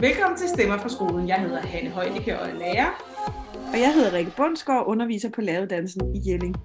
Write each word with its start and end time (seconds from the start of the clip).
Velkommen 0.00 0.38
til 0.38 0.48
Stemmer 0.48 0.78
fra 0.78 0.88
skolen. 0.88 1.28
Jeg 1.28 1.40
hedder 1.40 1.60
Hanne 1.60 1.90
Højdeke 1.90 2.40
og 2.40 2.48
er 2.48 2.54
lærer. 2.54 2.90
Og 3.72 3.80
jeg 3.80 3.94
hedder 3.94 4.12
Rikke 4.12 4.32
Bundsgaard, 4.36 4.84
underviser 4.86 5.30
på 5.30 5.40
læreruddannelsen 5.40 6.14
i 6.14 6.30
Jelling. 6.30 6.56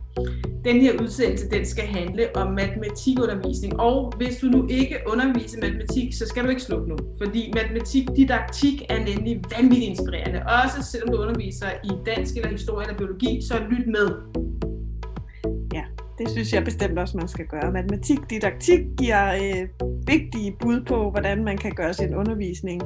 Den 0.65 0.81
her 0.81 1.01
udsendelse 1.01 1.49
den 1.49 1.65
skal 1.65 1.83
handle 1.83 2.35
om 2.35 2.53
matematikundervisning, 2.53 3.79
og 3.79 4.13
hvis 4.17 4.37
du 4.37 4.45
nu 4.45 4.67
ikke 4.67 4.97
underviser 5.07 5.59
matematik, 5.61 6.13
så 6.13 6.27
skal 6.27 6.43
du 6.43 6.49
ikke 6.49 6.61
slukke 6.61 6.89
nu, 6.89 6.97
fordi 7.21 7.51
matematik 7.55 8.07
didaktik 8.15 8.81
er 8.89 8.99
nemlig 8.99 9.41
vanvittigt 9.57 9.89
inspirerende. 9.89 10.43
Også 10.63 10.91
selvom 10.91 11.09
du 11.09 11.17
underviser 11.21 11.67
i 11.83 11.89
dansk 12.05 12.35
eller 12.35 12.49
historie 12.49 12.87
eller 12.87 12.97
biologi, 12.97 13.41
så 13.41 13.55
lyt 13.69 13.87
med. 13.87 14.07
Ja, 15.73 15.83
det 16.17 16.29
synes 16.29 16.53
jeg 16.53 16.63
bestemt 16.63 16.99
også, 16.99 17.17
man 17.17 17.27
skal 17.27 17.45
gøre. 17.45 17.71
Matematik 17.71 18.19
didaktik 18.29 18.79
giver 18.97 19.33
øh, 19.33 19.90
vigtige 20.07 20.55
bud 20.59 20.85
på, 20.85 21.09
hvordan 21.11 21.43
man 21.43 21.57
kan 21.57 21.71
gøre 21.71 21.93
sin 21.93 22.15
undervisning 22.15 22.81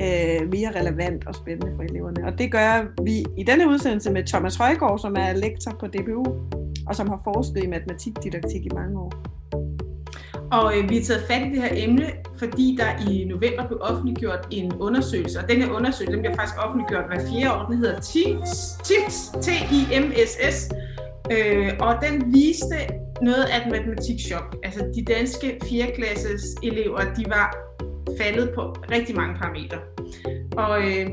øh, 0.00 0.48
mere 0.50 0.80
relevant 0.80 1.26
og 1.26 1.34
spændende 1.34 1.72
for 1.76 1.82
eleverne. 1.82 2.26
Og 2.26 2.38
det 2.38 2.52
gør 2.52 3.02
vi 3.04 3.24
i 3.36 3.42
denne 3.42 3.68
udsendelse 3.68 4.10
med 4.12 4.24
Thomas 4.24 4.56
Højgaard, 4.56 4.98
som 4.98 5.14
er 5.18 5.32
lektor 5.32 5.76
på 5.80 5.86
DBU, 5.86 6.24
og 6.86 6.96
som 6.96 7.08
har 7.08 7.20
forsket 7.24 7.64
i 7.64 7.66
matematikdidaktik 7.66 8.66
i 8.66 8.70
mange 8.74 9.00
år. 9.00 9.12
Og 10.52 10.78
øh, 10.78 10.90
vi 10.90 10.96
har 10.96 11.04
taget 11.04 11.24
fat 11.28 11.46
i 11.46 11.50
det 11.50 11.62
her 11.62 11.70
emne, 11.72 12.06
fordi 12.38 12.78
der 12.80 13.10
i 13.10 13.24
november 13.24 13.66
blev 13.66 13.78
offentliggjort 13.80 14.48
en 14.50 14.72
undersøgelse, 14.72 15.38
og 15.40 15.48
den 15.48 15.70
undersøgelse 15.70 16.12
den 16.12 16.20
bliver 16.20 16.34
faktisk 16.34 16.58
offentliggjort 16.64 17.04
hver 17.08 17.20
fjerde 17.30 17.54
år. 17.54 17.66
Den 17.66 17.76
hedder 17.76 18.00
TIMSS, 18.00 18.78
T-I-M-S-S, 19.42 20.72
øh, 21.30 21.72
og 21.80 21.94
den 22.02 22.34
viste 22.34 22.76
noget 23.22 23.44
af 23.44 23.66
et 23.66 23.70
matematikchok. 23.70 24.56
Altså 24.62 24.80
de 24.94 25.04
danske 25.04 25.58
4. 25.64 25.86
klasses 25.94 26.42
elever, 26.62 27.00
de 27.00 27.24
var 27.28 27.56
faldet 28.20 28.52
på 28.54 28.62
rigtig 28.90 29.16
mange 29.16 29.34
parametre. 29.40 29.78
Og 30.56 30.82
øh, 30.82 31.06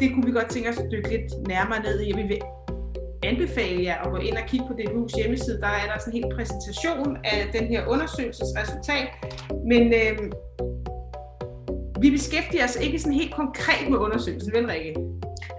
det 0.00 0.14
kunne 0.14 0.26
vi 0.26 0.32
godt 0.32 0.48
tænke 0.50 0.68
os 0.68 0.78
at 0.78 0.88
dykke 0.92 1.08
lidt 1.08 1.48
nærmere 1.48 1.82
ned 1.82 2.00
i. 2.00 2.12
Vi 2.16 2.22
vil 2.22 2.40
anbefale 3.22 3.82
jer 3.82 3.96
at 4.04 4.10
gå 4.10 4.16
ind 4.16 4.36
og 4.36 4.44
kigge 4.46 4.66
på 4.66 4.74
DBU's 4.78 5.16
hjemmeside. 5.16 5.60
Der 5.60 5.66
er 5.66 5.86
der 5.92 5.98
sådan 5.98 6.14
en 6.14 6.24
hel 6.24 6.36
præsentation 6.36 7.16
af 7.24 7.48
den 7.52 7.66
her 7.66 7.86
undersøgelsesresultat. 7.86 9.08
Men 9.66 9.92
øh, 9.92 10.18
vi 12.02 12.10
beskæftiger 12.10 12.64
os 12.64 12.76
ikke 12.76 12.98
sådan 12.98 13.18
helt 13.18 13.34
konkret 13.34 13.90
med 13.90 13.98
undersøgelsen, 13.98 14.52
vel 14.54 14.66
Rikke? 14.66 14.94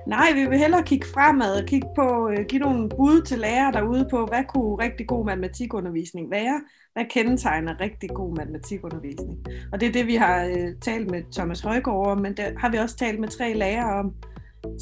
Nej, 0.08 0.34
vi 0.36 0.46
vil 0.46 0.58
hellere 0.58 0.84
kigge 0.84 1.08
fremad 1.14 1.62
og 1.62 1.68
kigge 1.68 1.88
på, 1.96 2.30
øh, 2.30 2.46
give 2.46 2.60
nogle 2.60 2.90
bud 2.90 3.22
til 3.22 3.40
lærere 3.40 3.72
derude 3.72 4.08
på, 4.12 4.26
hvad 4.26 4.44
kunne 4.50 4.84
rigtig 4.84 5.08
god 5.08 5.26
matematikundervisning 5.26 6.32
være? 6.32 6.62
Hvad 6.94 7.06
kendetegner 7.10 7.80
rigtig 7.80 8.10
god 8.10 8.38
matematikundervisning? 8.38 9.46
Og 9.72 9.80
det 9.80 9.88
er 9.88 9.92
det, 9.92 10.08
vi 10.08 10.16
har 10.16 10.46
øh, 10.46 10.76
talt 10.82 11.12
med 11.12 11.24
Thomas 11.34 11.62
Højgaard 11.62 12.08
om, 12.08 12.18
men 12.18 12.38
det 12.38 12.54
har 12.58 12.72
vi 12.72 12.78
også 12.78 12.96
talt 12.96 13.20
med 13.20 13.28
tre 13.28 13.54
lærere 13.54 14.00
om. 14.00 14.14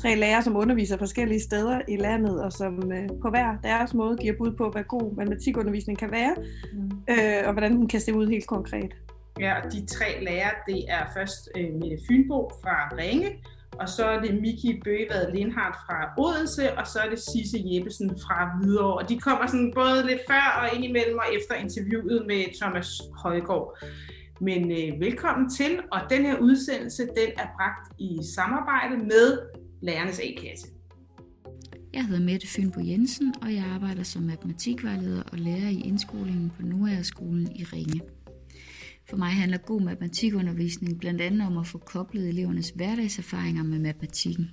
Tre 0.01 0.15
lærere, 0.15 0.43
som 0.43 0.55
underviser 0.55 0.97
forskellige 0.97 1.41
steder 1.41 1.81
i 1.87 1.95
landet, 1.95 2.43
og 2.43 2.51
som 2.51 2.91
øh, 2.91 3.09
på 3.21 3.29
hver 3.29 3.57
deres 3.63 3.93
måde 3.93 4.17
giver 4.17 4.33
bud 4.37 4.51
på, 4.57 4.69
hvad 4.69 4.83
god 4.83 5.15
matematikundervisning 5.15 5.99
kan 5.99 6.11
være, 6.11 6.35
mm. 6.73 6.91
og 7.45 7.51
hvordan 7.51 7.71
den 7.71 7.87
kan 7.87 7.99
se 7.99 8.13
ud 8.13 8.27
helt 8.27 8.47
konkret. 8.47 8.95
Ja, 9.39 9.53
og 9.61 9.71
de 9.73 9.85
tre 9.85 10.23
lærere, 10.23 10.51
det 10.67 10.85
er 10.89 11.03
først 11.13 11.49
øh, 11.57 11.73
Mette 11.73 11.97
Fynbo 12.07 12.51
fra 12.63 12.97
Ringe, 12.97 13.29
og 13.79 13.89
så 13.89 14.05
er 14.05 14.21
det 14.21 14.41
Miki 14.41 14.81
Bøgevad 14.83 15.33
Lindhardt 15.33 15.77
fra 15.85 15.97
Odense, 16.17 16.77
og 16.79 16.87
så 16.87 16.99
er 16.99 17.09
det 17.09 17.19
Sisse 17.19 17.59
Jeppesen 17.65 18.09
fra 18.09 18.57
Hvidovre. 18.57 18.97
Og 19.01 19.09
de 19.09 19.19
kommer 19.19 19.47
sådan 19.47 19.71
både 19.75 20.05
lidt 20.05 20.21
før 20.29 20.45
og 20.61 20.75
indimellem 20.75 21.17
og 21.17 21.25
efter 21.37 21.55
interviewet 21.55 22.23
med 22.27 22.59
Thomas 22.61 23.01
Højgaard. 23.23 23.77
Men 24.41 24.71
øh, 24.71 24.99
velkommen 24.99 25.49
til, 25.49 25.79
og 25.91 25.99
den 26.09 26.25
her 26.25 26.37
udsendelse, 26.37 27.03
den 27.03 27.29
er 27.37 27.47
bragt 27.57 27.85
i 27.99 28.19
samarbejde 28.35 28.97
med 28.97 29.39
Lærernes 29.81 30.19
A-kasse. 30.19 30.67
Jeg 31.93 32.05
hedder 32.05 32.21
Mette 32.21 32.47
Fynbo 32.47 32.79
Jensen, 32.79 33.33
og 33.41 33.53
jeg 33.53 33.63
arbejder 33.75 34.03
som 34.03 34.21
matematikvejleder 34.21 35.23
og 35.31 35.37
lærer 35.37 35.69
i 35.69 35.81
indskolingen 35.81 36.51
på 36.55 36.61
Nuagerskolen 36.61 37.51
i 37.55 37.63
Ringe. 37.63 38.01
For 39.09 39.17
mig 39.17 39.29
handler 39.29 39.57
god 39.57 39.81
matematikundervisning 39.81 40.99
blandt 40.99 41.21
andet 41.21 41.47
om 41.47 41.57
at 41.57 41.67
få 41.67 41.77
koblet 41.77 42.29
elevernes 42.29 42.69
hverdagserfaringer 42.69 43.63
med 43.63 43.79
matematikken. 43.79 44.49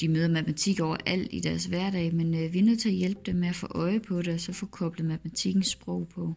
De 0.00 0.08
møder 0.08 0.28
matematik 0.28 0.80
overalt 0.80 1.28
i 1.30 1.40
deres 1.40 1.64
hverdag, 1.64 2.14
men 2.14 2.34
øh, 2.34 2.52
vi 2.52 2.58
er 2.58 2.62
nødt 2.62 2.80
til 2.80 2.88
at 2.88 2.94
hjælpe 2.94 3.20
dem 3.26 3.36
med 3.36 3.48
at 3.48 3.54
få 3.54 3.66
øje 3.66 4.00
på 4.00 4.22
det, 4.22 4.34
og 4.34 4.40
så 4.40 4.52
få 4.52 4.66
koblet 4.66 5.06
matematikkens 5.06 5.66
sprog 5.66 6.08
på. 6.08 6.34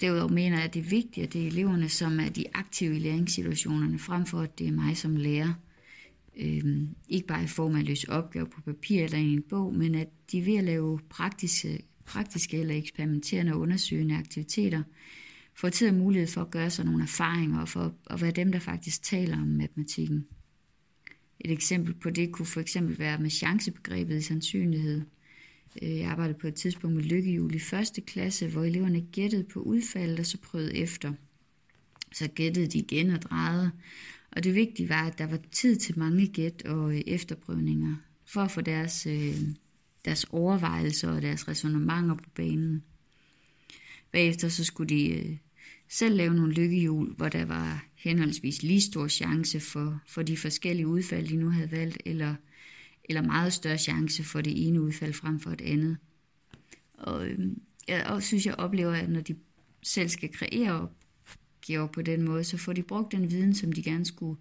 Derudover 0.00 0.28
mener 0.28 0.56
jeg, 0.56 0.64
at 0.64 0.74
det 0.74 0.80
er 0.80 0.90
vigtigt, 0.90 1.26
at 1.26 1.32
det 1.32 1.42
er 1.42 1.46
eleverne, 1.46 1.88
som 1.88 2.20
er 2.20 2.28
de 2.28 2.44
aktive 2.54 2.96
i 2.96 2.98
læringssituationerne, 2.98 3.98
frem 3.98 4.26
for 4.26 4.40
at 4.40 4.58
det 4.58 4.68
er 4.68 4.72
mig 4.72 4.96
som 4.96 5.16
lærer. 5.16 5.54
Øhm, 6.36 6.88
ikke 7.08 7.26
bare 7.26 7.44
i 7.44 7.46
form 7.46 7.74
af 7.74 7.78
at 7.80 7.86
løse 7.86 8.10
opgaver 8.10 8.46
på 8.46 8.60
papir 8.60 9.04
eller 9.04 9.18
i 9.18 9.32
en 9.32 9.42
bog, 9.42 9.74
men 9.74 9.94
at 9.94 10.08
de 10.32 10.46
ved 10.46 10.56
at 10.56 10.64
lave 10.64 11.00
praktiske, 11.10 11.82
praktiske 12.04 12.60
eller 12.60 12.76
eksperimenterende 12.76 13.52
og 13.52 13.60
undersøgende 13.60 14.16
aktiviteter, 14.16 14.82
får 15.60 15.68
tid 15.68 15.88
og 15.88 15.94
mulighed 15.94 16.28
for 16.28 16.40
at 16.40 16.50
gøre 16.50 16.70
sig 16.70 16.84
nogle 16.84 17.02
erfaringer 17.02 17.60
og 17.60 17.68
for 17.68 17.94
at 18.06 18.20
være 18.20 18.30
dem, 18.30 18.52
der 18.52 18.58
faktisk 18.58 19.02
taler 19.02 19.36
om 19.36 19.46
matematikken. 19.46 20.26
Et 21.40 21.50
eksempel 21.50 21.94
på 21.94 22.10
det 22.10 22.32
kunne 22.32 22.46
for 22.46 22.60
eksempel 22.60 22.98
være 22.98 23.18
med 23.18 23.30
chancebegrebet 23.30 24.16
i 24.16 24.22
sandsynlighed. 24.22 25.02
Øh, 25.82 25.98
jeg 25.98 26.10
arbejdede 26.10 26.38
på 26.38 26.46
et 26.46 26.54
tidspunkt 26.54 26.96
med 26.96 27.04
lykkehjul 27.04 27.54
i 27.54 27.58
første 27.58 28.00
klasse, 28.00 28.48
hvor 28.48 28.64
eleverne 28.64 29.00
gættede 29.00 29.44
på 29.44 29.60
udfaldet 29.60 30.18
og 30.18 30.26
så 30.26 30.38
prøvede 30.38 30.76
efter. 30.76 31.12
Så 32.12 32.28
gættede 32.28 32.66
de 32.66 32.78
igen 32.78 33.10
og 33.10 33.22
drejede. 33.22 33.70
Og 34.32 34.44
det 34.44 34.54
vigtige 34.54 34.88
var, 34.88 35.06
at 35.06 35.18
der 35.18 35.26
var 35.26 35.38
tid 35.52 35.76
til 35.76 35.98
mange 35.98 36.26
gæt 36.26 36.62
og 36.62 36.94
øh, 36.94 37.02
efterprøvninger, 37.06 37.96
for 38.24 38.40
at 38.40 38.50
få 38.50 38.60
deres, 38.60 39.06
øh, 39.06 39.36
deres 40.04 40.24
overvejelser 40.24 41.10
og 41.10 41.22
deres 41.22 41.48
resonemanger 41.48 42.14
på 42.14 42.30
banen. 42.34 42.82
Bagefter 44.12 44.48
så 44.48 44.64
skulle 44.64 44.96
de 44.96 45.38
selv 45.90 46.16
lave 46.16 46.34
nogle 46.34 46.52
lykkehjul, 46.52 47.14
hvor 47.14 47.28
der 47.28 47.44
var 47.44 47.84
henholdsvis 47.94 48.62
lige 48.62 48.80
stor 48.80 49.08
chance 49.08 49.60
for, 49.60 50.00
for 50.06 50.22
de 50.22 50.36
forskellige 50.36 50.86
udfald, 50.86 51.28
de 51.28 51.36
nu 51.36 51.50
havde 51.50 51.70
valgt, 51.70 51.98
eller, 52.04 52.34
eller 53.04 53.22
meget 53.22 53.52
større 53.52 53.78
chance 53.78 54.24
for 54.24 54.40
det 54.40 54.66
ene 54.66 54.80
udfald 54.80 55.12
frem 55.12 55.40
for 55.40 55.50
et 55.50 55.60
andet. 55.60 55.96
Og 56.94 57.28
øhm, 57.28 57.62
jeg 57.88 58.06
også 58.06 58.28
synes, 58.28 58.46
jeg 58.46 58.54
oplever, 58.54 58.92
at 58.92 59.10
når 59.10 59.20
de 59.20 59.36
selv 59.82 60.08
skal 60.08 60.32
kreere 60.32 60.88
opgaver 61.60 61.86
på 61.86 62.02
den 62.02 62.22
måde, 62.22 62.44
så 62.44 62.56
får 62.56 62.72
de 62.72 62.82
brugt 62.82 63.12
den 63.12 63.30
viden, 63.30 63.54
som 63.54 63.72
de 63.72 63.82
gerne 63.82 64.04
skulle 64.04 64.40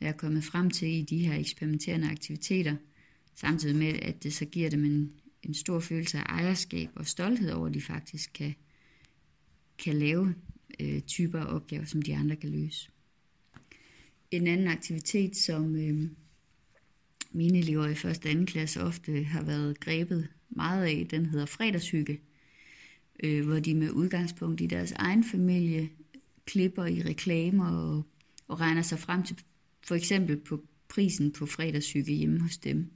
være 0.00 0.12
kommet 0.12 0.44
frem 0.44 0.70
til 0.70 0.88
i 0.88 1.02
de 1.02 1.18
her 1.18 1.34
eksperimenterende 1.34 2.10
aktiviteter, 2.10 2.76
samtidig 3.34 3.76
med, 3.76 3.98
at 4.02 4.22
det 4.22 4.32
så 4.32 4.44
giver 4.44 4.70
dem 4.70 4.84
en, 4.84 5.12
en 5.42 5.54
stor 5.54 5.80
følelse 5.80 6.18
af 6.18 6.22
ejerskab 6.22 6.88
og 6.94 7.06
stolthed 7.06 7.50
over, 7.50 7.66
at 7.66 7.74
de 7.74 7.80
faktisk 7.80 8.30
kan, 8.34 8.54
kan 9.78 9.98
lave 9.98 10.34
øh, 10.80 11.00
typer 11.00 11.40
af 11.40 11.54
opgaver, 11.54 11.84
som 11.84 12.02
de 12.02 12.16
andre 12.16 12.36
kan 12.36 12.50
løse. 12.50 12.90
En 14.30 14.46
anden 14.46 14.68
aktivitet, 14.68 15.36
som 15.36 15.76
øh, 15.76 16.10
mine 17.32 17.58
elever 17.58 17.86
i 17.86 17.94
første 17.94 18.26
og 18.26 18.30
anden 18.30 18.46
klasse 18.46 18.82
ofte 18.82 19.24
har 19.24 19.42
været 19.42 19.80
grebet 19.80 20.28
meget 20.50 20.84
af, 20.84 21.06
den 21.10 21.26
hedder 21.26 21.46
fredagshygge, 21.46 22.20
øh, 23.22 23.46
hvor 23.46 23.58
de 23.58 23.74
med 23.74 23.90
udgangspunkt 23.90 24.60
i 24.60 24.66
deres 24.66 24.92
egen 24.92 25.24
familie 25.24 25.88
klipper 26.44 26.86
i 26.86 27.02
reklamer 27.02 27.70
og, 27.70 28.02
og 28.48 28.60
regner 28.60 28.82
sig 28.82 28.98
frem 28.98 29.22
til 29.22 29.36
for 29.82 29.94
eksempel 29.94 30.36
på 30.36 30.64
prisen 30.88 31.32
på 31.32 31.46
fredagshygge 31.46 32.12
hjemme 32.12 32.40
hos 32.40 32.58
dem. 32.58 32.90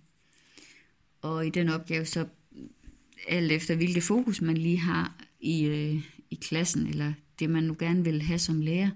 Og 1.20 1.46
i 1.46 1.50
den 1.50 1.68
opgave 1.68 2.04
så 2.04 2.26
alt 3.28 3.52
efter 3.52 3.74
hvilket 3.76 4.02
fokus 4.02 4.40
man 4.40 4.56
lige 4.56 4.78
har 4.78 5.24
i, 5.40 5.64
øh, 5.64 6.02
i 6.30 6.34
klassen 6.34 6.86
eller 6.86 7.12
det, 7.42 7.50
man 7.50 7.64
nu 7.64 7.76
gerne 7.78 8.04
vil 8.04 8.22
have 8.22 8.38
som 8.38 8.60
lærer, 8.60 8.90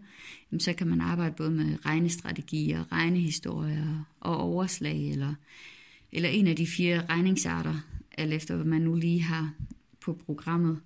jamen, 0.52 0.60
så 0.60 0.72
kan 0.72 0.86
man 0.86 1.00
arbejde 1.00 1.34
både 1.36 1.50
med 1.50 1.86
regnestrategier, 1.86 2.92
regnehistorier 2.92 4.06
og 4.20 4.36
overslag, 4.36 5.10
eller, 5.10 5.34
eller 6.12 6.28
en 6.28 6.46
af 6.46 6.56
de 6.56 6.66
fire 6.66 7.06
regningsarter, 7.06 7.74
alt 8.18 8.32
efter 8.32 8.54
hvad 8.54 8.64
man 8.64 8.80
nu 8.80 8.94
lige 8.94 9.22
har 9.22 9.54
på 10.00 10.20
programmet. 10.26 10.80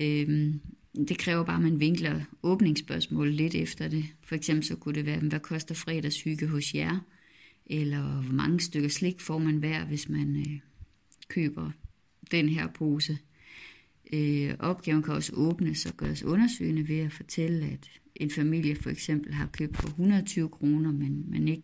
Øhm, 0.00 0.60
det 1.08 1.18
kræver 1.18 1.44
bare, 1.44 1.56
at 1.56 1.62
man 1.62 1.80
vinkler 1.80 2.20
åbningsspørgsmål 2.42 3.30
lidt 3.30 3.54
efter 3.54 3.88
det. 3.88 4.04
For 4.22 4.34
eksempel 4.34 4.64
så 4.64 4.76
kunne 4.76 4.94
det 4.94 5.06
være, 5.06 5.20
hvad 5.20 5.40
koster 5.40 5.74
fredagshygge 5.74 6.46
hos 6.46 6.74
jer? 6.74 6.98
Eller 7.66 8.22
hvor 8.22 8.32
mange 8.32 8.60
stykker 8.60 8.88
slik 8.88 9.20
får 9.20 9.38
man 9.38 9.56
hver, 9.56 9.84
hvis 9.84 10.08
man 10.08 10.36
øh, 10.36 10.60
køber 11.28 11.70
den 12.30 12.48
her 12.48 12.66
pose? 12.66 13.18
Øh, 14.12 14.54
opgaven 14.58 15.02
kan 15.02 15.14
også 15.14 15.32
åbnes 15.34 15.86
og 15.86 15.96
gøres 15.96 16.22
undersøgende 16.22 16.88
ved 16.88 16.98
at 16.98 17.12
fortælle, 17.12 17.66
at 17.66 17.90
en 18.14 18.30
familie 18.30 18.76
for 18.76 18.90
eksempel 18.90 19.34
har 19.34 19.46
købt 19.46 19.76
for 19.76 19.88
120 19.88 20.48
kroner, 20.48 20.92
men 20.92 21.24
man 21.30 21.48
ikke 21.48 21.62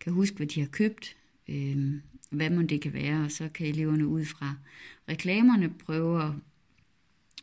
kan 0.00 0.12
huske, 0.12 0.36
hvad 0.36 0.46
de 0.46 0.60
har 0.60 0.68
købt, 0.68 1.16
øh, 1.48 1.92
hvad 2.30 2.50
man 2.50 2.66
det 2.66 2.80
kan 2.80 2.92
være, 2.92 3.24
og 3.24 3.30
så 3.30 3.48
kan 3.48 3.66
eleverne 3.66 4.06
ud 4.06 4.24
fra 4.24 4.54
reklamerne 5.08 5.70
prøve 5.70 6.22
at, 6.22 6.32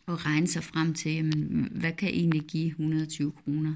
at 0.08 0.26
regne 0.26 0.48
sig 0.48 0.64
frem 0.64 0.94
til, 0.94 1.12
jamen, 1.12 1.68
hvad 1.72 1.92
kan 1.92 2.10
egentlig 2.10 2.42
give 2.42 2.68
120 2.68 3.32
kroner. 3.32 3.76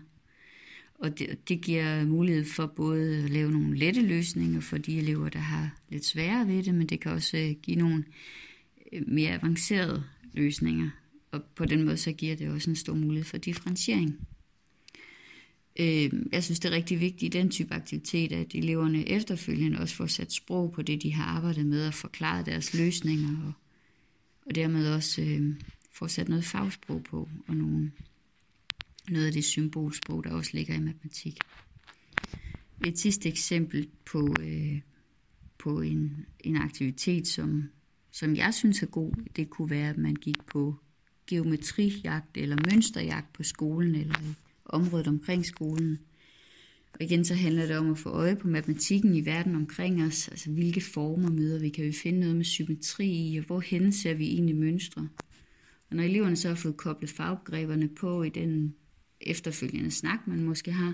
Og 0.95 1.19
det, 1.19 1.49
det 1.49 1.61
giver 1.61 2.05
mulighed 2.05 2.45
for 2.45 2.65
både 2.65 3.23
at 3.23 3.29
lave 3.29 3.51
nogle 3.51 3.77
lette 3.77 4.01
løsninger 4.01 4.59
for 4.59 4.77
de 4.77 4.97
elever, 4.97 5.29
der 5.29 5.39
har 5.39 5.77
lidt 5.89 6.05
sværere 6.05 6.47
ved 6.47 6.63
det, 6.63 6.75
men 6.75 6.87
det 6.87 6.99
kan 6.99 7.11
også 7.11 7.37
øh, 7.37 7.55
give 7.61 7.77
nogle 7.77 8.03
øh, 8.91 9.01
mere 9.07 9.33
avancerede 9.33 10.03
løsninger. 10.35 10.89
Og 11.31 11.43
på 11.55 11.65
den 11.65 11.83
måde 11.83 11.97
så 11.97 12.11
giver 12.11 12.35
det 12.35 12.49
også 12.49 12.69
en 12.69 12.75
stor 12.75 12.93
mulighed 12.93 13.25
for 13.25 13.37
differentiering. 13.37 14.19
Øh, 15.79 16.11
jeg 16.31 16.43
synes, 16.43 16.59
det 16.59 16.71
er 16.71 16.75
rigtig 16.75 16.99
vigtigt 16.99 17.35
i 17.35 17.37
den 17.37 17.49
type 17.49 17.73
aktivitet, 17.73 18.31
at 18.31 18.55
eleverne 18.55 19.09
efterfølgende 19.09 19.79
også 19.79 19.95
får 19.95 20.05
sat 20.05 20.33
sprog 20.33 20.71
på 20.71 20.81
det, 20.81 21.03
de 21.03 21.13
har 21.13 21.23
arbejdet 21.23 21.65
med, 21.65 21.87
og 21.87 21.93
forklaret 21.93 22.45
deres 22.45 22.73
løsninger, 22.73 23.45
og, 23.47 23.53
og 24.45 24.55
dermed 24.55 24.93
også 24.93 25.21
øh, 25.21 25.55
får 25.91 26.07
sat 26.07 26.29
noget 26.29 26.45
fagsprog 26.45 27.03
på, 27.03 27.29
og 27.47 27.55
nogle, 27.55 27.91
noget 29.09 29.25
af 29.25 29.33
det 29.33 29.45
symbolsprog, 29.45 30.23
der 30.23 30.31
også 30.31 30.51
ligger 30.53 30.75
i 30.75 30.79
matematik. 30.79 31.37
Et 32.85 32.99
sidste 32.99 33.29
eksempel 33.29 33.87
på, 34.05 34.35
øh, 34.41 34.81
på 35.57 35.81
en, 35.81 36.25
en 36.39 36.55
aktivitet, 36.55 37.27
som, 37.27 37.69
som 38.15 38.35
jeg 38.35 38.53
synes 38.53 38.81
er 38.83 38.87
god, 38.87 39.11
det 39.35 39.49
kunne 39.49 39.69
være, 39.69 39.89
at 39.89 39.97
man 39.97 40.15
gik 40.15 40.45
på 40.47 40.75
geometrijagt 41.27 42.37
eller 42.37 42.57
mønsterjagt 42.71 43.33
på 43.33 43.43
skolen 43.43 43.95
eller 43.95 44.15
i 44.15 44.33
området 44.65 45.07
omkring 45.07 45.45
skolen. 45.45 45.99
Og 46.93 47.01
igen 47.01 47.25
så 47.25 47.33
handler 47.33 47.65
det 47.65 47.77
om 47.77 47.91
at 47.91 47.97
få 47.97 48.09
øje 48.09 48.35
på 48.35 48.47
matematikken 48.47 49.15
i 49.15 49.25
verden 49.25 49.55
omkring 49.55 50.03
os, 50.03 50.27
altså 50.27 50.51
hvilke 50.51 50.81
former 50.81 51.29
møder 51.29 51.59
vi, 51.59 51.69
kan 51.69 51.85
vi 51.85 51.91
finde 51.91 52.19
noget 52.19 52.35
med 52.35 52.45
symmetri 52.45 53.07
i, 53.07 53.37
og 53.37 53.45
hvor 53.45 53.59
hen 53.59 53.91
ser 53.91 54.13
vi 54.13 54.27
egentlig 54.27 54.55
mønstre. 54.55 55.09
Og 55.89 55.95
når 55.95 56.03
eleverne 56.03 56.35
så 56.35 56.47
har 56.47 56.55
fået 56.55 56.77
koblet 56.77 57.09
fagbegreberne 57.09 57.87
på 57.87 58.23
i 58.23 58.29
den 58.29 58.75
efterfølgende 59.21 59.91
snak, 59.91 60.27
man 60.27 60.43
måske 60.43 60.71
har, 60.71 60.93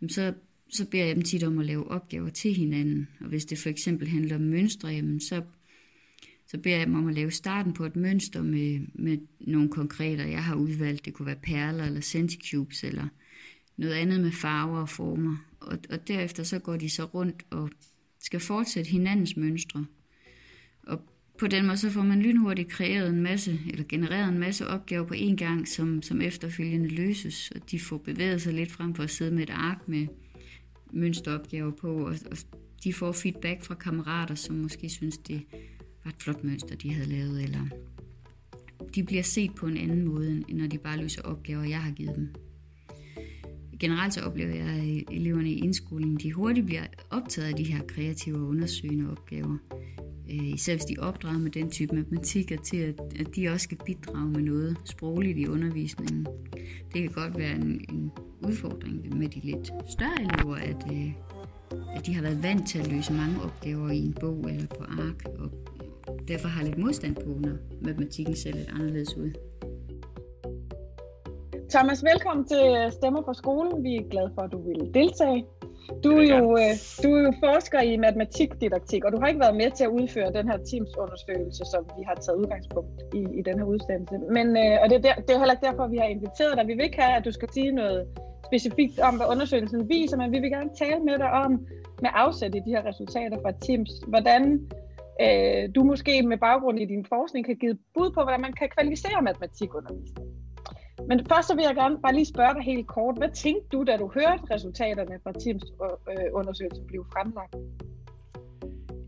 jamen 0.00 0.10
så, 0.10 0.34
så 0.68 0.86
beder 0.86 1.04
jeg 1.04 1.14
dem 1.14 1.24
tit 1.24 1.42
om 1.42 1.58
at 1.58 1.66
lave 1.66 1.90
opgaver 1.90 2.30
til 2.30 2.54
hinanden. 2.54 3.08
Og 3.20 3.26
hvis 3.28 3.44
det 3.44 3.58
for 3.58 3.68
eksempel 3.68 4.08
handler 4.08 4.36
om 4.36 4.42
mønstre, 4.42 4.88
jamen 4.88 5.20
så, 5.20 5.42
så 6.50 6.58
beder 6.58 6.76
jeg 6.76 6.86
dem 6.86 6.94
om 6.94 7.08
at 7.08 7.14
lave 7.14 7.30
starten 7.30 7.72
på 7.72 7.84
et 7.84 7.96
mønster 7.96 8.42
med, 8.42 8.80
med 8.94 9.18
nogle 9.40 9.68
konkrete, 9.68 10.22
jeg 10.22 10.44
har 10.44 10.54
udvalgt. 10.54 11.04
Det 11.04 11.14
kunne 11.14 11.26
være 11.26 11.36
perler 11.42 11.84
eller 11.84 12.00
centicubes 12.00 12.84
eller 12.84 13.08
noget 13.76 13.94
andet 13.94 14.20
med 14.20 14.32
farver 14.32 14.80
og 14.80 14.88
former. 14.88 15.36
Og, 15.60 15.78
og 15.90 16.08
derefter 16.08 16.42
så 16.42 16.58
går 16.58 16.76
de 16.76 16.90
så 16.90 17.04
rundt 17.04 17.42
og 17.50 17.70
skal 18.20 18.40
fortsætte 18.40 18.90
hinandens 18.90 19.36
mønstre. 19.36 19.86
Og 20.86 21.00
på 21.38 21.46
den 21.46 21.66
måde 21.66 21.76
så 21.76 21.90
får 21.90 22.02
man 22.02 22.22
lynhurtigt 22.22 22.68
kreeret 22.68 23.10
en 23.10 23.22
masse, 23.22 23.60
eller 23.70 23.84
genereret 23.88 24.28
en 24.28 24.38
masse 24.38 24.66
opgaver 24.66 25.06
på 25.06 25.14
én 25.14 25.36
gang, 25.36 25.68
som, 25.68 26.02
som 26.02 26.20
efterfølgende 26.20 26.88
løses, 26.88 27.50
og 27.54 27.70
de 27.70 27.80
får 27.80 27.98
bevæget 27.98 28.42
sig 28.42 28.54
lidt 28.54 28.72
frem 28.72 28.94
for 28.94 29.02
at 29.02 29.10
sidde 29.10 29.34
med 29.34 29.42
et 29.42 29.50
ark 29.50 29.88
med 29.88 30.06
mønsteropgaver 30.92 31.70
på, 31.70 32.06
og, 32.06 32.16
og 32.30 32.36
de 32.84 32.92
får 32.92 33.12
feedback 33.12 33.64
fra 33.64 33.74
kammerater, 33.74 34.34
som 34.34 34.56
måske 34.56 34.88
synes, 34.88 35.18
det 35.18 35.42
ret 36.06 36.14
flot 36.18 36.44
mønster, 36.44 36.76
de 36.76 36.94
havde 36.94 37.08
lavet, 37.08 37.42
eller 37.42 37.66
de 38.94 39.04
bliver 39.04 39.22
set 39.22 39.54
på 39.54 39.66
en 39.66 39.76
anden 39.76 40.04
måde, 40.04 40.44
end 40.48 40.58
når 40.58 40.66
de 40.66 40.78
bare 40.78 40.98
løser 40.98 41.22
opgaver, 41.22 41.64
jeg 41.64 41.82
har 41.82 41.90
givet 41.90 42.16
dem. 42.16 42.28
Generelt 43.80 44.14
så 44.14 44.20
oplever 44.20 44.54
jeg, 44.54 44.66
at 44.66 45.16
eleverne 45.16 45.50
i 45.50 45.58
indskolingen, 45.58 46.16
de 46.16 46.32
hurtigt 46.32 46.66
bliver 46.66 46.86
optaget 47.10 47.48
af 47.48 47.54
de 47.54 47.64
her 47.64 47.82
kreative 47.82 48.36
og 48.36 48.46
undersøgende 48.46 49.10
opgaver 49.10 49.58
øh, 50.30 50.48
især 50.48 50.74
hvis 50.74 50.84
de 50.84 50.96
opdrager 50.98 51.38
med 51.38 51.50
den 51.50 51.70
type 51.70 51.96
matematik, 51.96 52.52
til 52.62 52.76
at, 52.76 53.00
at 53.20 53.36
de 53.36 53.48
også 53.48 53.64
skal 53.64 53.78
bidrage 53.86 54.30
med 54.30 54.42
noget 54.42 54.76
sprogligt 54.84 55.38
i 55.38 55.46
undervisningen. 55.46 56.26
Det 56.94 57.02
kan 57.02 57.10
godt 57.10 57.38
være 57.38 57.54
en, 57.54 57.84
en 57.88 58.10
udfordring 58.46 59.18
med 59.18 59.28
de 59.28 59.40
lidt 59.40 59.70
større 59.90 60.22
elever, 60.22 60.56
at, 60.56 60.92
øh, 60.92 61.12
at 61.96 62.06
de 62.06 62.14
har 62.14 62.22
været 62.22 62.42
vant 62.42 62.68
til 62.68 62.78
at 62.78 62.92
løse 62.92 63.12
mange 63.12 63.42
opgaver 63.42 63.90
i 63.90 63.98
en 63.98 64.16
bog 64.20 64.50
eller 64.50 64.66
på 64.66 64.84
ark, 64.84 65.24
og 65.38 65.50
derfor 66.28 66.48
har 66.48 66.64
lidt 66.64 66.78
modstand 66.78 67.14
på, 67.14 67.30
når 67.40 67.52
matematikken 67.80 68.36
ser 68.36 68.52
lidt 68.52 68.68
anderledes 68.68 69.16
ud. 69.16 69.30
Thomas, 71.70 72.04
velkommen 72.04 72.44
til 72.46 72.64
Stemmer 72.90 73.22
på 73.22 73.32
skolen. 73.34 73.84
Vi 73.84 73.96
er 73.96 74.08
glade 74.10 74.30
for, 74.34 74.42
at 74.42 74.52
du 74.52 74.60
vil 74.68 74.94
deltage. 74.94 75.46
Du 76.04 76.10
er, 76.18 76.38
jo, 76.38 76.44
øh, 76.64 76.74
du 77.02 77.08
er 77.16 77.22
jo 77.26 77.32
forsker 77.44 77.80
i 77.80 77.96
matematikdidaktik, 77.96 79.04
og 79.04 79.12
du 79.12 79.18
har 79.20 79.26
ikke 79.26 79.40
været 79.40 79.56
med 79.56 79.70
til 79.76 79.84
at 79.84 79.90
udføre 80.00 80.32
den 80.38 80.46
her 80.50 80.58
Teams-undersøgelse, 80.68 81.64
som 81.72 81.82
vi 81.98 82.02
har 82.08 82.14
taget 82.14 82.38
udgangspunkt 82.42 82.90
i, 83.14 83.22
i 83.38 83.42
den 83.48 83.58
her 83.58 83.66
udsendelse. 83.74 84.16
Men, 84.36 84.46
øh, 84.62 84.76
og 84.82 84.86
det 84.90 84.96
er, 85.00 85.04
der, 85.08 85.14
det 85.24 85.30
er 85.34 85.38
heller 85.38 85.56
ikke 85.56 85.66
derfor, 85.66 85.86
vi 85.86 85.98
har 86.02 86.08
inviteret 86.16 86.52
dig. 86.56 86.64
Vi 86.70 86.74
vil 86.74 86.84
ikke 86.84 87.00
have, 87.02 87.16
at 87.18 87.24
du 87.24 87.32
skal 87.32 87.48
sige 87.52 87.72
noget 87.72 88.00
specifikt 88.48 88.98
om, 89.08 89.16
hvad 89.16 89.26
undersøgelsen 89.34 89.88
viser, 89.88 90.16
men 90.16 90.32
vi 90.32 90.38
vil 90.38 90.50
gerne 90.50 90.70
tale 90.82 91.00
med 91.08 91.16
dig 91.24 91.30
om, 91.44 91.50
med 92.04 92.10
afsæt 92.24 92.54
i 92.54 92.60
de 92.66 92.70
her 92.74 92.82
resultater 92.90 93.36
fra 93.44 93.52
Teams, 93.64 93.90
hvordan 94.12 94.42
øh, 95.24 95.68
du 95.74 95.84
måske 95.84 96.22
med 96.22 96.38
baggrund 96.38 96.80
i 96.80 96.84
din 96.84 97.06
forskning 97.08 97.46
kan 97.46 97.56
give 97.56 97.78
bud 97.94 98.10
på, 98.10 98.22
hvordan 98.22 98.40
man 98.40 98.52
kan 98.52 98.68
kvalificere 98.68 99.22
matematikundervisning. 99.22 100.26
Men 101.08 101.26
først 101.26 101.48
så 101.48 101.54
vil 101.54 101.64
jeg 101.64 101.74
gerne 101.74 101.98
bare 102.02 102.14
lige 102.14 102.26
spørge 102.26 102.54
dig 102.54 102.62
helt 102.62 102.86
kort. 102.86 103.18
Hvad 103.18 103.30
tænkte 103.34 103.68
du, 103.72 103.84
da 103.84 103.96
du 103.96 104.10
hørte 104.14 104.42
resultaterne 104.54 105.20
fra 105.22 105.32
Teams 105.32 105.64
øh, 105.64 105.88
undersøgelse 105.88 106.34
undersøgelsen 106.34 106.86
blive 106.86 107.04
fremlagt? 107.12 107.54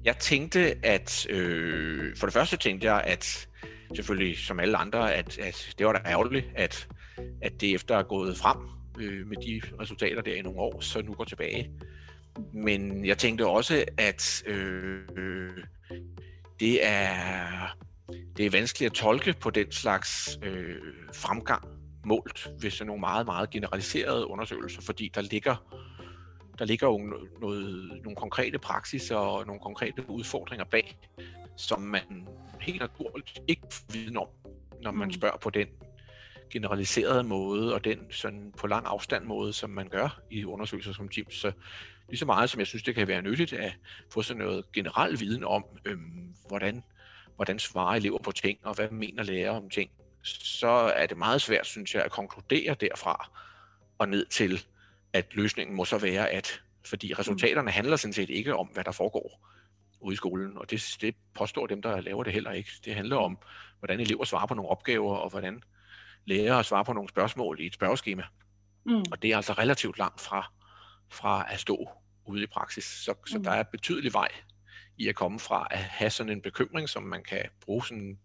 Jeg 0.04 0.16
tænkte, 0.16 0.86
at 0.86 1.26
øh, 1.30 2.16
for 2.16 2.26
det 2.26 2.34
første 2.34 2.56
tænkte 2.56 2.86
jeg, 2.86 3.02
at 3.06 3.48
selvfølgelig 3.94 4.38
som 4.38 4.60
alle 4.60 4.76
andre, 4.76 5.14
at, 5.14 5.38
at 5.38 5.74
det 5.78 5.86
var 5.86 5.92
da 5.92 5.98
ærgerligt, 6.06 6.46
at, 6.54 6.88
at 7.42 7.60
det 7.60 7.74
efter 7.74 7.96
er 7.96 8.02
gået 8.02 8.36
frem 8.36 8.58
øh, 9.00 9.26
med 9.26 9.36
de 9.36 9.60
resultater 9.80 10.22
der 10.22 10.34
i 10.34 10.42
nogle 10.42 10.60
år, 10.60 10.80
så 10.80 11.02
nu 11.02 11.12
går 11.12 11.24
tilbage. 11.24 11.70
Men 12.52 13.06
jeg 13.06 13.18
tænkte 13.18 13.46
også, 13.46 13.84
at 13.98 14.42
øh, 14.46 15.50
det 16.60 16.86
er 16.86 17.22
det 18.36 18.46
er 18.46 18.50
vanskeligt 18.50 18.90
at 18.90 18.96
tolke 18.96 19.34
på 19.40 19.50
den 19.50 19.72
slags 19.72 20.38
øh, 20.42 20.76
fremgang 21.14 21.68
målt 22.04 22.48
ved 22.60 22.70
sådan 22.70 22.86
nogle 22.86 23.00
meget, 23.00 23.26
meget 23.26 23.50
generaliserede 23.50 24.26
undersøgelser, 24.26 24.82
fordi 24.82 25.10
der 25.14 25.20
ligger, 25.20 25.56
der 26.58 26.64
ligger 26.64 26.86
jo 26.86 26.98
noget, 27.40 27.90
nogle 28.04 28.16
konkrete 28.16 28.58
praksiser 28.58 29.16
og 29.16 29.46
nogle 29.46 29.60
konkrete 29.60 30.10
udfordringer 30.10 30.64
bag, 30.64 30.98
som 31.56 31.80
man 31.80 32.28
helt 32.60 32.80
naturligt 32.80 33.40
ikke 33.48 33.62
får 33.72 33.92
viden 33.92 34.16
om, 34.16 34.28
når 34.82 34.90
man 34.90 35.08
mm. 35.08 35.12
spørger 35.12 35.36
på 35.36 35.50
den 35.50 35.68
generaliserede 36.50 37.24
måde 37.24 37.74
og 37.74 37.84
den 37.84 37.98
sådan 38.10 38.52
på 38.58 38.66
lang 38.66 38.86
afstand 38.86 39.24
måde, 39.24 39.52
som 39.52 39.70
man 39.70 39.88
gør 39.88 40.20
i 40.30 40.44
undersøgelser 40.44 40.92
som 40.92 41.08
Teams. 41.08 41.34
Så 41.34 41.52
lige 42.12 42.18
så 42.18 42.26
meget 42.26 42.50
som 42.50 42.58
jeg 42.58 42.66
synes, 42.66 42.82
det 42.82 42.94
kan 42.94 43.08
være 43.08 43.22
nyttigt 43.22 43.52
at 43.52 43.72
få 44.10 44.22
sådan 44.22 44.42
noget 44.42 44.72
generel 44.72 45.20
viden 45.20 45.44
om, 45.44 45.64
øhm, 45.84 46.34
hvordan, 46.48 46.82
hvordan 47.36 47.58
svarer 47.58 47.96
elever 47.96 48.18
på 48.18 48.32
ting, 48.32 48.58
og 48.62 48.74
hvad 48.74 48.90
mener 48.90 49.22
lærer 49.22 49.50
om 49.50 49.70
ting, 49.70 49.90
så 50.22 50.68
er 50.68 51.06
det 51.06 51.16
meget 51.16 51.42
svært, 51.42 51.66
synes 51.66 51.94
jeg, 51.94 52.02
at 52.04 52.10
konkludere 52.10 52.74
derfra 52.74 53.30
og 53.98 54.08
ned 54.08 54.26
til, 54.26 54.64
at 55.12 55.34
løsningen 55.34 55.76
må 55.76 55.84
så 55.84 55.98
være, 55.98 56.30
at 56.30 56.62
fordi 56.86 57.08
mm. 57.08 57.16
resultaterne 57.18 57.70
handler 57.70 57.96
sådan 57.96 58.12
set 58.12 58.30
ikke 58.30 58.56
om, 58.56 58.66
hvad 58.66 58.84
der 58.84 58.92
foregår 58.92 59.48
ude 60.00 60.12
i 60.12 60.16
skolen, 60.16 60.58
og 60.58 60.70
det, 60.70 60.96
det 61.00 61.14
påstår 61.34 61.66
dem, 61.66 61.82
der 61.82 62.00
laver 62.00 62.22
det 62.22 62.32
heller 62.32 62.50
ikke. 62.50 62.70
Det 62.84 62.94
handler 62.94 63.16
om, 63.16 63.38
hvordan 63.78 64.00
elever 64.00 64.24
svarer 64.24 64.46
på 64.46 64.54
nogle 64.54 64.70
opgaver, 64.70 65.16
og 65.16 65.30
hvordan 65.30 65.62
lærere 66.24 66.64
svarer 66.64 66.82
på 66.82 66.92
nogle 66.92 67.08
spørgsmål 67.08 67.60
i 67.60 67.66
et 67.66 67.74
spørgeskema. 67.74 68.22
Mm. 68.86 69.04
Og 69.12 69.22
det 69.22 69.32
er 69.32 69.36
altså 69.36 69.52
relativt 69.52 69.98
langt 69.98 70.20
fra, 70.20 70.52
fra 71.10 71.46
at 71.50 71.60
stå 71.60 72.01
ude 72.24 72.42
i 72.42 72.46
praksis. 72.46 72.84
Så, 72.84 73.14
så 73.26 73.38
mm. 73.38 73.44
der 73.44 73.50
er 73.50 73.62
betydelig 73.62 74.12
vej 74.12 74.28
i 74.98 75.08
at 75.08 75.14
komme 75.14 75.40
fra 75.40 75.66
at 75.70 75.78
have 75.78 76.10
sådan 76.10 76.32
en 76.32 76.42
bekymring, 76.42 76.88
som 76.88 77.02
man 77.02 77.22
kan 77.24 77.44
bruge 77.60 77.86
sådan 77.86 78.18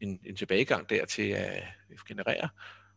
en, 0.00 0.20
en 0.24 0.36
tilbagegang 0.36 0.90
der 0.90 1.04
til 1.04 1.28
at 1.28 1.62
generere, 2.08 2.48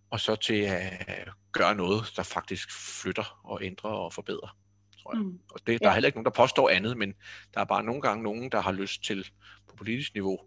og 0.09 0.19
så 0.19 0.35
til 0.35 0.61
at 0.61 1.29
gøre 1.51 1.75
noget, 1.75 2.13
der 2.15 2.23
faktisk 2.23 2.71
flytter 2.71 3.39
og 3.43 3.63
ændrer 3.63 3.89
og 3.89 4.13
forbedrer. 4.13 4.57
Tror 5.03 5.15
jeg. 5.15 5.23
Mm. 5.23 5.39
Og 5.51 5.59
det, 5.67 5.79
der 5.81 5.87
ja. 5.87 5.89
er 5.89 5.93
heller 5.93 6.07
ikke 6.07 6.17
nogen, 6.17 6.25
der 6.25 6.31
påstår 6.31 6.69
andet, 6.69 6.97
men 6.97 7.13
der 7.53 7.59
er 7.59 7.65
bare 7.65 7.83
nogle 7.83 8.01
gange 8.01 8.23
nogen, 8.23 8.51
der 8.51 8.61
har 8.61 8.71
lyst 8.71 9.03
til 9.03 9.29
på 9.69 9.75
politisk 9.75 10.13
niveau 10.13 10.39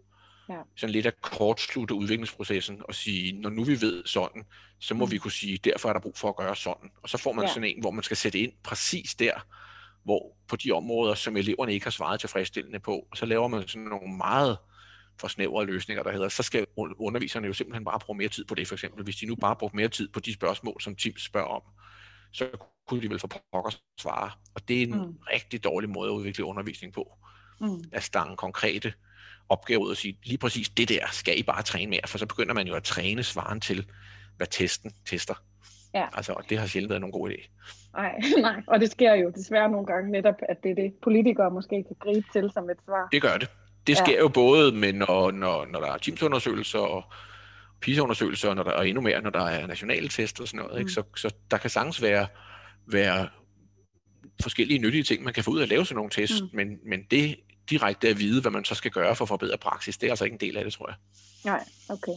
ja. 0.49 0.61
sådan 0.75 0.91
lidt 0.91 1.05
at 1.05 1.21
kortslutte 1.21 1.93
udviklingsprocessen 1.93 2.81
og 2.87 2.95
sige, 2.95 3.41
når 3.41 3.49
nu 3.49 3.63
vi 3.63 3.81
ved 3.81 4.05
sådan, 4.05 4.45
så 4.79 4.93
må 4.93 5.05
mm. 5.05 5.11
vi 5.11 5.17
kunne 5.17 5.31
sige, 5.31 5.57
derfor 5.57 5.89
er 5.89 5.93
der 5.93 5.99
brug 5.99 6.17
for 6.17 6.29
at 6.29 6.35
gøre 6.35 6.55
sådan. 6.55 6.91
Og 7.03 7.09
så 7.09 7.17
får 7.17 7.33
man 7.33 7.45
ja. 7.45 7.53
sådan 7.53 7.63
en, 7.63 7.81
hvor 7.81 7.91
man 7.91 8.03
skal 8.03 8.17
sætte 8.17 8.39
ind 8.39 8.53
præcis 8.63 9.15
der, 9.15 9.47
hvor 10.03 10.37
på 10.47 10.55
de 10.55 10.71
områder, 10.71 11.13
som 11.13 11.37
eleverne 11.37 11.73
ikke 11.73 11.85
har 11.85 11.91
svaret 11.91 12.19
tilfredsstillende 12.19 12.79
på. 12.79 13.07
Så 13.15 13.25
laver 13.25 13.47
man 13.47 13.67
sådan 13.67 13.87
nogle 13.87 14.17
meget 14.17 14.57
for 15.19 15.27
snævre 15.27 15.65
løsninger, 15.65 16.03
der 16.03 16.11
hedder, 16.11 16.29
så 16.29 16.43
skal 16.43 16.65
underviserne 16.77 17.47
jo 17.47 17.53
simpelthen 17.53 17.85
bare 17.85 17.99
bruge 17.99 18.17
mere 18.17 18.29
tid 18.29 18.45
på 18.45 18.55
det, 18.55 18.67
for 18.67 18.75
eksempel. 18.75 19.03
Hvis 19.03 19.15
de 19.15 19.25
nu 19.25 19.35
bare 19.35 19.55
brugte 19.55 19.75
mere 19.75 19.87
tid 19.87 20.09
på 20.09 20.19
de 20.19 20.33
spørgsmål, 20.33 20.81
som 20.81 20.95
Tim 20.95 21.17
spørger 21.17 21.47
om, 21.47 21.61
så 22.31 22.49
kunne 22.87 23.01
de 23.01 23.09
vel 23.09 23.19
få 23.19 23.27
pokker 23.27 23.77
svare. 23.99 24.31
Og 24.55 24.67
det 24.67 24.77
er 24.77 24.83
en 24.83 24.95
mm. 24.95 25.17
rigtig 25.31 25.63
dårlig 25.63 25.89
måde 25.89 26.09
at 26.09 26.15
udvikle 26.15 26.45
undervisning 26.45 26.93
på. 26.93 27.17
Mm. 27.61 27.83
At 27.91 28.03
stange 28.03 28.37
konkrete 28.37 28.93
opgaver 29.49 29.81
ud 29.81 29.91
og 29.91 29.97
sige, 29.97 30.17
lige 30.23 30.37
præcis 30.37 30.69
det 30.69 30.89
der 30.89 31.07
skal 31.11 31.39
I 31.39 31.43
bare 31.43 31.63
træne 31.63 31.89
mere, 31.89 32.07
for 32.07 32.17
så 32.17 32.25
begynder 32.25 32.53
man 32.53 32.67
jo 32.67 32.75
at 32.75 32.83
træne 32.83 33.23
svaren 33.23 33.61
til, 33.61 33.85
hvad 34.37 34.47
testen 34.47 34.91
tester. 35.05 35.35
Ja. 35.93 36.05
Altså, 36.13 36.33
og 36.33 36.43
det 36.49 36.57
har 36.57 36.67
sjældent 36.67 36.89
været 36.89 37.01
nogen 37.01 37.11
god 37.11 37.29
idé. 37.29 37.49
Nej, 37.93 38.21
nej, 38.47 38.61
og 38.67 38.79
det 38.79 38.91
sker 38.91 39.13
jo 39.13 39.31
desværre 39.35 39.69
nogle 39.69 39.85
gange 39.85 40.11
netop, 40.11 40.35
at 40.49 40.63
det 40.63 40.71
er 40.71 40.75
det, 40.75 40.93
politikere 41.03 41.51
måske 41.51 41.83
kan 41.83 41.95
gribe 41.99 42.27
til 42.33 42.51
som 42.53 42.69
et 42.69 42.77
svar. 42.85 43.07
Det 43.11 43.21
gør 43.21 43.37
det. 43.37 43.49
Det 43.87 43.97
sker 43.97 44.11
ja. 44.11 44.19
jo 44.19 44.27
både 44.27 44.71
med, 44.71 44.93
når, 44.93 45.31
når, 45.31 45.65
når 45.65 45.79
der 45.79 45.91
er 45.91 45.97
teamsundersøgelser 45.97 46.79
og 46.79 47.03
PISA-undersøgelser, 47.81 48.49
og, 48.49 48.55
når 48.55 48.63
der, 48.63 48.71
og 48.71 48.87
endnu 48.87 49.01
mere, 49.01 49.21
når 49.21 49.29
der 49.29 49.43
er 49.43 49.67
nationale 49.67 50.09
test 50.09 50.41
og 50.41 50.47
sådan 50.47 50.57
noget. 50.57 50.73
Mm. 50.73 50.79
Ikke? 50.79 50.91
Så, 50.91 51.03
så 51.15 51.33
der 51.51 51.57
kan 51.57 51.69
sagtens 51.69 52.01
være, 52.01 52.27
være 52.87 53.27
forskellige 54.41 54.79
nyttige 54.79 55.03
ting, 55.03 55.23
man 55.23 55.33
kan 55.33 55.43
få 55.43 55.51
ud 55.51 55.59
af 55.59 55.63
at 55.63 55.69
lave 55.69 55.85
sådan 55.85 55.95
nogle 55.95 56.09
test, 56.09 56.41
mm. 56.41 56.49
men, 56.53 56.79
men 56.85 57.03
det 57.11 57.35
direkte 57.69 58.07
at 58.07 58.19
vide, 58.19 58.41
hvad 58.41 58.51
man 58.51 58.65
så 58.65 58.75
skal 58.75 58.91
gøre 58.91 59.15
for 59.15 59.25
at 59.25 59.29
forbedre 59.29 59.57
praksis, 59.57 59.97
det 59.97 60.07
er 60.07 60.11
altså 60.11 60.25
ikke 60.25 60.33
en 60.33 60.39
del 60.39 60.57
af 60.57 60.63
det, 60.63 60.73
tror 60.73 60.89
jeg. 60.89 60.95
Nej, 61.45 61.63
okay. 61.89 62.11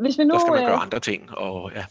Hvis 0.00 0.18
vi 0.18 0.24
nu, 0.24 0.34
der 0.34 0.40
skal 0.40 0.52
man 0.52 0.64
gøre 0.64 0.76
øh, 0.76 0.82
andre 0.82 1.00
ting, 1.00 1.30
og 1.30 1.72
ja. 1.74 1.84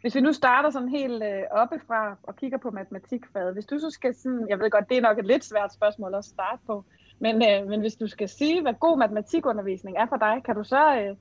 Hvis 0.00 0.14
vi 0.14 0.20
nu 0.20 0.32
starter 0.32 0.70
sådan 0.70 0.88
helt 0.88 1.22
øh, 1.22 1.42
oppefra 1.50 2.16
og 2.22 2.36
kigger 2.36 2.58
på 2.58 2.70
matematikfaget, 2.70 3.54
hvis 3.54 3.66
du 3.66 3.78
så 3.78 3.90
skal 3.90 4.14
sådan, 4.14 4.46
jeg 4.48 4.58
ved 4.58 4.70
godt, 4.70 4.88
det 4.88 4.96
er 4.96 5.00
nok 5.00 5.18
et 5.18 5.26
lidt 5.26 5.44
svært 5.44 5.74
spørgsmål 5.74 6.14
at 6.14 6.24
starte 6.24 6.62
på, 6.66 6.84
men, 7.20 7.34
øh, 7.34 7.68
men 7.68 7.80
hvis 7.80 7.94
du 7.94 8.06
skal 8.06 8.28
sige, 8.28 8.62
hvad 8.62 8.74
god 8.80 8.98
matematikundervisning 8.98 9.96
er 9.96 10.06
for 10.08 10.16
dig, 10.16 10.42
kan 10.44 10.54
du 10.54 10.64
så, 10.64 11.00
øh, 11.00 11.16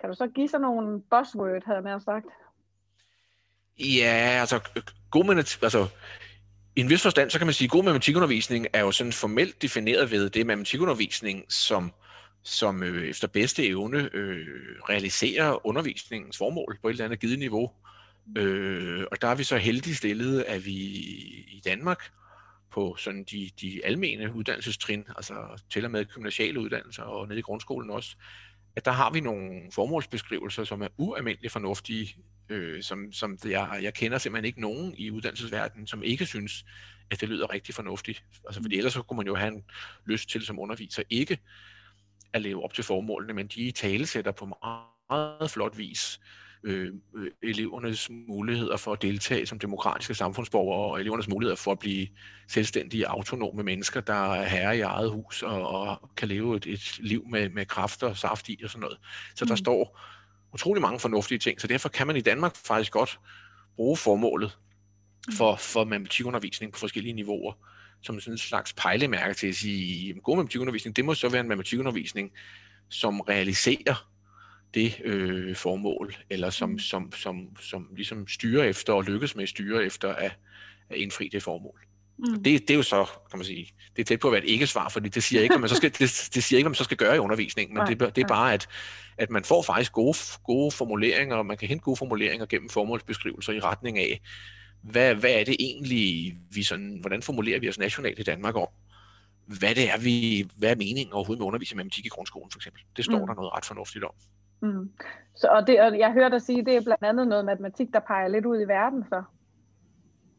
kan 0.00 0.08
du 0.08 0.14
så 0.14 0.26
give 0.26 0.48
sådan 0.48 0.62
nogle 0.62 1.02
buzzword, 1.10 1.62
havde 1.66 1.88
jeg 1.88 2.00
sagt? 2.02 2.26
Ja, 3.78 4.36
altså, 4.40 4.60
god 5.10 5.24
matematik, 5.24 5.62
altså, 5.62 5.88
i 6.76 6.80
en 6.80 6.88
vis 6.88 7.02
forstand, 7.02 7.30
så 7.30 7.38
kan 7.38 7.46
man 7.46 7.54
sige, 7.54 7.66
at 7.66 7.70
god 7.70 7.82
matematikundervisning 7.82 8.66
er 8.72 8.80
jo 8.80 8.92
sådan 8.92 9.12
formelt 9.12 9.62
defineret 9.62 10.10
ved 10.10 10.30
det 10.30 10.46
matematikundervisning, 10.46 11.44
som, 11.48 11.92
som 12.42 12.82
øh, 12.82 13.08
efter 13.08 13.28
bedste 13.28 13.66
evne 13.66 14.10
øh, 14.12 14.46
realiserer 14.88 15.66
undervisningens 15.66 16.38
formål 16.38 16.78
på 16.82 16.88
et 16.88 16.92
eller 16.92 17.04
andet 17.04 17.20
givet 17.20 17.38
niveau. 17.38 17.70
Øh, 18.38 19.04
og 19.10 19.22
der 19.22 19.28
er 19.28 19.34
vi 19.34 19.44
så 19.44 19.56
heldigt 19.56 19.96
stillet, 19.96 20.42
at 20.42 20.64
vi 20.64 20.72
i 20.72 21.62
Danmark 21.64 22.02
på 22.70 22.96
sådan 22.98 23.24
de, 23.24 23.50
de 23.60 23.80
almene 23.84 24.34
uddannelsestrin, 24.34 25.04
altså 25.16 25.62
til 25.70 25.84
og 25.84 25.90
med 25.90 26.04
gymnasiale 26.04 26.60
uddannelser 26.60 27.02
og 27.02 27.28
nede 27.28 27.38
i 27.38 27.42
grundskolen 27.42 27.90
også, 27.90 28.16
at 28.76 28.84
der 28.84 28.90
har 28.90 29.10
vi 29.10 29.20
nogle 29.20 29.62
formålsbeskrivelser, 29.72 30.64
som 30.64 30.82
er 30.82 30.88
ualmindeligt 30.96 31.52
fornuftige, 31.52 32.16
øh, 32.48 32.82
som, 32.82 33.12
som 33.12 33.38
jeg, 33.44 33.78
jeg 33.82 33.94
kender 33.94 34.18
simpelthen 34.18 34.44
ikke 34.44 34.60
nogen 34.60 34.94
i 34.98 35.10
uddannelsesverdenen, 35.10 35.86
som 35.86 36.02
ikke 36.02 36.26
synes, 36.26 36.64
at 37.10 37.20
det 37.20 37.28
lyder 37.28 37.52
rigtig 37.52 37.74
fornuftigt. 37.74 38.24
Altså, 38.46 38.62
fordi 38.62 38.76
ellers 38.76 38.92
så 38.92 39.02
kunne 39.02 39.16
man 39.16 39.26
jo 39.26 39.34
have 39.34 39.52
en 39.52 39.64
lyst 40.06 40.28
til 40.28 40.42
som 40.42 40.58
underviser 40.58 41.02
ikke 41.10 41.38
at 42.34 42.42
leve 42.42 42.64
op 42.64 42.74
til 42.74 42.84
formålene, 42.84 43.32
men 43.32 43.46
de 43.46 43.70
talesætter 43.70 44.32
på 44.32 44.46
meget, 44.46 45.50
flot 45.50 45.78
vis 45.78 46.20
øh, 46.64 46.92
øh, 47.16 47.30
elevernes 47.42 48.10
muligheder 48.28 48.76
for 48.76 48.92
at 48.92 49.02
deltage 49.02 49.46
som 49.46 49.58
demokratiske 49.58 50.14
samfundsborgere, 50.14 50.92
og 50.92 51.00
elevernes 51.00 51.28
muligheder 51.28 51.56
for 51.56 51.72
at 51.72 51.78
blive 51.78 52.08
selvstændige, 52.48 53.08
autonome 53.08 53.62
mennesker, 53.62 54.00
der 54.00 54.34
er 54.34 54.44
herre 54.44 54.76
i 54.76 54.80
eget 54.80 55.10
hus 55.10 55.42
og, 55.42 55.68
og 55.68 56.10
kan 56.16 56.28
leve 56.28 56.56
et, 56.56 56.66
et 56.66 56.98
liv 56.98 57.26
med, 57.28 57.48
med 57.48 57.66
kræfter 57.66 58.08
og 58.08 58.16
saft 58.16 58.48
i 58.48 58.60
og 58.64 58.70
sådan 58.70 58.80
noget. 58.80 58.98
Så 59.34 59.44
mm. 59.44 59.48
der 59.48 59.56
står 59.56 60.00
utrolig 60.52 60.80
mange 60.80 61.00
fornuftige 61.00 61.38
ting, 61.38 61.60
så 61.60 61.66
derfor 61.66 61.88
kan 61.88 62.06
man 62.06 62.16
i 62.16 62.20
Danmark 62.20 62.56
faktisk 62.56 62.92
godt 62.92 63.20
bruge 63.76 63.96
formålet 63.96 64.58
mm. 65.28 65.32
for, 65.32 65.56
for 65.56 65.84
matematikundervisning 65.84 66.72
på 66.72 66.78
forskellige 66.78 67.12
niveauer, 67.12 67.52
som 68.02 68.20
sådan 68.20 68.34
en 68.34 68.38
slags 68.38 68.72
pejlemærke 68.72 69.34
til 69.34 69.46
at 69.46 69.54
sige, 69.54 70.10
at 70.10 70.22
god 70.22 70.36
matematikundervisning, 70.36 70.96
det 70.96 71.04
må 71.04 71.14
så 71.14 71.28
være 71.28 71.40
en 71.40 71.48
matematikundervisning, 71.48 72.32
som 72.88 73.20
realiserer 73.20 74.08
det 74.74 75.00
øh, 75.04 75.56
formål, 75.56 76.14
eller 76.30 76.50
som, 76.50 76.70
mm. 76.70 76.78
som, 76.78 77.12
som, 77.12 77.56
som 77.60 77.88
ligesom 77.96 78.28
styrer 78.28 78.64
efter 78.64 78.92
og 78.92 79.04
lykkes 79.04 79.36
med 79.36 79.42
at 79.42 79.48
styre 79.48 79.84
efter 79.84 80.14
at, 80.14 80.32
at 80.90 80.96
indfri 80.96 81.28
det 81.28 81.42
formål. 81.42 81.80
Mm. 82.18 82.42
Det, 82.42 82.44
det 82.44 82.70
er 82.70 82.74
jo 82.74 82.82
så, 82.82 83.04
kan 83.30 83.38
man 83.38 83.44
sige, 83.44 83.72
det 83.96 84.02
er 84.02 84.04
tæt 84.04 84.20
på 84.20 84.28
at 84.28 84.32
være 84.32 84.44
et 84.44 84.50
ikke-svar, 84.50 84.88
fordi 84.88 85.08
det 85.08 85.22
siger 85.22 85.42
ikke, 85.42 85.52
hvad 85.52 85.60
man 85.60 85.68
så 85.68 85.74
skal, 85.76 85.90
det, 85.98 86.30
det 86.34 86.44
siger 86.44 86.58
ikke, 86.58 86.64
hvad 86.64 86.70
man 86.70 86.74
så 86.74 86.84
skal 86.84 86.96
gøre 86.96 87.16
i 87.16 87.18
undervisningen, 87.18 87.78
men 87.78 87.86
det, 87.86 88.16
det 88.16 88.22
er 88.22 88.28
bare, 88.28 88.54
at, 88.54 88.68
at 89.18 89.30
man 89.30 89.44
får 89.44 89.62
faktisk 89.62 89.92
gode, 89.92 90.18
gode 90.44 90.70
formuleringer, 90.70 91.36
og 91.36 91.46
man 91.46 91.56
kan 91.56 91.68
hente 91.68 91.82
gode 91.82 91.96
formuleringer 91.96 92.46
gennem 92.46 92.68
formålsbeskrivelser 92.68 93.52
i 93.52 93.60
retning 93.60 93.98
af, 93.98 94.20
hvad, 94.82 95.14
hvad 95.14 95.30
er 95.30 95.44
det 95.44 95.56
egentlig, 95.60 96.36
vi 96.50 96.62
sådan, 96.62 96.98
hvordan 97.00 97.22
formulerer 97.22 97.60
vi 97.60 97.68
os 97.68 97.78
nationalt 97.78 98.18
i 98.18 98.22
Danmark 98.22 98.56
om, 98.56 98.68
hvad 99.46 99.74
det 99.74 99.90
er, 99.90 99.98
vi, 99.98 100.46
hvad 100.56 100.70
er 100.70 100.76
meningen 100.76 101.12
overhovedet 101.12 101.40
med 101.40 101.46
undervisning 101.46 101.76
i 101.76 101.80
matematik 101.80 102.06
i 102.06 102.08
grundskolen, 102.08 102.50
for 102.52 102.58
eksempel. 102.58 102.82
Det 102.96 103.04
står 103.04 103.18
mm. 103.18 103.26
der 103.26 103.34
noget 103.34 103.52
ret 103.56 103.64
fornuftigt 103.64 104.04
om. 104.04 104.14
Mm. 104.62 104.90
Så, 105.36 105.46
og, 105.46 105.66
det, 105.66 105.80
og 105.80 105.98
jeg 105.98 106.12
hørte 106.12 106.34
dig 106.34 106.42
sige, 106.42 106.64
det 106.64 106.76
er 106.76 106.80
blandt 106.80 107.04
andet 107.04 107.28
noget 107.28 107.44
matematik, 107.44 107.88
der 107.92 108.00
peger 108.00 108.28
lidt 108.28 108.46
ud 108.46 108.60
i 108.60 108.68
verden 108.68 109.04
så. 109.08 109.22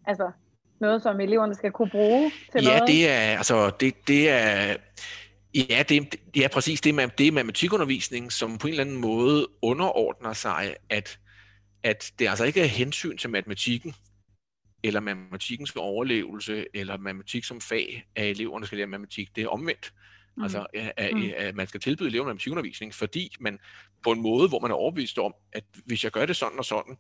Altså 0.05 0.31
noget, 0.79 1.03
som 1.03 1.19
eleverne 1.19 1.55
skal 1.55 1.71
kunne 1.71 1.89
bruge 1.89 2.31
til 2.51 2.63
ja, 2.63 2.69
noget? 2.69 2.81
Ja, 2.81 2.85
det 2.85 3.09
er, 3.09 3.37
altså, 3.37 3.71
det, 3.79 4.07
det 4.07 4.29
er, 4.29 4.75
ja, 5.53 5.83
det, 5.89 6.43
er 6.45 6.49
præcis 6.53 6.81
det, 6.81 6.95
med, 6.95 7.07
det 7.17 7.27
er 7.27 7.31
matematikundervisning, 7.31 8.31
som 8.31 8.57
på 8.57 8.67
en 8.67 8.71
eller 8.71 8.83
anden 8.83 9.01
måde 9.01 9.47
underordner 9.61 10.33
sig, 10.33 10.75
at, 10.89 11.19
at 11.83 12.11
det 12.19 12.27
altså 12.29 12.43
ikke 12.43 12.61
er 12.61 12.65
hensyn 12.65 13.17
til 13.17 13.29
matematikken, 13.29 13.95
eller 14.83 14.99
matematikkens 14.99 15.75
overlevelse, 15.75 16.65
eller 16.73 16.97
matematik 16.97 17.43
som 17.43 17.61
fag, 17.61 18.05
at 18.15 18.29
eleverne 18.29 18.65
skal 18.65 18.77
lære 18.77 18.87
matematik. 18.87 19.35
Det 19.35 19.43
er 19.43 19.47
omvendt. 19.47 19.93
Mm. 20.37 20.43
Altså, 20.43 20.65
at, 20.97 21.15
mm. 21.15 21.29
at 21.37 21.55
man 21.55 21.67
skal 21.67 21.79
tilbyde 21.79 22.09
eleverne 22.09 22.27
matematikundervisning, 22.27 22.93
fordi 22.93 23.35
man 23.39 23.59
på 24.03 24.11
en 24.11 24.21
måde, 24.21 24.47
hvor 24.47 24.59
man 24.59 24.71
er 24.71 24.75
overbevist 24.75 25.19
om, 25.19 25.33
at 25.51 25.63
hvis 25.85 26.03
jeg 26.03 26.11
gør 26.11 26.25
det 26.25 26.35
sådan 26.35 26.59
og 26.59 26.65
sådan, 26.65 26.97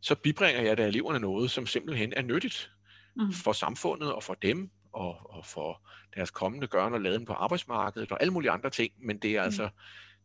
så 0.00 0.14
bibringer 0.14 0.62
jeg 0.62 0.76
da 0.76 0.86
eleverne 0.86 1.18
noget, 1.18 1.50
som 1.50 1.66
simpelthen 1.66 2.12
er 2.16 2.22
nyttigt 2.22 2.70
mm. 3.16 3.32
for 3.32 3.52
samfundet 3.52 4.12
og 4.12 4.22
for 4.22 4.34
dem, 4.34 4.70
og, 4.92 5.36
og 5.36 5.46
for 5.46 5.88
deres 6.14 6.30
kommende 6.30 6.66
gørne 6.66 6.96
og 6.96 7.00
laden 7.00 7.24
på 7.24 7.32
arbejdsmarkedet 7.32 8.12
og 8.12 8.20
alle 8.20 8.32
mulige 8.32 8.50
andre 8.50 8.70
ting, 8.70 8.92
men 8.98 9.18
det 9.18 9.36
er 9.36 9.42
mm. 9.42 9.44
altså 9.44 9.68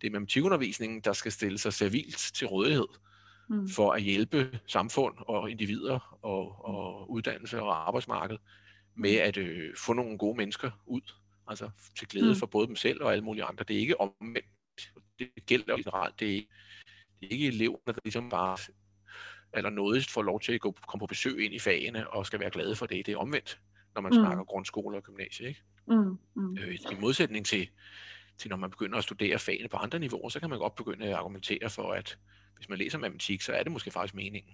det 0.01 0.07
er 0.07 0.11
matematikundervisningen, 0.11 1.01
der 1.01 1.13
skal 1.13 1.31
stille 1.31 1.57
sig 1.57 1.73
servilt 1.73 2.17
til 2.17 2.47
rådighed 2.47 2.87
mm. 3.49 3.69
for 3.69 3.91
at 3.91 4.01
hjælpe 4.01 4.59
samfund 4.67 5.15
og 5.17 5.51
individer 5.51 6.17
og, 6.21 6.65
og 6.65 7.11
uddannelse 7.11 7.61
og 7.61 7.87
arbejdsmarked 7.87 8.37
med 8.95 9.13
mm. 9.13 9.27
at 9.27 9.37
øh, 9.37 9.75
få 9.77 9.93
nogle 9.93 10.17
gode 10.17 10.37
mennesker 10.37 10.71
ud 10.85 11.01
Altså 11.47 11.69
til 11.97 12.07
glæde 12.07 12.29
mm. 12.29 12.35
for 12.35 12.45
både 12.45 12.67
dem 12.67 12.75
selv 12.75 13.03
og 13.03 13.11
alle 13.11 13.23
mulige 13.23 13.43
andre. 13.43 13.65
Det 13.67 13.75
er 13.75 13.79
ikke 13.79 14.01
omvendt. 14.01 14.93
Det 15.19 15.45
gælder 15.45 15.77
generelt. 15.77 16.19
Det 16.19 16.37
er, 16.37 16.41
det 17.19 17.27
er 17.27 17.31
ikke 17.31 17.47
eleverne, 17.47 17.79
der 17.85 17.99
ligesom 18.03 18.29
bare 18.29 18.57
eller 19.53 19.69
noget 19.69 20.09
får 20.09 20.21
lov 20.21 20.39
til 20.39 20.53
at 20.53 20.61
gå, 20.61 20.75
komme 20.87 20.99
på 20.99 21.05
besøg 21.07 21.45
ind 21.45 21.53
i 21.53 21.59
fagene 21.59 22.09
og 22.09 22.25
skal 22.25 22.39
være 22.39 22.49
glade 22.49 22.75
for 22.75 22.85
det. 22.85 23.05
Det 23.05 23.13
er 23.13 23.17
omvendt, 23.17 23.59
når 23.95 24.01
man 24.01 24.09
mm. 24.09 24.19
snakker 24.19 24.43
grundskole 24.43 24.97
og 24.97 25.03
gymnasie. 25.03 25.47
Ikke? 25.47 25.63
Mm. 25.87 26.17
Mm. 26.35 26.57
Øh, 26.57 26.75
I 26.75 26.95
modsætning 27.01 27.45
til, 27.45 27.69
til 28.37 28.49
når 28.49 28.57
man 28.57 28.69
begynder 28.69 28.97
at 28.97 29.03
studere 29.03 29.39
fagene 29.39 29.67
på 29.67 29.77
andre 29.77 29.99
niveauer, 29.99 30.29
så 30.29 30.39
kan 30.39 30.49
man 30.49 30.59
godt 30.59 30.75
begynde 30.75 31.05
at 31.05 31.13
argumentere 31.13 31.69
for, 31.69 31.93
at 31.93 32.17
hvis 32.55 32.69
man 32.69 32.77
læser 32.77 32.97
matematik, 32.97 33.41
så 33.41 33.53
er 33.53 33.63
det 33.63 33.71
måske 33.71 33.91
faktisk 33.91 34.15
meningen, 34.15 34.53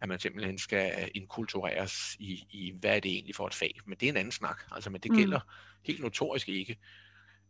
at 0.00 0.08
man 0.08 0.18
simpelthen 0.18 0.58
skal 0.58 1.10
inkultureres 1.14 2.16
i, 2.18 2.46
i 2.50 2.74
hvad 2.80 2.96
er 2.96 3.00
det 3.00 3.12
egentlig 3.12 3.34
for 3.34 3.46
et 3.46 3.54
fag. 3.54 3.80
Men 3.86 3.98
det 4.00 4.06
er 4.06 4.12
en 4.12 4.16
anden 4.16 4.32
snak. 4.32 4.62
Altså, 4.70 4.90
men 4.90 5.00
det 5.00 5.10
mm. 5.10 5.16
gælder 5.16 5.40
helt 5.82 6.00
notorisk 6.00 6.48
ikke 6.48 6.78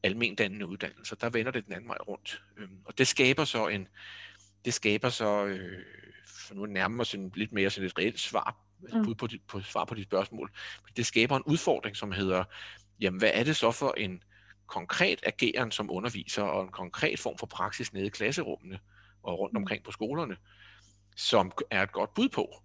almendannende 0.03 0.67
uddannelser. 0.67 1.17
Der 1.17 1.31
vender 1.31 1.53
det 1.53 1.65
den 1.65 1.73
anden 1.73 1.89
vej 1.89 1.99
rundt. 2.09 2.43
Øhm, 2.57 2.79
og 2.85 2.99
det 2.99 3.09
skaber 3.09 3.45
så 3.45 3.69
en, 3.69 3.89
det 4.65 4.75
skaber 4.75 5.09
så, 5.09 5.47
øh, 5.47 5.85
for 6.27 6.55
nu 6.55 6.67
nærmer 6.67 7.05
sådan 7.05 7.33
lidt 7.35 7.53
mere 7.53 7.71
sådan 7.71 7.87
et 7.87 7.99
reelt 7.99 8.21
svar, 8.21 8.57
mm. 8.93 9.15
på, 9.15 9.27
dit, 9.27 9.43
på, 9.43 9.61
svar 9.61 9.85
på 9.85 9.95
dit 9.95 10.05
spørgsmål, 10.05 10.51
det 10.97 11.07
skaber 11.07 11.37
en 11.37 11.43
udfordring, 11.47 11.97
som 11.97 12.13
hedder, 12.13 12.45
jamen 13.01 13.19
hvad 13.19 13.31
er 13.35 13.45
det 13.45 13.57
så 13.57 13.73
for 13.73 13.95
en 13.97 14.23
konkret 14.71 15.21
ageren 15.27 15.71
som 15.71 15.91
underviser, 15.91 16.43
og 16.43 16.63
en 16.63 16.69
konkret 16.69 17.19
form 17.19 17.39
for 17.39 17.47
praksis 17.47 17.93
nede 17.93 18.07
i 18.07 18.09
klasserummene, 18.09 18.79
og 19.23 19.39
rundt 19.39 19.53
mm. 19.53 19.57
omkring 19.57 19.85
på 19.85 19.91
skolerne, 19.91 20.37
som 21.17 21.53
er 21.71 21.83
et 21.83 21.93
godt 21.93 22.15
bud 22.15 22.29
på 22.29 22.63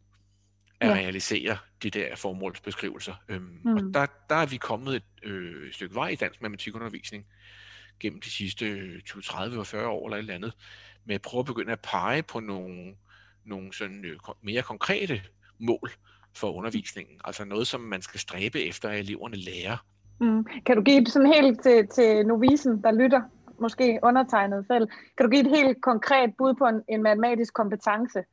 at 0.79 0.89
ja. 0.89 0.93
realisere 0.93 1.57
de 1.83 1.89
der 1.89 2.15
formålsbeskrivelser. 2.15 3.15
Øhm, 3.29 3.59
mm. 3.63 3.73
Og 3.73 3.81
der, 3.93 4.05
der 4.29 4.35
er 4.35 4.45
vi 4.45 4.57
kommet 4.57 4.95
et 4.95 5.29
øh, 5.29 5.73
stykke 5.73 5.95
vej 5.95 6.07
i 6.07 6.15
dansk 6.15 6.41
matematikundervisning 6.41 7.25
gennem 7.99 8.21
de 8.21 8.29
sidste 8.29 9.01
20, 9.01 9.21
30 9.21 9.59
og 9.59 9.67
40 9.67 9.87
år 9.87 10.07
eller 10.07 10.17
et 10.17 10.19
eller 10.19 10.33
andet, 10.33 10.53
med 11.05 11.15
at 11.15 11.21
prøve 11.21 11.39
at 11.39 11.45
begynde 11.45 11.71
at 11.71 11.79
pege 11.79 12.23
på 12.23 12.39
nogle, 12.39 12.95
nogle 13.45 13.73
sådan, 13.73 14.05
øh, 14.05 14.19
mere 14.41 14.61
konkrete 14.61 15.23
mål 15.59 15.91
for 16.33 16.51
undervisningen. 16.51 17.19
Altså 17.23 17.45
noget, 17.45 17.67
som 17.67 17.81
man 17.81 18.01
skal 18.01 18.19
stræbe 18.19 18.61
efter, 18.61 18.89
at 18.89 18.99
eleverne 18.99 19.35
lærer. 19.35 19.77
Mm. 20.19 20.45
Kan 20.65 20.75
du 20.75 20.81
give 20.81 21.05
sådan 21.05 21.33
helt 21.33 21.61
til, 21.63 21.87
til 21.87 22.25
novisen, 22.25 22.83
der 22.83 22.91
lytter, 22.91 23.21
måske 23.59 23.99
undertegnet 24.03 24.65
selv, 24.67 24.87
kan 25.17 25.25
du 25.25 25.29
give 25.29 25.41
et 25.41 25.57
helt 25.57 25.81
konkret 25.81 26.33
bud 26.37 26.53
på 26.53 26.65
en, 26.65 26.81
en 26.89 27.03
matematisk 27.03 27.53
kompetence, 27.53 28.23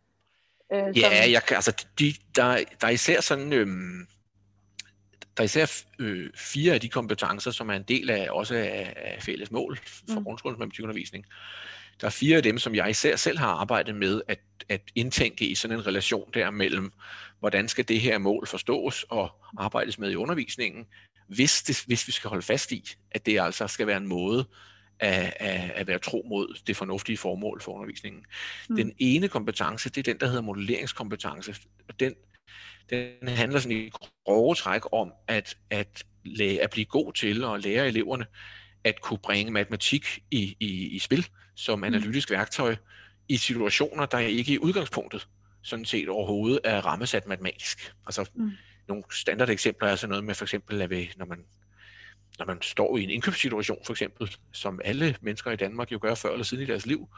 Øh, 0.73 0.99
ja, 0.99 1.31
jeg, 1.31 1.43
altså, 1.51 1.87
de, 1.99 2.15
der, 2.37 2.59
der 2.81 2.87
er 2.87 2.91
især 2.91 3.21
sådan... 3.21 3.53
Øhm, 3.53 4.07
der 5.37 5.43
er 5.43 5.45
især 5.45 5.85
øh, 5.99 6.31
fire 6.37 6.75
af 6.75 6.81
de 6.81 6.89
kompetencer, 6.89 7.51
som 7.51 7.71
er 7.71 7.75
en 7.75 7.83
del 7.83 8.11
af 8.11 8.29
også 8.31 8.55
af, 8.55 8.93
af 8.97 9.23
fælles 9.23 9.51
mål 9.51 9.79
for 9.87 10.19
mm. 10.19 10.25
grundskolens 10.25 10.59
matematikundervisning. 10.59 11.27
der 12.01 12.07
er 12.07 12.11
fire 12.11 12.37
af 12.37 12.43
dem, 12.43 12.59
som 12.59 12.75
jeg 12.75 12.91
især 12.91 13.17
selv 13.17 13.39
har 13.39 13.49
arbejdet 13.49 13.95
med 13.95 14.23
at, 14.29 14.41
at 14.69 14.81
indtænke 14.95 15.47
i 15.47 15.55
sådan 15.55 15.77
en 15.77 15.87
relation 15.87 16.31
der 16.35 16.51
mellem, 16.51 16.93
hvordan 17.39 17.69
skal 17.69 17.89
det 17.89 18.01
her 18.01 18.19
mål 18.19 18.47
forstås 18.47 19.07
og 19.09 19.31
arbejdes 19.59 19.99
med 19.99 20.11
i 20.11 20.17
undervisningen, 20.17 20.87
hvis, 21.35 21.63
det, 21.63 21.83
hvis 21.87 22.07
vi 22.07 22.13
skal 22.13 22.29
holde 22.29 22.43
fast 22.43 22.73
i, 22.73 22.95
at 23.11 23.27
det 23.27 23.41
altså 23.41 23.67
skal 23.67 23.87
være 23.87 23.97
en 23.97 24.07
måde 24.07 24.45
at, 25.01 25.35
at, 25.37 25.71
at 25.71 25.87
være 25.87 25.99
tro 25.99 26.27
mod 26.29 26.59
det 26.67 26.77
fornuftige 26.77 27.17
formål 27.17 27.61
for 27.61 27.73
undervisningen. 27.73 28.25
Mm. 28.69 28.77
Den 28.77 28.93
ene 28.99 29.29
kompetence, 29.29 29.91
det 29.91 29.99
er 29.99 30.13
den, 30.13 30.21
der 30.21 30.27
hedder 30.27 30.43
modelleringskompetence. 30.43 31.55
Og 31.89 32.01
den, 32.01 32.15
den 32.91 33.29
handler 33.29 33.61
sådan 33.61 33.79
i 33.79 33.91
grove 34.25 34.55
træk 34.55 34.83
om 34.93 35.13
at, 35.29 35.57
at, 35.71 36.05
lære, 36.25 36.61
at 36.61 36.71
blive 36.71 36.85
god 36.85 37.13
til 37.13 37.45
at 37.45 37.65
lære 37.65 37.89
eleverne 37.89 38.27
at 38.85 39.01
kunne 39.01 39.19
bringe 39.19 39.53
matematik 39.53 40.19
i, 40.31 40.57
i, 40.61 40.87
i 40.87 40.99
spil 40.99 41.29
som 41.57 41.79
mm. 41.79 41.85
analytisk 41.85 42.31
værktøj 42.31 42.77
i 43.29 43.37
situationer, 43.37 44.07
der 44.07 44.19
ikke 44.19 44.53
i 44.53 44.59
udgangspunktet 44.59 45.29
sådan 45.63 45.85
set 45.85 46.09
overhovedet 46.09 46.61
er 46.65 46.81
rammesat 46.81 47.27
matematisk. 47.27 47.95
Altså 48.07 48.31
mm 48.35 48.51
nogle 48.93 49.05
standardeksempler 49.11 49.89
er 49.89 49.97
sådan 49.97 50.09
noget 50.09 50.25
med 50.25 50.35
for 50.35 50.45
eksempel, 50.45 50.83
at 50.83 50.91
når 51.17 51.27
man 51.27 51.45
når 52.39 52.47
man 52.47 52.63
står 52.63 52.97
i 52.97 53.03
en 53.03 53.11
indkøbssituation 53.11 53.79
for 53.85 53.93
eksempel, 53.93 54.37
som 54.53 54.81
alle 54.85 55.17
mennesker 55.21 55.51
i 55.51 55.57
Danmark 55.57 55.93
jo 55.93 55.99
gør 56.03 56.15
før 56.15 56.31
eller 56.31 56.45
siden 56.45 56.63
i 56.63 56.67
deres 56.67 56.87
liv, 56.87 57.09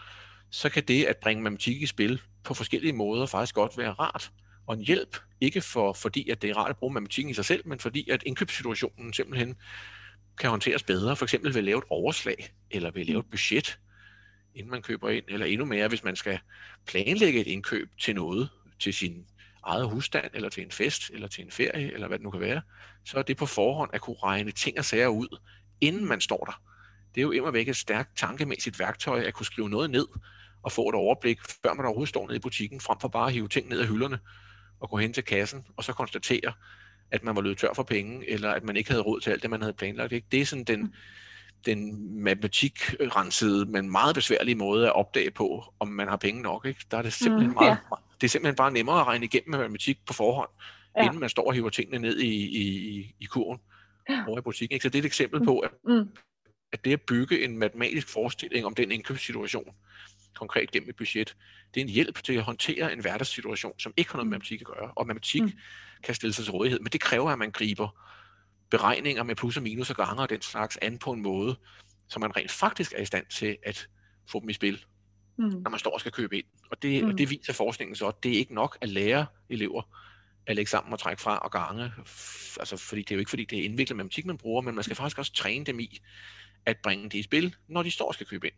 så 0.51 0.69
kan 0.69 0.85
det 0.85 1.05
at 1.05 1.17
bringe 1.17 1.43
matematik 1.43 1.83
i 1.83 1.87
spil 1.87 2.21
på 2.45 2.55
forskellige 2.55 2.93
måder 2.93 3.27
faktisk 3.27 3.55
godt 3.55 3.79
være 3.79 3.93
rart 3.93 4.33
og 4.67 4.75
en 4.75 4.81
hjælp. 4.81 5.17
Ikke 5.41 5.61
for, 5.61 5.93
fordi, 5.93 6.31
at 6.31 6.43
det 6.43 6.51
er 6.51 6.57
rart 6.57 6.71
at 6.71 6.77
bruge 6.77 6.93
matematikken 6.95 7.31
i 7.31 7.35
sig 7.35 7.45
selv, 7.45 7.69
men 7.69 7.79
fordi, 7.79 8.11
at 8.11 8.23
indkøbssituationen 8.23 9.13
simpelthen 9.13 9.57
kan 10.39 10.51
håndteres 10.51 10.83
bedre, 10.83 11.17
for 11.17 11.25
eksempel 11.25 11.55
ved 11.55 11.59
at 11.59 11.65
lave 11.65 11.79
et 11.79 11.85
overslag, 11.91 12.55
eller 12.71 12.91
ved 12.91 13.01
at 13.01 13.07
lave 13.07 13.19
et 13.19 13.31
budget, 13.31 13.79
inden 14.55 14.71
man 14.71 14.83
køber 14.83 15.11
ind, 15.11 15.25
eller 15.29 15.47
endnu 15.47 15.67
mere, 15.67 15.89
hvis 15.89 16.05
man 16.05 16.17
skal 16.17 16.39
planlægge 16.87 17.41
et 17.41 17.47
indkøb 17.47 17.91
til 18.01 18.15
noget, 18.15 18.49
til 18.81 18.95
sin 18.95 19.27
eget 19.67 19.91
husstand, 19.91 20.31
eller 20.35 20.49
til 20.49 20.63
en 20.65 20.71
fest, 20.71 21.11
eller 21.11 21.29
til 21.29 21.45
en 21.45 21.51
ferie, 21.51 21.93
eller 21.93 22.09
hvad 22.09 22.19
det 22.19 22.25
nu 22.25 22.31
kan 22.31 22.41
være, 22.41 22.63
så 23.05 23.19
er 23.19 23.23
det 23.23 23.37
på 23.37 23.47
forhånd 23.47 23.91
at 23.93 24.01
kunne 24.01 24.17
regne 24.23 24.51
ting 24.51 24.79
og 24.79 24.85
sager 24.85 25.09
ud, 25.09 25.39
inden 25.81 26.09
man 26.09 26.21
står 26.21 26.45
der. 26.45 26.63
Det 27.15 27.21
er 27.21 27.23
jo 27.23 27.31
immer 27.31 27.51
væk 27.51 27.69
et 27.69 27.77
stærkt 27.77 28.17
tankemæssigt 28.17 28.79
værktøj 28.79 29.21
at 29.21 29.35
kunne 29.35 29.47
skrive 29.47 29.71
noget 29.71 29.91
ned, 29.91 30.07
og 30.63 30.73
få 30.73 30.89
et 30.89 30.95
overblik, 30.95 31.39
før 31.63 31.75
man 31.75 31.87
overhovedet 31.87 32.09
står 32.09 32.27
nede 32.27 32.37
i 32.37 32.41
butikken, 32.41 32.81
frem 32.81 33.01
for 33.01 33.09
bare 33.09 33.27
at 33.27 33.33
hive 33.33 33.49
ting 33.49 33.69
ned 33.69 33.81
af 33.81 33.89
hylderne, 33.89 34.19
og 34.81 34.91
gå 34.91 34.97
hen 34.97 35.13
til 35.13 35.25
kassen, 35.25 35.67
og 35.77 35.85
så 35.85 35.93
konstatere, 35.93 36.53
at 37.11 37.25
man 37.25 37.37
var 37.37 37.43
løbet 37.43 37.59
tør 37.59 37.75
for 37.75 37.83
penge, 37.83 38.31
eller 38.31 38.51
at 38.51 38.65
man 38.65 38.77
ikke 38.77 38.91
havde 38.91 39.03
råd 39.03 39.21
til 39.21 39.31
alt 39.31 39.43
det, 39.43 39.51
man 39.51 39.61
havde 39.61 39.75
planlagt. 39.75 40.13
Ikke? 40.13 40.27
Det 40.33 40.41
er 40.41 40.47
sådan 40.47 40.65
den, 40.65 40.81
mm 40.81 40.93
den 41.67 42.11
matematikrensede, 42.23 43.67
men 43.67 43.91
meget 43.91 44.15
besværlige 44.15 44.55
måde 44.55 44.87
at 44.87 44.95
opdage 44.95 45.31
på, 45.31 45.75
om 45.81 45.89
man 45.89 46.09
har 46.09 46.17
penge 46.17 46.43
nok. 46.43 46.67
Ikke? 46.67 46.85
Der 46.91 46.99
er 46.99 47.03
det 47.03 47.13
simpelthen 47.13 47.51
mm, 47.51 47.55
meget, 47.55 47.71
ja. 47.71 47.97
det 48.21 48.27
er 48.27 48.29
simpelthen 48.29 48.57
bare 48.57 48.73
nemmere 48.73 49.01
at 49.01 49.07
regne 49.07 49.25
igennem 49.25 49.51
med 49.51 49.59
matematik 49.59 49.99
på 50.07 50.13
forhånd, 50.13 50.49
ja. 50.97 51.05
inden 51.05 51.21
man 51.21 51.29
står 51.29 51.47
og 51.47 51.53
hiver 51.53 51.71
tingene 51.71 51.99
ned 51.99 52.19
i, 52.19 52.33
i, 52.63 53.15
i 53.21 53.25
kurven 53.25 53.59
ja. 54.09 54.25
over 54.29 54.39
i 54.39 54.43
butikken. 54.43 54.75
Ikke? 54.75 54.83
Så 54.83 54.89
det 54.89 54.99
er 54.99 55.03
et 55.03 55.07
eksempel 55.07 55.41
mm. 55.41 55.47
på, 55.47 55.59
at, 55.59 55.71
mm. 55.85 56.09
at 56.73 56.85
det 56.85 56.93
at 56.93 57.01
bygge 57.01 57.45
en 57.45 57.59
matematisk 57.59 58.09
forestilling 58.09 58.67
om 58.67 58.75
den 58.75 58.93
indkøbssituation, 58.93 59.75
konkret 60.35 60.71
gennem 60.71 60.89
et 60.89 60.97
budget, 60.97 61.37
det 61.75 61.81
er 61.81 61.85
en 61.85 61.91
hjælp 61.91 62.23
til 62.23 62.33
at 62.33 62.43
håndtere 62.43 62.93
en 62.93 63.01
hverdagssituation, 63.01 63.79
som 63.79 63.93
ikke 63.97 64.11
har 64.11 64.17
noget 64.17 64.27
med 64.27 64.37
mm. 64.37 64.41
matematik 64.41 64.61
at 64.61 64.67
gøre. 64.67 64.91
Og 64.97 65.07
matematik 65.07 65.43
mm. 65.43 65.53
kan 66.03 66.15
stille 66.15 66.33
sig 66.33 66.45
til 66.45 66.53
rådighed, 66.53 66.81
men 66.81 66.89
det 66.93 67.01
kræver, 67.01 67.31
at 67.31 67.39
man 67.39 67.51
griber 67.51 67.89
beregninger 68.71 69.23
med 69.23 69.35
plus 69.35 69.57
og 69.57 69.63
minus 69.63 69.91
og 69.91 69.97
gange 69.97 70.23
og 70.23 70.31
den 70.31 70.43
slags 70.43 70.79
an 70.83 70.99
på 70.99 71.13
en 71.13 71.23
måde, 71.23 71.57
så 72.09 72.19
man 72.19 72.37
rent 72.37 72.51
faktisk 72.51 72.93
er 72.97 73.03
i 73.03 73.05
stand 73.05 73.27
til 73.27 73.57
at 73.63 73.89
få 74.31 74.41
dem 74.41 74.49
i 74.49 74.53
spil, 74.53 74.85
mm. 75.39 75.45
når 75.45 75.71
man 75.71 75.81
står 75.81 75.91
og 75.91 76.01
skal 76.01 76.13
købe 76.13 76.37
ind. 76.37 76.47
Og 76.71 76.83
det, 76.83 77.05
mm. 77.05 77.11
og 77.11 77.19
det 77.19 77.31
viser 77.31 77.53
forskningen 77.53 77.97
så, 77.97 78.09
at 78.09 78.23
det 78.23 78.33
er 78.33 78.37
ikke 78.37 78.55
nok 78.55 78.79
at 78.81 78.89
lære 78.89 79.27
elever 79.49 79.83
at 80.47 80.57
lægge 80.57 80.71
sammen 80.71 80.93
og 80.93 80.99
trække 80.99 81.23
fra 81.23 81.39
og 81.39 81.51
gange. 81.51 81.93
Altså, 82.61 82.77
fordi 82.77 83.03
det 83.03 83.11
er 83.11 83.15
jo 83.15 83.19
ikke 83.19 83.31
fordi, 83.31 83.45
det 83.45 83.59
er 83.59 83.63
indviklet 83.63 83.97
matematik, 83.97 84.27
man 84.27 84.39
bruger, 84.39 84.63
men 84.63 84.75
man 84.75 84.85
skal 84.85 84.97
faktisk 84.97 85.19
også 85.19 85.33
træne 85.33 85.65
dem 85.65 85.81
i 85.81 85.99
at 86.67 86.77
bringe 86.83 87.05
det 87.05 87.15
i 87.15 87.23
spil, 87.23 87.55
når 87.69 87.83
de 87.83 87.91
står 87.91 88.09
og 88.09 88.15
skal 88.15 88.27
købe 88.27 88.47
ind. 88.47 88.55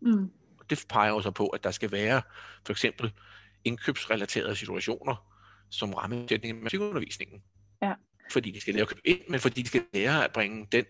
Mm 0.00 0.30
det 0.70 0.86
peger 0.88 1.10
jo 1.10 1.20
så 1.20 1.30
på, 1.30 1.46
at 1.46 1.64
der 1.64 1.70
skal 1.70 1.92
være 1.92 2.22
for 2.66 2.72
eksempel 2.72 3.12
indkøbsrelaterede 3.64 4.56
situationer 4.56 5.26
som 5.70 5.94
rammesætning 5.94 6.50
i 6.50 6.52
matematikundervisningen. 6.52 7.42
Ja. 7.82 7.94
Fordi 8.30 8.50
de 8.50 8.60
skal 8.60 8.74
lære 8.74 8.82
at 8.82 8.88
købe 8.88 9.00
ind, 9.04 9.20
men 9.28 9.40
fordi 9.40 9.62
de 9.62 9.68
skal 9.68 9.82
lære 9.94 10.24
at 10.24 10.32
bringe 10.32 10.68
den 10.72 10.84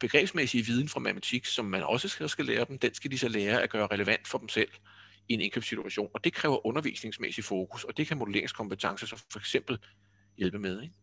begrebsmæssige 0.00 0.66
viden 0.66 0.88
fra 0.88 1.00
matematik, 1.00 1.46
som 1.46 1.64
man 1.64 1.82
også 1.82 2.08
skal, 2.08 2.28
skal 2.28 2.44
lære 2.44 2.64
dem, 2.64 2.78
den 2.78 2.94
skal 2.94 3.10
de 3.10 3.18
så 3.18 3.28
lære 3.28 3.62
at 3.62 3.70
gøre 3.70 3.86
relevant 3.86 4.28
for 4.28 4.38
dem 4.38 4.48
selv 4.48 4.68
i 5.28 5.34
en 5.34 5.40
indkøbssituation. 5.40 6.08
Og 6.14 6.24
det 6.24 6.32
kræver 6.34 6.66
undervisningsmæssig 6.66 7.44
fokus, 7.44 7.84
og 7.84 7.96
det 7.96 8.06
kan 8.06 8.18
modelleringskompetencer 8.18 9.06
så 9.06 9.24
for 9.32 9.38
eksempel 9.38 9.78
hjælpe 10.38 10.58
med. 10.58 10.82
Ikke? 10.82 10.94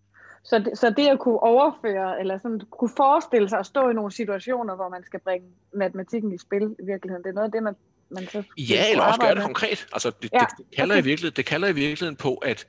Så 0.44 0.60
det, 0.60 0.78
så 0.78 0.90
det 0.98 1.08
at 1.08 1.20
kunne 1.20 1.40
overføre, 1.40 2.20
eller 2.20 2.40
sådan 2.40 2.62
kunne 2.72 2.92
forestille 2.98 3.50
sig 3.50 3.60
at 3.60 3.66
stå 3.66 3.90
i 3.90 3.94
nogle 3.94 4.12
situationer, 4.12 4.76
hvor 4.76 4.90
man 4.90 5.04
skal 5.04 5.20
bringe 5.20 5.48
matematikken 5.74 6.34
i 6.34 6.38
spil 6.38 6.62
i 6.62 6.86
virkeligheden, 6.86 7.24
det 7.24 7.30
er 7.30 7.34
noget 7.34 7.48
af 7.48 7.52
det, 7.52 7.64
man, 7.64 7.76
man 8.10 8.28
så 8.28 8.44
Ja, 8.58 8.92
eller 8.92 9.04
også 9.04 9.20
gøre 9.20 9.36
det 9.36 9.44
konkret. 9.44 9.88
Altså, 9.94 10.12
det, 10.22 10.30
ja, 10.34 10.40
det, 10.40 10.58
det, 10.58 10.76
kalder 10.76 10.96
okay. 10.96 11.04
i 11.04 11.06
virkeligheden, 11.06 11.36
det 11.36 11.46
kalder 11.46 11.68
i 11.68 11.74
virkeligheden 11.74 12.16
på 12.16 12.36
at, 12.36 12.68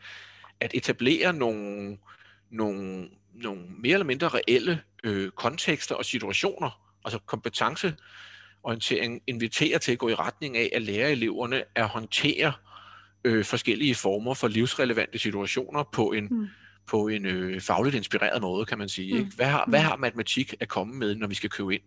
at 0.61 0.71
etablere 0.75 1.33
nogle, 1.33 1.99
nogle, 2.51 3.09
nogle 3.35 3.63
mere 3.79 3.93
eller 3.93 4.07
mindre 4.07 4.29
reelle 4.29 4.81
øh, 5.05 5.31
kontekster 5.31 5.95
og 5.95 6.05
situationer, 6.05 6.97
altså 7.05 7.19
kompetenceorientering 7.27 9.23
inviterer 9.27 9.79
til 9.79 9.93
at 9.93 9.99
gå 9.99 10.09
i 10.09 10.15
retning 10.15 10.57
af 10.57 10.71
at 10.75 10.83
lære 10.83 11.11
eleverne 11.11 11.63
at 11.75 11.89
håndtere 11.89 12.53
øh, 13.25 13.45
forskellige 13.45 13.95
former 13.95 14.35
for 14.35 14.49
livsrelevante 14.49 15.19
situationer 15.19 15.83
på 15.93 16.13
en 16.13 16.29
mm 16.31 16.49
på 16.87 17.09
en 17.09 17.27
øh, 17.27 17.61
fagligt 17.61 17.97
inspireret 17.97 18.43
måde, 18.43 18.67
kan 18.67 18.79
man 18.79 18.89
sige. 18.89 19.13
Mm. 19.13 19.19
Ikke? 19.19 19.37
Hvad, 19.37 19.47
har, 19.47 19.65
hvad 19.69 19.81
mm. 19.81 19.87
har 19.87 19.97
matematik 19.97 20.55
at 20.61 20.69
komme 20.69 20.95
med, 20.95 21.15
når 21.15 21.27
vi 21.27 21.35
skal 21.35 21.51
købe 21.51 21.75
ind? 21.75 21.83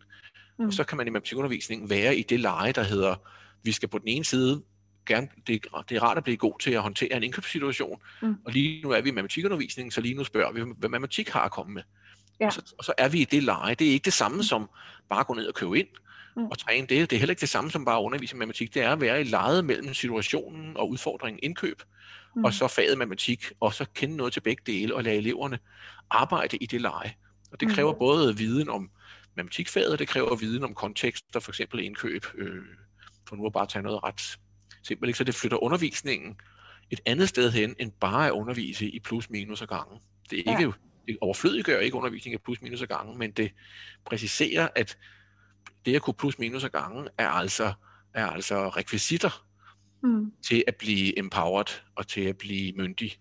Mm. 0.60 0.66
Og 0.66 0.74
så 0.74 0.84
kan 0.84 0.98
man 0.98 1.08
i 1.08 1.10
matematikundervisningen 1.10 1.90
være 1.90 2.16
i 2.16 2.24
det 2.24 2.40
leje, 2.40 2.72
der 2.72 2.84
hedder, 2.84 3.16
vi 3.64 3.72
skal 3.72 3.90
på 3.90 3.98
den 3.98 4.08
ene 4.08 4.26
side 4.26 4.62
gerne, 5.06 5.28
det, 5.48 5.68
det 5.90 5.98
er 5.98 6.04
rart 6.04 6.18
at 6.18 6.24
blive 6.24 6.38
god 6.38 6.60
til 6.60 6.72
at 6.72 6.82
håndtere 6.82 7.14
en 7.14 7.24
indkøbssituation, 7.24 8.02
mm. 8.22 8.36
og 8.46 8.52
lige 8.52 8.82
nu 8.84 8.92
er 8.92 9.02
vi 9.02 9.10
i 9.10 9.12
matematikundervisningen, 9.12 9.92
så 9.92 10.02
lige 10.02 10.14
nu 10.14 10.24
spørger 10.24 10.52
vi, 10.52 10.62
hvad 10.78 10.90
matematik 10.90 11.30
har 11.30 11.42
at 11.42 11.52
komme 11.52 11.74
med. 11.74 11.84
Ja. 12.40 12.46
Og, 12.46 12.54
så, 12.54 12.74
og 12.78 12.86
så 12.86 12.94
er 12.98 13.10
vi 13.10 13.22
i 13.22 13.26
det 13.26 13.44
leje. 13.44 13.76
Det 13.76 13.88
er 13.88 13.92
ikke 13.92 14.06
det 14.06 14.14
samme 14.14 14.38
mm. 14.38 14.44
som 14.44 14.70
bare 15.10 15.20
at 15.20 15.28
gå 15.28 15.34
ned 15.34 15.48
og 15.48 15.54
købe 15.54 15.80
ind 15.80 15.88
mm. 16.36 16.46
og 16.46 16.58
træne 16.58 16.88
det. 16.88 17.10
Det 17.10 17.16
er 17.16 17.20
heller 17.20 17.32
ikke 17.32 17.42
det 17.42 17.50
samme 17.50 17.72
som 17.72 17.86
bare 17.86 17.98
at 17.98 18.04
undervise 18.04 18.36
i 18.36 18.38
matematik. 18.38 18.74
Det 18.74 18.82
er 18.82 18.92
at 18.92 19.02
være 19.02 19.22
i 19.22 19.24
lejet 19.24 19.66
mellem 19.66 19.94
situationen 19.94 20.78
og 20.78 20.90
udfordringen 20.90 21.40
indkøb 21.44 21.82
mm. 22.36 22.44
og 22.44 22.54
så 22.54 22.68
faget 22.68 22.98
matematik, 22.98 23.52
og 23.60 23.74
så 23.74 23.86
kende 23.94 24.18
noget 24.18 24.34
til 24.34 24.42
begge 24.42 24.64
dele, 24.66 24.96
og 24.96 25.04
lade 25.04 25.16
eleverne 25.16 25.60
arbejde 26.10 26.58
i 26.58 26.66
det 26.66 26.82
leje. 26.82 27.14
Og 27.52 27.60
det 27.60 27.68
mm. 27.68 27.74
kræver 27.74 27.94
mm. 27.94 28.00
både 28.00 28.38
viden 28.38 28.70
om 28.70 28.90
matematikfaget, 29.36 29.92
og 29.92 30.00
det 30.00 30.08
kræver 30.08 30.36
viden 30.36 30.64
om 30.64 30.74
kontekster, 30.74 31.40
for 31.40 31.52
eksempel 31.52 31.80
indkøb, 31.80 32.26
øh, 32.36 32.64
for 33.30 33.36
nu 33.36 33.46
at 33.46 33.54
bare 33.54 33.68
tage 33.68 33.84
noget 33.84 34.04
ret 34.04 34.40
simpelt. 34.84 35.18
Så 35.18 35.24
det 35.24 35.36
flytter 35.36 35.64
undervisningen 35.64 36.36
et 36.92 37.00
andet 37.06 37.30
sted 37.30 37.52
hen, 37.52 37.76
end 37.80 37.92
bare 37.92 38.28
at 38.28 38.32
undervise 38.32 38.90
i 38.90 39.00
plus, 39.00 39.30
minus 39.30 39.62
og 39.62 39.68
gange. 39.68 40.00
Det 40.30 40.40
er 40.40 40.52
ikke 40.52 40.64
ja. 40.64 40.72
det 41.08 41.18
overflødiggør 41.22 41.80
ikke 41.80 41.98
undervisning 41.98 42.34
i 42.34 42.38
plus, 42.38 42.62
minus 42.62 42.82
og 42.82 42.88
gange, 42.88 43.18
men 43.18 43.32
det 43.32 43.52
præciserer, 44.06 44.68
at 44.76 44.98
det 45.86 45.96
at 45.96 46.02
kunne 46.02 46.14
plus, 46.14 46.40
minus 46.40 46.64
og 46.64 46.72
gange 46.72 47.08
er 47.18 47.30
altså, 47.30 47.74
er 48.14 48.26
altså 48.26 48.70
rekvisitter 48.70 49.46
mm. 50.04 50.34
til 50.48 50.64
at 50.68 50.76
blive 50.76 51.20
empowered 51.20 51.82
og 51.96 52.08
til 52.08 52.22
at 52.22 52.38
blive 52.38 52.74
myndig 52.74 53.12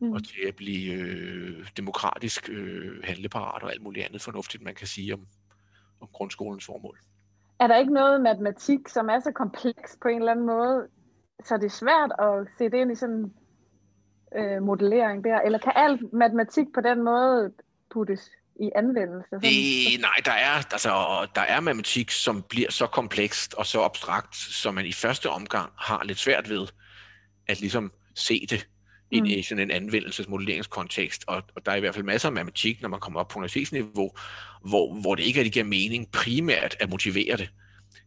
mm. 0.00 0.12
og 0.12 0.24
til 0.24 0.40
at 0.48 0.56
blive 0.56 0.92
øh, 0.92 1.68
demokratisk 1.76 2.48
øh, 2.48 3.04
handleparat 3.04 3.62
og 3.62 3.70
alt 3.72 3.82
muligt 3.82 4.06
andet 4.06 4.22
fornuftigt, 4.22 4.62
man 4.62 4.74
kan 4.74 4.86
sige 4.86 5.14
om, 5.14 5.26
om 6.00 6.08
grundskolens 6.12 6.64
formål. 6.64 6.98
Er 7.60 7.66
der 7.66 7.76
ikke 7.76 7.92
noget 7.92 8.20
matematik, 8.20 8.88
som 8.88 9.08
er 9.08 9.20
så 9.20 9.32
kompleks 9.32 9.98
på 10.02 10.08
en 10.08 10.18
eller 10.18 10.32
anden 10.32 10.46
måde, 10.46 10.88
så 11.44 11.56
det 11.56 11.64
er 11.64 11.78
svært 11.84 12.12
at 12.18 12.46
se 12.58 12.64
det 12.64 12.74
ind 12.74 12.92
i 12.92 12.94
sådan 12.94 13.32
øh, 14.36 14.62
modellering 14.62 15.24
der? 15.24 15.40
Eller 15.40 15.58
kan 15.58 15.72
alt 15.76 16.12
matematik 16.12 16.66
på 16.74 16.80
den 16.80 17.04
måde 17.04 17.52
puttes 17.92 18.30
i 18.60 18.70
anvendelse? 18.76 19.28
Sådan. 19.30 19.40
Det, 19.40 20.00
nej, 20.00 20.18
der 20.24 20.32
er, 20.32 20.54
altså, 20.72 20.90
der 21.34 21.40
er 21.40 21.60
matematik, 21.60 22.10
som 22.10 22.44
bliver 22.48 22.70
så 22.70 22.86
komplekst 22.86 23.54
og 23.54 23.66
så 23.66 23.82
abstrakt, 23.82 24.36
som 24.36 24.74
man 24.74 24.86
i 24.86 24.92
første 24.92 25.30
omgang 25.30 25.72
har 25.76 26.04
lidt 26.04 26.18
svært 26.18 26.50
ved 26.50 26.66
at 27.48 27.60
ligesom 27.60 27.92
se 28.14 28.46
det 28.50 28.68
mm. 29.12 29.24
i 29.24 29.42
sådan 29.42 29.62
en 29.62 29.70
anvendelsesmodelleringskontekst. 29.70 31.24
Og, 31.26 31.42
og 31.56 31.66
der 31.66 31.72
er 31.72 31.76
i 31.76 31.80
hvert 31.80 31.94
fald 31.94 32.04
masser 32.04 32.28
af 32.28 32.32
matematik, 32.32 32.82
når 32.82 32.88
man 32.88 33.00
kommer 33.00 33.20
op 33.20 33.28
på 33.28 33.38
universitetsniveau, 33.38 34.10
hvor, 34.68 35.00
hvor 35.00 35.14
det 35.14 35.22
ikke 35.22 35.38
rigtig 35.38 35.52
giver 35.52 35.64
mening 35.64 36.10
primært 36.12 36.76
at 36.80 36.90
motivere 36.90 37.36
det 37.36 37.50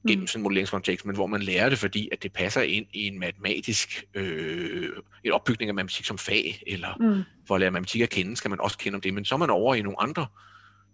gennem 0.08 0.24
mm. 0.24 0.28
sådan 0.28 0.40
en 0.40 0.44
modelleringskontekst, 0.44 1.06
men 1.06 1.16
hvor 1.16 1.28
man 1.28 1.42
lærer 1.42 1.70
det, 1.70 1.78
fordi 1.78 2.10
at 2.12 2.24
det 2.24 2.34
passer 2.34 2.62
ind 2.62 2.86
i 2.94 3.08
en 3.08 3.20
matematisk 3.20 4.06
øh, 4.14 4.90
en 5.24 5.32
opbygning 5.32 5.70
af 5.70 5.76
matematik 5.76 6.06
som 6.06 6.18
fag, 6.18 6.64
eller 6.68 6.96
mm. 7.00 7.24
for 7.48 7.56
at 7.56 7.62
lære 7.62 7.72
matematik 7.72 8.02
at 8.02 8.10
kende, 8.10 8.38
skal 8.38 8.50
man 8.50 8.60
også 8.60 8.78
kende 8.78 8.96
om 8.96 9.02
det, 9.02 9.14
men 9.14 9.26
så 9.26 9.36
er 9.36 9.40
man 9.40 9.50
over 9.50 9.76
i 9.76 9.82
nogle 9.82 10.02
andre 10.02 10.28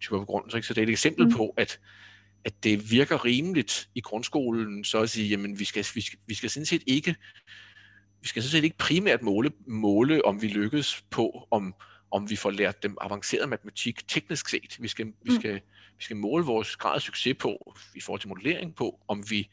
typer 0.02 0.20
begrundelser. 0.20 0.58
Ikke? 0.58 0.68
Så 0.68 0.74
det 0.74 0.82
er 0.82 0.86
et 0.86 0.92
eksempel 0.92 1.26
mm. 1.26 1.32
på, 1.32 1.54
at, 1.58 1.80
at 2.46 2.64
det 2.64 2.92
virker 2.92 3.26
rimeligt 3.26 3.90
i 3.96 4.02
grundskolen, 4.02 4.84
så 4.84 5.02
at 5.02 5.10
sige, 5.10 5.28
jamen 5.30 5.60
vi 5.60 5.66
skal, 5.66 5.86
vi 5.96 6.02
skal, 6.02 6.20
vi 6.28 6.34
skal 6.34 6.50
sådan 6.50 6.66
set 6.66 6.84
ikke 6.88 7.16
vi 8.22 8.28
skal 8.28 8.44
sådan 8.44 8.52
set 8.52 8.64
ikke 8.64 8.78
primært 8.78 9.22
måle, 9.22 9.52
måle 9.68 10.26
om 10.26 10.42
vi 10.42 10.48
lykkes 10.48 11.04
på, 11.10 11.48
om, 11.52 11.74
om 12.12 12.30
vi 12.30 12.36
får 12.36 12.52
lært 12.52 12.84
dem 12.84 12.98
avanceret 13.02 13.50
matematik 13.50 14.08
teknisk 14.08 14.50
set. 14.50 14.78
Vi 14.80 14.88
skal, 14.88 15.06
mm. 15.06 15.14
vi 15.24 15.36
skal, 15.36 15.62
vi 15.98 16.04
skal 16.04 16.18
måle 16.18 16.46
vores 16.46 16.76
grad 16.76 16.96
af 16.96 17.02
succes 17.02 17.36
på, 17.40 17.76
i 17.96 18.02
forhold 18.02 18.20
til 18.20 18.30
modellering 18.30 18.76
på, 18.76 19.00
om 19.08 19.30
vi 19.30 19.50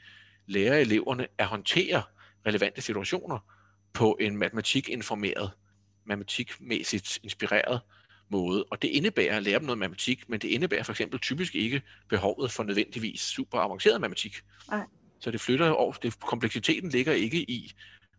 lærer 0.46 0.78
eleverne 0.78 1.26
at 1.38 1.46
håndtere 1.46 2.02
relevante 2.46 2.80
situationer 2.80 3.38
på 3.92 4.16
en 4.20 4.36
matematikinformeret, 4.36 5.50
matematikmæssigt 6.04 7.18
inspireret 7.22 7.80
måde. 8.28 8.64
Og 8.64 8.82
det 8.82 8.88
indebærer 8.88 9.36
at 9.36 9.42
lære 9.42 9.58
dem 9.58 9.66
noget 9.66 9.78
matematik, 9.78 10.28
men 10.28 10.40
det 10.40 10.48
indebærer 10.48 10.82
for 10.82 10.92
eksempel 10.92 11.20
typisk 11.20 11.54
ikke 11.54 11.82
behovet 12.08 12.50
for 12.50 12.62
nødvendigvis 12.62 13.20
super 13.20 13.58
avanceret 13.58 14.00
matematik. 14.00 14.42
Nej. 14.68 14.86
Så 15.20 15.30
det 15.30 15.40
flytter 15.40 15.70
over, 15.70 15.92
det, 15.92 16.20
kompleksiteten 16.20 16.90
ligger 16.90 17.12
ikke 17.12 17.50
i, 17.50 17.72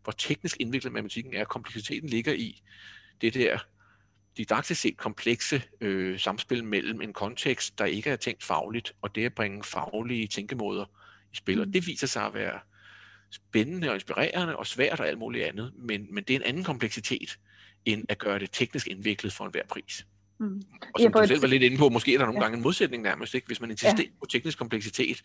hvor 0.03 0.11
teknisk 0.11 0.57
indviklet 0.59 0.93
matematikken 0.93 1.33
er. 1.33 1.43
Kompleksiteten 1.43 2.09
ligger 2.09 2.33
i 2.33 2.61
det 3.21 3.33
der 3.33 3.59
didaktisk 4.37 4.81
set 4.81 4.97
komplekse 4.97 5.63
øh, 5.81 6.19
samspil 6.19 6.63
mellem 6.63 7.01
en 7.01 7.13
kontekst, 7.13 7.79
der 7.79 7.85
ikke 7.85 8.09
er 8.09 8.15
tænkt 8.15 8.43
fagligt, 8.43 8.93
og 9.01 9.15
det 9.15 9.25
at 9.25 9.33
bringe 9.33 9.63
faglige 9.63 10.27
tænkemåder 10.27 10.85
i 11.33 11.35
spil. 11.35 11.55
Mm. 11.55 11.61
Og 11.61 11.67
det 11.67 11.87
viser 11.87 12.07
sig 12.07 12.25
at 12.25 12.33
være 12.33 12.59
spændende 13.31 13.89
og 13.89 13.95
inspirerende 13.95 14.55
og 14.55 14.67
svært 14.67 14.99
og 14.99 15.07
alt 15.07 15.17
muligt 15.17 15.45
andet, 15.45 15.73
men, 15.77 16.07
men 16.11 16.23
det 16.23 16.33
er 16.33 16.39
en 16.39 16.45
anden 16.45 16.63
kompleksitet, 16.63 17.39
end 17.85 18.05
at 18.09 18.17
gøre 18.17 18.39
det 18.39 18.49
teknisk 18.51 18.87
indviklet 18.87 19.33
for 19.33 19.45
enhver 19.45 19.65
pris. 19.69 20.05
Mm. 20.39 20.61
Og 20.93 21.01
som 21.01 21.11
ja, 21.15 21.21
du 21.21 21.27
selv 21.27 21.41
var 21.41 21.47
lidt 21.47 21.63
inde 21.63 21.77
på, 21.77 21.89
måske 21.89 22.13
er 22.13 22.17
der 22.17 22.25
nogle 22.25 22.39
ja. 22.39 22.43
gange 22.43 22.57
en 22.57 22.63
modsætning 22.63 23.03
nærmest. 23.03 23.33
Ikke? 23.33 23.47
Hvis 23.47 23.61
man 23.61 23.71
insisterer 23.71 24.07
ja. 24.07 24.19
på 24.19 24.25
teknisk 24.25 24.57
kompleksitet, 24.57 25.21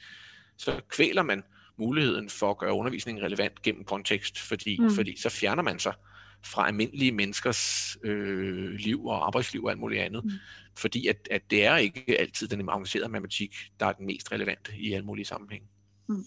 så 0.56 0.80
kvæler 0.88 1.22
man 1.22 1.42
muligheden 1.78 2.30
for 2.30 2.50
at 2.50 2.58
gøre 2.58 2.72
undervisningen 2.72 3.24
relevant 3.24 3.62
gennem 3.62 3.84
kontekst, 3.84 4.38
fordi, 4.38 4.78
mm. 4.80 4.90
fordi 4.90 5.20
så 5.20 5.28
fjerner 5.28 5.62
man 5.62 5.78
sig 5.78 5.94
fra 6.44 6.66
almindelige 6.66 7.12
menneskers 7.12 7.96
øh, 8.04 8.70
liv 8.70 9.06
og 9.06 9.26
arbejdsliv 9.26 9.64
og 9.64 9.70
alt 9.70 9.80
muligt 9.80 10.02
andet. 10.02 10.24
Mm. 10.24 10.30
Fordi 10.78 11.06
at, 11.06 11.28
at 11.30 11.42
det 11.50 11.66
er 11.66 11.76
ikke 11.76 12.16
altid 12.20 12.48
den 12.48 12.68
avancerede 12.68 13.08
matematik, 13.08 13.54
der 13.80 13.86
er 13.86 13.92
den 13.92 14.06
mest 14.06 14.32
relevante 14.32 14.72
i 14.78 14.92
alle 14.92 15.06
mulige 15.06 15.24
sammenhænge. 15.24 15.66
Mm. 16.08 16.24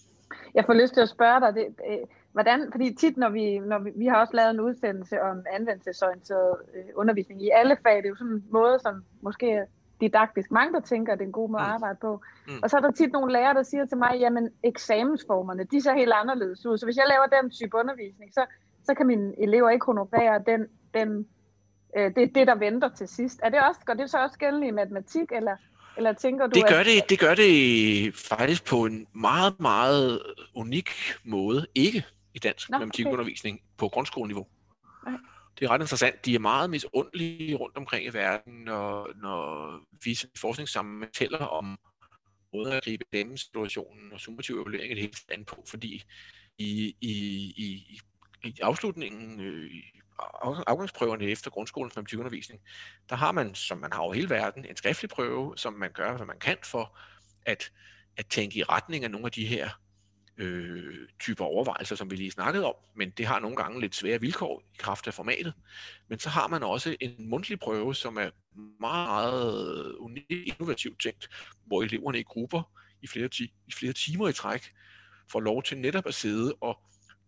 Jeg 0.54 0.64
får 0.66 0.74
lyst 0.74 0.94
til 0.94 1.00
at 1.00 1.08
spørge 1.08 1.40
dig, 1.40 1.54
det, 1.54 1.66
øh, 1.90 1.98
hvordan, 2.32 2.68
fordi 2.72 2.94
tit 2.94 3.16
når 3.16 3.28
vi, 3.28 3.58
når 3.58 3.78
vi, 3.78 3.90
vi 3.96 4.06
har 4.06 4.16
også 4.16 4.36
lavet 4.36 4.50
en 4.50 4.60
udsendelse 4.60 5.22
om 5.22 5.44
anvendelsesorienteret 5.52 6.56
øh, 6.74 6.84
undervisning 6.94 7.42
i 7.42 7.50
alle 7.54 7.76
fag, 7.82 7.96
det 7.96 8.04
er 8.04 8.08
jo 8.08 8.16
sådan 8.16 8.32
en 8.32 8.44
måde, 8.50 8.78
som 8.78 9.04
måske 9.20 9.66
didaktisk 10.00 10.50
mange, 10.50 10.72
der 10.74 10.80
tænker, 10.80 11.12
at 11.12 11.18
det 11.18 11.24
er 11.24 11.26
en 11.26 11.40
god 11.40 11.48
måde 11.50 11.62
at 11.62 11.68
mm. 11.68 11.74
arbejde 11.74 11.98
på. 12.00 12.20
Mm. 12.48 12.60
Og 12.62 12.70
så 12.70 12.76
er 12.76 12.80
der 12.80 12.90
tit 12.90 13.12
nogle 13.12 13.32
lærere, 13.32 13.54
der 13.54 13.62
siger 13.62 13.84
til 13.86 13.98
mig, 13.98 14.12
jamen 14.20 14.50
eksamensformerne, 14.62 15.64
de 15.64 15.82
ser 15.82 15.94
helt 15.94 16.12
anderledes 16.12 16.66
ud. 16.66 16.78
Så 16.78 16.86
hvis 16.86 16.96
jeg 16.96 17.06
laver 17.08 17.42
den 17.42 17.50
type 17.50 17.76
undervisning, 17.76 18.32
så, 18.34 18.46
så 18.84 18.94
kan 18.94 19.06
mine 19.06 19.32
elever 19.42 19.70
ikke 19.70 19.86
honorere 19.86 20.42
den, 20.46 20.66
den, 20.94 21.26
øh, 21.96 22.14
det, 22.14 22.34
det, 22.34 22.46
der 22.46 22.54
venter 22.54 22.88
til 22.88 23.08
sidst. 23.08 23.40
Er 23.42 23.48
det 23.48 23.60
også, 23.68 23.80
går 23.86 23.94
det 23.94 24.10
så 24.10 24.18
også 24.18 24.38
gældende 24.38 24.68
i 24.68 24.70
matematik, 24.70 25.32
eller, 25.32 25.56
eller 25.96 26.12
tænker 26.12 26.46
du... 26.46 26.52
Det 26.54 26.68
gør, 26.68 26.80
at... 26.80 26.86
det, 26.86 27.10
det 27.10 27.18
gør 27.18 27.34
det 27.34 28.14
faktisk 28.14 28.64
på 28.64 28.84
en 28.84 29.06
meget, 29.14 29.60
meget 29.60 30.22
unik 30.54 30.90
måde. 31.24 31.66
Ikke 31.74 32.04
i 32.34 32.38
dansk 32.38 32.70
Nå, 32.70 32.78
matematikundervisning 32.78 33.54
okay. 33.54 33.76
på 33.76 33.88
grundskoleniveau. 33.88 34.46
Nej. 35.06 35.18
Det 35.58 35.64
er 35.64 35.70
ret 35.70 35.80
interessant. 35.80 36.24
De 36.24 36.34
er 36.34 36.38
meget 36.38 36.70
misundelige 36.70 37.56
rundt 37.56 37.76
omkring 37.76 38.06
i 38.06 38.08
verden, 38.08 38.54
når, 38.54 39.10
når 39.22 39.80
vi 40.04 40.18
forskningssammen 40.40 41.08
taler 41.12 41.46
om 41.46 41.78
måder 42.54 42.76
at 42.76 42.84
gribe 42.84 43.04
den 43.12 43.36
situationen 43.36 44.12
og 44.12 44.20
summativ 44.20 44.54
evaluering 44.54 44.92
et 44.92 44.98
helt 44.98 45.16
andet 45.30 45.46
på, 45.46 45.64
fordi 45.66 46.02
i, 46.58 46.96
i, 47.00 47.12
i, 47.56 48.00
i 48.44 48.58
afslutningen, 48.62 49.40
øh, 49.40 49.70
i 49.70 49.82
afgangsprøverne 50.66 51.24
efter 51.24 51.50
grundskolens 51.50 51.96
matematikundervisning, 51.96 52.60
der 53.08 53.16
har 53.16 53.32
man, 53.32 53.54
som 53.54 53.78
man 53.78 53.92
har 53.92 54.00
over 54.00 54.14
hele 54.14 54.30
verden, 54.30 54.64
en 54.64 54.76
skriftlig 54.76 55.10
prøve, 55.10 55.52
som 55.56 55.72
man 55.72 55.92
gør, 55.92 56.16
hvad 56.16 56.26
man 56.26 56.38
kan 56.38 56.56
for 56.64 56.98
at, 57.46 57.72
at 58.16 58.26
tænke 58.26 58.58
i 58.58 58.62
retning 58.62 59.04
af 59.04 59.10
nogle 59.10 59.26
af 59.26 59.32
de 59.32 59.46
her 59.46 59.70
øh, 60.36 61.08
typer 61.20 61.44
overvejelser, 61.44 61.96
som 61.96 62.10
vi 62.10 62.16
lige 62.16 62.30
snakkede 62.30 62.66
om, 62.66 62.74
men 62.96 63.10
det 63.10 63.26
har 63.26 63.40
nogle 63.40 63.56
gange 63.56 63.80
lidt 63.80 63.94
svære 63.94 64.20
vilkår 64.20 64.62
i 64.74 64.76
kraft 64.78 65.06
af 65.06 65.14
formatet. 65.14 65.54
Men 66.08 66.18
så 66.18 66.28
har 66.28 66.48
man 66.48 66.62
også 66.62 66.96
en 67.00 67.28
mundtlig 67.30 67.58
prøve, 67.58 67.94
som 67.94 68.16
er 68.16 68.30
meget 68.80 69.94
unik, 69.96 70.24
innovativt 70.30 71.00
tænkt, 71.00 71.28
hvor 71.66 71.82
eleverne 71.82 72.18
i 72.20 72.22
grupper 72.22 72.62
i 73.02 73.06
flere, 73.06 73.28
ti- 73.28 73.54
i 73.66 73.72
flere 73.72 73.92
timer 73.92 74.28
i 74.28 74.32
træk 74.32 74.72
får 75.32 75.40
lov 75.40 75.62
til 75.62 75.78
netop 75.78 76.06
at 76.06 76.14
sidde 76.14 76.54
og 76.60 76.78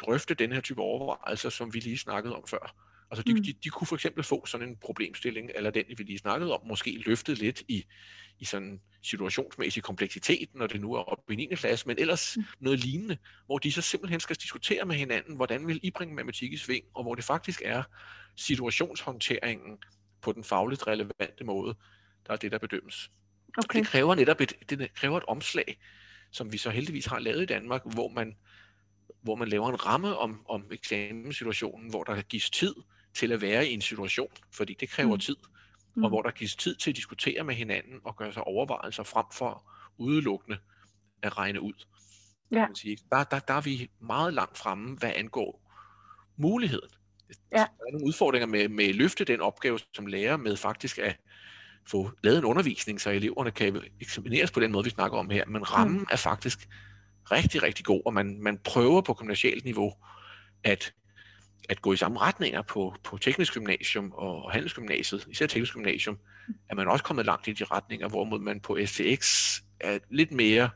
drøfte 0.00 0.34
den 0.34 0.52
her 0.52 0.60
type 0.60 0.80
overvejelser, 0.80 1.50
som 1.50 1.74
vi 1.74 1.80
lige 1.80 1.98
snakkede 1.98 2.36
om 2.36 2.44
før. 2.46 2.74
Altså 3.10 3.22
de, 3.22 3.34
mm. 3.34 3.42
de, 3.42 3.52
de 3.52 3.68
kunne 3.68 3.86
for 3.86 3.96
eksempel 3.96 4.24
få 4.24 4.46
sådan 4.46 4.68
en 4.68 4.76
problemstilling, 4.76 5.50
eller 5.54 5.70
den 5.70 5.84
vi 5.96 6.02
lige 6.02 6.18
snakkede 6.18 6.52
om, 6.52 6.66
måske 6.66 7.02
løftet 7.06 7.38
lidt 7.38 7.62
i, 7.68 7.84
i 8.38 8.44
sådan 8.44 8.80
situationsmæssig 9.02 9.82
kompleksitet, 9.82 10.48
når 10.54 10.66
det 10.66 10.80
nu 10.80 10.94
er 10.94 11.00
oppe 11.00 11.32
i 11.32 11.36
9. 11.36 11.54
klasse, 11.54 11.88
men 11.88 11.98
ellers 11.98 12.36
mm. 12.36 12.44
noget 12.60 12.78
lignende, 12.78 13.16
hvor 13.46 13.58
de 13.58 13.72
så 13.72 13.82
simpelthen 13.82 14.20
skal 14.20 14.36
diskutere 14.36 14.84
med 14.84 14.96
hinanden, 14.96 15.36
hvordan 15.36 15.66
vil 15.66 15.80
I 15.82 15.90
bringe 15.90 16.14
matematik 16.14 16.52
i 16.52 16.56
sving, 16.56 16.84
og 16.94 17.02
hvor 17.02 17.14
det 17.14 17.24
faktisk 17.24 17.62
er 17.64 17.82
situationshåndteringen 18.36 19.78
på 20.22 20.32
den 20.32 20.44
fagligt 20.44 20.86
relevante 20.86 21.44
måde, 21.44 21.74
der 22.26 22.32
er 22.32 22.36
det, 22.36 22.52
der 22.52 22.58
bedømmes. 22.58 23.10
Okay. 23.58 23.78
Det 23.78 23.86
kræver 23.86 24.14
netop 24.14 24.40
et, 24.40 24.52
det 24.70 24.94
kræver 24.94 25.16
et 25.16 25.24
omslag, 25.28 25.78
som 26.30 26.52
vi 26.52 26.58
så 26.58 26.70
heldigvis 26.70 27.06
har 27.06 27.18
lavet 27.18 27.42
i 27.42 27.46
Danmark, 27.46 27.82
hvor 27.84 28.08
man, 28.08 28.36
hvor 29.26 29.36
man 29.36 29.48
laver 29.48 29.68
en 29.68 29.86
ramme 29.86 30.16
om, 30.16 30.40
om 30.48 30.64
eksamenssituationen, 30.70 31.90
hvor 31.90 32.04
der 32.04 32.22
gives 32.22 32.50
tid 32.50 32.74
til 33.14 33.32
at 33.32 33.40
være 33.40 33.68
i 33.68 33.74
en 33.74 33.80
situation, 33.80 34.30
fordi 34.52 34.76
det 34.80 34.88
kræver 34.88 35.14
mm. 35.14 35.20
tid, 35.20 35.36
mm. 35.94 36.04
og 36.04 36.08
hvor 36.08 36.22
der 36.22 36.30
gives 36.30 36.56
tid 36.56 36.74
til 36.74 36.90
at 36.90 36.96
diskutere 36.96 37.44
med 37.44 37.54
hinanden 37.54 38.00
og 38.04 38.16
gøre 38.16 38.32
sig 38.32 38.44
overvejelser 38.44 39.02
frem 39.02 39.26
for 39.32 39.70
udelukkende 39.98 40.58
at 41.22 41.38
regne 41.38 41.60
ud. 41.60 41.72
Ja. 42.50 42.66
Man 42.66 42.74
sige. 42.74 42.98
Der, 43.10 43.24
der, 43.24 43.38
der 43.38 43.54
er 43.54 43.60
vi 43.60 43.90
meget 44.00 44.34
langt 44.34 44.58
fremme, 44.58 44.96
hvad 44.96 45.12
angår 45.16 45.72
muligheden. 46.36 46.90
Ja. 47.52 47.56
Der 47.56 47.62
er 47.62 47.92
nogle 47.92 48.06
udfordringer 48.06 48.46
med, 48.46 48.68
med 48.68 48.84
at 48.84 48.94
løfte 48.94 49.24
den 49.24 49.40
opgave 49.40 49.78
som 49.94 50.06
lærer 50.06 50.36
med 50.36 50.56
faktisk 50.56 50.98
at 50.98 51.16
få 51.88 52.10
lavet 52.22 52.38
en 52.38 52.44
undervisning, 52.44 53.00
så 53.00 53.10
eleverne 53.10 53.50
kan 53.50 53.82
eksamineres 54.00 54.50
på 54.50 54.60
den 54.60 54.72
måde, 54.72 54.84
vi 54.84 54.90
snakker 54.90 55.18
om 55.18 55.30
her. 55.30 55.46
Men 55.46 55.72
rammen 55.72 55.98
mm. 55.98 56.06
er 56.10 56.16
faktisk 56.16 56.68
rigtig, 57.32 57.62
rigtig 57.62 57.84
god, 57.84 58.02
og 58.06 58.14
man, 58.14 58.38
man 58.40 58.58
prøver 58.64 59.00
på 59.00 59.14
kommersielt 59.14 59.64
niveau 59.64 59.94
at 60.64 60.92
at 61.68 61.82
gå 61.82 61.92
i 61.92 61.96
samme 61.96 62.18
retninger 62.18 62.62
på, 62.62 62.94
på 63.04 63.18
teknisk 63.18 63.54
gymnasium 63.54 64.12
og 64.14 64.52
handelsgymnasiet, 64.52 65.26
især 65.30 65.46
teknisk 65.46 65.72
gymnasium, 65.72 66.18
er 66.70 66.74
man 66.74 66.88
også 66.88 67.04
kommet 67.04 67.26
langt 67.26 67.48
i 67.48 67.52
de 67.52 67.64
retninger, 67.64 68.08
hvorimod 68.08 68.38
man 68.38 68.60
på 68.60 68.78
STX 68.86 69.52
er 69.80 69.98
lidt 70.10 70.32
mere 70.32 70.70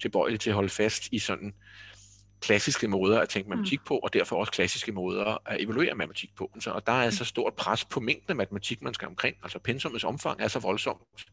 tilbøjelig 0.00 0.40
til 0.40 0.50
at 0.50 0.54
holde 0.54 0.68
fast 0.68 1.08
i 1.12 1.18
sådan 1.18 1.54
klassiske 2.40 2.88
måder 2.88 3.20
at 3.20 3.28
tænke 3.28 3.48
matematik 3.50 3.80
på, 3.86 3.98
og 3.98 4.12
derfor 4.12 4.36
også 4.36 4.52
klassiske 4.52 4.92
måder 4.92 5.42
at 5.46 5.60
evaluere 5.60 5.94
matematik 5.94 6.30
på. 6.36 6.50
Så, 6.60 6.70
og 6.70 6.86
der 6.86 6.92
er 6.92 7.10
så 7.10 7.24
stort 7.24 7.54
pres 7.54 7.84
på 7.84 8.00
mængden 8.00 8.30
af 8.30 8.36
matematik, 8.36 8.82
man 8.82 8.94
skal 8.94 9.08
omkring. 9.08 9.36
Altså 9.42 9.58
pensumets 9.58 10.04
omfang 10.04 10.40
er 10.40 10.48
så 10.48 10.58
voldsomt. 10.58 11.26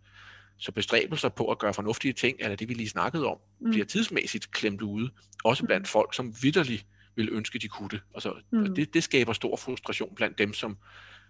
Så 0.64 0.72
bestræbelser 0.72 1.30
på 1.30 1.52
at 1.52 1.60
gøre 1.60 1.74
fornuftige 1.74 2.14
ting, 2.14 2.38
eller 2.40 2.56
det 2.56 2.70
vi 2.70 2.74
lige 2.74 2.90
snakkede 2.90 3.26
om, 3.26 3.38
mm. 3.60 3.72
bliver 3.72 3.86
tidsmæssigt 3.86 4.52
klemt 4.52 4.82
ude. 4.82 5.10
Også 5.44 5.66
blandt 5.66 5.88
folk, 5.88 6.14
som 6.14 6.34
vidderligt 6.42 6.86
vil 7.16 7.30
ønske, 7.32 7.60
de 7.60 7.68
kunne 7.68 7.90
det. 7.90 8.02
Altså, 8.14 8.34
mm. 8.52 8.76
det, 8.76 8.94
det 8.94 9.04
skaber 9.04 9.34
stor 9.34 9.58
frustration 9.58 10.16
blandt 10.16 10.38
dem, 10.38 10.54
som 10.54 10.78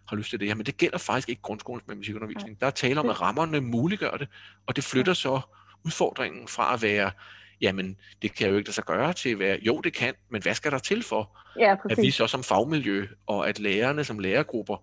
har 0.08 0.18
lyst 0.18 0.30
til 0.30 0.40
det 0.40 0.48
her. 0.48 0.56
Men 0.56 0.66
det 0.66 0.78
gælder 0.78 0.98
faktisk 0.98 1.30
ikke 1.30 1.42
grundskolens 1.42 1.88
matematikundervisning. 1.88 2.60
Der 2.62 2.68
er 2.68 2.72
tale 2.72 3.00
om, 3.00 3.10
at 3.10 3.22
rammerne 3.22 3.62
muliggør 3.62 4.12
det, 4.12 4.28
og 4.66 4.76
det 4.76 4.84
flytter 4.84 5.14
så 5.14 5.42
udfordringen 5.86 6.48
fra 6.48 6.74
at 6.74 6.82
være, 6.82 7.12
jamen, 7.62 7.98
det 8.22 8.36
kan 8.36 8.50
jo 8.50 8.58
ikke 8.58 8.68
lade 8.68 8.76
sig 8.76 8.86
gøre, 8.86 9.14
til 9.14 9.30
at 9.30 9.40
være, 9.40 9.60
jo, 9.62 9.82
det 9.82 9.94
kan, 9.94 10.14
men 10.30 10.42
hvad 10.42 10.54
skal 10.54 10.72
der 10.72 10.78
til 10.78 11.04
for, 11.04 11.40
ja, 11.60 11.76
at 11.90 11.98
vi 11.98 12.12
så 12.12 12.28
som 12.28 12.44
fagmiljø, 12.44 13.08
og 13.28 13.50
at 13.50 13.60
lærerne 13.60 14.04
som 14.04 14.20
lærergrupper, 14.20 14.78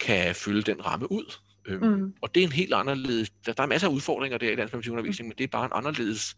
kan 0.00 0.34
fylde 0.34 0.62
den 0.62 0.86
ramme 0.86 1.12
ud. 1.12 1.34
Øhm, 1.66 1.86
mm. 1.86 2.14
Og 2.20 2.34
det 2.34 2.42
er 2.42 2.46
en 2.46 2.52
helt 2.52 2.74
anderledes, 2.74 3.30
der, 3.46 3.52
der 3.52 3.62
er 3.62 3.66
masser 3.66 3.88
af 3.88 3.92
udfordringer 3.92 4.38
der 4.38 4.50
i 4.50 4.56
dansk 4.56 4.72
matematikundervisning, 4.72 5.26
mm. 5.26 5.28
men 5.28 5.38
det 5.38 5.44
er 5.44 5.48
bare 5.48 5.64
en 5.64 5.72
anderledes 5.74 6.36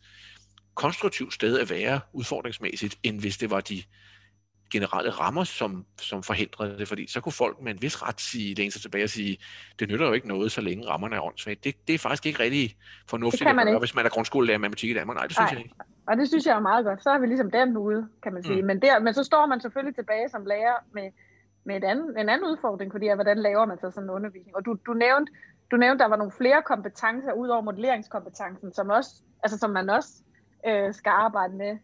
konstruktivt 0.75 1.35
sted 1.35 1.59
at 1.59 1.71
være 1.71 2.01
udfordringsmæssigt, 2.13 2.99
end 3.03 3.21
hvis 3.21 3.39
det 3.39 3.51
var 3.51 3.61
de 3.61 3.83
generelle 4.71 5.11
rammer, 5.11 5.45
som, 5.45 5.87
som 6.01 6.23
forhindrede 6.23 6.79
det, 6.79 6.89
fordi 6.89 7.11
så 7.11 7.21
kunne 7.21 7.33
folk 7.33 7.61
med 7.63 7.73
en 7.73 7.83
vis 7.83 8.03
ret 8.03 8.21
sige, 8.21 8.55
læne 8.55 8.71
sig 8.71 8.83
tilbage 8.83 9.05
og 9.05 9.11
sige, 9.11 9.39
det 9.79 9.89
nytter 9.89 10.07
jo 10.07 10.13
ikke 10.13 10.29
noget, 10.29 10.53
så 10.53 10.61
længe 10.61 10.87
rammerne 10.87 11.17
er 11.17 11.21
åndssvagt. 11.21 11.65
Det, 11.65 11.75
det 11.89 11.95
er 11.95 11.99
faktisk 11.99 12.27
ikke 12.27 12.41
rigtig 12.43 12.77
fornuftigt 13.09 13.49
at 13.49 13.57
gøre, 13.57 13.79
hvis 13.79 13.95
man 13.95 14.07
er 14.07 14.11
grundskolelærer 14.11 14.59
matematik 14.59 14.91
i 14.91 14.95
Danmark. 14.95 15.17
Nej, 15.17 15.27
det 15.27 15.37
synes 15.37 15.53
Nej. 15.53 15.59
jeg 15.59 15.65
ikke. 15.65 15.75
Og 16.09 16.17
det 16.17 16.29
synes 16.29 16.47
jeg 16.47 16.57
er 16.57 16.61
meget 16.61 16.85
godt. 16.85 17.03
Så 17.03 17.11
har 17.11 17.19
vi 17.19 17.27
ligesom 17.27 17.51
den 17.51 17.77
ude, 17.77 18.09
kan 18.23 18.33
man 18.35 18.43
sige. 18.43 18.61
Mm. 18.61 18.67
Men, 18.67 18.83
der, 18.83 18.99
men 18.99 19.15
så 19.15 19.25
står 19.25 19.47
man 19.47 19.61
selvfølgelig 19.61 19.95
tilbage 19.95 20.29
som 20.29 20.47
lærer 20.47 20.77
med, 20.95 21.11
med 21.67 21.77
et 21.77 21.85
anden, 21.85 22.09
en 22.19 22.29
anden 22.29 22.49
udfordring, 22.51 22.93
fordi 22.93 23.07
hvordan 23.15 23.39
laver 23.39 23.65
man 23.67 23.79
så 23.79 23.91
sådan 23.91 24.03
en 24.03 24.11
undervisning? 24.11 24.57
Og 24.57 24.65
du, 24.67 24.77
du 24.87 24.93
nævnte, 24.93 25.33
du 25.71 25.77
nævnte, 25.77 26.03
der 26.03 26.09
var 26.09 26.17
nogle 26.17 26.33
flere 26.41 26.63
kompetencer 26.63 27.33
ud 27.33 27.49
over 27.49 27.63
modelleringskompetencen, 27.63 28.75
som 28.75 28.91
også 28.91 29.11
Altså 29.43 29.59
som 29.59 29.71
man 29.71 29.91
også 29.91 30.09
øh, 30.67 30.95
skal 30.95 31.11
arbejde 31.11 31.55
med. 31.55 31.79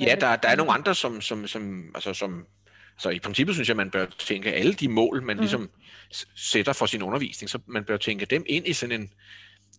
Ja, 0.00 0.14
der, 0.20 0.36
der 0.36 0.48
er 0.48 0.56
nogle 0.56 0.72
andre, 0.72 0.94
som, 0.94 1.20
som, 1.20 1.46
som, 1.46 1.90
altså, 1.94 2.14
som 2.14 2.46
så 2.98 3.10
i 3.10 3.18
princippet 3.18 3.54
synes 3.54 3.68
jeg, 3.68 3.76
man 3.76 3.90
bør 3.90 4.06
tænke 4.18 4.52
alle 4.52 4.72
de 4.72 4.88
mål, 4.88 5.22
man 5.22 5.36
mm. 5.36 5.40
ligesom 5.40 5.70
sætter 6.36 6.72
for 6.72 6.86
sin 6.86 7.02
undervisning, 7.02 7.50
så 7.50 7.58
man 7.66 7.84
bør 7.84 7.96
tænke 7.96 8.26
dem 8.26 8.44
ind 8.46 8.66
i 8.66 8.72
sådan 8.72 9.00
en, 9.00 9.10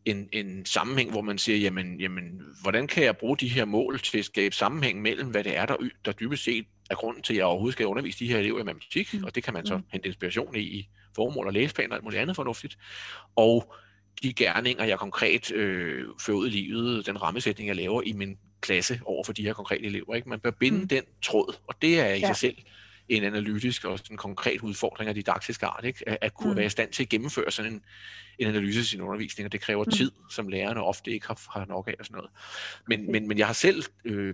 en, 0.08 0.30
en 0.32 0.66
sammenhæng, 0.66 1.12
hvor 1.12 1.22
man 1.22 1.38
siger, 1.38 1.58
jamen, 1.58 2.00
jamen, 2.00 2.42
hvordan 2.62 2.88
kan 2.88 3.04
jeg 3.04 3.18
bruge 3.18 3.38
de 3.38 3.48
her 3.48 3.66
mål 3.66 4.00
til 4.00 4.18
at 4.18 4.26
skabe 4.26 4.56
sammenhæng 4.56 5.02
mellem, 5.02 5.28
hvad 5.30 5.44
det 5.44 5.58
er, 5.58 5.66
der, 5.66 5.76
der 6.06 6.12
dybest 6.12 6.44
set 6.44 6.66
er 6.90 6.96
grunden 6.96 7.24
til, 7.24 7.34
at 7.34 7.38
jeg 7.38 7.46
overhovedet 7.46 7.74
skal 7.74 7.86
undervise 7.86 8.20
de 8.20 8.28
her 8.28 8.40
elever 8.40 8.60
i 8.60 8.64
matematik, 8.64 9.14
mm. 9.14 9.24
og 9.24 9.36
det 9.36 9.44
kan 9.44 9.54
man 9.54 9.66
så 9.66 9.78
mm. 9.78 9.84
hente 9.92 10.08
inspiration 10.08 10.56
i, 10.56 10.60
i 10.60 10.90
formål 11.16 11.48
og 11.48 11.54
læseplaner 11.54 11.92
og 11.92 11.96
alt 11.96 12.04
muligt 12.04 12.22
andet 12.22 12.36
fornuftigt, 12.36 12.78
og 13.36 13.74
de 14.24 14.34
gerninger, 14.34 14.84
jeg 14.84 15.00
konkret 15.00 15.52
øh, 15.52 16.06
fører 16.22 16.38
ud 16.38 16.48
i 16.48 16.50
livet, 16.50 17.06
den 17.06 17.22
rammesætning, 17.22 17.68
jeg 17.68 17.76
laver 17.76 18.02
i 18.02 18.14
min 18.14 18.38
klasse 18.62 19.00
over 19.06 19.24
for 19.24 19.34
de 19.34 19.44
her 19.44 19.54
konkrete 19.54 19.86
elever. 19.86 20.16
Ikke? 20.16 20.30
Man 20.30 20.40
bør 20.40 20.52
binde 20.52 20.80
mm. 20.80 20.88
den 20.88 21.04
tråd, 21.24 21.56
og 21.68 21.76
det 21.82 22.00
er 22.00 22.14
i 22.14 22.20
ja. 22.20 22.28
sig 22.28 22.36
selv 22.36 22.56
en 23.10 23.24
analytisk 23.24 23.86
og 23.86 24.00
en 24.12 24.18
konkret 24.18 24.62
udfordring 24.62 25.10
af 25.10 25.16
didaktisk 25.16 25.64
art, 25.64 25.86
ikke? 25.86 26.24
At, 26.24 26.34
kunne 26.34 26.52
mm. 26.52 26.58
være 26.58 26.66
i 26.66 26.70
stand 26.70 26.92
til 26.92 27.04
at 27.04 27.10
gennemføre 27.10 27.52
sådan 27.52 27.74
en, 27.74 27.82
en 28.40 28.48
analyse 28.48 28.80
i 28.80 28.84
sin 28.84 29.02
undervisning, 29.02 29.46
og 29.46 29.52
det 29.52 29.62
kræver 29.62 29.84
mm. 29.84 29.92
tid, 29.92 30.12
som 30.30 30.48
lærerne 30.48 30.84
ofte 30.84 31.12
ikke 31.12 31.28
har, 31.28 31.60
har 31.60 31.66
nok 31.66 31.88
af 31.88 31.96
og 32.00 32.06
sådan 32.06 32.16
noget. 32.16 32.32
Men, 32.88 33.12
men, 33.12 33.28
men 33.28 33.38
jeg 33.38 33.48
har 33.48 33.54
selv 33.54 33.84
øh, 34.06 34.34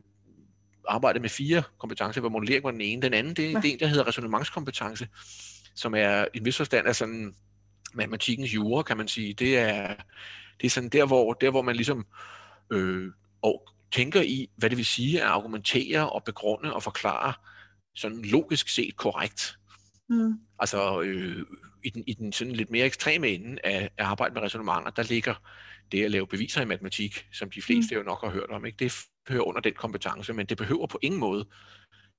arbejdet 0.87 1.21
med 1.21 1.29
fire 1.29 1.63
kompetencer, 1.77 2.21
hvor 2.21 2.29
modellering 2.29 2.63
var 2.63 2.71
den 2.71 2.81
ene. 2.81 3.01
Den 3.01 3.13
anden, 3.13 3.33
det, 3.33 3.53
ja. 3.53 3.59
det 3.59 3.69
er 3.69 3.73
en, 3.73 3.79
der 3.79 3.87
hedder 3.87 4.07
resonemancskompetence, 4.07 5.07
som 5.75 5.95
er 5.95 6.25
i 6.33 6.37
en 6.37 6.45
vis 6.45 6.57
forstand 6.57 6.87
af 6.87 6.95
sådan 6.95 7.35
matematikkens 7.93 8.53
jure, 8.53 8.83
kan 8.83 8.97
man 8.97 9.07
sige. 9.07 9.33
Det 9.33 9.57
er, 9.57 9.95
det 10.61 10.65
er 10.67 10.69
sådan 10.69 10.89
der, 10.89 11.05
hvor, 11.05 11.33
der, 11.33 11.49
hvor 11.49 11.61
man 11.61 11.75
ligesom 11.75 12.05
øh, 12.71 13.11
og 13.41 13.69
tænker 13.91 14.21
i, 14.21 14.49
hvad 14.55 14.69
det 14.69 14.77
vil 14.77 14.85
sige 14.85 15.21
at 15.21 15.27
argumentere 15.27 16.09
og 16.09 16.23
begrunde 16.23 16.73
og 16.73 16.83
forklare 16.83 17.33
sådan 17.95 18.21
logisk 18.21 18.69
set 18.69 18.95
korrekt. 18.95 19.57
Mm. 20.09 20.33
Altså 20.59 21.01
øh, 21.01 21.45
i, 21.83 21.89
den, 21.89 22.03
i 22.07 22.13
den 22.13 22.33
sådan 22.33 22.53
lidt 22.53 22.69
mere 22.69 22.85
ekstreme 22.85 23.27
ende 23.27 23.57
af, 23.63 23.89
af 23.97 24.05
arbejde 24.05 24.33
med 24.33 24.41
resonemanger, 24.41 24.91
der 24.91 25.03
ligger 25.03 25.35
det 25.91 26.03
at 26.03 26.11
lave 26.11 26.27
beviser 26.27 26.61
i 26.61 26.65
matematik, 26.65 27.25
som 27.33 27.51
de 27.51 27.61
fleste 27.61 27.95
mm. 27.95 27.99
jo 27.99 28.03
nok 28.03 28.21
har 28.21 28.29
hørt 28.29 28.49
om. 28.49 28.65
Ikke? 28.65 28.77
Det 28.79 29.05
hører 29.29 29.47
under 29.47 29.61
den 29.61 29.73
kompetence, 29.73 30.33
men 30.33 30.45
det 30.45 30.57
behøver 30.57 30.87
på 30.87 30.99
ingen 31.01 31.19
måde 31.19 31.45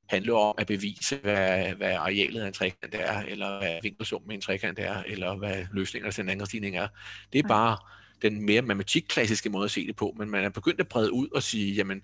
handle 0.08 0.34
om 0.34 0.54
at 0.58 0.66
bevise, 0.66 1.16
hvad, 1.16 1.74
hvad 1.74 1.92
arealet 1.92 2.42
af 2.42 2.46
en 2.46 2.52
trekant 2.52 2.94
er, 2.94 3.20
eller 3.20 3.58
hvad 3.58 3.78
vinkelsummen 3.82 4.28
med 4.28 4.34
en 4.34 4.40
trekant 4.40 4.78
er, 4.78 5.02
eller 5.02 5.36
hvad 5.36 5.66
løsningen 5.72 6.06
af 6.06 6.14
den 6.14 6.28
anden 6.28 6.46
stigning 6.46 6.76
er. 6.76 6.88
Det 7.32 7.38
er 7.38 7.48
bare 7.48 7.78
den 8.22 8.46
mere 8.46 8.62
matematikklassiske 8.62 9.50
måde 9.50 9.64
at 9.64 9.70
se 9.70 9.86
det 9.86 9.96
på, 9.96 10.14
men 10.18 10.30
man 10.30 10.44
er 10.44 10.48
begyndt 10.48 10.80
at 10.80 10.88
brede 10.88 11.12
ud 11.12 11.28
og 11.34 11.42
sige, 11.42 11.74
jamen 11.74 12.02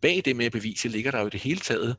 bag 0.00 0.22
det 0.24 0.36
med 0.36 0.46
at 0.46 0.52
bevise 0.52 0.88
ligger 0.88 1.10
der 1.10 1.20
jo 1.20 1.28
det 1.28 1.40
hele 1.40 1.60
taget 1.60 1.96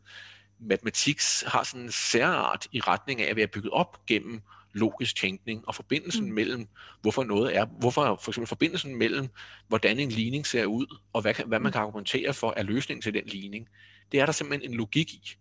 matematik 0.59 1.19
har 1.45 1.63
sådan 1.63 1.81
en 1.81 1.91
særart 1.91 2.67
i 2.71 2.79
retning 2.79 3.21
af 3.21 3.29
at 3.29 3.35
være 3.35 3.47
bygget 3.47 3.71
op 3.71 4.05
gennem 4.05 4.41
logisk 4.73 5.15
tænkning 5.15 5.67
og 5.67 5.75
forbindelsen 5.75 6.25
mm. 6.25 6.33
mellem, 6.33 6.67
hvorfor 7.01 7.23
noget 7.23 7.55
er, 7.55 7.65
hvorfor 7.65 8.19
for 8.21 8.31
eksempel 8.31 8.47
forbindelsen 8.47 8.95
mellem, 8.95 9.29
hvordan 9.67 9.99
en 9.99 10.09
ligning 10.09 10.47
ser 10.47 10.65
ud, 10.65 10.97
og 11.13 11.21
hvad, 11.21 11.33
hvad 11.33 11.59
man 11.59 11.69
mm. 11.69 11.71
kan 11.71 11.81
argumentere 11.81 12.33
for 12.33 12.53
er 12.57 12.63
løsningen 12.63 13.01
til 13.01 13.13
den 13.13 13.25
ligning. 13.25 13.67
Det 14.11 14.19
er 14.19 14.25
der 14.25 14.33
simpelthen 14.33 14.71
en 14.71 14.77
logik 14.77 15.13
i. 15.13 15.35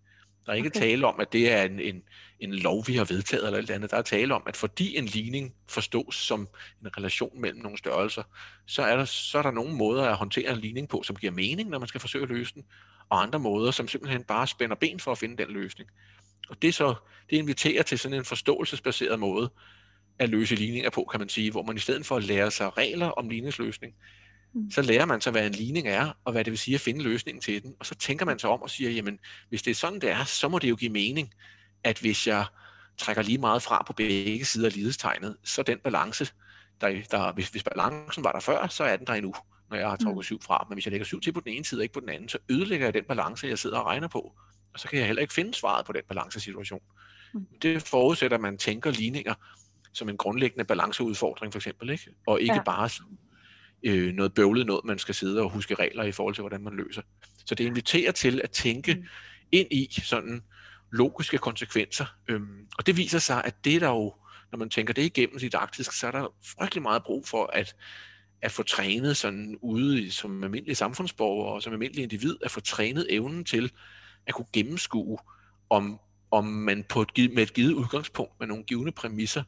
Der 0.47 0.53
er 0.53 0.57
ikke 0.57 0.67
okay. 0.69 0.81
tale 0.81 1.07
om, 1.07 1.21
at 1.21 1.33
det 1.33 1.53
er 1.53 1.63
en, 1.63 1.81
en, 1.81 2.03
en 2.41 2.55
lov, 2.55 2.87
vi 2.87 2.97
har 2.97 3.05
vedtaget 3.05 3.47
eller 3.47 3.59
alt 3.59 3.71
andet. 3.71 3.91
Der 3.91 3.97
er 3.97 4.03
tale 4.03 4.35
om, 4.35 4.43
at 4.47 4.57
fordi 4.57 4.97
en 4.97 5.05
ligning 5.05 5.55
forstås 5.67 6.15
som 6.15 6.49
en 6.83 6.97
relation 6.97 7.41
mellem 7.41 7.61
nogle 7.63 7.79
størrelser, 7.79 8.23
så 8.67 8.83
er 8.83 8.97
der, 8.97 9.05
så 9.05 9.39
er 9.39 9.43
der 9.43 9.51
nogle 9.51 9.75
måder 9.75 10.03
at 10.03 10.17
håndtere 10.17 10.53
en 10.53 10.59
ligning 10.59 10.89
på, 10.89 11.03
som 11.03 11.17
giver 11.17 11.33
mening, 11.33 11.71
når 11.71 11.79
man 11.79 11.89
skal 11.89 12.01
forsøge 12.01 12.23
at 12.23 12.29
løse 12.29 12.55
den 12.55 12.65
og 13.11 13.23
andre 13.23 13.39
måder, 13.39 13.71
som 13.71 13.89
simpelthen 13.89 14.25
bare 14.25 14.47
spænder 14.47 14.77
ben 14.77 15.01
for 15.01 15.13
at 15.13 15.19
finde 15.19 15.37
den 15.37 15.51
løsning. 15.51 15.91
Og 16.49 16.63
det 16.63 16.75
så, 16.75 16.95
det 17.31 17.37
inviterer 17.37 17.83
til 17.83 17.99
sådan 17.99 18.19
en 18.19 18.25
forståelsesbaseret 18.25 19.19
måde 19.19 19.51
at 20.19 20.29
løse 20.29 20.55
ligninger 20.55 20.91
på, 20.91 21.09
kan 21.11 21.21
man 21.21 21.29
sige, 21.29 21.51
hvor 21.51 21.63
man 21.63 21.77
i 21.77 21.81
stedet 21.81 22.07
for 22.07 22.17
at 22.17 22.25
lære 22.25 22.51
sig 22.51 22.77
regler 22.77 23.07
om 23.07 23.29
ligningsløsning, 23.29 23.95
mm. 24.55 24.71
så 24.71 24.83
lærer 24.83 25.05
man 25.05 25.21
sig, 25.21 25.33
hvad 25.33 25.47
en 25.47 25.53
ligning 25.53 25.89
er, 25.89 26.13
og 26.25 26.33
hvad 26.33 26.45
det 26.45 26.51
vil 26.51 26.59
sige 26.59 26.75
at 26.75 26.81
finde 26.81 27.03
løsningen 27.03 27.41
til 27.41 27.63
den. 27.63 27.75
Og 27.81 27.87
så 27.87 27.95
tænker 27.95 28.27
man 28.27 28.39
sig 28.39 28.51
om 28.51 28.63
og 28.63 28.71
siger, 28.71 28.91
jamen, 28.91 29.19
hvis 29.49 29.63
det 29.63 29.71
er 29.71 29.75
sådan, 29.75 30.01
det 30.01 30.11
er, 30.11 30.25
så 30.25 30.49
må 30.49 30.59
det 30.59 30.71
jo 30.71 30.77
give 30.77 30.93
mening, 30.93 31.35
at 31.85 31.99
hvis 31.99 32.27
jeg 32.27 32.45
trækker 32.99 33.23
lige 33.23 33.39
meget 33.39 33.63
fra 33.63 33.85
på 33.87 33.93
begge 33.93 34.45
sider 34.45 34.67
af 34.67 34.75
lidestegnet, 34.75 35.37
så 35.45 35.63
den 35.63 35.79
balance, 35.79 36.29
der, 36.81 37.03
der 37.11 37.33
hvis, 37.33 37.49
hvis 37.49 37.63
balancen 37.63 38.25
var 38.25 38.33
der 38.33 38.41
før, 38.41 38.67
så 38.67 38.85
er 38.85 38.97
den 38.97 39.07
der 39.07 39.15
endnu 39.15 39.35
når 39.71 39.77
jeg 39.77 39.89
har 39.89 39.97
trukket 39.97 40.19
mm. 40.19 40.23
syv 40.23 40.43
fra. 40.43 40.67
Men 40.69 40.77
hvis 40.77 40.87
jeg 40.87 40.91
lægger 40.91 41.05
syv 41.05 41.21
til 41.21 41.33
på 41.33 41.41
den 41.41 41.53
ene 41.53 41.65
side 41.65 41.79
og 41.81 41.83
ikke 41.83 41.93
på 41.93 42.01
den 42.01 42.09
anden, 42.09 42.29
så 42.29 42.39
ødelægger 42.49 42.87
jeg 42.87 42.95
den 42.95 43.05
balance, 43.05 43.47
jeg 43.47 43.59
sidder 43.59 43.79
og 43.79 43.87
regner 43.87 44.09
på. 44.09 44.33
Og 44.75 44.81
så 44.81 44.89
kan 44.89 44.99
jeg 44.99 45.07
heller 45.07 45.23
ikke 45.23 45.35
finde 45.35 45.55
svaret 45.55 45.87
på 45.87 45.93
den 45.93 46.03
balancesituation. 46.09 46.81
Mm. 47.35 47.47
Det 47.63 47.83
forudsætter, 47.83 48.37
at 48.37 48.41
man 48.41 48.59
tænker 48.59 48.91
ligninger 48.91 49.35
som 49.93 50.09
en 50.09 50.17
grundlæggende 50.17 50.65
balanceudfordring 50.65 51.53
for 51.53 51.59
eksempel, 51.59 51.91
ikke? 51.91 52.11
og 52.27 52.41
ikke 52.41 52.55
ja. 52.55 52.63
bare 52.63 52.91
øh, 53.83 54.15
noget 54.15 54.35
bøvlet 54.35 54.67
noget, 54.67 54.85
man 54.85 54.99
skal 54.99 55.15
sidde 55.15 55.43
og 55.43 55.51
huske 55.51 55.75
regler 55.75 56.05
i 56.05 56.13
forhold 56.13 56.35
til, 56.35 56.43
hvordan 56.43 56.63
man 56.63 56.77
løser. 56.77 57.03
Så 57.47 57.55
det 57.55 57.65
inviterer 57.65 58.13
til 58.13 58.41
at 58.45 58.51
tænke 58.51 58.95
mm. 58.95 59.05
ind 59.53 59.69
i 59.71 60.01
sådan 60.03 60.43
logiske 60.93 61.39
konsekvenser. 61.39 62.07
Øhm, 62.29 62.67
og 62.79 62.87
det 62.87 62.97
viser 62.97 63.19
sig, 63.19 63.45
at 63.45 63.65
det 63.65 63.81
der 63.81 63.89
jo, 63.89 64.15
når 64.53 64.59
man 64.59 64.71
tænker 64.71 64.95
det 64.95 65.03
igennem 65.03 65.39
didaktisk, 65.39 65.93
så 65.93 66.07
er 66.07 66.11
der 66.11 66.35
frygtelig 66.59 66.83
meget 66.83 67.03
brug 67.05 67.29
for, 67.29 67.47
at 67.47 67.77
at 68.43 68.53
få 68.53 68.63
trænet 68.63 69.17
sådan 69.17 69.59
ude 69.61 70.11
som 70.11 70.45
almindelige 70.45 70.75
samfundsborgere 70.75 71.53
og 71.53 71.63
som 71.63 71.73
almindelige 71.73 72.03
individ, 72.03 72.37
at 72.43 72.51
få 72.51 72.61
trænet 72.61 73.07
evnen 73.11 73.45
til 73.45 73.73
at 74.27 74.35
kunne 74.35 74.47
gennemskue, 74.53 75.19
om, 75.71 76.01
om 76.31 76.45
man 76.45 76.85
på 76.85 77.03
et, 77.03 77.33
med 77.35 77.43
et 77.43 77.55
givet 77.55 77.73
udgangspunkt, 77.73 78.33
med 78.41 78.47
nogle 78.47 78.65
givende 78.65 78.93
præmisser, 78.93 79.43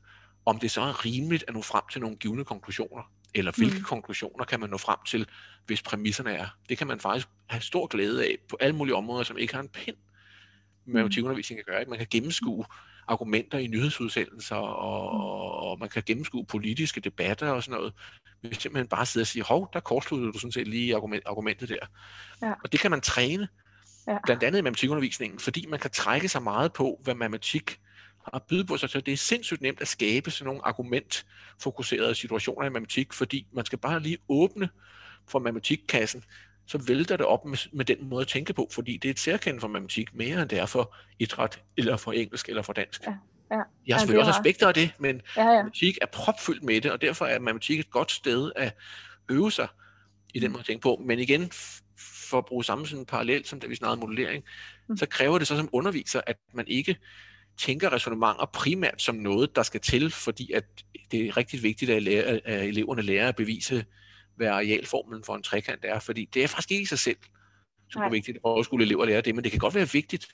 om 0.46 0.59
det 0.59 0.70
så 0.70 0.81
er 0.81 1.05
rimeligt 1.05 1.44
at 1.48 1.55
nå 1.55 1.62
frem 1.62 1.83
til 1.92 2.00
nogle 2.00 2.16
givende 2.16 2.44
konklusioner, 2.44 3.12
eller 3.35 3.53
hvilke 3.57 3.79
mm. 3.79 3.85
konklusioner 3.85 4.44
kan 4.44 4.61
man 4.61 4.70
nå 4.70 4.79
frem 4.79 4.98
til, 5.07 5.26
hvis 5.66 5.83
præmisserne 5.83 6.33
er. 6.33 6.46
Det 6.68 6.79
kan 6.79 6.87
man 6.87 7.00
faktisk 7.00 7.29
have 7.46 7.62
stor 7.62 7.87
glæde 7.87 8.24
af 8.24 8.37
på 8.48 8.57
alle 8.61 8.76
mulige 8.76 8.94
områder, 8.94 9.24
som 9.24 9.38
ikke 9.38 9.55
har 9.55 9.62
en 9.62 9.68
pind 9.68 9.96
med 10.85 10.94
matematikundervisning 10.94 11.59
at 11.59 11.66
gøre. 11.66 11.81
Ikke? 11.81 11.90
Man 11.90 11.98
kan 11.98 12.09
gennemskue 12.11 12.64
argumenter 13.11 13.59
i 13.59 13.66
nyhedsudsendelser, 13.66 14.57
og, 14.57 15.14
mm. 15.14 15.68
og 15.70 15.79
man 15.79 15.88
kan 15.88 16.03
gennemskue 16.07 16.44
politiske 16.44 17.01
debatter 17.01 17.51
og 17.51 17.62
sådan 17.62 17.79
noget, 17.79 17.94
vi 18.42 18.55
simpelthen 18.55 18.88
bare 18.88 19.07
sidder 19.07 19.23
og 19.23 19.29
siger, 19.29 19.44
hov, 19.44 19.70
der 19.73 19.81
kortsluttede 19.81 20.33
du 20.33 20.38
sådan 20.38 20.53
set 20.53 20.68
lige 20.68 20.96
argument, 20.96 21.23
argumentet 21.27 21.68
der. 21.68 21.87
Ja. 22.42 22.53
Og 22.64 22.73
det 22.73 22.81
kan 22.81 22.90
man 22.90 23.01
træne, 23.01 23.49
ja. 24.09 24.18
blandt 24.25 24.42
andet 24.42 24.59
i 24.59 24.62
matematikundervisningen, 24.62 25.38
fordi 25.38 25.66
man 25.66 25.79
kan 25.79 25.90
trække 25.90 26.29
sig 26.29 26.42
meget 26.42 26.73
på, 26.73 27.01
hvad 27.03 27.14
matematik 27.14 27.81
har 28.25 28.35
at 28.35 28.42
byde 28.42 28.64
på 28.64 28.77
sig. 28.77 28.90
Så 28.90 29.01
det 29.01 29.12
er 29.12 29.16
sindssygt 29.16 29.61
nemt 29.61 29.81
at 29.81 29.88
skabe 29.88 30.31
sådan 30.31 30.46
nogle 30.46 30.66
argumentfokuserede 30.66 32.14
situationer 32.14 32.66
i 32.66 32.70
matematik, 32.70 33.12
fordi 33.12 33.46
man 33.53 33.64
skal 33.64 33.79
bare 33.79 34.01
lige 34.01 34.18
åbne 34.29 34.68
for 35.29 35.38
matematikkassen, 35.38 36.25
så 36.70 36.78
vælter 36.78 37.16
det 37.16 37.26
op 37.26 37.44
med, 37.44 37.59
med 37.72 37.85
den 37.85 37.96
måde 38.09 38.20
at 38.20 38.28
tænke 38.28 38.52
på, 38.52 38.68
fordi 38.72 38.96
det 38.96 39.09
er 39.09 39.12
et 39.12 39.18
særkende 39.18 39.61
for 39.61 39.68
matematik, 39.68 40.14
mere 40.14 40.42
end 40.42 40.48
det 40.48 40.59
er 40.59 40.66
for 40.66 40.96
idræt, 41.18 41.62
eller 41.76 41.96
for 41.96 42.12
engelsk, 42.12 42.48
eller 42.48 42.62
for 42.62 42.72
dansk. 42.72 43.06
Ja. 43.06 43.12
Ja. 43.50 43.61
Jeg 43.87 43.94
har 43.94 43.98
selvfølgelig 43.98 44.22
ja, 44.22 44.28
også 44.28 44.40
aspekter 44.40 44.68
af 44.68 44.74
det, 44.74 44.90
men 44.98 45.22
ja, 45.37 45.42
ja. 45.42 45.48
matematik 45.48 45.98
er 46.02 46.06
propfyldt 46.06 46.62
med 46.62 46.80
det, 46.80 46.92
og 46.92 47.00
derfor 47.00 47.26
er 47.26 47.38
matematik 47.38 47.80
et 47.80 47.90
godt 47.90 48.12
sted 48.12 48.52
at 48.56 48.76
øve 49.30 49.52
sig 49.52 49.68
i 50.35 50.38
den 50.38 50.48
mm. 50.48 50.52
måde 50.52 50.61
at 50.61 50.66
tænke 50.66 50.83
på. 50.83 51.02
Men 51.04 51.18
igen, 51.18 51.50
for 52.30 52.38
at 52.38 52.44
bruge 52.44 52.64
samme 52.64 52.87
sådan 52.87 53.06
parallel, 53.06 53.44
som 53.44 53.61
da 53.61 53.66
vi 53.66 53.74
snakkede 53.74 54.00
modellering, 54.00 54.44
mm. 54.88 54.96
så 54.96 55.06
kræver 55.06 55.38
det 55.38 55.46
så 55.46 55.56
som 55.56 55.68
underviser, 55.72 56.20
at 56.26 56.37
man 56.54 56.64
ikke 56.68 56.96
tænker 57.59 57.92
resonemanger 57.92 58.46
primært 58.52 59.02
som 59.02 59.14
noget, 59.14 59.56
der 59.56 59.62
skal 59.62 59.80
til, 59.80 60.11
fordi 60.11 60.52
at 60.52 60.64
det 61.11 61.26
er 61.26 61.37
rigtig 61.37 61.62
vigtigt, 61.62 61.90
at, 61.90 62.02
lære, 62.02 62.24
at 62.24 62.68
eleverne 62.68 63.02
lærer 63.02 63.28
at 63.28 63.37
bevise, 63.37 63.85
hvad 64.40 64.48
arealformlen 64.48 65.24
for 65.24 65.37
en 65.37 65.42
trekant 65.42 65.85
er, 65.85 65.98
fordi 65.98 66.24
det 66.35 66.44
er 66.44 66.48
faktisk 66.48 66.70
ikke 66.70 66.83
i 66.83 66.87
sig 66.87 66.98
selv 66.98 67.16
super 67.92 68.07
Nej. 68.07 68.12
vigtigt, 68.12 68.38
at 68.46 68.64
skulle 68.64 68.85
elever 68.85 69.05
lære 69.05 69.20
det, 69.20 69.35
men 69.35 69.44
det 69.44 69.53
kan 69.53 69.59
godt 69.59 69.74
være 69.74 69.88
vigtigt, 69.92 70.26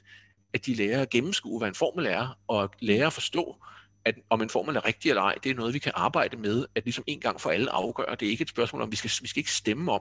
at 0.54 0.66
de 0.66 0.74
lærer 0.74 1.02
at 1.02 1.10
gennemskue, 1.10 1.58
hvad 1.58 1.68
en 1.68 1.74
formel 1.74 2.06
er, 2.06 2.38
og 2.48 2.70
lærer 2.80 3.06
at 3.06 3.12
forstå, 3.12 3.56
at 4.04 4.14
om 4.30 4.42
en 4.42 4.50
formel 4.50 4.76
er 4.76 4.86
rigtig 4.86 5.08
eller 5.08 5.22
ej, 5.22 5.34
det 5.44 5.50
er 5.50 5.54
noget, 5.54 5.74
vi 5.74 5.78
kan 5.78 5.92
arbejde 5.94 6.36
med, 6.36 6.66
at 6.74 6.84
ligesom 6.84 7.04
en 7.06 7.20
gang 7.20 7.40
for 7.40 7.50
alle 7.50 7.70
afgøre. 7.70 8.16
Det 8.20 8.26
er 8.26 8.30
ikke 8.30 8.42
et 8.42 8.48
spørgsmål 8.48 8.82
om, 8.82 8.90
vi 8.90 8.96
skal, 8.96 9.10
vi 9.22 9.28
skal 9.28 9.40
ikke 9.40 9.52
stemme 9.52 9.92
om, 9.92 10.00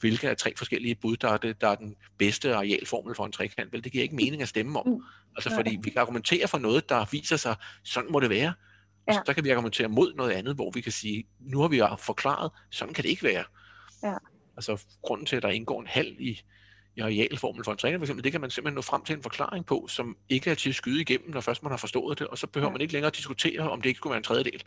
hvilke 0.00 0.30
af 0.30 0.36
tre 0.36 0.52
forskellige 0.56 0.94
bud, 0.94 1.16
der 1.16 1.28
er, 1.28 1.36
det, 1.36 1.60
der 1.60 1.68
er 1.68 1.74
den 1.74 1.96
bedste 2.18 2.54
arealformel 2.54 3.14
for 3.14 3.26
en 3.26 3.32
trekant. 3.32 3.72
Vel, 3.72 3.84
det 3.84 3.92
giver 3.92 4.02
ikke 4.02 4.16
mening 4.16 4.42
at 4.42 4.48
stemme 4.48 4.78
om. 4.78 4.86
Mm. 4.86 5.02
Altså 5.36 5.50
fordi 5.54 5.78
vi 5.82 5.90
kan 5.90 6.00
argumentere 6.00 6.48
for 6.48 6.58
noget, 6.58 6.88
der 6.88 7.06
viser 7.10 7.36
sig, 7.36 7.54
sådan 7.84 8.12
må 8.12 8.20
det 8.20 8.30
være. 8.30 8.52
Ja. 9.14 9.20
Så, 9.26 9.34
kan 9.34 9.44
vi 9.44 9.50
argumentere 9.50 9.88
mod 9.88 10.14
noget 10.14 10.30
andet, 10.30 10.54
hvor 10.54 10.70
vi 10.70 10.80
kan 10.80 10.92
sige, 10.92 11.24
nu 11.40 11.60
har 11.60 11.68
vi 11.68 11.82
forklaret, 11.98 12.50
sådan 12.70 12.94
kan 12.94 13.04
det 13.04 13.10
ikke 13.10 13.22
være. 13.22 13.44
Ja. 14.02 14.14
Altså 14.56 14.84
grunden 15.02 15.26
til, 15.26 15.36
at 15.36 15.42
der 15.42 15.48
indgår 15.48 15.80
en 15.80 15.86
halv 15.86 16.20
i, 16.20 16.40
i 16.96 17.00
arealformel 17.00 17.64
for 17.64 17.72
en 17.72 17.78
træner, 17.78 17.98
for 17.98 18.04
eksempel, 18.04 18.24
det 18.24 18.32
kan 18.32 18.40
man 18.40 18.50
simpelthen 18.50 18.74
nå 18.74 18.82
frem 18.82 19.04
til 19.04 19.16
en 19.16 19.22
forklaring 19.22 19.66
på, 19.66 19.86
som 19.88 20.16
ikke 20.28 20.50
er 20.50 20.54
til 20.54 20.68
at 20.68 20.74
skyde 20.74 21.00
igennem, 21.00 21.30
når 21.30 21.40
først 21.40 21.62
man 21.62 21.72
har 21.72 21.76
forstået 21.76 22.18
det, 22.18 22.26
og 22.26 22.38
så 22.38 22.46
behøver 22.46 22.70
ja. 22.70 22.72
man 22.72 22.80
ikke 22.80 22.92
længere 22.92 23.12
diskutere, 23.16 23.70
om 23.70 23.82
det 23.82 23.88
ikke 23.88 23.98
skulle 23.98 24.10
være 24.10 24.18
en 24.18 24.24
tredjedel. 24.24 24.62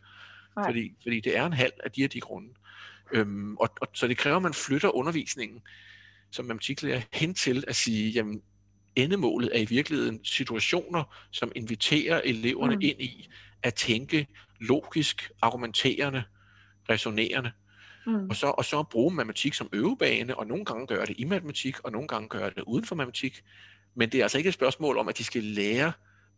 Fordi, 0.65 0.93
fordi 1.03 1.19
det 1.19 1.37
er 1.37 1.45
en 1.45 1.53
halv 1.53 1.73
af 1.83 1.91
de 1.91 2.01
her 2.01 2.07
de 2.07 2.19
grunde. 2.19 2.49
Øhm, 3.11 3.57
og, 3.57 3.69
og, 3.81 3.87
så 3.93 4.07
det 4.07 4.17
kræver, 4.17 4.35
at 4.35 4.41
man 4.43 4.53
flytter 4.53 4.95
undervisningen 4.95 5.61
som 6.31 6.45
matematiklærer 6.45 7.01
hen 7.13 7.33
til 7.33 7.63
at 7.67 7.75
sige, 7.75 8.11
jamen 8.11 8.41
endemålet 8.95 9.49
er 9.53 9.59
i 9.59 9.65
virkeligheden 9.65 10.19
situationer, 10.25 11.03
som 11.31 11.51
inviterer 11.55 12.21
eleverne 12.25 12.75
mm. 12.75 12.81
ind 12.81 13.01
i 13.01 13.29
at 13.63 13.73
tænke 13.73 14.27
logisk, 14.59 15.31
argumenterende, 15.41 16.23
resonerende. 16.89 17.51
Mm. 18.07 18.29
Og, 18.29 18.35
så, 18.35 18.47
og 18.47 18.65
så 18.65 18.83
bruge 18.83 19.15
matematik 19.15 19.53
som 19.53 19.69
øvebane, 19.73 20.37
og 20.37 20.47
nogle 20.47 20.65
gange 20.65 20.87
gøre 20.87 21.05
det 21.05 21.15
i 21.17 21.23
matematik, 21.23 21.79
og 21.83 21.91
nogle 21.91 22.07
gange 22.07 22.29
gøre 22.29 22.49
det 22.49 22.63
uden 22.67 22.85
for 22.85 22.95
matematik. 22.95 23.43
Men 23.95 24.09
det 24.09 24.19
er 24.19 24.23
altså 24.23 24.37
ikke 24.37 24.47
et 24.47 24.53
spørgsmål 24.53 24.97
om, 24.97 25.07
at 25.07 25.17
de 25.17 25.23
skal 25.23 25.43
lære 25.43 25.91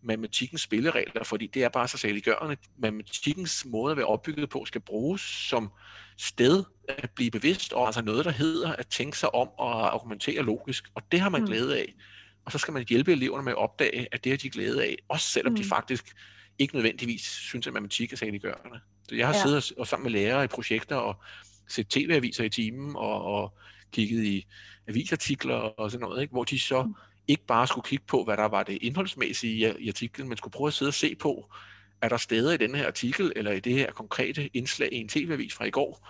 matematikkens 0.04 0.62
spilleregler, 0.62 1.24
fordi 1.24 1.48
det 1.48 1.64
er 1.64 1.70
bare 1.70 1.88
så 1.88 1.98
saliggørende. 1.98 2.58
Matematikkens 2.78 3.66
måde 3.66 3.92
at 3.92 3.98
være 3.98 4.06
opbygget 4.06 4.50
på 4.50 4.66
skal 4.66 4.82
bruges 4.82 5.22
som 5.22 5.72
sted 6.18 6.64
at 6.88 7.10
blive 7.16 7.32
bevidst 7.32 7.74
over, 7.74 7.86
altså 7.86 8.02
noget, 8.02 8.26
der 8.26 8.32
hedder 8.32 8.74
at 8.74 8.88
tænke 8.88 9.18
sig 9.18 9.36
om 9.36 9.50
og 9.58 9.94
argumentere 9.94 10.44
logisk, 10.44 10.90
og 10.96 11.02
det 11.12 11.20
har 11.20 11.30
man 11.30 11.42
mm. 11.42 11.48
glæde 11.48 11.78
af. 11.78 11.94
Og 12.46 12.52
så 12.52 12.58
skal 12.58 12.74
man 12.74 12.86
hjælpe 12.90 13.12
eleverne 13.12 13.44
med 13.44 13.52
at 13.52 13.58
opdage, 13.58 14.08
at 14.12 14.24
det 14.24 14.32
har 14.32 14.38
de 14.38 14.50
glæde 14.50 14.84
af, 14.84 14.96
også 15.10 15.30
selvom 15.30 15.54
mm. 15.54 15.58
de 15.58 15.64
faktisk 15.64 16.16
ikke 16.60 16.76
nødvendigvis 16.76 17.22
synes, 17.22 17.68
at 17.68 17.74
matematik 17.74 18.14
er 18.14 18.18
saliggørende. 18.18 18.80
Så 19.10 19.16
jeg 19.16 19.28
har 19.28 19.34
ja. 19.34 19.42
siddet 19.42 19.72
og, 19.72 19.80
og 19.80 19.88
sammen 19.88 20.12
med 20.12 20.20
lærere 20.20 20.44
i 20.44 20.48
projekter 20.48 20.96
og 20.96 21.16
set 21.68 21.88
tv-aviser 21.88 22.44
i 22.44 22.50
timen 22.50 22.96
og, 22.96 23.24
og 23.24 23.54
kigget 23.92 24.24
i 24.24 24.48
avisartikler 24.88 25.56
og 25.56 25.92
sådan 25.92 26.08
noget, 26.08 26.22
ikke? 26.22 26.32
hvor 26.32 26.44
de 26.44 26.60
så 26.60 26.84
mm. 26.84 26.94
ikke 27.28 27.46
bare 27.46 27.68
skulle 27.68 27.86
kigge 27.86 28.06
på, 28.08 28.24
hvad 28.24 28.38
der 28.38 28.46
var 28.46 28.64
det 28.64 28.78
indholdsmæssige 28.82 29.76
i, 29.80 29.88
artiklen, 29.90 30.28
men 30.28 30.38
skulle 30.38 30.52
prøve 30.52 30.68
at 30.68 30.74
sidde 30.74 30.90
og 30.90 30.94
se 30.94 31.16
på, 31.16 31.54
er 32.02 32.10
der 32.10 32.18
steder 32.18 32.54
i 32.54 32.58
denne 32.58 32.78
her 32.78 32.88
artikel, 32.88 33.34
eller 33.36 33.52
i 33.52 33.60
det 33.60 33.74
her 33.74 33.92
konkrete 33.92 34.50
indslag 34.54 34.90
i 34.94 34.96
en 34.96 35.10
tv-avis 35.10 35.54
fra 35.54 35.66
i 35.66 35.70
går, 35.70 36.08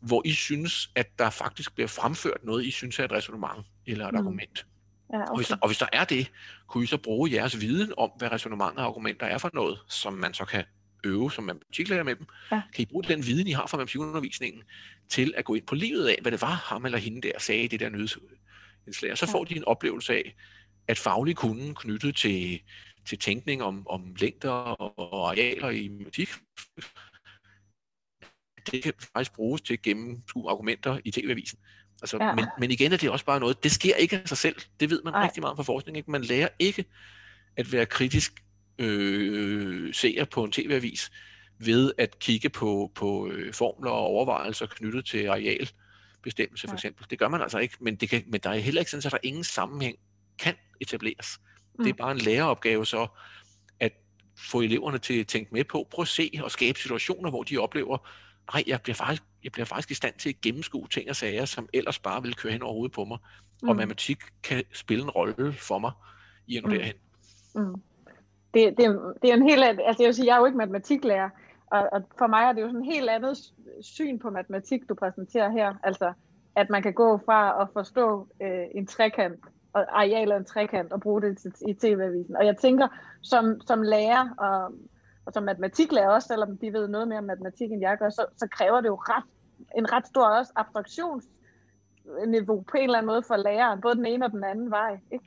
hvor 0.00 0.22
I 0.24 0.32
synes, 0.32 0.90
at 0.94 1.18
der 1.18 1.30
faktisk 1.30 1.74
bliver 1.74 1.88
fremført 1.88 2.44
noget, 2.44 2.64
I 2.64 2.70
synes 2.70 2.98
er 2.98 3.04
et 3.04 3.12
resonemang 3.12 3.66
eller 3.86 4.06
et 4.06 4.12
mm. 4.12 4.18
argument. 4.18 4.66
Ja, 5.14 5.20
okay. 5.20 5.30
og, 5.30 5.36
hvis 5.36 5.48
der, 5.48 5.56
og 5.60 5.68
hvis 5.68 5.78
der 5.78 5.86
er 5.92 6.04
det, 6.04 6.32
kunne 6.66 6.84
I 6.84 6.86
så 6.86 6.98
bruge 6.98 7.32
jeres 7.32 7.60
viden 7.60 7.92
om, 7.96 8.10
hvad 8.18 8.32
resonementer 8.32 8.82
og 8.82 8.86
argumenter 8.86 9.26
er 9.26 9.38
for 9.38 9.50
noget, 9.54 9.78
som 9.88 10.12
man 10.12 10.34
så 10.34 10.44
kan 10.44 10.64
øve 11.04 11.32
som 11.32 11.44
matematiklærer 11.44 12.02
med 12.02 12.16
dem. 12.16 12.26
Ja. 12.52 12.62
Kan 12.74 12.82
I 12.82 12.86
bruge 12.86 13.04
den 13.04 13.26
viden, 13.26 13.46
I 13.46 13.52
har 13.52 13.66
fra 13.66 13.76
matematikundervisningen, 13.76 14.62
til 15.08 15.34
at 15.36 15.44
gå 15.44 15.54
ind 15.54 15.66
på 15.66 15.74
livet 15.74 16.08
af, 16.08 16.18
hvad 16.22 16.32
det 16.32 16.42
var, 16.42 16.54
ham 16.54 16.84
eller 16.84 16.98
hende 16.98 17.28
der 17.28 17.38
sagde 17.38 17.64
i 17.64 17.66
det 17.66 17.80
der 17.80 17.88
nyhedsindslag. 17.88 19.12
Og 19.12 19.18
så 19.18 19.26
ja. 19.26 19.32
får 19.32 19.44
de 19.44 19.56
en 19.56 19.64
oplevelse 19.64 20.12
af, 20.12 20.34
at 20.88 20.98
faglig 20.98 21.36
kunden 21.36 21.74
knyttet 21.74 22.16
til, 22.16 22.62
til 23.06 23.18
tænkning 23.18 23.62
om, 23.62 23.88
om 23.88 24.14
længder 24.18 24.50
og 24.50 25.30
arealer 25.30 25.70
i 25.70 25.88
matematik, 25.88 26.28
det 28.70 28.82
kan 28.82 28.92
faktisk 29.12 29.34
bruges 29.34 29.62
til 29.62 29.72
at 29.72 29.82
gennemskue 29.82 30.50
argumenter 30.50 30.98
i 31.04 31.10
tv-avisen. 31.10 31.58
Altså, 32.02 32.18
ja. 32.20 32.34
men, 32.34 32.44
men 32.58 32.70
igen 32.70 32.92
er 32.92 32.96
det 32.96 33.10
også 33.10 33.24
bare 33.24 33.40
noget, 33.40 33.64
det 33.64 33.72
sker 33.72 33.96
ikke 33.96 34.20
af 34.20 34.28
sig 34.28 34.38
selv. 34.38 34.56
Det 34.80 34.90
ved 34.90 35.02
man 35.04 35.14
Ej. 35.14 35.24
rigtig 35.24 35.40
meget 35.40 35.56
fra 35.56 35.62
forskning. 35.62 35.96
Ikke? 35.96 36.10
Man 36.10 36.22
lærer 36.22 36.48
ikke 36.58 36.84
at 37.56 37.72
være 37.72 37.86
kritisk 37.86 38.44
øh, 38.78 39.94
seer 39.94 40.24
på 40.24 40.44
en 40.44 40.52
tv-avis 40.52 41.10
ved 41.58 41.92
at 41.98 42.18
kigge 42.18 42.48
på, 42.48 42.92
på 42.94 43.28
øh, 43.28 43.54
formler 43.54 43.90
og 43.90 44.00
overvejelser 44.00 44.66
knyttet 44.66 45.06
til 45.06 45.26
arealbestemmelse 45.26 46.68
for 46.68 46.74
eksempel. 46.74 47.06
Det 47.10 47.18
gør 47.18 47.28
man 47.28 47.42
altså 47.42 47.58
ikke, 47.58 47.76
men, 47.80 47.96
det 47.96 48.08
kan, 48.08 48.22
men 48.26 48.40
der 48.40 48.50
er 48.50 48.58
heller 48.58 48.80
ikke 48.80 48.90
sådan, 48.90 49.06
at 49.06 49.12
der 49.12 49.18
ingen 49.22 49.44
sammenhæng 49.44 49.96
kan 50.38 50.54
etableres. 50.80 51.38
Mm. 51.78 51.84
Det 51.84 51.90
er 51.90 51.96
bare 51.96 52.12
en 52.12 52.18
læreopgave 52.18 52.86
så, 52.86 53.06
at 53.80 53.92
få 54.38 54.60
eleverne 54.60 54.98
til 54.98 55.20
at 55.20 55.26
tænke 55.26 55.54
med 55.54 55.64
på, 55.64 55.88
prøv 55.90 56.02
at 56.02 56.08
se 56.08 56.30
og 56.42 56.50
skabe 56.50 56.78
situationer, 56.78 57.30
hvor 57.30 57.42
de 57.42 57.58
oplever, 57.58 58.08
nej, 58.52 58.64
jeg 58.66 58.80
bliver 58.82 58.96
faktisk, 58.96 59.22
jeg 59.44 59.52
bliver 59.52 59.66
faktisk 59.66 59.90
i 59.90 59.94
stand 59.94 60.14
til 60.14 60.28
at 60.28 60.40
gennemskue 60.40 60.88
ting 60.88 61.10
og 61.10 61.16
sager, 61.16 61.44
som 61.44 61.68
ellers 61.72 61.98
bare 61.98 62.22
vil 62.22 62.34
køre 62.34 62.52
hen 62.52 62.62
over 62.62 62.72
hovedet 62.72 62.92
på 62.92 63.04
mig. 63.04 63.18
Mm. 63.62 63.68
Og 63.68 63.76
matematik 63.76 64.18
kan 64.42 64.64
spille 64.72 65.04
en 65.04 65.10
rolle 65.10 65.52
for 65.52 65.78
mig 65.78 65.92
i 66.46 66.56
at 66.56 66.62
nå 66.62 66.68
mm. 66.68 66.74
derhen. 66.74 66.94
Mm. 67.54 67.74
Det, 68.54 68.74
det, 68.78 69.00
det 69.22 69.30
er 69.30 69.34
en 69.34 69.48
helt 69.48 69.64
altså 69.64 70.02
jeg 70.02 70.06
vil 70.06 70.14
sige, 70.14 70.26
jeg 70.26 70.34
er 70.34 70.38
jo 70.38 70.46
ikke 70.46 70.58
matematiklærer, 70.58 71.30
og, 71.66 71.88
og 71.92 72.02
for 72.18 72.26
mig 72.26 72.42
er 72.44 72.52
det 72.52 72.62
jo 72.62 72.66
sådan 72.66 72.80
en 72.80 72.92
helt 72.92 73.10
andet 73.10 73.36
syn 73.80 74.18
på 74.18 74.30
matematik, 74.30 74.88
du 74.88 74.94
præsenterer 74.94 75.50
her. 75.50 75.74
Altså, 75.82 76.12
at 76.56 76.70
man 76.70 76.82
kan 76.82 76.92
gå 76.92 77.20
fra 77.24 77.62
at 77.62 77.68
forstå 77.72 78.28
øh, 78.42 78.64
en 78.74 78.86
trekant, 78.86 79.40
og 79.72 80.00
arealet 80.00 80.36
en 80.36 80.44
trekant, 80.44 80.92
og 80.92 81.00
bruge 81.00 81.22
det 81.22 81.38
til, 81.38 81.52
i 81.68 81.74
tv-avisen. 81.74 82.36
Og 82.36 82.46
jeg 82.46 82.56
tænker, 82.56 82.88
som, 83.22 83.60
som 83.66 83.82
lærer, 83.82 84.28
og, 84.38 84.72
og 85.26 85.32
som 85.32 85.42
matematiklærer 85.42 86.08
også, 86.08 86.28
selvom 86.28 86.58
de 86.58 86.72
ved 86.72 86.88
noget 86.88 87.08
mere 87.08 87.18
om 87.18 87.24
matematik, 87.24 87.72
end 87.72 87.80
jeg 87.80 87.96
gør, 87.98 88.10
så, 88.10 88.26
så 88.36 88.48
kræver 88.50 88.80
det 88.80 88.88
jo 88.88 88.94
ret, 88.94 89.24
en 89.78 89.92
ret 89.92 90.06
stor 90.06 90.26
også 90.26 90.52
abstraktions 90.56 91.24
niveau 92.26 92.64
på 92.70 92.76
en 92.76 92.84
eller 92.84 92.98
anden 92.98 93.06
måde 93.06 93.22
for 93.26 93.36
læreren, 93.36 93.80
både 93.80 93.94
den 93.94 94.06
ene 94.06 94.24
og 94.24 94.30
den 94.30 94.44
anden 94.44 94.70
vej. 94.70 94.92
Ikke? 95.12 95.24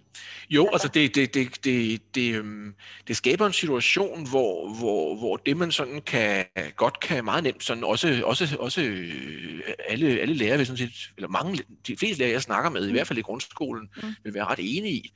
Jo, 0.50 0.62
altså, 0.62 0.74
altså 0.74 0.88
det, 0.88 1.16
det, 1.16 1.34
det, 1.34 1.64
det, 1.66 2.02
det, 2.16 2.36
øhm, 2.36 2.76
det 3.08 3.18
skaber 3.18 3.46
en 3.46 3.54
situation, 3.54 4.30
hvor, 4.30 4.80
hvor, 4.80 5.16
hvor 5.16 5.38
det 5.38 5.58
man 5.58 5.72
sådan 5.72 6.02
kan, 6.02 6.46
godt 6.76 7.00
kan 7.00 7.26
meget 7.26 7.44
nemt, 7.44 7.64
sådan 7.64 7.84
også, 7.84 8.22
også, 8.26 8.58
også 8.60 8.82
øh, 8.82 9.62
alle, 9.88 10.20
alle 10.20 10.34
lærere, 10.34 10.66
sådan 10.66 10.78
set, 10.78 11.12
eller 11.18 11.30
mange, 11.30 11.64
de 11.88 11.98
fleste 11.98 12.20
lærere, 12.20 12.34
jeg 12.34 12.42
snakker 12.42 12.70
med, 12.70 12.82
mm. 12.82 12.90
i 12.90 12.92
hvert 12.92 13.08
fald 13.08 13.20
i 13.20 13.22
grundskolen, 13.22 13.90
mm. 14.04 14.10
vil 14.24 14.34
være 14.34 14.46
ret 14.46 14.60
enige 14.62 14.94
i, 14.94 15.14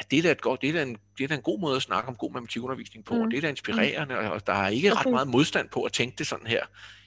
at 0.00 0.10
det 0.10 0.26
er, 0.26 0.30
et 0.30 0.40
godt, 0.40 0.62
det, 0.62 0.68
er 0.68 0.72
da 0.72 0.82
en, 0.82 0.96
det 1.18 1.24
er 1.24 1.28
da 1.28 1.34
en 1.34 1.42
god 1.42 1.60
måde 1.60 1.76
at 1.76 1.82
snakke 1.82 2.08
om 2.08 2.16
god 2.16 2.32
matematikundervisning 2.32 3.04
på, 3.04 3.14
mm. 3.14 3.20
og 3.20 3.30
det 3.30 3.36
er 3.36 3.40
da 3.40 3.48
inspirerende, 3.48 4.14
mm. 4.14 4.30
og 4.30 4.46
der 4.46 4.52
er 4.52 4.68
ikke 4.68 4.94
ret 4.94 5.10
meget 5.10 5.28
modstand 5.28 5.68
på 5.68 5.82
at 5.82 5.92
tænke 5.92 6.16
det 6.18 6.26
sådan 6.26 6.46
her. 6.46 6.64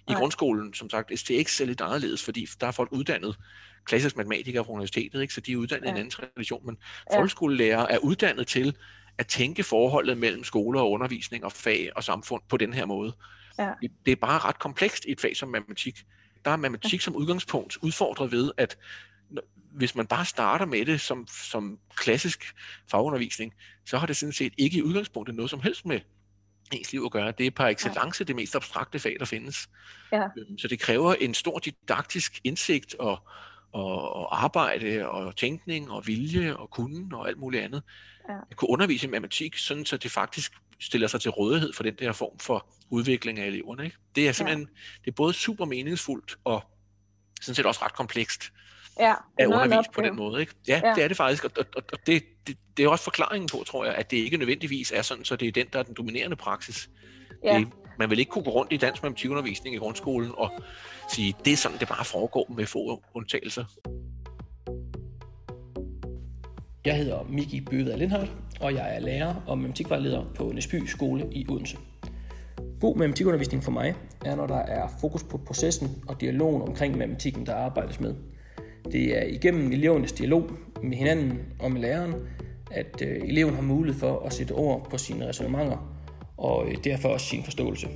I 0.07 0.11
Nej. 0.11 0.19
grundskolen, 0.19 0.73
som 0.73 0.89
sagt, 0.89 1.19
STX 1.19 1.61
er 1.61 1.65
lidt 1.65 1.81
anderledes, 1.81 2.23
fordi 2.23 2.47
der 2.61 2.67
er 2.67 2.71
folk 2.71 2.91
uddannet 2.91 3.35
klassisk 3.85 4.17
matematikere 4.17 4.65
fra 4.65 4.71
universitetet, 4.71 5.21
ikke? 5.21 5.33
så 5.33 5.41
de 5.41 5.51
er 5.51 5.57
uddannet 5.57 5.85
ja. 5.85 5.89
i 5.89 5.91
en 5.91 5.97
anden 5.97 6.11
tradition, 6.11 6.65
men 6.65 6.77
ja. 7.11 7.17
folkeskolelærer 7.17 7.87
er 7.87 7.97
uddannet 7.97 8.47
til 8.47 8.75
at 9.17 9.27
tænke 9.27 9.63
forholdet 9.63 10.17
mellem 10.17 10.43
skole 10.43 10.79
og 10.79 10.91
undervisning 10.91 11.45
og 11.45 11.51
fag 11.51 11.89
og 11.95 12.03
samfund 12.03 12.41
på 12.49 12.57
den 12.57 12.73
her 12.73 12.85
måde. 12.85 13.13
Ja. 13.59 13.71
Det, 13.81 13.91
det 14.05 14.11
er 14.11 14.15
bare 14.15 14.39
ret 14.39 14.59
komplekst 14.59 15.05
i 15.05 15.11
et 15.11 15.21
fag 15.21 15.37
som 15.37 15.49
matematik. 15.49 16.03
Der 16.45 16.51
er 16.51 16.55
matematik 16.55 16.93
ja. 16.93 17.03
som 17.03 17.15
udgangspunkt 17.15 17.77
udfordret 17.81 18.31
ved, 18.31 18.51
at 18.57 18.77
hvis 19.73 19.95
man 19.95 20.07
bare 20.07 20.25
starter 20.25 20.65
med 20.65 20.85
det 20.85 21.01
som, 21.01 21.27
som 21.27 21.79
klassisk 21.95 22.55
fagundervisning, 22.91 23.53
så 23.85 23.97
har 23.97 24.07
det 24.07 24.17
sådan 24.17 24.33
set 24.33 24.53
ikke 24.57 24.77
i 24.77 24.81
udgangspunktet 24.81 25.35
noget 25.35 25.49
som 25.49 25.61
helst 25.61 25.85
med 25.85 25.99
ens 26.71 26.91
liv 26.91 27.03
at 27.05 27.11
gøre. 27.11 27.33
Det 27.37 27.47
er 27.47 27.51
par 27.51 27.67
excellence 27.67 28.21
ja. 28.21 28.25
det 28.25 28.35
mest 28.35 28.55
abstrakte 28.55 28.99
fag, 28.99 29.15
der 29.19 29.25
findes. 29.25 29.69
Ja. 30.11 30.23
Øhm, 30.23 30.57
så 30.57 30.67
det 30.67 30.79
kræver 30.79 31.13
en 31.13 31.33
stor 31.33 31.59
didaktisk 31.59 32.41
indsigt 32.43 32.95
og, 32.95 33.27
og, 33.71 34.15
og 34.15 34.43
arbejde 34.43 35.09
og 35.09 35.35
tænkning 35.35 35.91
og 35.91 36.07
vilje 36.07 36.55
og 36.55 36.69
kunden 36.69 37.13
og 37.13 37.27
alt 37.27 37.37
muligt 37.37 37.63
andet. 37.63 37.83
Ja. 38.29 38.35
At 38.51 38.57
kunne 38.57 38.69
undervise 38.69 39.07
i 39.07 39.09
matematik, 39.09 39.57
sådan 39.57 39.85
så 39.85 39.97
det 39.97 40.11
faktisk 40.11 40.53
stiller 40.79 41.07
sig 41.07 41.21
til 41.21 41.31
rådighed 41.31 41.73
for 41.73 41.83
den 41.83 41.95
der 41.95 42.11
form 42.11 42.39
for 42.39 42.67
udvikling 42.89 43.39
af 43.39 43.47
eleverne. 43.47 43.85
Ikke? 43.85 43.97
Det 44.15 44.27
er 44.27 44.31
simpelthen 44.31 44.67
ja. 44.67 45.01
det 45.05 45.11
er 45.11 45.15
både 45.15 45.33
super 45.33 45.65
meningsfuldt 45.65 46.37
og 46.43 46.63
sådan 47.41 47.55
set 47.55 47.65
også 47.65 47.85
ret 47.85 47.93
komplekst 47.93 48.51
ja, 48.99 49.13
at 49.37 49.47
undervise 49.47 49.89
på 49.93 50.01
den 50.01 50.15
måde. 50.15 50.41
Ikke? 50.41 50.53
Ja, 50.67 50.81
ja, 50.83 50.93
det 50.95 51.03
er 51.03 51.07
det 51.07 51.17
faktisk, 51.17 51.45
og, 51.45 51.51
og, 51.57 51.65
og 51.75 51.99
det, 52.07 52.23
det, 52.47 52.57
det 52.77 52.85
er 52.85 52.89
også 52.89 53.03
forklaringen 53.03 53.49
på, 53.51 53.63
tror 53.67 53.85
jeg, 53.85 53.95
at 53.95 54.11
det 54.11 54.17
ikke 54.17 54.37
nødvendigvis 54.37 54.91
er 54.91 55.01
sådan, 55.01 55.25
så 55.25 55.35
det 55.35 55.47
er 55.47 55.51
den, 55.51 55.65
der 55.73 55.79
er 55.79 55.83
den 55.83 55.93
dominerende 55.93 56.35
praksis. 56.35 56.89
Ja. 57.43 57.57
Det, 57.57 57.67
man 57.99 58.09
vil 58.09 58.19
ikke 58.19 58.29
kunne 58.29 58.43
gå 58.43 58.51
rundt 58.51 58.73
i 58.73 58.77
dansk 58.77 59.03
matematikundervisning 59.03 59.75
i 59.75 59.79
grundskolen 59.79 60.31
og 60.37 60.51
sige, 61.09 61.35
det 61.45 61.53
er 61.53 61.57
sådan, 61.57 61.77
det 61.77 61.87
bare 61.87 62.05
foregår 62.05 62.53
med 62.55 62.65
få 62.65 63.03
undtagelser. 63.13 63.65
Jeg 66.85 66.97
hedder 66.97 67.23
Miki 67.29 67.61
Bøved 67.61 67.97
Lindhardt, 67.97 68.31
og 68.59 68.73
jeg 68.73 68.95
er 68.95 68.99
lærer 68.99 69.35
og 69.47 69.57
matematikvejleder 69.57 70.25
på 70.35 70.51
Næsby 70.53 70.85
Skole 70.85 71.27
i 71.31 71.45
Odense. 71.49 71.77
God 72.81 72.97
matematikundervisning 72.97 73.63
for 73.63 73.71
mig 73.71 73.95
er, 74.25 74.35
når 74.35 74.47
der 74.47 74.57
er 74.57 74.87
fokus 75.01 75.23
på 75.23 75.37
processen 75.37 76.03
og 76.07 76.21
dialogen 76.21 76.61
omkring 76.61 76.97
matematikken, 76.97 77.45
der 77.45 77.55
arbejdes 77.55 77.99
med. 77.99 78.15
Det 78.91 79.17
er 79.17 79.23
igennem 79.23 79.71
elevernes 79.71 80.11
dialog 80.11 80.51
med 80.83 80.97
hinanden 80.97 81.39
og 81.59 81.71
med 81.71 81.81
læreren, 81.81 82.13
at 82.71 83.01
øh, 83.01 83.29
eleven 83.29 83.55
har 83.55 83.61
mulighed 83.61 83.99
for 83.99 84.25
at 84.25 84.33
sætte 84.33 84.51
ord 84.51 84.87
på 84.89 84.97
sine 84.97 85.27
resonemanger 85.27 85.93
og 86.37 86.67
øh, 86.67 86.75
derfor 86.83 87.09
også 87.09 87.25
sin 87.25 87.43
forståelse. 87.43 87.87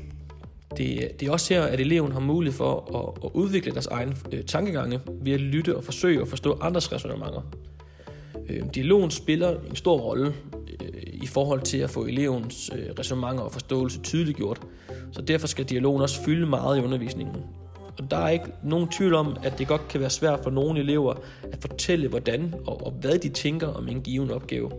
Det, 0.77 1.19
det 1.19 1.27
er 1.27 1.31
også 1.31 1.53
her, 1.53 1.63
at 1.63 1.79
eleven 1.79 2.11
har 2.11 2.19
mulighed 2.19 2.57
for 2.57 2.95
at, 2.95 3.23
at 3.25 3.31
udvikle 3.33 3.71
deres 3.71 3.87
egen 3.87 4.13
øh, 4.31 4.43
tankegange 4.43 4.99
ved 5.21 5.33
at 5.33 5.39
lytte 5.39 5.77
og 5.77 5.83
forsøge 5.83 6.21
at 6.21 6.27
forstå 6.27 6.57
andres 6.61 6.93
resonemanger. 6.93 7.41
Øh, 8.49 8.63
dialogen 8.75 9.11
spiller 9.11 9.59
en 9.69 9.75
stor 9.75 9.97
rolle 9.97 10.33
øh, 10.81 11.03
i 11.13 11.27
forhold 11.27 11.61
til 11.61 11.77
at 11.77 11.89
få 11.89 12.05
elevens 12.05 12.71
øh, 12.75 12.85
resonemanger 12.99 13.41
og 13.41 13.51
forståelse 13.51 14.01
tydeliggjort, 14.01 14.61
så 15.11 15.21
derfor 15.21 15.47
skal 15.47 15.65
dialogen 15.65 16.01
også 16.01 16.23
fylde 16.23 16.45
meget 16.45 16.77
i 16.77 16.81
undervisningen. 16.81 17.35
Og 17.99 18.11
der 18.11 18.17
er 18.17 18.29
ikke 18.29 18.45
nogen 18.63 18.87
tvivl 18.87 19.13
om, 19.13 19.37
at 19.43 19.57
det 19.57 19.67
godt 19.67 19.87
kan 19.87 20.01
være 20.01 20.09
svært 20.09 20.39
for 20.43 20.49
nogle 20.49 20.79
elever 20.79 21.13
at 21.43 21.57
fortælle, 21.61 22.07
hvordan 22.07 22.55
og, 22.67 22.85
og 22.85 22.91
hvad 22.91 23.19
de 23.19 23.29
tænker 23.29 23.67
om 23.67 23.87
en 23.87 24.01
given 24.01 24.31
opgave. 24.31 24.71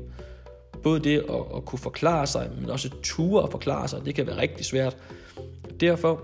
Både 0.83 1.01
det 1.01 1.19
at, 1.19 1.57
at 1.57 1.65
kunne 1.65 1.79
forklare 1.79 2.27
sig, 2.27 2.51
men 2.61 2.71
også 2.71 2.91
ture 3.03 3.43
at 3.43 3.51
forklare 3.51 3.89
sig, 3.89 4.05
det 4.05 4.15
kan 4.15 4.27
være 4.27 4.41
rigtig 4.41 4.65
svært. 4.65 4.97
Derfor 5.81 6.21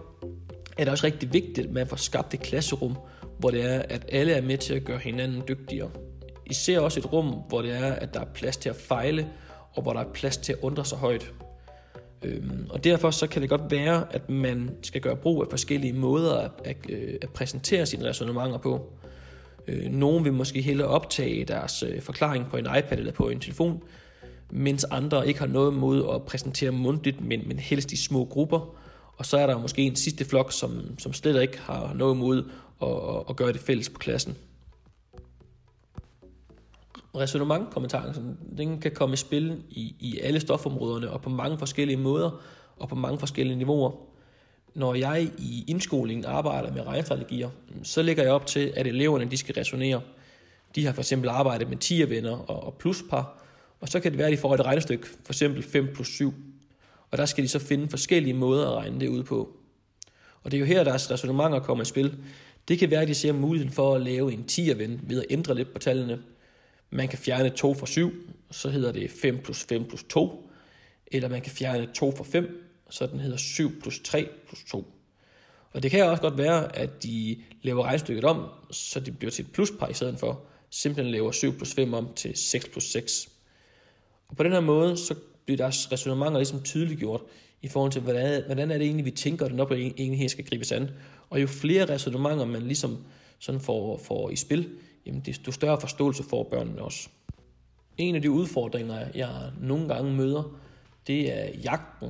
er 0.79 0.85
det 0.85 0.93
også 0.93 1.07
rigtig 1.07 1.33
vigtigt, 1.33 1.67
at 1.67 1.73
man 1.73 1.87
får 1.87 1.97
skabt 1.97 2.35
et 2.35 2.41
klasserum, 2.41 2.97
hvor 3.39 3.51
det 3.51 3.65
er, 3.65 3.83
at 3.89 4.07
alle 4.13 4.33
er 4.33 4.43
med 4.43 4.59
til 4.59 4.75
at 4.75 4.85
gøre 4.85 4.99
hinanden 4.99 5.43
dygtigere. 5.49 5.91
Især 6.47 6.81
også 6.81 7.01
et 7.01 7.13
rum, 7.13 7.27
hvor 7.49 7.63
det 7.63 7.73
er, 7.73 7.93
at 7.93 8.15
der 8.15 8.21
er 8.21 8.33
plads 8.35 8.57
til 8.57 8.69
at 8.69 8.77
fejle, 8.77 9.29
og 9.73 9.83
hvor 9.83 9.93
der 9.93 10.01
er 10.01 10.13
plads 10.15 10.37
til 10.37 10.53
at 10.53 10.59
undre 10.63 10.85
sig 10.85 10.99
højt. 10.99 11.33
Øhm, 12.25 12.67
og 12.71 12.85
derfor 12.85 13.11
så 13.11 13.27
kan 13.27 13.43
det 13.43 13.51
godt 13.51 13.71
være, 13.71 14.07
at 14.11 14.31
man 14.31 14.71
skal 14.83 15.01
gøre 15.01 15.17
brug 15.17 15.43
af 15.43 15.47
forskellige 15.51 15.93
måder 15.93 16.35
at, 16.35 16.51
at, 16.65 16.77
øh, 16.89 17.15
at 17.23 17.29
præsentere 17.29 17.87
sine 17.87 18.09
resonemanger 18.09 18.59
på. 18.59 18.93
Øh, 19.69 19.91
nogle 19.91 20.25
vil 20.25 20.33
måske 20.33 20.61
hellere 20.61 20.89
optage 20.89 21.45
deres 21.45 21.83
øh, 21.83 22.03
forklaring 22.03 22.47
på 22.51 22.57
en 22.57 22.67
iPad 22.79 22.99
eller 22.99 23.13
på 23.13 23.29
en 23.29 23.41
telefon, 23.41 23.83
mens 24.51 24.85
andre 24.85 25.29
ikke 25.29 25.41
har 25.41 25.47
noget 25.47 25.75
mod 25.75 26.15
at 26.15 26.23
præsentere 26.23 26.71
mundtligt, 26.71 27.21
men, 27.21 27.43
men 27.47 27.59
helst 27.59 27.93
i 27.93 27.97
små 27.97 28.25
grupper. 28.25 28.77
Og 29.17 29.27
så 29.27 29.39
er 29.39 29.47
der 29.47 29.59
måske 29.59 29.83
en 29.83 29.97
sidste 29.97 30.25
flok, 30.25 30.53
som, 30.53 30.99
som 30.99 31.13
slet 31.13 31.43
ikke 31.43 31.61
har 31.61 31.95
noget 31.95 32.17
mod 32.17 32.51
at, 32.83 33.25
at 33.31 33.37
gøre 33.37 33.53
det 33.53 33.61
fælles 33.61 33.89
på 33.89 33.99
klassen. 33.99 34.37
Resonementkompetencen, 37.17 38.39
den 38.59 38.81
kan 38.81 38.93
komme 38.93 39.13
i 39.13 39.17
spil 39.17 39.63
i, 39.71 39.97
i 40.01 40.21
alle 40.21 40.41
stofområderne 40.41 41.11
og 41.11 41.23
på 41.23 41.31
mange 41.31 41.59
forskellige 41.59 41.97
måder 41.97 42.41
og 42.77 42.89
på 42.89 42.95
mange 42.95 43.19
forskellige 43.19 43.57
niveauer. 43.57 43.93
Når 44.75 44.95
jeg 44.95 45.31
i 45.39 45.65
indskolingen 45.69 46.25
arbejder 46.25 46.73
med 46.73 46.87
regnstrategier, 46.87 47.51
så 47.83 48.03
lægger 48.03 48.23
jeg 48.23 48.33
op 48.33 48.47
til, 48.47 48.73
at 48.77 48.87
eleverne 48.87 49.25
de 49.25 49.37
skal 49.37 49.55
resonere. 49.55 50.01
De 50.75 50.87
har 50.87 50.93
for 50.93 51.01
eksempel 51.01 51.29
arbejdet 51.29 51.69
med 51.69 51.77
10 51.77 52.11
venner 52.11 52.37
og 52.51 52.75
pluspar, 52.75 53.45
og 53.81 53.89
så 53.89 54.01
kan 54.01 54.11
det 54.11 54.19
være, 54.19 54.27
at 54.27 54.33
de 54.33 54.37
får 54.37 54.55
et 54.55 54.61
regnestykke, 54.61 55.07
for 55.07 55.33
eksempel 55.33 55.63
5 55.63 55.89
plus 55.95 56.09
7. 56.09 56.35
Og 57.11 57.19
der 57.19 57.27
skal 57.27 57.45
de 57.45 57.49
så 57.49 57.59
finde 57.59 57.89
forskellige 57.89 58.35
måder 58.35 58.71
at 58.71 58.77
regne 58.77 59.01
det 59.01 59.09
ud 59.09 59.23
på. 59.23 59.57
Og 60.43 60.51
det 60.51 60.57
er 60.57 60.61
jo 60.61 60.67
her, 60.67 60.85
deres 60.85 61.11
resonemanger 61.11 61.59
kommer 61.59 61.83
i 61.83 61.87
spil. 61.87 62.19
Det 62.69 62.79
kan 62.79 62.91
være, 62.91 63.03
at 63.03 63.09
de 63.09 63.15
ser 63.15 63.33
muligheden 63.33 63.73
for 63.73 63.95
at 63.95 64.01
lave 64.01 64.33
en 64.33 64.45
10'er-ven 64.51 65.01
ved 65.03 65.19
at 65.19 65.27
ændre 65.31 65.55
lidt 65.55 65.73
på 65.73 65.79
tallene. 65.79 66.19
Man 66.91 67.09
kan 67.09 67.19
fjerne 67.19 67.51
2 67.51 67.75
fra 67.75 67.87
7, 67.87 68.13
så 68.51 68.71
hedder 68.71 68.93
det 68.93 69.11
5 69.11 69.39
plus 69.43 69.65
5 69.65 69.85
plus 69.85 70.05
2. 70.05 70.51
Eller 71.07 71.29
man 71.29 71.43
kan 71.43 71.53
fjerne 71.53 71.89
2 71.95 72.17
fra 72.17 72.25
5, 72.25 72.71
så 72.91 73.07
den 73.07 73.21
hedder 73.21 73.37
7 73.37 73.81
plus 73.81 74.01
3 74.05 74.29
plus 74.47 74.65
2. 74.65 74.95
Og 75.73 75.83
det 75.83 75.91
kan 75.91 76.05
også 76.05 76.23
godt 76.23 76.39
være, 76.39 76.77
at 76.77 77.03
de 77.03 77.43
laver 77.63 77.85
regnstykket 77.85 78.25
om, 78.25 78.47
så 78.71 79.01
det 79.01 79.19
bliver 79.19 79.31
til 79.31 79.45
et 79.45 79.53
pluspar 79.53 79.89
i 79.89 79.95
stedet 79.95 80.19
for. 80.21 80.43
Simpelthen 80.71 81.13
laver 81.13 81.33
7 81.33 81.57
plus 81.57 81.75
5 81.75 81.95
om 81.95 82.09
til 82.17 82.37
6 82.37 82.69
plus 82.69 82.85
6. 82.85 83.29
Og 84.29 84.37
på 84.37 84.43
den 84.43 84.53
her 84.53 84.61
måde, 84.61 84.97
så 84.97 85.15
bliver 85.45 85.57
deres 85.57 85.93
resonemanger 85.93 86.39
ligesom 86.39 86.63
tydeliggjort 86.63 87.23
i 87.63 87.69
forhold 87.69 87.93
til, 87.93 88.03
hvordan, 88.03 88.43
hvordan 88.47 88.71
er 88.71 88.79
det 88.79 88.85
egentlig, 88.85 89.05
vi 89.05 89.11
tænker, 89.11 89.45
at 89.45 89.51
den 89.51 89.61
op 89.61 89.73
egentlig 89.73 90.19
her 90.19 90.29
skal 90.29 90.45
gribes 90.45 90.73
an. 90.73 90.91
Og 91.31 91.43
jo 91.43 91.47
flere 91.47 91.85
resonemanger 91.85 92.45
man 92.45 92.63
ligesom 92.63 93.05
sådan 93.39 93.61
får, 93.61 93.99
får 93.99 94.31
i 94.31 94.37
spil, 94.37 94.71
jamen 95.07 95.21
desto 95.21 95.53
større 95.53 95.81
forståelse 95.81 96.23
får 96.23 96.49
børnene 96.51 96.83
også. 96.83 97.09
En 97.99 98.15
af 98.15 98.23
de 98.23 98.31
udfordringer, 98.31 99.07
jeg 99.15 99.51
nogle 99.61 99.89
gange 99.89 100.13
møder, 100.13 100.59
det 101.07 101.39
er 101.39 101.49
jagten 101.65 102.09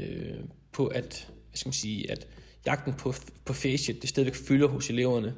øh, 0.00 0.38
på 0.72 0.86
at, 0.86 1.28
hvad 1.48 1.56
skal 1.56 1.68
man 1.68 1.72
sige, 1.72 2.10
at 2.10 2.26
jagten 2.66 2.94
på, 2.94 3.14
på 3.44 3.52
facet, 3.52 4.02
det 4.02 4.10
stadigvæk 4.10 4.34
fylder 4.34 4.68
hos 4.68 4.90
eleverne. 4.90 5.34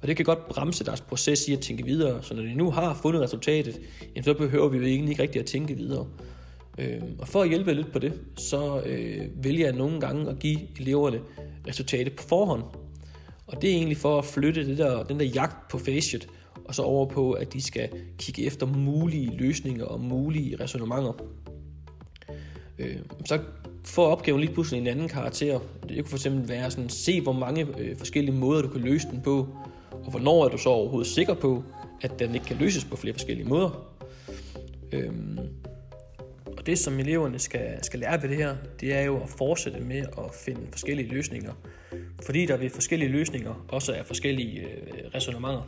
Og 0.00 0.08
det 0.08 0.16
kan 0.16 0.24
godt 0.24 0.48
bremse 0.48 0.84
deres 0.84 1.00
proces 1.00 1.48
i 1.48 1.52
at 1.52 1.60
tænke 1.60 1.84
videre. 1.84 2.22
Så 2.22 2.34
når 2.34 2.42
de 2.42 2.54
nu 2.54 2.70
har 2.70 2.94
fundet 3.02 3.22
resultatet, 3.22 3.80
jamen, 4.14 4.24
så 4.24 4.34
behøver 4.34 4.68
vi 4.68 4.78
jo 4.78 4.84
egentlig 4.84 5.10
ikke 5.10 5.22
rigtig 5.22 5.40
at 5.40 5.46
tænke 5.46 5.74
videre. 5.74 6.06
Øh, 6.78 7.02
og 7.18 7.28
for 7.28 7.42
at 7.42 7.48
hjælpe 7.48 7.74
lidt 7.74 7.92
på 7.92 7.98
det, 7.98 8.20
så 8.36 8.82
øh, 8.86 9.44
vælger 9.44 9.66
jeg 9.66 9.76
nogle 9.76 10.00
gange 10.00 10.30
at 10.30 10.38
give 10.38 10.60
eleverne 10.80 11.20
resultatet 11.68 12.16
på 12.16 12.22
forhånd. 12.22 12.62
Og 13.50 13.62
det 13.62 13.70
er 13.70 13.74
egentlig 13.74 13.96
for 13.96 14.18
at 14.18 14.24
flytte 14.24 14.66
det 14.66 14.78
der, 14.78 15.02
den 15.02 15.20
der 15.20 15.26
jagt 15.26 15.68
på 15.68 15.78
facet, 15.78 16.28
og 16.64 16.74
så 16.74 16.82
over 16.82 17.06
på, 17.06 17.32
at 17.32 17.52
de 17.52 17.62
skal 17.62 17.88
kigge 18.18 18.46
efter 18.46 18.66
mulige 18.66 19.36
løsninger 19.36 19.84
og 19.84 20.00
mulige 20.00 20.56
resonemanger. 20.60 21.12
Øh, 22.78 22.96
så 23.24 23.38
får 23.84 24.06
opgaven 24.06 24.40
lige 24.40 24.52
pludselig 24.52 24.80
en 24.80 24.86
anden 24.86 25.08
karakter. 25.08 25.60
Det 25.88 26.04
kunne 26.04 26.18
fx 26.18 26.26
være 26.32 26.70
sådan, 26.70 26.88
se 26.88 27.20
hvor 27.20 27.32
mange 27.32 27.66
øh, 27.78 27.96
forskellige 27.96 28.34
måder 28.34 28.62
du 28.62 28.68
kan 28.68 28.80
løse 28.80 29.08
den 29.10 29.20
på, 29.20 29.48
og 29.90 30.10
hvornår 30.10 30.44
er 30.44 30.48
du 30.48 30.58
så 30.58 30.68
overhovedet 30.68 31.12
sikker 31.12 31.34
på, 31.34 31.64
at 32.02 32.18
den 32.18 32.34
ikke 32.34 32.46
kan 32.46 32.56
løses 32.56 32.84
på 32.84 32.96
flere 32.96 33.14
forskellige 33.14 33.48
måder. 33.48 33.94
Øh, 34.92 35.12
og 36.46 36.66
det, 36.66 36.78
som 36.78 36.98
eleverne 36.98 37.38
skal, 37.38 37.84
skal 37.84 38.00
lære 38.00 38.22
ved 38.22 38.28
det 38.28 38.36
her, 38.36 38.56
det 38.80 38.94
er 38.94 39.02
jo 39.02 39.22
at 39.22 39.28
fortsætte 39.28 39.80
med 39.80 39.98
at 39.98 40.34
finde 40.44 40.60
forskellige 40.70 41.08
løsninger. 41.08 41.52
Fordi 42.24 42.46
der 42.46 42.56
ved 42.56 42.70
forskellige 42.70 43.10
løsninger 43.10 43.66
også 43.68 43.92
er 43.92 44.02
forskellige 44.02 44.60
øh, 44.60 44.66
resonemanger. 45.14 45.62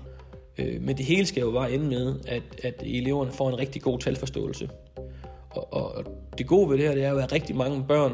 Øh, 0.58 0.82
men 0.82 0.96
det 0.96 1.04
hele 1.04 1.26
skal 1.26 1.40
jo 1.40 1.50
bare 1.50 1.72
ende 1.72 1.88
med, 1.88 2.14
at, 2.28 2.42
at 2.62 2.82
eleverne 2.84 3.32
får 3.32 3.48
en 3.48 3.58
rigtig 3.58 3.82
god 3.82 3.98
talforståelse. 3.98 4.70
Og, 5.50 5.72
og 5.72 6.04
det 6.38 6.46
gode 6.46 6.70
ved 6.70 6.78
det 6.78 6.86
her, 6.86 6.94
det 6.94 7.04
er 7.04 7.10
jo, 7.10 7.18
at 7.18 7.32
rigtig 7.32 7.56
mange 7.56 7.84
børn 7.88 8.12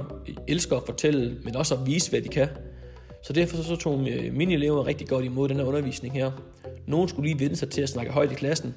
elsker 0.48 0.76
at 0.76 0.82
fortælle, 0.86 1.38
men 1.44 1.56
også 1.56 1.74
at 1.74 1.86
vise, 1.86 2.10
hvad 2.10 2.20
de 2.20 2.28
kan. 2.28 2.48
Så 3.22 3.32
derfor 3.32 3.56
så 3.56 3.76
tog 3.76 4.08
øh, 4.08 4.34
mine 4.34 4.54
elever 4.54 4.86
rigtig 4.86 5.08
godt 5.08 5.24
imod 5.24 5.48
den 5.48 5.56
her 5.56 5.64
undervisning 5.64 6.14
her. 6.14 6.30
Nogen 6.86 7.08
skulle 7.08 7.28
lige 7.28 7.40
vende 7.40 7.56
sig 7.56 7.70
til 7.70 7.82
at 7.82 7.88
snakke 7.88 8.12
højt 8.12 8.32
i 8.32 8.34
klassen, 8.34 8.74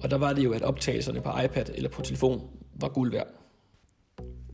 og 0.00 0.10
der 0.10 0.18
var 0.18 0.32
det 0.32 0.44
jo, 0.44 0.52
at 0.52 0.62
optagelserne 0.62 1.20
på 1.20 1.30
iPad 1.44 1.64
eller 1.74 1.90
på 1.90 2.02
telefon 2.02 2.40
var 2.74 2.88
guld 2.88 3.12
værd. 3.12 3.26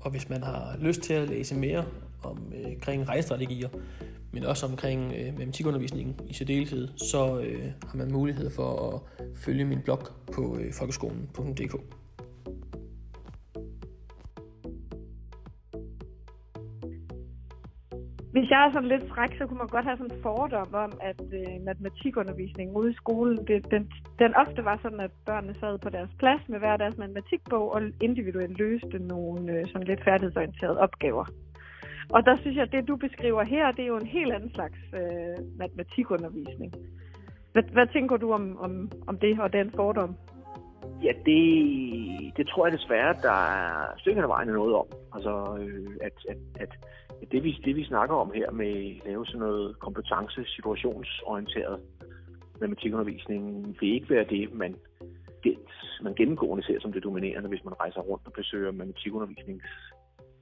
Og 0.00 0.10
hvis 0.10 0.28
man 0.28 0.42
har 0.42 0.76
lyst 0.80 1.00
til 1.00 1.14
at 1.14 1.28
læse 1.28 1.54
mere 1.54 1.84
om, 2.22 2.52
øh, 2.58 2.66
omkring 2.66 3.08
regnstrategier, 3.08 3.68
men 4.32 4.44
også 4.44 4.66
omkring 4.66 5.12
øh, 5.18 5.32
matematikundervisningen 5.32 6.20
i 6.28 6.34
særdeleshed, 6.34 6.88
så 6.96 7.40
øh, 7.40 7.64
har 7.88 7.96
man 7.96 8.12
mulighed 8.12 8.50
for 8.50 8.70
at 8.88 9.00
følge 9.36 9.64
min 9.64 9.82
blog 9.82 10.00
på 10.32 10.58
øh, 10.60 10.72
folkeskolen.dk. 10.72 11.74
Hvis 18.36 18.50
jeg 18.50 18.60
er 18.66 18.72
sådan 18.72 18.88
lidt 18.88 19.08
fræk, 19.08 19.32
så 19.38 19.46
kunne 19.46 19.58
man 19.58 19.74
godt 19.74 19.84
have 19.84 19.96
sådan 19.96 20.16
en 20.16 20.22
fordom 20.22 20.74
om, 20.74 20.92
at 21.10 21.20
øh, 21.40 21.64
matematikundervisningen 21.64 22.76
ude 22.76 22.90
i 22.90 22.94
skolen, 22.94 23.46
det, 23.46 23.70
den, 23.70 23.82
den 24.18 24.34
ofte 24.34 24.64
var 24.64 24.78
sådan, 24.82 25.00
at 25.00 25.10
børnene 25.26 25.54
sad 25.54 25.78
på 25.78 25.88
deres 25.90 26.10
plads 26.18 26.42
med 26.48 26.58
hver 26.58 26.76
deres 26.76 26.96
matematikbog 26.96 27.72
og 27.74 27.80
individuelt 28.00 28.58
løste 28.58 28.98
nogle 28.98 29.52
øh, 29.52 29.66
sådan 29.66 29.86
lidt 29.86 30.04
færdighedsorienterede 30.04 30.78
opgaver. 30.78 31.24
Og 32.12 32.26
der 32.26 32.36
synes 32.36 32.56
jeg, 32.56 32.62
at 32.62 32.72
det 32.72 32.88
du 32.88 32.96
beskriver 32.96 33.42
her, 33.44 33.72
det 33.72 33.82
er 33.82 33.86
jo 33.86 33.96
en 33.96 34.06
helt 34.06 34.32
anden 34.32 34.54
slags 34.54 34.78
øh, 34.94 35.58
matematikundervisning. 35.58 36.74
Hvad, 37.52 37.62
hvad 37.62 37.86
tænker 37.86 38.16
du 38.16 38.32
om, 38.32 38.58
om, 38.58 38.90
om 39.06 39.18
det 39.18 39.40
og 39.40 39.52
den 39.52 39.70
fordom? 39.76 40.16
Ja, 41.02 41.12
det, 41.26 42.36
det 42.36 42.48
tror 42.48 42.66
jeg 42.66 42.78
desværre, 42.78 43.14
der 43.22 43.38
er 43.56 43.98
stykker 43.98 44.22
af 44.22 44.28
vejen 44.28 44.48
noget 44.48 44.74
om. 44.74 44.86
Altså, 45.14 45.58
øh, 45.60 45.96
at, 46.00 46.12
at, 46.28 46.36
at 46.60 46.76
det 47.32 47.44
vi, 47.44 47.60
det 47.64 47.76
vi 47.76 47.84
snakker 47.84 48.16
om 48.16 48.32
her 48.34 48.50
med 48.50 48.96
at 48.96 49.06
lave 49.06 49.26
sådan 49.26 49.38
noget 49.38 49.78
kompetence, 49.78 50.44
situationsorienteret 50.44 51.80
matematikundervisning, 52.60 53.76
vil 53.80 53.94
ikke 53.94 54.10
være 54.10 54.24
det, 54.24 54.54
man, 54.54 54.76
det, 55.44 55.58
man 56.02 56.14
gennemgående 56.14 56.64
ser 56.66 56.80
som 56.80 56.92
det 56.92 57.04
dominerende, 57.04 57.48
hvis 57.48 57.64
man 57.64 57.80
rejser 57.80 58.00
rundt 58.00 58.26
og 58.26 58.32
besøger 58.32 58.72
matematikundervisnings 58.72 59.64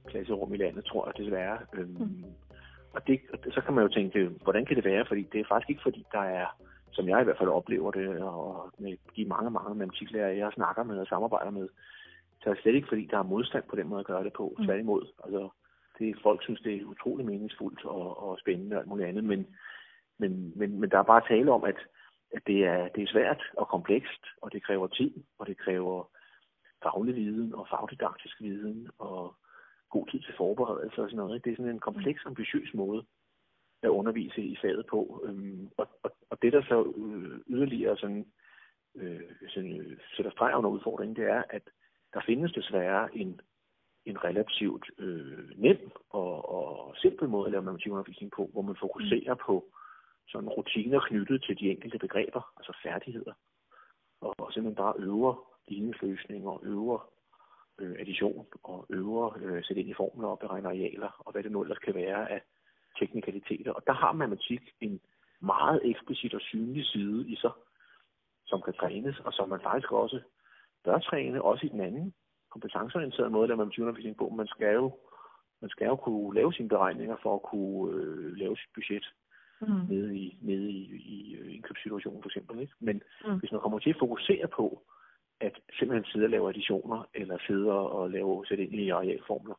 matematikundervisningsklasserum 0.05 0.53
i 0.53 0.57
landet, 0.57 0.85
tror 0.85 1.07
jeg 1.07 1.25
desværre. 1.25 1.57
Øhm, 1.73 1.89
mm. 1.89 2.23
Og, 2.93 3.07
det, 3.07 3.19
så 3.53 3.61
kan 3.61 3.73
man 3.73 3.83
jo 3.83 3.93
tænke, 3.93 4.31
hvordan 4.43 4.65
kan 4.65 4.75
det 4.75 4.85
være? 4.85 5.05
Fordi 5.05 5.23
det 5.31 5.39
er 5.39 5.45
faktisk 5.49 5.69
ikke, 5.69 5.83
fordi 5.83 6.05
der 6.11 6.19
er, 6.19 6.45
som 6.91 7.09
jeg 7.09 7.21
i 7.21 7.23
hvert 7.23 7.37
fald 7.37 7.49
oplever 7.49 7.91
det, 7.91 8.07
og 8.21 8.73
med 8.77 8.97
de 9.15 9.25
mange, 9.25 9.51
mange 9.51 9.75
matematiklærer, 9.75 10.29
jeg 10.29 10.51
snakker 10.55 10.83
med 10.83 10.97
og 10.99 11.07
samarbejder 11.07 11.51
med, 11.51 11.69
så 12.41 12.49
er 12.49 12.53
det 12.53 12.61
slet 12.63 12.75
ikke, 12.75 12.87
fordi 12.87 13.07
der 13.11 13.17
er 13.17 13.23
modstand 13.33 13.63
på 13.69 13.75
den 13.75 13.87
måde 13.87 13.99
at 13.99 14.05
gøre 14.05 14.23
det 14.23 14.33
på. 14.33 14.55
Mm. 14.57 14.65
Tværtimod. 14.65 15.07
Altså, 15.23 15.49
det, 15.99 16.15
folk 16.23 16.43
synes, 16.43 16.61
det 16.61 16.75
er 16.75 16.85
utrolig 16.85 17.25
meningsfuldt 17.25 17.85
og, 17.85 18.23
og 18.23 18.39
spændende 18.39 18.75
og 18.75 18.79
alt 18.79 18.89
muligt 18.89 19.07
andet, 19.07 19.23
men, 19.23 19.47
men, 20.17 20.53
men, 20.55 20.79
men 20.79 20.89
der 20.89 20.97
er 20.99 21.03
bare 21.03 21.27
tale 21.27 21.51
om, 21.51 21.63
at, 21.63 21.79
at 22.35 22.41
det, 22.47 22.65
er, 22.65 22.87
det 22.87 23.03
er 23.03 23.07
svært 23.07 23.43
og 23.57 23.67
komplekst, 23.67 24.23
og 24.41 24.53
det 24.53 24.63
kræver 24.63 24.87
tid, 24.87 25.13
og 25.39 25.47
det 25.47 25.57
kræver 25.57 26.09
faglig 26.83 27.15
viden 27.15 27.55
og 27.55 27.67
fagdidaktisk 27.69 28.41
viden 28.41 28.89
og 28.99 29.35
god 29.95 30.07
tid 30.07 30.19
til 30.19 30.33
forberedelse 30.37 31.01
og 31.01 31.09
sådan 31.09 31.17
noget. 31.17 31.43
Det 31.43 31.51
er 31.51 31.55
sådan 31.55 31.71
en 31.71 31.87
kompleks, 31.89 32.21
ambitiøs 32.25 32.73
måde 32.73 33.01
at 33.83 33.89
undervise 33.99 34.41
i 34.41 34.55
faget 34.61 34.85
på. 34.93 34.99
Øhm, 35.25 35.69
og, 35.77 35.87
og, 36.03 36.11
og 36.29 36.35
det, 36.41 36.53
der 36.53 36.63
så 36.63 36.77
øh, 36.97 37.39
yderligere 37.47 37.97
sådan, 37.97 38.25
øh, 38.95 39.29
sådan, 39.53 39.73
øh, 39.81 39.97
sætter 40.15 40.31
streg 40.31 40.55
under 40.57 40.69
udfordringen, 40.69 41.15
det 41.15 41.25
er, 41.37 41.43
at 41.49 41.65
der 42.13 42.21
findes 42.27 42.51
desværre 42.51 43.17
en 43.17 43.41
en 44.05 44.23
relativt 44.23 44.85
øh, 44.97 45.49
nem 45.55 45.91
og, 46.09 46.49
og 46.49 46.95
simpel 46.97 47.29
måde 47.29 47.45
at 47.45 47.51
lave 47.51 47.63
matematikundervisning 47.63 48.31
på, 48.31 48.49
hvor 48.51 48.61
man 48.61 48.75
fokuserer 48.79 49.33
mm. 49.33 49.39
på 49.45 49.65
sådan 50.27 50.49
rutiner 50.49 50.99
knyttet 50.99 51.43
til 51.43 51.59
de 51.59 51.71
enkelte 51.71 51.99
begreber, 51.99 52.51
altså 52.57 52.77
færdigheder, 52.83 53.33
og, 54.21 54.33
og 54.37 54.53
simpelthen 54.53 54.75
bare 54.75 54.93
øver 54.97 55.33
ligningsløsninger 55.67 56.63
øver 56.63 57.09
øh, 57.79 57.95
addition 57.99 58.45
og 58.63 58.85
øver 58.89 59.37
øh, 59.41 59.63
sætte 59.63 59.81
ind 59.81 59.89
i 59.89 59.93
formler 59.93 60.27
og 60.27 60.39
beregne 60.39 60.67
arealer 60.67 61.11
og 61.19 61.31
hvad 61.31 61.43
det 61.43 61.51
nu 61.51 61.61
ellers 61.61 61.77
kan 61.77 61.95
være 61.95 62.31
af 62.31 62.41
teknikaliteter. 62.99 63.71
Og 63.71 63.83
der 63.87 63.93
har 63.93 64.11
matematik 64.11 64.61
en 64.81 64.99
meget 65.39 65.81
eksplicit 65.83 66.33
og 66.33 66.41
synlig 66.41 66.85
side 66.85 67.29
i 67.29 67.35
sig, 67.35 67.51
som 68.45 68.61
kan 68.61 68.73
trænes, 68.73 69.19
og 69.19 69.33
som 69.33 69.49
man 69.49 69.59
faktisk 69.63 69.91
også 69.91 70.19
bør 70.83 70.99
træne, 70.99 71.41
også 71.41 71.65
i 71.65 71.69
den 71.69 71.81
anden 71.81 72.13
kompetenceorienterede 72.51 73.29
måde, 73.29 73.47
der 73.47 73.55
man 73.55 73.71
undervisning 73.79 74.17
på. 74.17 74.29
Man 74.29 74.47
skal 74.47 74.73
jo 74.73 74.91
man 75.61 75.69
skal 75.69 75.85
jo 75.85 75.95
kunne 75.95 76.35
lave 76.35 76.53
sine 76.53 76.69
beregninger 76.69 77.17
for 77.23 77.35
at 77.35 77.43
kunne 77.51 77.97
øh, 77.97 78.37
lave 78.41 78.57
sit 78.57 78.69
budget 78.75 79.05
mm. 79.61 79.81
nede 79.89 80.17
i, 80.17 80.37
nede 80.41 80.71
i, 80.71 80.81
i 81.15 81.35
øh, 81.35 81.55
indkøbssituationen 81.55 82.21
for 82.21 82.29
eksempel. 82.29 82.59
Ikke? 82.59 82.73
Men 82.79 83.01
mm. 83.25 83.39
hvis 83.39 83.51
man 83.51 83.61
kommer 83.61 83.79
til 83.79 83.89
at 83.89 83.99
fokusere 83.99 84.47
på, 84.47 84.81
at 85.41 85.59
simpelthen 85.79 86.11
sidde 86.11 86.25
og 86.25 86.29
lave 86.29 86.49
additioner, 86.49 87.03
eller 87.13 87.37
sidde 87.47 87.71
og 87.71 88.09
lave, 88.09 88.45
sætte 88.45 88.63
ind 88.63 88.73
i 88.73 88.89
arealformler, 88.89 89.55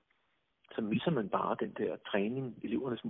så 0.75 0.81
misser 0.81 1.11
man 1.11 1.29
bare 1.29 1.57
den 1.61 1.75
der 1.79 1.97
træning, 2.11 2.59
elevernes 2.63 3.05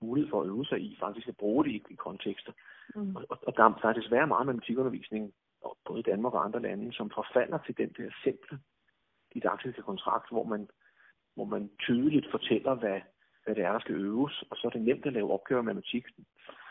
mulighed 0.00 0.30
for 0.30 0.42
at 0.42 0.46
øve 0.46 0.64
sig 0.64 0.80
i, 0.80 0.96
faktisk 1.00 1.28
at 1.28 1.36
bruge 1.36 1.64
det 1.64 1.70
i, 1.70 1.82
i 1.90 1.94
kontekster. 1.94 2.52
Mm. 2.94 3.16
Og, 3.16 3.24
og 3.30 3.56
der, 3.56 3.78
der 3.82 3.88
er 3.88 3.92
desværre 3.92 4.26
meget 4.26 4.46
matematikundervisning, 4.46 5.32
både 5.86 6.00
i 6.00 6.02
Danmark 6.10 6.34
og 6.34 6.44
andre 6.44 6.62
lande, 6.62 6.92
som 6.92 7.10
forfalder 7.10 7.58
til 7.58 7.76
den 7.76 7.88
der 7.88 8.10
simple 8.24 8.58
didaktiske 9.34 9.82
kontrakt, 9.82 10.30
hvor 10.30 10.44
man, 10.44 10.68
hvor 11.34 11.44
man 11.44 11.70
tydeligt 11.78 12.30
fortæller, 12.30 12.74
hvad, 12.74 13.00
hvad 13.44 13.54
det 13.54 13.64
er, 13.64 13.72
der 13.72 13.80
skal 13.80 13.94
øves, 13.94 14.44
og 14.50 14.56
så 14.56 14.66
er 14.66 14.70
det 14.70 14.82
nemt 14.82 15.06
at 15.06 15.12
lave 15.12 15.32
opgaver 15.32 15.62
med 15.62 15.74
matematik 15.74 16.04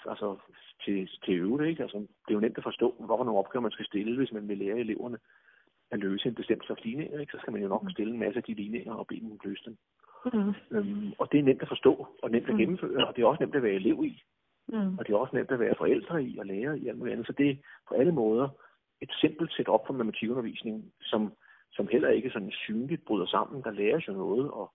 altså, 0.08 0.38
til, 0.84 1.10
til 1.24 1.34
at 1.34 1.40
øve 1.40 1.58
det. 1.58 1.68
Ikke? 1.68 1.84
Altså, 1.84 1.98
det 1.98 2.30
er 2.30 2.34
jo 2.34 2.40
nemt 2.40 2.58
at 2.58 2.64
forstå, 2.64 2.96
hvorfor 3.00 3.24
nogle 3.24 3.40
opgaver 3.40 3.62
man 3.62 3.72
skal 3.72 3.86
stille, 3.86 4.18
hvis 4.18 4.32
man 4.32 4.48
vil 4.48 4.58
lære 4.58 4.80
eleverne 4.80 5.18
at 5.92 6.00
løse 6.00 6.28
en 6.28 6.36
bestemt 6.36 6.66
slags 6.66 6.84
ligninger. 6.84 7.20
Ikke? 7.20 7.32
Så 7.32 7.38
skal 7.40 7.54
man 7.54 7.62
jo 7.62 7.68
nok 7.68 7.84
mm. 7.84 7.90
stille 7.90 8.14
en 8.14 8.20
masse 8.20 8.38
af 8.38 8.44
de 8.44 8.54
ligninger 8.54 8.94
og 8.94 9.08
bede 9.08 9.20
dem 9.20 9.40
løse 9.44 9.64
dem. 9.66 9.78
Mm. 10.34 10.54
Øhm, 10.72 11.12
og 11.20 11.32
det 11.32 11.40
er 11.40 11.44
nemt 11.44 11.62
at 11.62 11.68
forstå, 11.68 12.08
og 12.24 12.32
nemt 12.32 12.48
at 12.48 12.54
mm. 12.54 12.60
gennemføre, 12.60 13.08
og 13.08 13.16
det 13.16 13.22
er 13.22 13.28
også 13.28 13.44
nemt 13.44 13.56
at 13.56 13.64
være 13.64 13.74
elev 13.74 14.04
i. 14.06 14.24
Mm. 14.68 14.98
Og 14.98 15.08
det 15.08 15.14
er 15.14 15.18
også 15.18 15.36
nemt 15.36 15.52
at 15.52 15.60
være 15.60 15.76
forældre 15.78 16.24
i 16.24 16.38
og 16.38 16.46
lære 16.46 16.80
i 16.80 16.88
alt 16.88 16.98
muligt 16.98 17.14
andet. 17.14 17.28
Så 17.28 17.34
det 17.34 17.50
er 17.50 17.56
på 17.88 17.94
alle 17.94 18.12
måder 18.12 18.50
et 19.02 19.12
simpelt 19.22 19.54
setup 19.54 19.82
for 19.88 19.94
matematikundervisning, 19.94 20.94
som, 21.02 21.34
som 21.72 21.88
heller 21.88 22.10
ikke 22.10 22.30
sådan 22.30 22.52
synligt 22.52 23.06
bryder 23.06 23.26
sammen. 23.26 23.64
Der 23.64 23.72
læres 23.72 24.08
jo 24.08 24.14
noget, 24.14 24.52
og 24.52 24.72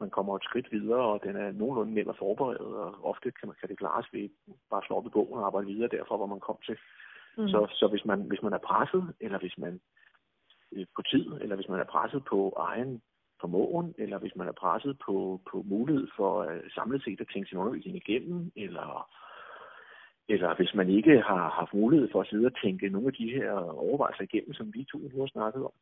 man 0.00 0.10
kommer 0.10 0.36
et 0.36 0.44
skridt 0.44 0.72
videre, 0.72 1.04
og 1.12 1.20
den 1.24 1.36
er 1.36 1.52
nogenlunde 1.52 1.94
nem 1.94 2.08
at 2.08 2.18
forberede, 2.18 2.58
og 2.58 3.04
ofte 3.04 3.30
kan, 3.30 3.48
man, 3.48 3.56
kan 3.60 3.68
det 3.68 3.78
klares 3.78 4.06
ved 4.12 4.28
bare 4.70 4.80
at 4.80 4.86
slå 4.86 4.96
op 4.96 5.06
i 5.06 5.16
bogen 5.16 5.38
og 5.40 5.46
arbejde 5.46 5.66
videre 5.66 5.88
derfra, 5.88 6.16
hvor 6.16 6.26
man 6.26 6.40
kom 6.40 6.58
til. 6.66 6.76
Mm. 7.38 7.48
Så, 7.48 7.66
så 7.70 7.86
hvis, 7.88 8.04
man, 8.04 8.20
hvis 8.20 8.42
man 8.42 8.52
er 8.52 8.58
presset, 8.58 9.14
eller 9.20 9.38
hvis 9.38 9.58
man 9.58 9.80
øh, 10.72 10.86
på 10.96 11.02
tid, 11.02 11.26
eller 11.42 11.56
hvis 11.56 11.68
man 11.68 11.80
er 11.80 11.84
presset 11.84 12.24
på 12.24 12.54
egen 12.56 13.02
formåen, 13.40 13.94
eller 13.98 14.18
hvis 14.18 14.36
man 14.36 14.48
er 14.48 14.52
presset 14.52 14.98
på, 15.06 15.40
på 15.50 15.62
mulighed 15.66 16.06
for 16.16 16.44
uh, 16.44 16.60
samlet 16.74 17.02
set 17.04 17.20
at 17.20 17.30
tænke 17.32 17.48
sin 17.48 17.58
undervisning 17.58 17.96
igennem, 17.96 18.52
eller, 18.56 19.10
eller 20.28 20.56
hvis 20.56 20.74
man 20.74 20.88
ikke 20.88 21.20
har 21.20 21.48
haft 21.48 21.74
mulighed 21.74 22.08
for 22.12 22.20
at 22.20 22.26
sidde 22.26 22.46
og 22.46 22.56
tænke 22.62 22.88
nogle 22.88 23.06
af 23.06 23.12
de 23.12 23.30
her 23.30 23.52
overvejelser 23.86 24.24
igennem, 24.24 24.54
som 24.54 24.74
vi 24.74 24.84
to 24.84 24.98
nu 24.98 25.20
har 25.20 25.26
snakket 25.26 25.64
om, 25.64 25.72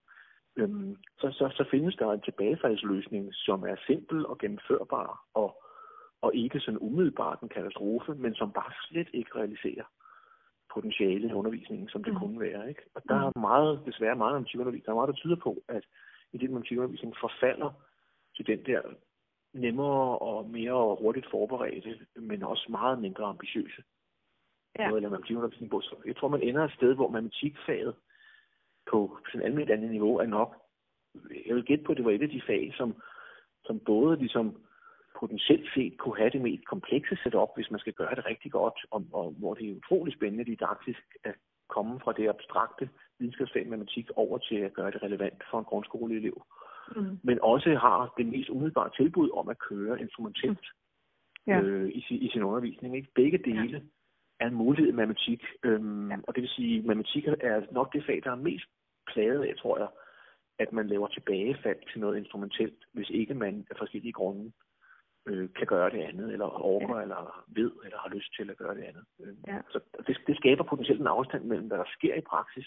øhm, 0.57 0.97
så, 1.19 1.31
så, 1.33 1.49
så 1.57 1.65
findes 1.71 1.97
der 1.97 2.13
en 2.13 2.21
tilbagefaldsløsning, 2.21 3.35
som 3.35 3.63
er 3.63 3.77
simpel 3.87 4.27
og 4.27 4.39
gennemførbar, 4.39 5.25
og, 5.35 5.63
og 6.23 6.35
ikke 6.35 6.61
sådan 6.61 6.79
umiddelbart 6.81 7.41
en 7.41 7.49
katastrofe, 7.49 8.15
men 8.15 8.35
som 8.35 8.53
bare 8.53 8.73
slet 8.89 9.09
ikke 9.13 9.37
realiserer 9.37 9.85
potentiale 10.75 11.29
i 11.29 11.33
undervisningen, 11.33 11.89
som 11.89 12.05
det 12.05 12.13
mm. 12.13 12.19
kunne 12.19 12.41
være. 12.41 12.69
Ikke? 12.69 12.83
Og 12.95 13.03
der 13.09 13.15
er 13.15 13.41
meget, 13.41 13.83
desværre 13.87 14.17
meget 14.17 14.37
om 14.37 14.45
psykoundervisning, 14.45 14.87
der 14.87 14.93
er 14.93 14.97
meget, 14.97 15.09
der 15.09 15.23
tyder 15.23 15.37
på, 15.37 15.63
at 15.69 15.85
i 16.33 16.39
den 16.39 16.51
matematikundervisning 16.51 17.15
forfalder 17.21 17.71
til 18.37 18.47
den 18.47 18.67
der 18.67 18.81
nemmere 19.53 20.19
og 20.19 20.51
mere 20.51 20.97
hurtigt 21.01 21.27
forberedte, 21.31 22.07
men 22.17 22.43
også 22.43 22.67
meget 22.71 22.99
mindre 22.99 23.25
ambitiøse 23.25 23.83
ja. 24.79 24.91
matematikundervisning 24.91 25.71
på. 25.71 25.81
Så 25.81 25.97
jeg 26.07 26.17
tror, 26.17 26.29
man 26.29 26.43
ender 26.43 26.65
et 26.65 26.73
sted, 26.73 26.95
hvor 26.95 27.09
matematikfaget 27.09 27.95
på 28.93 29.19
sådan 29.27 29.47
almindeligt 29.47 29.77
andet 29.77 29.91
niveau 29.91 30.17
er 30.19 30.27
nok, 30.27 30.51
jeg 31.47 31.55
vil 31.57 31.65
gætte 31.65 31.85
på, 31.85 31.93
at 31.93 31.97
det 31.97 32.05
var 32.05 32.11
et 32.11 32.23
af 32.23 32.29
de 32.29 32.43
fag, 32.47 32.73
som, 32.77 32.95
som 33.65 33.81
både 33.81 34.17
ligesom 34.17 34.57
potentielt 35.21 35.69
set 35.75 35.99
kunne 35.99 36.17
have 36.17 36.31
det 36.31 36.43
mest 36.43 36.65
komplekse 36.65 37.17
setup, 37.23 37.49
hvis 37.57 37.71
man 37.71 37.81
skal 37.81 37.93
gøre 37.93 38.15
det 38.15 38.27
rigtig 38.27 38.53
godt, 38.53 38.79
og, 38.91 39.01
og 39.13 39.35
hvor 39.39 39.55
det 39.55 39.65
er 39.71 39.77
utrolig 39.77 40.15
spændende 40.15 40.45
didaktisk 40.45 41.03
at 41.25 41.35
komme 41.69 42.01
fra 42.01 42.13
det 42.13 42.29
abstrakte 42.29 42.89
videnskabsfag 43.19 43.67
matematik 43.69 44.07
over 44.17 44.39
til 44.39 44.57
at 44.57 44.73
gøre 44.73 44.91
det 44.91 45.03
relevant 45.03 45.43
for 45.51 45.59
en 45.59 45.65
grundskoleelev. 45.65 46.37
Mm. 46.97 47.19
Men 47.23 47.39
også 47.43 47.71
har 47.75 48.15
det 48.19 48.27
mest 48.27 48.51
umiddelbare 48.51 48.91
tilbud 48.97 49.31
om 49.41 49.49
at 49.49 49.59
køre 49.59 50.01
instrumentelt 50.01 50.67
mm. 51.47 51.53
ja. 51.53 51.61
øh, 51.61 51.89
i, 51.89 52.01
i 52.27 52.29
sin 52.33 52.43
undervisning. 52.43 52.97
Ikke? 52.97 53.09
Begge 53.15 53.39
dele 53.39 53.79
ja. 53.79 53.81
er 54.41 54.49
en 54.49 54.55
mulighed 54.55 54.89
i 54.93 54.97
matematik, 55.01 55.43
øhm, 55.63 56.11
ja. 56.11 56.17
og 56.27 56.35
det 56.35 56.43
vil 56.43 56.51
sige, 56.51 56.79
at 56.79 56.85
matematik 56.85 57.27
er 57.27 57.73
nok 57.73 57.93
det 57.93 58.05
fag, 58.07 58.21
der 58.25 58.31
er 58.31 58.45
mest 58.51 58.69
plaget 59.07 59.43
af, 59.45 59.55
tror 59.59 59.79
jeg, 59.79 59.89
at 60.59 60.73
man 60.73 60.87
laver 60.87 61.07
tilbagefald 61.07 61.79
til 61.91 62.01
noget 62.01 62.19
instrumentelt, 62.19 62.85
hvis 62.93 63.11
ikke 63.11 63.35
man 63.35 63.67
af 63.71 63.77
forskellige 63.79 64.13
grunde 64.13 64.53
øh, 65.27 65.49
kan 65.59 65.67
gøre 65.67 65.91
det 65.91 66.03
andet, 66.03 66.33
eller 66.33 66.45
overgår, 66.45 66.97
ja. 66.97 67.03
eller 67.03 67.45
ved, 67.49 67.73
eller 67.85 67.99
har 67.99 68.09
lyst 68.09 68.35
til 68.37 68.51
at 68.51 68.57
gøre 68.57 68.75
det 68.75 68.83
andet. 68.83 69.05
Øh, 69.21 69.35
ja. 69.47 69.59
Så 69.71 69.81
det, 70.07 70.17
det 70.27 70.37
skaber 70.37 70.65
potentielt 70.65 71.01
en 71.01 71.07
afstand 71.17 71.45
mellem, 71.45 71.67
hvad 71.67 71.79
der 71.79 71.95
sker 71.97 72.15
i 72.15 72.21
praksis, 72.21 72.67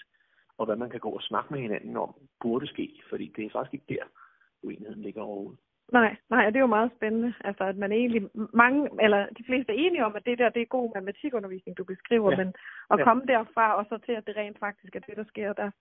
og 0.57 0.65
hvad 0.65 0.75
man 0.75 0.89
kan 0.89 0.99
gå 0.99 1.09
og 1.09 1.21
snakke 1.21 1.53
med 1.53 1.61
hinanden 1.61 1.97
om, 1.97 2.15
burde 2.41 2.67
ske, 2.67 3.01
fordi 3.09 3.33
det 3.35 3.45
er 3.45 3.49
faktisk 3.49 3.73
ikke 3.73 3.93
der, 3.95 4.03
uenigheden 4.63 5.01
ligger 5.01 5.21
overhovedet. 5.21 5.59
Nej, 5.91 6.15
nej, 6.29 6.45
og 6.45 6.53
det 6.53 6.59
er 6.59 6.67
jo 6.67 6.77
meget 6.77 6.91
spændende, 6.97 7.33
altså 7.41 7.63
at 7.63 7.77
man 7.77 7.91
egentlig, 7.91 8.29
mange, 8.53 8.89
eller 9.01 9.27
de 9.37 9.43
fleste 9.45 9.71
er 9.71 9.77
enige 9.77 10.05
om, 10.05 10.15
at 10.15 10.25
det 10.25 10.37
der, 10.37 10.49
det 10.49 10.61
er 10.61 10.65
god 10.65 10.91
matematikundervisning, 10.95 11.77
du 11.77 11.83
beskriver, 11.83 12.31
ja. 12.31 12.37
men 12.37 12.47
at 12.91 12.99
ja. 12.99 13.03
komme 13.03 13.23
derfra, 13.27 13.75
og 13.77 13.85
så 13.89 13.97
til, 14.05 14.11
at 14.11 14.27
det 14.27 14.35
rent 14.35 14.59
faktisk 14.59 14.95
er 14.95 14.99
det, 14.99 15.17
der 15.17 15.23
sker, 15.23 15.53
der, 15.53 15.71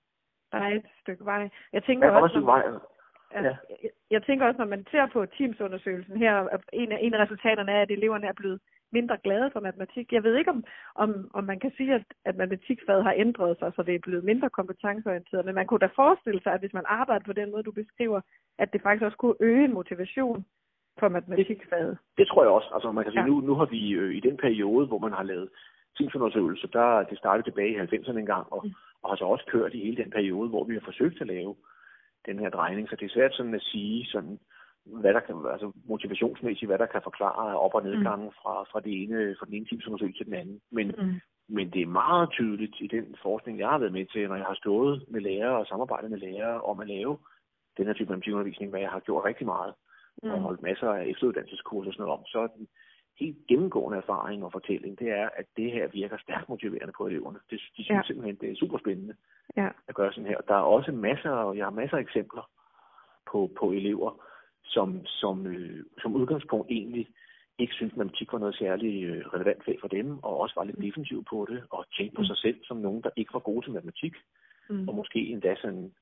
der 0.55 0.67
er 0.69 0.75
et 0.75 0.89
stykke 1.03 1.25
vej. 1.25 1.49
Jeg 1.73 1.83
tænker 1.85 2.07
ja, 2.09 2.21
også, 2.21 2.41
vej. 2.41 2.63
Ja. 3.35 3.43
Jeg, 3.43 3.91
jeg 4.11 4.23
tænker 4.23 4.47
også, 4.47 4.59
når 4.59 4.71
man 4.75 4.87
ser 4.91 5.07
på 5.07 5.27
Teams-undersøgelsen 5.27 6.17
her, 6.17 6.35
at 6.55 6.61
en 6.73 6.93
af, 6.93 6.99
en 7.01 7.15
af 7.15 7.23
resultaterne 7.25 7.73
er, 7.73 7.83
at 7.83 7.91
eleverne 7.91 8.27
er 8.27 8.33
blevet 8.33 8.61
mindre 8.93 9.17
glade 9.25 9.51
for 9.53 9.61
matematik. 9.61 10.13
Jeg 10.13 10.23
ved 10.27 10.35
ikke, 10.37 10.51
om, 10.51 10.65
om, 10.95 11.11
om 11.39 11.45
man 11.45 11.59
kan 11.61 11.73
sige, 11.77 11.95
at, 11.95 12.07
at 12.25 12.37
matematikfaget 12.37 13.05
har 13.05 13.15
ændret 13.17 13.59
sig, 13.59 13.73
så 13.77 13.83
det 13.83 13.95
er 13.95 14.07
blevet 14.07 14.25
mindre 14.25 14.51
kompetenceorienteret, 14.51 15.45
men 15.47 15.55
man 15.55 15.67
kunne 15.67 15.85
da 15.87 16.01
forestille 16.03 16.41
sig, 16.43 16.53
at 16.53 16.61
hvis 16.61 16.77
man 16.79 16.87
arbejder 16.87 17.25
på 17.25 17.33
den 17.33 17.51
måde, 17.51 17.63
du 17.63 17.73
beskriver, 17.73 18.21
at 18.59 18.73
det 18.73 18.83
faktisk 18.83 19.05
også 19.05 19.17
kunne 19.17 19.41
øge 19.41 19.69
motivation 19.69 20.45
for 21.01 21.09
matematikfaget. 21.09 21.91
Det, 21.91 22.19
det 22.19 22.27
tror 22.29 22.43
jeg 22.43 22.53
også. 22.59 22.71
Altså, 22.75 22.93
man 22.93 23.05
kan 23.05 23.13
sige, 23.13 23.23
ja. 23.23 23.27
nu, 23.27 23.41
nu 23.41 23.55
har 23.55 23.65
vi 23.65 23.91
øh, 23.91 24.15
i 24.15 24.21
den 24.21 24.37
periode, 24.37 24.87
hvor 24.87 24.99
man 24.99 25.13
har 25.13 25.23
lavet 25.23 25.49
teamsundersøgelser, 25.99 26.69
der 26.69 27.03
det 27.11 27.19
startede 27.19 27.47
tilbage 27.47 27.73
i 27.75 27.81
90'erne 27.81 28.19
engang, 28.19 28.53
og, 28.53 28.61
mm. 28.65 28.73
og 29.03 29.11
har 29.11 29.17
så 29.17 29.25
også 29.25 29.45
kørt 29.49 29.75
i 29.75 29.85
hele 29.85 30.03
den 30.03 30.11
periode, 30.11 30.49
hvor 30.49 30.65
vi 30.65 30.75
har 30.75 30.85
forsøgt 30.85 31.21
at 31.21 31.27
lave 31.27 31.55
den 32.27 32.39
her 32.39 32.51
drejning. 32.51 32.89
Så 32.89 32.97
det 32.97 33.07
er 33.07 33.15
svært 33.15 33.35
sådan 33.35 33.55
at 33.55 33.63
sige, 33.63 34.07
sådan, 34.07 34.39
hvad 34.85 35.15
der 35.15 35.21
kan, 35.21 35.37
altså 35.53 35.73
motivationsmæssigt, 35.89 36.69
hvad 36.69 36.79
der 36.79 36.87
kan 36.87 37.01
forklare 37.05 37.59
op- 37.59 37.75
og 37.75 37.83
nedgangen 37.83 38.27
mm. 38.27 38.37
fra, 38.39 38.63
fra, 38.71 38.81
det 38.81 39.03
ene, 39.03 39.37
fra 39.39 39.47
den 39.47 39.55
ene 39.55 39.67
teamsundersøgelse 39.67 40.19
til 40.19 40.27
den 40.27 40.35
anden. 40.35 40.61
Men, 40.71 40.87
mm. 40.99 41.21
men 41.49 41.71
det 41.71 41.83
er 41.83 41.97
meget 42.03 42.31
tydeligt 42.31 42.77
i 42.81 42.87
den 42.87 43.17
forskning, 43.23 43.59
jeg 43.59 43.69
har 43.69 43.79
været 43.79 43.93
med 43.93 44.07
til, 44.07 44.29
når 44.29 44.37
jeg 44.37 44.45
har 44.45 44.55
stået 44.55 45.05
med 45.09 45.21
lærere 45.21 45.59
og 45.59 45.67
samarbejdet 45.67 46.11
med 46.11 46.19
lærere 46.19 46.61
om 46.61 46.81
at 46.81 46.89
lave 46.89 47.19
den 47.77 47.87
her 47.87 47.93
type 47.93 48.13
undervisning, 48.13 48.71
hvad 48.71 48.81
jeg 48.81 48.91
har 48.91 49.01
gjort 49.01 49.25
rigtig 49.25 49.47
meget, 49.47 49.75
mm. 50.23 50.31
og 50.31 50.41
holdt 50.41 50.63
masser 50.63 50.91
af 50.91 51.07
efteruddannelseskurser 51.07 51.89
og 51.89 51.95
sådan 51.95 52.05
noget 52.05 52.19
om, 52.19 52.25
så 52.27 52.39
er 52.39 52.47
den 52.47 52.69
helt 53.21 53.37
gennemgående 53.49 53.99
erfaring 53.99 54.45
og 54.45 54.53
fortælling, 54.53 54.99
det 54.99 55.11
er, 55.11 55.29
at 55.37 55.47
det 55.57 55.73
her 55.73 55.89
virker 55.89 56.17
stærkt 56.19 56.49
motiverende 56.49 56.93
på 56.97 57.07
eleverne. 57.07 57.39
Det, 57.51 57.61
de 57.77 57.85
synes 57.85 57.89
ja. 57.91 58.03
simpelthen, 58.07 58.37
det 58.41 58.51
er 58.51 58.57
super 58.57 58.79
spændende 58.79 59.15
ja. 59.57 59.69
at 59.89 59.95
gøre 59.95 60.13
sådan 60.13 60.31
her. 60.31 60.41
Der 60.49 60.55
er 60.55 60.71
også 60.77 60.93
masser, 60.93 61.31
og 61.31 61.57
jeg 61.57 61.67
har 61.67 61.71
masser 61.71 61.97
af 61.97 62.01
eksempler 62.01 62.51
på, 63.31 63.51
på 63.59 63.71
elever, 63.71 64.11
som, 64.65 65.07
som, 65.07 65.47
øh, 65.47 65.85
som 66.03 66.17
udgangspunkt 66.17 66.71
egentlig 66.71 67.09
ikke 67.59 67.75
synes, 67.75 67.93
at 67.93 67.97
matematik 67.97 68.33
var 68.33 68.39
noget 68.39 68.57
særligt 68.57 69.09
øh, 69.09 69.27
relevant 69.27 69.65
fag 69.65 69.79
for 69.81 69.89
dem, 69.89 70.19
og 70.23 70.41
også 70.41 70.55
var 70.57 70.65
lidt 70.65 70.79
mm. 70.79 70.85
defensiv 70.85 71.25
på 71.25 71.47
det, 71.51 71.63
og 71.71 71.85
tænkte 71.97 72.17
på 72.17 72.23
mm. 72.23 72.27
sig 72.27 72.37
selv 72.37 72.59
som 72.65 72.77
nogen, 72.77 73.03
der 73.03 73.11
ikke 73.17 73.35
var 73.35 73.41
gode 73.41 73.67
til 73.67 73.73
matematik, 73.73 74.15
mm. 74.71 74.89
og 74.89 74.95
måske 74.95 75.19
endda 75.19 75.55
sådan 75.57 75.93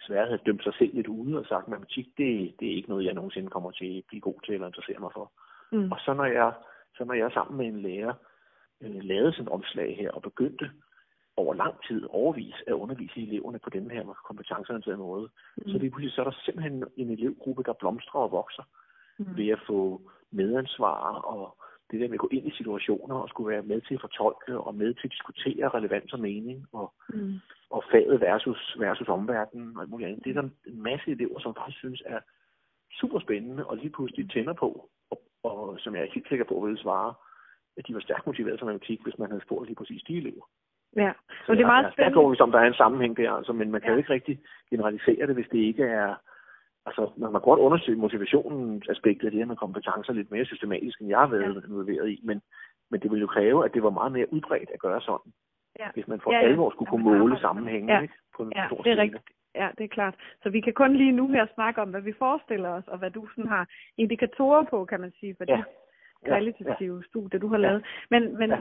desværre 0.00 0.26
havde 0.26 0.46
dømt 0.46 0.62
sig 0.62 0.74
selv 0.78 0.94
lidt 0.94 1.06
ude 1.06 1.38
og 1.38 1.46
sagt, 1.46 1.64
at 1.64 1.68
matematik, 1.68 2.06
det, 2.18 2.54
det 2.60 2.68
er 2.68 2.76
ikke 2.76 2.88
noget, 2.88 3.04
jeg 3.04 3.14
nogensinde 3.14 3.50
kommer 3.50 3.70
til 3.70 3.98
at 3.98 4.04
blive 4.08 4.20
god 4.20 4.40
til 4.44 4.54
eller 4.54 4.66
interessere 4.66 4.98
mig 4.98 5.10
for. 5.14 5.32
Mm. 5.72 5.92
Og 5.92 5.98
så 6.04 6.14
når 6.14 6.24
jeg, 6.24 6.52
så 6.96 7.04
når 7.04 7.14
jeg 7.14 7.32
sammen 7.32 7.56
med 7.56 7.66
en 7.66 7.82
lærer 7.82 8.14
øh, 8.80 9.02
lavede 9.02 9.32
sådan 9.32 9.52
omslag 9.52 9.96
her 9.96 10.10
og 10.10 10.22
begyndte 10.22 10.70
over 11.36 11.54
lang 11.54 11.74
tid 11.88 12.06
overvis 12.10 12.54
at 12.66 12.72
undervise 12.72 13.20
eleverne 13.20 13.58
på 13.58 13.70
den 13.70 13.90
her 13.90 14.04
kompetenceorienterede 14.26 14.98
måde, 14.98 15.28
mm. 15.56 15.68
så 15.68 15.78
lige 15.78 15.90
pludselig 15.90 16.12
så 16.12 16.20
er 16.20 16.24
der 16.24 16.36
simpelthen 16.44 16.84
en 16.96 17.10
elevgruppe, 17.10 17.62
der 17.62 17.72
blomstrer 17.72 18.20
og 18.20 18.32
vokser 18.32 18.62
mm. 19.18 19.36
ved 19.36 19.48
at 19.48 19.60
få 19.66 20.10
medansvar 20.30 21.12
og 21.12 21.56
det 21.90 22.00
der 22.00 22.08
med 22.08 22.14
at 22.14 22.20
gå 22.20 22.28
ind 22.32 22.46
i 22.46 22.56
situationer 22.56 23.14
og 23.14 23.28
skulle 23.28 23.50
være 23.54 23.62
med 23.62 23.80
til 23.80 23.94
at 23.94 24.00
fortolke 24.00 24.58
og 24.58 24.74
med 24.74 24.94
til 24.94 25.06
at 25.06 25.12
diskutere 25.12 25.68
relevans 25.68 26.12
og 26.12 26.20
mening 26.20 26.66
og, 26.72 26.94
mm. 27.08 27.34
og 27.70 27.84
faget 27.90 28.20
versus, 28.20 28.76
versus 28.78 29.08
omverdenen 29.08 29.76
og 29.76 29.82
alt 29.82 29.90
muligt 29.90 30.08
andet. 30.08 30.24
Det 30.24 30.36
er 30.36 30.40
der 30.40 30.48
en 30.66 30.82
masse 30.82 31.10
elever, 31.10 31.40
som 31.40 31.54
faktisk 31.54 31.78
synes 31.78 32.02
er 32.06 32.20
super 33.00 33.20
spændende 33.20 33.66
og 33.66 33.76
lige 33.76 33.90
pludselig 33.90 34.30
tænder 34.30 34.52
på 34.52 34.90
og 35.42 35.76
som 35.78 35.94
jeg 35.94 36.02
er 36.02 36.12
helt 36.14 36.28
sikker 36.28 36.44
på 36.44 36.60
ville 36.60 36.78
svare, 36.78 37.14
at 37.76 37.86
de 37.88 37.94
var 37.94 38.00
stærkt 38.00 38.26
motiveret 38.26 38.58
for 38.58 38.66
matematik, 38.66 39.02
hvis 39.02 39.18
man 39.18 39.30
havde 39.30 39.42
spurgt 39.44 39.66
lige 39.66 39.76
præcis 39.76 40.02
de 40.02 40.16
elever. 40.16 40.44
Ja, 40.96 41.12
Så 41.46 41.52
og 41.52 41.56
det 41.56 41.62
er 41.62 41.66
meget 41.66 41.92
spændende. 41.92 42.20
Jeg 42.20 42.40
er 42.40 42.46
der 42.46 42.58
er 42.58 42.66
en 42.66 42.74
sammenhæng 42.82 43.16
der, 43.16 43.32
altså, 43.32 43.52
men 43.52 43.70
man 43.70 43.80
kan 43.80 43.88
Ja. 43.88 43.92
jo 43.92 43.98
ikke 43.98 44.12
rigtig 44.12 44.40
generalisere 44.70 45.26
det, 45.26 45.34
hvis 45.34 45.48
det 45.52 45.58
ikke 45.58 45.84
er... 45.84 46.14
Altså, 46.86 47.10
man 47.16 47.30
kan 47.32 47.40
godt 47.40 47.60
undersøge 47.60 47.98
motivationen 47.98 48.82
aspektet 48.88 49.24
af 49.26 49.30
det 49.30 49.40
her 49.40 49.46
med 49.46 49.56
kompetencer 49.56 50.12
lidt 50.12 50.30
mere 50.30 50.44
systematisk, 50.44 51.00
end 51.00 51.08
jeg 51.08 51.18
har 51.18 51.26
været 51.26 51.54
ja. 51.54 51.68
involveret 51.68 52.08
i, 52.10 52.20
men, 52.24 52.42
men 52.90 53.00
det 53.00 53.10
ville 53.10 53.20
jo 53.20 53.26
kræve, 53.26 53.64
at 53.64 53.74
det 53.74 53.82
var 53.82 53.90
meget 53.90 54.12
mere 54.12 54.32
udbredt 54.32 54.70
at 54.74 54.80
gøre 54.80 55.00
sådan, 55.00 55.32
Ja. 55.78 55.88
hvis 55.94 56.08
man 56.08 56.20
for 56.20 56.32
Ja, 56.32 56.38
ja. 56.38 56.44
alvor 56.48 56.70
skulle 56.70 56.88
kunne 56.90 57.04
måle 57.18 57.40
sammenhængen 57.40 57.88
Ja. 57.90 58.00
ikke? 58.00 58.14
på 58.36 58.42
en 58.42 58.52
Ja, 58.56 58.66
stor 58.66 58.76
det 58.76 58.90
er 58.90 58.94
skala. 58.94 59.02
rigtigt. 59.02 59.22
Ja, 59.60 59.68
det 59.78 59.84
er 59.84 59.88
klart. 59.98 60.14
Så 60.42 60.50
vi 60.50 60.60
kan 60.60 60.72
kun 60.72 60.96
lige 60.96 61.12
nu 61.12 61.28
her 61.28 61.46
snakke 61.54 61.80
om, 61.82 61.90
hvad 61.90 62.00
vi 62.00 62.12
forestiller 62.12 62.68
os, 62.68 62.88
og 62.88 62.98
hvad 62.98 63.10
du 63.10 63.28
sådan 63.28 63.50
har 63.56 63.68
indikatorer 63.98 64.64
på, 64.64 64.84
kan 64.84 65.00
man 65.00 65.12
sige, 65.20 65.34
for 65.38 65.44
Ja. 65.48 65.56
det 65.56 65.64
kvalitative 66.24 67.04
studie, 67.10 67.38
du 67.40 67.48
har 67.48 67.56
lavet. 67.58 67.84
Men, 68.10 68.22
men 68.38 68.50
Ja. 68.50 68.58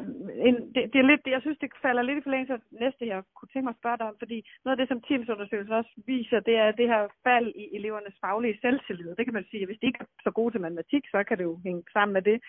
en, 0.48 0.56
det, 0.76 0.94
det, 0.94 1.00
er 1.00 1.08
lidt, 1.12 1.22
jeg 1.28 1.42
synes, 1.42 1.58
det 1.58 1.72
falder 1.82 2.02
lidt 2.02 2.18
i 2.18 2.22
forlængelse 2.22 2.54
af 2.54 2.60
næste, 2.72 3.08
jeg 3.08 3.24
kunne 3.36 3.50
tænke 3.54 3.64
mig 3.66 3.76
at 3.76 3.82
spørge 3.82 3.98
dig 3.98 4.08
om, 4.08 4.16
fordi 4.20 4.38
noget 4.66 4.74
af 4.76 4.80
det, 4.82 4.88
som 4.88 5.02
Teams-undersøgelsen 5.08 5.74
også 5.74 5.92
viser, 6.06 6.40
det 6.40 6.56
er 6.56 6.72
det 6.72 6.88
her 6.88 7.08
fald 7.24 7.48
i 7.56 7.76
elevernes 7.76 8.16
faglige 8.22 8.58
selvtillid. 8.62 9.16
Det 9.16 9.26
kan 9.26 9.34
man 9.34 9.46
sige, 9.50 9.62
at 9.62 9.68
hvis 9.68 9.80
de 9.80 9.86
ikke 9.88 10.00
er 10.02 10.06
så 10.24 10.32
gode 10.32 10.52
til 10.54 10.62
matematik, 10.62 11.04
så 11.12 11.24
kan 11.24 11.38
det 11.38 11.44
jo 11.44 11.60
hænge 11.64 11.84
sammen 11.94 12.14
med 12.14 12.22
det. 12.22 12.42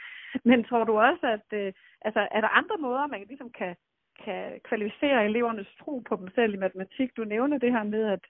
Men 0.44 0.64
tror 0.64 0.84
du 0.84 0.98
også, 0.98 1.26
at 1.36 1.48
øh, 1.60 1.72
altså, 2.02 2.28
er 2.30 2.40
der 2.40 2.48
andre 2.60 2.76
måder, 2.80 3.06
man 3.06 3.24
ligesom 3.28 3.50
kan, 3.50 3.76
kan 4.24 4.60
kvalificere 4.64 5.24
elevernes 5.24 5.68
tro 5.80 6.02
på 6.08 6.16
dem 6.16 6.28
selv 6.34 6.54
i 6.54 6.56
matematik? 6.64 7.16
Du 7.16 7.24
nævner 7.24 7.58
det 7.58 7.72
her 7.72 7.82
med, 7.82 8.04
at 8.06 8.20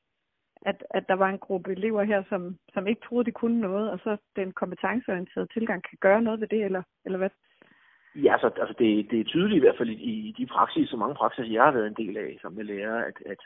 at, 0.63 0.85
at 0.91 1.09
der 1.09 1.15
var 1.15 1.29
en 1.29 1.39
gruppe 1.39 1.73
elever 1.73 2.03
her, 2.03 2.23
som, 2.29 2.57
som 2.75 2.87
ikke 2.87 3.01
troede, 3.09 3.27
de 3.27 3.33
kunne 3.33 3.61
noget, 3.61 3.91
og 3.91 3.99
så 3.99 4.17
den 4.37 4.53
kompetenceorienterede 4.53 5.49
tilgang 5.53 5.83
kan 5.83 5.99
gøre 6.01 6.23
noget 6.23 6.41
ved 6.41 6.49
det, 6.49 6.65
eller, 6.65 6.83
eller 7.05 7.19
hvad? 7.19 7.31
Ja, 8.15 8.33
altså, 8.33 8.51
altså 8.61 8.75
det, 8.79 9.11
det 9.11 9.21
er 9.21 9.25
tydeligt 9.25 9.57
i 9.57 9.61
hvert 9.61 9.79
fald 9.79 9.89
i, 9.91 10.29
i 10.29 10.35
de 10.39 10.47
praksis, 10.47 10.89
så 10.89 10.97
mange 10.97 11.15
praksiser, 11.15 11.53
jeg 11.53 11.65
har 11.65 11.73
været 11.73 11.87
en 11.87 12.07
del 12.07 12.17
af 12.17 12.39
som 12.41 12.57
lærer, 12.57 13.05
at, 13.05 13.17
at, 13.27 13.39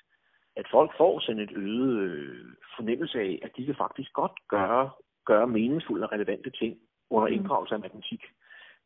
at 0.56 0.66
folk 0.70 0.90
får 0.96 1.20
sådan 1.20 1.42
et 1.42 1.52
øget 1.56 1.98
øh, 1.98 2.44
fornemmelse 2.76 3.18
af, 3.20 3.38
at 3.42 3.50
de 3.56 3.66
kan 3.66 3.74
faktisk 3.74 4.12
godt 4.12 4.32
gøre, 4.48 4.90
gøre 5.26 5.46
meningsfulde 5.46 6.06
og 6.06 6.12
relevante 6.12 6.50
ting 6.50 6.78
under 7.10 7.28
Mm. 7.28 7.34
inddragelse 7.34 7.74
af 7.74 7.80
matematik. 7.80 8.22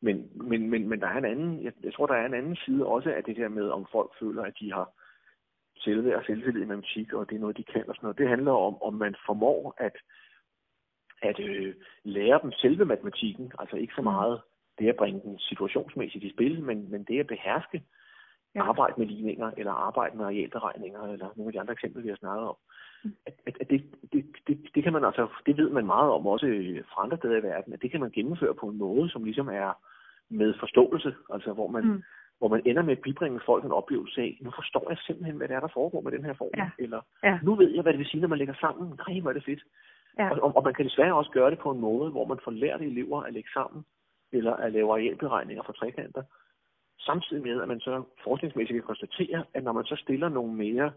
Men, 0.01 0.31
men, 0.35 0.71
men, 0.71 0.89
men 0.89 1.01
der 1.01 1.07
er 1.07 1.19
en 1.19 1.25
anden, 1.25 1.65
jeg, 1.65 1.73
jeg 1.83 1.95
tror, 1.95 2.07
der 2.07 2.15
er 2.15 2.27
en 2.27 2.35
anden 2.35 2.57
side 2.57 2.87
også 2.87 3.11
af 3.11 3.25
det 3.25 3.37
her 3.37 3.49
med, 3.49 3.69
om 3.69 3.87
folk 3.93 4.11
føler, 4.21 4.43
at 4.43 4.55
de 4.61 4.73
har 4.73 4.89
selvværd 5.85 6.19
og 6.19 6.25
selvtillid 6.27 6.63
i 6.63 6.67
matematik, 6.67 7.13
og 7.13 7.29
det 7.31 7.37
er 7.37 7.41
noget, 7.41 7.57
de 7.57 7.65
kan 7.65 7.85
og 7.89 7.95
sådan 7.95 8.05
noget. 8.07 8.19
Det 8.19 8.29
handler 8.29 8.53
om, 8.53 8.83
om 8.83 8.95
man 8.95 9.15
formår 9.27 9.75
at, 9.79 9.97
at 11.23 11.41
øh, 11.41 11.75
lære 12.05 12.41
dem 12.43 12.53
selve 12.53 12.85
matematikken, 12.85 13.53
altså 13.59 13.77
ikke 13.77 13.95
så 13.97 14.01
Mm. 14.03 14.05
meget 14.05 14.41
det 14.79 14.89
at 14.89 14.97
bringe 14.97 15.21
den 15.25 15.39
situationsmæssigt 15.39 16.25
i 16.25 16.31
spil, 16.33 16.63
men, 16.63 16.91
men 16.91 17.05
det 17.05 17.21
at 17.21 17.27
beherske 17.27 17.83
Ja. 18.55 18.63
arbejde 18.63 18.95
med 18.99 19.07
ligninger, 19.07 19.51
eller 19.57 19.73
arbejde 19.73 20.17
med 20.17 20.25
arealberegninger, 20.25 21.03
eller 21.03 21.29
nogle 21.37 21.49
af 21.49 21.53
de 21.53 21.61
andre 21.61 21.73
eksempler, 21.73 22.03
vi 22.03 22.09
har 22.09 22.17
snakket 22.17 22.49
om. 22.49 22.57
Mm. 23.05 23.17
At, 23.27 23.35
at, 23.47 23.57
at 23.61 23.71
det, 23.71 23.81
det, 24.13 24.25
det, 24.47 24.59
det, 24.75 24.83
kan 24.83 24.93
man 24.93 25.05
altså, 25.05 25.29
det 25.47 25.57
ved 25.57 25.71
man 25.71 25.87
meget 25.87 26.11
om 26.11 26.27
også 26.27 26.47
fra 26.95 27.03
andre 27.03 27.17
steder 27.17 27.37
i 27.37 27.43
verden, 27.43 27.73
at 27.73 27.83
det 27.83 27.91
kan 27.91 28.01
man 28.01 28.11
gennemføre 28.11 28.55
på 28.55 28.67
en 28.67 28.79
måde, 28.79 29.11
som 29.11 29.25
ligesom 29.25 29.49
er 29.49 29.73
med 30.31 30.55
forståelse, 30.61 31.15
altså 31.33 31.53
hvor 31.53 31.69
man, 31.69 31.85
Mm. 31.85 32.03
Hvor 32.39 32.49
man 32.49 32.63
ender 32.65 32.83
med 32.83 32.97
at 32.97 33.03
bibringe 33.03 33.41
folk 33.47 33.65
en 33.65 33.73
oplevelse 33.73 34.21
af, 34.21 34.39
nu 34.41 34.51
forstår 34.51 34.87
jeg 34.89 34.99
simpelthen, 35.07 35.37
hvad 35.37 35.49
det 35.49 35.55
er, 35.57 35.61
der 35.61 35.69
foregår 35.75 36.01
med 36.01 36.13
den 36.13 36.25
her 36.25 36.35
form, 36.35 36.51
Ja. 36.57 36.71
eller 36.79 37.01
Ja. 37.25 37.39
nu 37.43 37.55
ved 37.55 37.71
jeg, 37.71 37.83
hvad 37.83 37.93
det 37.93 37.99
vil 37.99 38.07
sige, 38.09 38.21
når 38.21 38.29
man 38.29 38.39
lægger 38.39 38.55
sammen. 38.61 39.01
Nej, 39.09 39.21
hvor 39.21 39.31
er 39.31 39.35
det 39.35 39.45
fedt. 39.45 39.63
Ja. 40.19 40.31
Og, 40.31 40.57
og, 40.57 40.65
man 40.65 40.75
kan 40.75 40.85
desværre 40.85 41.15
også 41.15 41.31
gøre 41.31 41.51
det 41.51 41.59
på 41.59 41.71
en 41.71 41.81
måde, 41.81 42.11
hvor 42.11 42.25
man 42.25 42.39
får 42.45 42.51
lært 42.51 42.81
elever 42.83 43.23
at 43.23 43.33
lægge 43.33 43.51
sammen, 43.55 43.85
eller 44.33 44.53
at 44.55 44.73
lave 44.73 44.93
arealberegninger 44.93 45.63
for 45.63 45.73
trekanter, 45.73 46.23
samtidig 46.99 47.43
med, 47.43 47.63
at 47.63 47.69
man 47.69 47.81
så 47.81 48.03
forskningsmæssigt 48.25 48.77
kan 48.77 48.87
konstatere, 48.87 49.45
at 49.55 49.65
når 49.65 49.73
man 49.73 49.85
så 49.85 49.97
stiller 49.97 50.29
nogle 50.29 50.53
mere, 50.55 50.93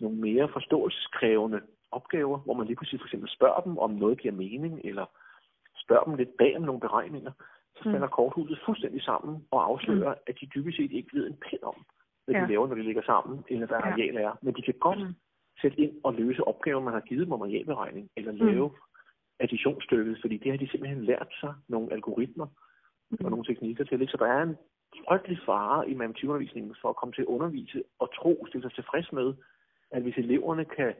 nogle 0.00 0.16
mere 0.16 0.48
forståelseskrævende 0.48 1.60
opgaver, 1.90 2.38
hvor 2.38 2.54
man 2.54 2.66
lige 2.66 2.76
pludselig 2.76 3.00
for 3.00 3.06
eksempel 3.06 3.30
spørger 3.30 3.60
dem, 3.60 3.78
om 3.78 3.90
noget 3.90 4.20
giver 4.20 4.34
mening, 4.34 4.80
eller 4.84 5.06
spørger 5.84 6.04
dem 6.04 6.14
lidt 6.14 6.36
bag 6.38 6.56
om 6.56 6.62
nogle 6.62 6.80
beregninger, 6.80 7.32
Mm. 7.86 7.92
falder 7.92 8.06
korthuset 8.08 8.58
fuldstændig 8.66 9.02
sammen 9.02 9.46
og 9.50 9.64
afslører, 9.68 10.14
at 10.26 10.34
de 10.40 10.46
dybest 10.54 10.76
set 10.76 10.92
ikke 10.92 11.10
ved 11.12 11.26
en 11.26 11.36
pind 11.50 11.62
om, 11.62 11.84
hvad 12.24 12.34
Ja. 12.34 12.40
de 12.42 12.48
laver, 12.48 12.66
når 12.66 12.74
de 12.74 12.82
ligger 12.82 13.02
sammen, 13.02 13.44
eller 13.48 13.66
hvad 13.66 13.78
Ja. 13.78 13.90
areal 13.92 14.16
er. 14.16 14.32
Men 14.42 14.54
de 14.54 14.62
kan 14.62 14.74
godt 14.80 14.98
Mm. 14.98 15.14
sætte 15.60 15.78
ind 15.80 15.92
og 16.04 16.14
løse 16.14 16.44
opgaver, 16.44 16.80
man 16.80 16.92
har 16.92 17.00
givet 17.00 17.24
dem 17.26 17.32
om 17.32 17.42
arealberegning, 17.42 18.10
eller 18.16 18.32
lave 18.32 18.68
mm. 18.68 18.74
additionsstykket, 19.40 20.18
fordi 20.20 20.36
det 20.36 20.50
har 20.50 20.58
de 20.58 20.68
simpelthen 20.70 21.04
lært 21.04 21.28
sig 21.40 21.54
nogle 21.68 21.92
algoritmer 21.92 22.46
Mm. 23.10 23.24
og 23.24 23.30
nogle 23.30 23.44
teknikker 23.44 23.84
til. 23.84 24.08
Så 24.08 24.16
der 24.16 24.26
er 24.26 24.42
en 24.42 24.56
frygtelig 25.08 25.38
fare 25.46 25.90
i 25.90 25.94
matematikundervisningen 25.94 26.74
for 26.80 26.88
at 26.88 26.96
komme 26.96 27.12
til 27.12 27.22
at 27.22 27.26
undervise 27.26 27.82
og 27.98 28.14
tro, 28.14 28.46
stille 28.48 28.62
sig 28.64 28.72
tilfreds 28.74 29.12
med, 29.12 29.34
at 29.90 30.02
hvis 30.02 30.16
eleverne 30.16 30.64
kan 30.64 30.94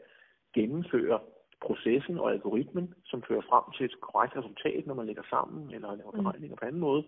gennemføre 0.54 1.20
processen 1.66 2.18
og 2.18 2.32
algoritmen, 2.32 2.94
som 3.04 3.22
fører 3.28 3.40
frem 3.50 3.64
til 3.76 3.84
et 3.84 4.00
korrekt 4.00 4.36
resultat, 4.36 4.86
når 4.86 4.94
man 4.94 5.06
lægger 5.06 5.22
sammen 5.30 5.74
eller 5.74 5.96
laver 5.96 6.12
Mm. 6.14 6.22
beregninger 6.22 6.56
på 6.56 6.64
anden 6.64 6.80
måde, 6.80 7.02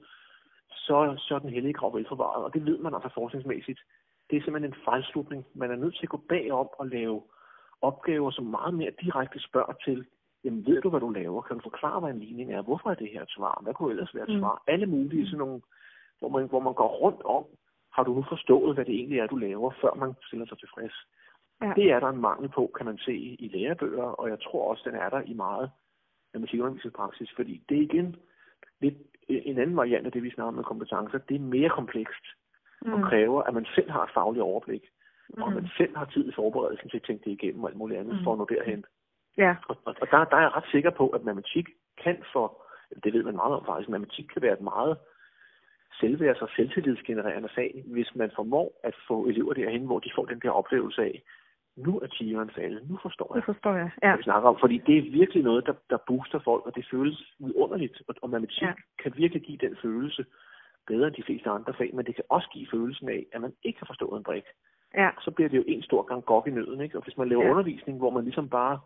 så, 0.87 1.15
så 1.19 1.35
er 1.35 1.39
den 1.39 1.51
hellige 1.57 1.73
grav 1.73 1.95
velforvaret. 1.95 2.45
Og 2.45 2.55
det 2.55 2.67
ved 2.67 2.79
man 2.79 2.95
altså 2.95 3.11
forskningsmæssigt. 3.15 3.81
Det 4.31 4.37
er 4.37 4.43
simpelthen 4.43 4.73
en 4.73 4.81
fejlslutning. 4.85 5.47
Man 5.55 5.71
er 5.71 5.77
nødt 5.77 5.95
til 5.97 6.03
at 6.03 6.09
gå 6.09 6.21
bagom 6.29 6.69
og 6.79 6.87
lave 6.87 7.23
opgaver, 7.81 8.31
som 8.31 8.45
meget 8.45 8.75
mere 8.75 8.93
direkte 9.03 9.39
spørger 9.49 9.73
til, 9.85 10.07
jamen 10.45 10.67
ved 10.67 10.81
du, 10.83 10.91
hvad 10.91 11.01
du 11.01 11.11
laver? 11.11 11.43
Kan 11.43 11.57
du 11.57 11.63
forklare, 11.63 12.01
hvad 12.01 12.11
en 12.11 12.19
ligning 12.21 12.53
er? 12.53 12.63
Hvorfor 12.63 12.91
er 12.91 12.95
det 12.95 13.11
her 13.13 13.23
et 13.23 13.31
svar? 13.37 13.61
Hvad 13.63 13.75
kunne 13.75 13.91
ellers 13.91 14.15
være 14.15 14.29
et 14.29 14.35
Mm. 14.35 14.41
svar? 14.41 14.63
Alle 14.67 14.87
mulige 14.87 15.27
sådan 15.27 15.39
nogle, 15.39 15.61
hvor 16.19 16.29
man, 16.29 16.49
hvor 16.49 16.61
man 16.61 16.75
går 16.75 16.89
rundt 16.89 17.23
om, 17.23 17.45
har 17.93 18.03
du 18.05 18.15
nu 18.15 18.25
forstået, 18.29 18.75
hvad 18.75 18.85
det 18.85 18.95
egentlig 18.95 19.19
er, 19.19 19.27
du 19.27 19.37
laver, 19.37 19.71
før 19.81 19.95
man 19.95 20.15
stiller 20.27 20.47
sig 20.47 20.59
tilfreds? 20.59 20.97
Ja. 21.69 21.73
Det 21.77 21.91
er 21.91 22.01
der 22.01 22.09
en 22.09 22.21
mangel 22.21 22.49
på, 22.49 22.71
kan 22.77 22.87
man 22.87 22.99
se 22.99 23.15
i 23.17 23.49
lærebøger, 23.55 24.03
og 24.05 24.29
jeg 24.29 24.41
tror 24.41 24.71
også, 24.71 24.83
den 24.91 24.95
er 24.95 25.09
der 25.09 25.21
i 25.27 25.35
meget 25.35 25.71
matematikundervisningspraksis, 26.35 27.31
fordi 27.37 27.63
det 27.69 27.79
er 27.79 27.83
igen 27.83 28.17
lidt 28.81 28.95
en 29.29 29.59
anden 29.59 29.77
variant 29.77 30.07
af 30.07 30.13
det, 30.13 30.23
vi 30.23 30.31
snakker 30.31 30.49
om 30.49 30.55
med 30.55 30.65
kompetencer. 30.65 31.19
Det 31.19 31.35
er 31.37 31.41
mere 31.41 31.69
komplekst 31.69 32.25
og 32.81 32.99
Mm. 32.99 33.05
kræver, 33.05 33.43
at 33.43 33.55
man 33.55 33.67
selv 33.75 33.91
har 33.91 34.03
et 34.05 34.11
fagligt 34.15 34.43
overblik, 34.43 34.85
og 35.39 35.47
at 35.47 35.49
Mm. 35.49 35.55
man 35.55 35.69
selv 35.77 35.97
har 35.97 36.05
tid 36.05 36.29
i 36.29 36.33
forberedelsen 36.35 36.89
til 36.91 36.97
at 36.97 37.03
tænke 37.03 37.25
det 37.25 37.31
igennem 37.31 37.65
og 37.65 37.71
alt 37.71 37.79
muligt 37.79 38.01
andet, 38.01 38.15
Mm. 38.19 38.25
for 38.25 38.33
at 38.33 38.39
nå 38.39 38.47
derhen. 38.51 38.85
Ja. 39.37 39.57
Og, 39.69 39.77
og, 39.85 39.95
og 40.01 40.07
der, 40.11 40.25
der 40.25 40.37
er 40.37 40.41
jeg 40.41 40.57
ret 40.57 40.71
sikker 40.71 40.91
på, 40.91 41.09
at 41.09 41.25
matematik 41.25 41.67
kan 42.05 42.17
for, 42.33 42.63
det 43.05 43.13
ved 43.13 43.23
man 43.23 43.37
meget 43.37 43.55
om 43.55 43.65
faktisk, 43.67 43.89
matematik 43.89 44.25
kan 44.33 44.43
være 44.43 44.53
et 44.53 44.61
meget 44.61 44.99
selvværds- 46.01 46.43
og 46.43 46.49
selvtillidsgenererende 46.57 47.49
fag, 47.55 47.83
hvis 47.87 48.15
man 48.15 48.31
formår 48.35 48.81
at 48.83 48.95
få 49.09 49.27
elever 49.27 49.53
derhen, 49.53 49.87
hvor 49.87 49.99
de 49.99 50.11
får 50.15 50.25
den 50.25 50.41
der 50.41 50.51
oplevelse 50.51 51.03
af, 51.03 51.23
nu 51.77 52.01
er 52.01 52.07
tigeren 52.07 52.51
faldet, 52.51 52.91
nu 52.91 52.99
forstår 53.03 53.31
jeg, 53.35 53.37
Det 53.37 53.45
forstår 53.55 53.75
jeg. 53.75 53.91
Ja. 54.03 54.17
vi 54.17 54.23
snakker 54.23 54.49
om. 54.49 54.57
Fordi 54.61 54.79
det 54.79 54.99
er 54.99 55.11
virkelig 55.11 55.43
noget, 55.43 55.67
der, 55.67 55.75
der 55.91 55.99
booster 56.07 56.39
folk, 56.39 56.67
og 56.67 56.75
det 56.77 56.87
føles 56.91 57.35
vidunderligt. 57.39 58.03
Og, 58.09 58.15
og 58.23 58.31
matematik 58.31 58.63
Ja. 58.63 58.73
kan 59.03 59.13
virkelig 59.17 59.43
give 59.43 59.59
den 59.59 59.77
følelse 59.83 60.25
bedre 60.87 61.07
end 61.07 61.15
de 61.15 61.23
fleste 61.23 61.51
andre 61.51 61.75
fag, 61.75 61.91
men 61.95 62.07
det 62.07 62.15
kan 62.15 62.25
også 62.29 62.49
give 62.53 62.67
følelsen 62.71 63.09
af, 63.09 63.27
at 63.33 63.41
man 63.41 63.53
ikke 63.63 63.79
har 63.79 63.87
forstået 63.87 64.19
en 64.19 64.25
brik. 64.25 64.45
Ja. 64.95 65.11
Så 65.21 65.31
bliver 65.31 65.49
det 65.49 65.57
jo 65.57 65.65
en 65.67 65.83
stor 65.83 66.03
gang 66.03 66.25
gok 66.25 66.47
i 66.47 66.51
nøden. 66.51 66.81
Ikke? 66.81 66.99
Og 66.99 67.05
hvis 67.05 67.17
man 67.17 67.29
laver 67.29 67.45
Ja. 67.45 67.51
undervisning, 67.51 67.99
hvor 67.99 68.11
man 68.11 68.25
ligesom 68.25 68.49
bare 68.49 68.81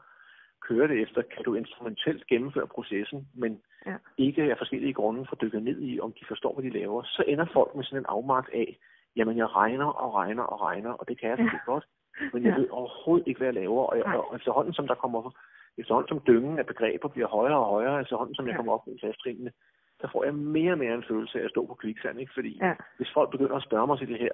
kører 0.60 0.86
det 0.86 1.02
efter, 1.02 1.22
kan 1.22 1.44
du 1.44 1.54
instrumentelt 1.54 2.26
gennemføre 2.26 2.66
processen, 2.66 3.28
men 3.34 3.60
Ja. 3.86 3.96
ikke 4.18 4.42
af 4.42 4.58
forskellige 4.58 4.92
grunde 4.94 5.26
får 5.28 5.36
dykket 5.36 5.62
ned 5.62 5.80
i, 5.82 6.00
om 6.00 6.12
de 6.12 6.24
forstår, 6.28 6.54
hvad 6.54 6.64
de 6.70 6.78
laver, 6.78 7.02
så 7.02 7.24
ender 7.26 7.46
folk 7.52 7.74
med 7.74 7.84
sådan 7.84 7.98
en 7.98 8.06
afmagt 8.08 8.50
af, 8.54 8.78
jamen 9.16 9.36
jeg 9.36 9.56
regner 9.56 9.86
og 9.86 10.14
regner 10.14 10.42
og 10.42 10.60
regner, 10.60 10.90
og 10.90 11.08
det 11.08 11.20
kan 11.20 11.30
jeg 11.30 11.38
Ja. 11.38 11.58
godt, 11.66 11.84
men 12.32 12.42
jeg 12.44 12.50
Ja. 12.52 12.58
ved 12.58 12.68
overhovedet 12.70 13.28
ikke, 13.28 13.38
hvad 13.38 13.46
jeg 13.46 13.54
laver, 13.54 13.82
og, 13.84 13.96
jeg, 13.98 14.04
og 14.06 14.36
efterhånden 14.36 14.72
som 14.74 14.86
der 14.86 14.94
kommer, 14.94 15.30
efterhånden 15.78 16.08
som 16.08 16.22
dyngen 16.26 16.58
af 16.58 16.66
begreber 16.66 17.08
bliver 17.08 17.28
højere 17.28 17.58
og 17.58 17.64
højere, 17.74 18.00
efterhånden 18.00 18.34
som 18.34 18.46
jeg 18.46 18.52
Ja. 18.52 18.56
kommer 18.56 18.72
op 18.72 18.88
i 18.88 18.96
klassetrinene, 18.98 19.52
så 20.00 20.08
får 20.12 20.24
jeg 20.24 20.34
mere 20.34 20.72
og 20.72 20.78
mere 20.78 20.94
en 20.94 21.04
følelse 21.08 21.40
af 21.40 21.44
at 21.44 21.50
stå 21.50 21.66
på 21.66 21.74
kviksand, 21.74 22.20
ikke? 22.20 22.32
Fordi 22.34 22.58
Ja. 22.62 22.74
hvis 22.96 23.10
folk 23.14 23.30
begynder 23.30 23.56
at 23.56 23.62
spørge 23.62 23.86
mig 23.86 23.98
til 23.98 24.08
det 24.08 24.18
her, 24.18 24.32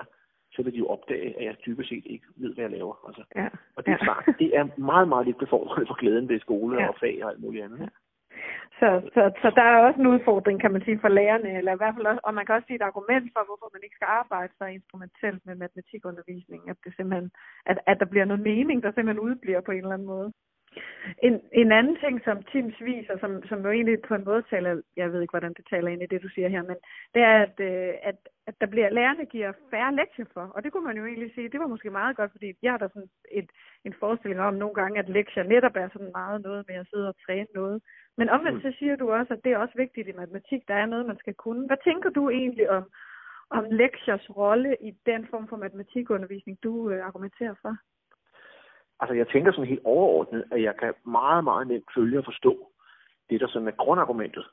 så 0.53 0.63
vil 0.63 0.73
de 0.73 0.79
jo 0.79 0.87
opdage, 0.87 1.39
at 1.39 1.45
jeg 1.45 1.57
dybest 1.67 1.89
set 1.89 2.03
ikke 2.07 2.25
ved, 2.37 2.55
hvad 2.55 2.65
jeg 2.65 2.71
laver. 2.71 2.95
Altså. 3.07 3.23
Ja. 3.37 3.49
Og 3.77 3.87
det 3.87 3.93
er 3.93 3.97
Ja. 4.01 4.05
klart, 4.05 4.25
det 4.39 4.57
er 4.57 4.69
meget, 4.77 5.09
meget 5.09 5.27
lidt 5.27 5.39
befordrende 5.39 5.87
for 5.87 5.95
glæden 5.95 6.29
ved 6.29 6.41
skole 6.41 6.81
Ja. 6.83 6.89
og 6.89 6.95
fag 7.01 7.25
og 7.25 7.31
alt 7.31 7.41
muligt 7.43 7.65
andet. 7.65 7.79
Ja. 7.81 7.87
Så, 8.81 8.89
så, 9.15 9.23
så 9.43 9.49
der 9.59 9.63
er 9.63 9.79
også 9.87 10.01
en 10.01 10.13
udfordring, 10.15 10.61
kan 10.61 10.73
man 10.73 10.85
sige, 10.85 10.99
for 11.01 11.09
lærerne, 11.09 11.51
eller 11.59 11.73
i 11.73 11.81
hvert 11.81 11.95
fald 11.97 12.07
også, 12.07 12.21
og 12.25 12.35
man 12.35 12.47
kan 12.47 12.55
også 12.55 12.67
sige 12.67 12.81
et 12.81 12.89
argument 12.91 13.27
for, 13.35 13.43
hvorfor 13.49 13.69
man 13.73 13.83
ikke 13.85 13.99
skal 13.99 14.11
arbejde 14.21 14.53
så 14.59 14.65
instrumentelt 14.65 15.41
med 15.47 15.55
matematikundervisning, 15.55 16.61
at 16.71 16.77
det 16.85 16.93
simpelthen, 16.97 17.31
at, 17.67 17.79
at 17.87 17.97
der 18.01 18.09
bliver 18.13 18.25
noget 18.25 18.43
mening, 18.51 18.83
der 18.83 18.93
simpelthen 18.93 19.27
udbliver 19.29 19.61
på 19.61 19.73
en 19.73 19.79
eller 19.85 19.97
anden 19.97 20.13
måde. 20.15 20.33
En, 21.23 21.41
en 21.53 21.73
anden 21.73 21.97
ting, 22.05 22.21
som 22.25 22.37
Teams 22.53 22.77
viser, 22.81 23.19
som, 23.19 23.43
som 23.49 23.59
jo 23.65 23.71
egentlig 23.71 23.99
på 24.09 24.15
en 24.15 24.25
måde 24.25 24.43
taler, 24.51 24.83
jeg 24.97 25.13
ved 25.13 25.21
ikke, 25.21 25.37
hvordan 25.37 25.55
det 25.59 25.67
taler 25.71 25.89
ind 25.91 26.03
i 26.03 26.07
det, 26.07 26.23
du 26.23 26.29
siger 26.29 26.49
her, 26.49 26.63
men 26.63 26.77
det 27.15 27.23
er, 27.23 27.37
at, 27.47 27.57
øh, 27.61 27.95
at, 28.03 28.19
at 28.47 28.55
der 28.61 28.67
bliver, 28.67 28.89
lærerne 28.91 29.25
giver 29.27 29.53
færre 29.71 29.95
lektier 29.95 30.25
for, 30.35 30.47
og 30.55 30.65
det 30.65 30.73
kunne 30.73 30.87
man 30.87 30.97
jo 30.97 31.07
egentlig 31.07 31.31
sige, 31.35 31.49
det 31.49 31.61
var 31.61 31.67
måske 31.67 31.91
meget 31.91 32.17
godt, 32.17 32.33
fordi 32.33 32.53
jeg 32.63 32.73
har 32.73 32.79
da 32.79 32.89
sådan 32.89 33.09
et, 33.31 33.51
en 33.85 33.95
forestilling 34.01 34.41
om 34.41 34.55
nogle 34.55 34.75
gange, 34.75 34.99
at 34.99 35.09
lektier 35.09 35.43
netop 35.43 35.77
er 35.77 35.89
sådan 35.93 36.13
meget 36.15 36.43
noget 36.43 36.65
med 36.69 36.77
at 36.77 36.87
sidde 36.93 37.09
og 37.09 37.17
træne 37.27 37.47
noget, 37.55 37.83
men 38.17 38.29
omvendt 38.29 38.63
så 38.63 38.73
siger 38.79 38.97
du 38.97 39.13
også, 39.13 39.35
at 39.35 39.45
det 39.45 39.53
er 39.53 39.59
også 39.59 39.75
vigtigt 39.77 40.09
i 40.09 40.13
matematik, 40.13 40.69
der 40.69 40.75
er 40.75 40.87
noget, 40.87 41.07
man 41.07 41.19
skal 41.19 41.35
kunne. 41.35 41.67
Hvad 41.67 41.77
tænker 41.85 42.11
du 42.11 42.31
egentlig 42.31 42.71
om, 42.71 42.85
om 43.51 43.65
lektiers 43.71 44.37
rolle 44.37 44.77
i 44.81 44.91
den 45.07 45.27
form 45.31 45.49
for 45.49 45.57
matematikundervisning, 45.57 46.59
du 46.63 46.91
øh, 46.91 47.07
argumenterer 47.07 47.55
for? 47.63 47.77
Altså 49.01 49.15
jeg 49.15 49.29
tænker 49.29 49.53
sådan 49.53 49.69
helt 49.69 49.85
overordnet, 49.85 50.45
at 50.53 50.63
jeg 50.63 50.75
kan 50.77 50.95
meget, 51.07 51.45
meget 51.45 51.67
nemt 51.67 51.91
følge 51.97 52.19
og 52.19 52.25
forstå 52.25 52.71
det, 53.31 53.41
der 53.41 53.49
sådan 53.49 53.69
er 53.69 53.73
grundargumentet 53.85 54.47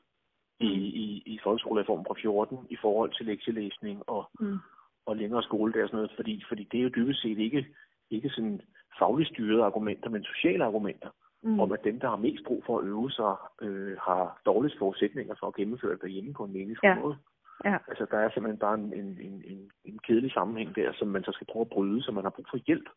i, 0.60 0.72
i, 1.04 1.22
i 1.26 1.38
folkeskolereformen 1.44 2.06
fra 2.06 2.14
14 2.22 2.58
i 2.70 2.76
forhold 2.80 3.10
til 3.16 3.26
lektielæsning 3.26 4.02
og, 4.08 4.30
mm. 4.40 4.58
og 5.06 5.16
længere 5.16 5.42
skole 5.42 5.72
der 5.72 5.82
og 5.82 5.88
sådan 5.88 5.96
noget, 5.96 6.12
fordi, 6.16 6.44
fordi 6.48 6.64
det 6.72 6.78
er 6.78 6.82
jo 6.82 6.88
dybest 6.96 7.22
set 7.22 7.38
ikke, 7.38 7.66
ikke 8.10 8.28
sådan 8.28 8.60
fagligt 8.98 9.30
styrede 9.30 9.64
argumenter, 9.64 10.10
men 10.10 10.24
sociale 10.24 10.64
argumenter 10.64 11.08
mm. 11.42 11.60
om, 11.60 11.72
at 11.72 11.84
dem, 11.84 12.00
der 12.00 12.08
har 12.08 12.16
mest 12.16 12.44
brug 12.46 12.62
for 12.66 12.78
at 12.78 12.84
øve 12.84 13.10
sig, 13.10 13.34
øh, 13.62 13.96
har 13.98 14.40
dårligst 14.46 14.78
forudsætninger 14.78 15.34
for 15.40 15.46
at 15.46 15.54
gennemføre 15.54 15.92
det 15.92 16.02
derhjemme 16.02 16.32
på 16.34 16.44
en 16.44 16.52
meningsfuld 16.52 16.92
ja. 16.92 17.00
måde. 17.00 17.16
Ja. 17.64 17.76
Altså, 17.88 18.06
der 18.10 18.18
er 18.18 18.30
simpelthen 18.30 18.58
bare 18.58 18.74
en, 18.74 18.92
en, 18.92 19.42
en, 19.44 19.70
en 19.84 19.98
kedelig 19.98 20.32
sammenhæng 20.32 20.76
der, 20.76 20.92
som 20.92 21.08
man 21.08 21.24
så 21.24 21.32
skal 21.32 21.46
prøve 21.52 21.60
at 21.60 21.68
bryde, 21.68 22.02
så 22.02 22.12
man 22.12 22.24
har 22.24 22.30
brug 22.30 22.46
for 22.50 22.58
hjælp, 22.66 22.88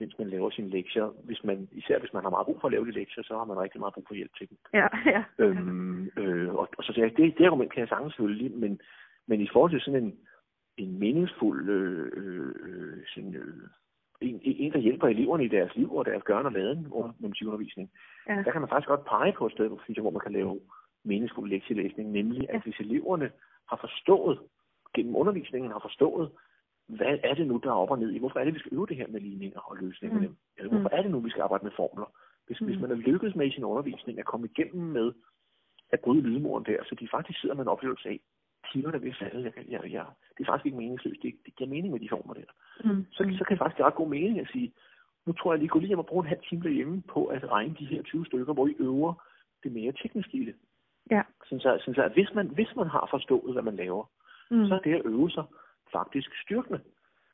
mens 0.00 0.18
man 0.18 0.28
laver 0.28 0.50
sine 0.50 0.68
lektier. 0.68 1.08
Hvis 1.24 1.44
man, 1.44 1.68
især 1.72 1.98
hvis 1.98 2.12
man 2.12 2.22
har 2.22 2.30
meget 2.30 2.46
brug 2.46 2.60
for 2.60 2.68
at 2.68 2.72
lave 2.72 2.86
de 2.86 2.90
lektier, 2.90 3.24
så 3.24 3.38
har 3.38 3.44
man 3.44 3.58
rigtig 3.58 3.80
meget 3.80 3.94
brug 3.94 4.04
for 4.08 4.14
hjælp 4.14 4.34
til 4.38 4.48
dem. 4.50 4.58
Ja, 4.74 4.88
ja. 5.14 5.24
Øhm, 5.38 6.10
øh, 6.16 6.54
og, 6.54 6.68
og 6.78 6.84
så 6.84 6.92
siger 6.92 7.06
jeg, 7.06 7.16
det, 7.16 7.38
det 7.38 7.46
argument 7.46 7.72
kan 7.72 7.80
jeg 7.80 7.88
sagtens 7.88 8.16
følge, 8.16 8.48
men, 8.48 8.80
men 9.26 9.40
i 9.40 9.48
forhold 9.52 9.70
til 9.70 9.80
sådan 9.80 10.04
en, 10.04 10.18
en 10.76 10.98
meningsfuld 10.98 11.68
øh, 11.68 12.10
øh, 12.16 13.02
sådan, 13.06 13.34
øh, 13.34 13.68
en, 14.30 14.40
en, 14.42 14.72
der 14.72 14.78
hjælper 14.78 15.08
eleverne 15.08 15.44
i 15.44 15.48
deres 15.48 15.76
liv 15.76 15.94
og 15.94 16.04
deres 16.04 16.22
gørne 16.22 16.48
og 16.48 16.52
laden 16.52 16.86
under 16.90 17.12
musikundervisning, 17.18 17.90
ja. 18.28 18.42
der 18.44 18.52
kan 18.52 18.60
man 18.60 18.70
faktisk 18.70 18.88
godt 18.88 19.04
pege 19.04 19.32
på 19.38 19.46
et 19.46 19.52
sted, 19.52 19.68
hvor 20.00 20.10
man 20.10 20.20
kan 20.20 20.32
lave 20.32 20.60
meningsfuld 21.04 21.50
lektielæsning, 21.50 22.10
nemlig 22.10 22.50
at 22.50 22.62
hvis 22.62 22.80
eleverne 22.80 23.30
har 23.68 23.78
forstået, 23.80 24.38
gennem 24.94 25.16
undervisningen 25.16 25.70
har 25.72 25.80
forstået, 25.82 26.30
hvad 26.88 27.18
er 27.22 27.34
det 27.34 27.46
nu, 27.46 27.60
der 27.64 27.70
er 27.70 27.82
op 27.82 27.90
og 27.90 27.98
ned 27.98 28.10
i? 28.10 28.18
Hvorfor 28.18 28.38
er 28.38 28.44
det, 28.44 28.54
vi 28.54 28.58
skal 28.58 28.74
øve 28.74 28.86
det 28.86 28.96
her 28.96 29.08
med 29.08 29.20
ligninger 29.20 29.60
og 29.60 29.76
løsninger? 29.76 30.20
Mm. 30.20 30.36
Eller 30.56 30.70
hvorfor 30.70 30.88
mm. 30.88 30.96
er 30.98 31.02
det 31.02 31.10
nu, 31.10 31.20
vi 31.20 31.30
skal 31.30 31.42
arbejde 31.42 31.64
med 31.64 31.72
formler? 31.76 32.08
Hvis, 32.46 32.60
mm. 32.60 32.66
hvis 32.66 32.80
man 32.80 32.90
er 32.90 32.94
lykkedes 32.94 33.34
med 33.34 33.46
i 33.46 33.54
sin 33.54 33.64
undervisning 33.64 34.18
at 34.18 34.24
komme 34.24 34.48
igennem 34.48 34.82
med 34.82 35.12
at 35.92 36.00
bryde 36.00 36.22
lydmuren 36.22 36.64
der, 36.64 36.84
så 36.84 36.94
de 37.00 37.08
faktisk 37.10 37.40
sidder 37.40 37.54
med 37.54 37.64
en 37.64 37.68
oplevelse 37.68 38.08
af, 38.08 38.20
timerne 38.74 39.00
vil 39.00 39.14
falde. 39.22 39.52
Jeg, 39.56 39.64
jeg, 39.74 39.80
jeg, 39.96 40.04
det 40.34 40.40
er 40.40 40.50
faktisk 40.50 40.66
ikke 40.66 40.82
meningsløst. 40.82 41.22
Det, 41.22 41.34
det 41.46 41.56
giver 41.56 41.70
mening 41.74 41.92
med 41.92 42.00
de 42.00 42.12
former 42.14 42.34
der. 42.34 42.50
Mm. 42.84 43.06
Så, 43.12 43.20
så 43.38 43.44
kan 43.44 43.54
det 43.54 43.62
faktisk 43.62 43.80
ret 43.80 44.00
god 44.00 44.08
mening 44.08 44.40
at 44.40 44.48
sige, 44.52 44.72
nu 45.26 45.32
tror 45.32 45.52
jeg 45.52 45.58
lige, 45.58 45.68
gå 45.68 45.78
lige 45.78 45.98
at 45.98 46.06
bruge 46.06 46.24
en 46.24 46.32
halv 46.34 46.44
time 46.48 46.62
derhjemme 46.62 47.02
på 47.14 47.20
at 47.24 47.50
regne 47.52 47.74
de 47.78 47.86
her 47.92 48.02
20 48.02 48.26
stykker, 48.26 48.52
hvor 48.54 48.66
I 48.66 48.74
øver 48.78 49.12
det 49.62 49.72
mere 49.72 49.92
tekniske 49.92 50.36
i 50.36 50.44
det. 50.44 50.54
Ja. 51.10 51.22
Sådan 51.44 51.60
så, 51.60 51.78
sådan 51.80 51.94
så, 51.94 52.02
at 52.02 52.12
hvis 52.12 52.34
man, 52.34 52.46
hvis 52.48 52.72
man 52.76 52.86
har 52.86 53.08
forstået, 53.10 53.52
hvad 53.52 53.62
man 53.62 53.76
laver, 53.76 54.04
mm. 54.50 54.66
så 54.68 54.74
er 54.74 54.78
det 54.78 54.94
at 54.94 55.02
øve 55.04 55.30
sig 55.30 55.44
faktisk 55.92 56.30
styrkende 56.42 56.80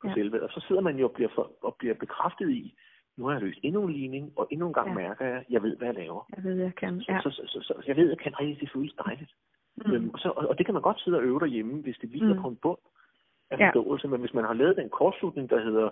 på 0.01 0.07
ja. 0.07 0.13
selve. 0.13 0.43
Og 0.43 0.49
så 0.49 0.65
sidder 0.67 0.81
man 0.81 0.97
jo 0.97 1.05
og 1.07 1.13
bliver, 1.13 1.29
for, 1.35 1.51
og 1.61 1.75
bliver 1.79 1.93
bekræftet 1.93 2.49
i, 2.49 2.75
nu 3.17 3.25
har 3.25 3.33
jeg 3.33 3.41
løst 3.41 3.59
endnu 3.63 3.83
en 3.87 3.93
ligning, 3.93 4.33
og 4.35 4.47
endnu 4.51 4.67
en 4.67 4.73
gang 4.73 4.87
ja. 4.87 4.93
mærker 4.93 5.25
jeg, 5.25 5.37
at 5.37 5.45
jeg 5.49 5.63
ved, 5.63 5.77
hvad 5.77 5.87
jeg 5.87 5.95
laver. 5.95 6.21
Jeg 6.35 6.43
ved, 6.43 6.55
jeg 6.55 6.75
kan. 6.75 7.03
Ja. 7.09 7.19
Så, 7.23 7.29
så, 7.29 7.41
så, 7.45 7.59
så, 7.61 7.73
så, 7.81 7.83
jeg 7.87 7.95
ved, 7.95 8.09
jeg 8.09 8.17
kan 8.17 8.39
rigtig, 8.39 8.59
det 8.59 8.71
føles 8.73 8.93
dejligt. 9.05 9.31
Mm. 9.77 9.91
Øhm, 9.93 10.09
og, 10.13 10.19
så, 10.19 10.29
og, 10.29 10.47
og 10.49 10.57
det 10.57 10.65
kan 10.65 10.73
man 10.73 10.83
godt 10.83 11.01
sidde 11.01 11.17
og 11.17 11.23
øve 11.23 11.39
derhjemme, 11.39 11.81
hvis 11.81 11.97
det 12.01 12.09
hviler 12.09 12.35
mm. 12.35 12.41
på 12.41 12.47
en 12.47 12.55
bund 12.55 12.77
af 13.51 13.57
forståelse. 13.57 14.07
Ja. 14.07 14.11
Men 14.11 14.19
hvis 14.19 14.33
man 14.33 14.45
har 14.45 14.53
lavet 14.53 14.77
den 14.77 14.89
kortslutning, 14.89 15.49
der 15.49 15.63
hedder, 15.63 15.89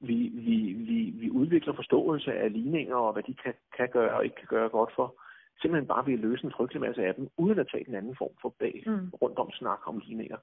vi, 0.00 0.16
vi, 0.34 0.56
vi, 0.72 0.98
vi 1.20 1.30
udvikler 1.30 1.72
forståelse 1.72 2.32
af 2.32 2.52
ligninger, 2.52 2.96
og 2.96 3.12
hvad 3.12 3.22
de 3.22 3.34
kan, 3.34 3.54
kan 3.76 3.88
gøre 3.88 4.16
og 4.16 4.24
ikke 4.24 4.36
kan 4.36 4.48
gøre 4.48 4.68
godt 4.68 4.92
for, 4.96 5.14
simpelthen 5.60 5.88
bare 5.88 6.06
ved 6.06 6.14
at 6.14 6.20
løse 6.20 6.44
en 6.44 6.52
frygtelig 6.56 6.80
masse 6.80 7.04
af 7.04 7.14
dem, 7.14 7.28
uden 7.36 7.58
at 7.58 7.68
tage 7.72 7.88
en 7.88 7.94
anden 7.94 8.16
form 8.16 8.34
for 8.42 8.54
bag 8.58 8.82
mm. 8.86 9.10
rundt 9.22 9.38
om 9.38 9.50
snak 9.50 9.88
om 9.88 10.02
ligninger. 10.06 10.36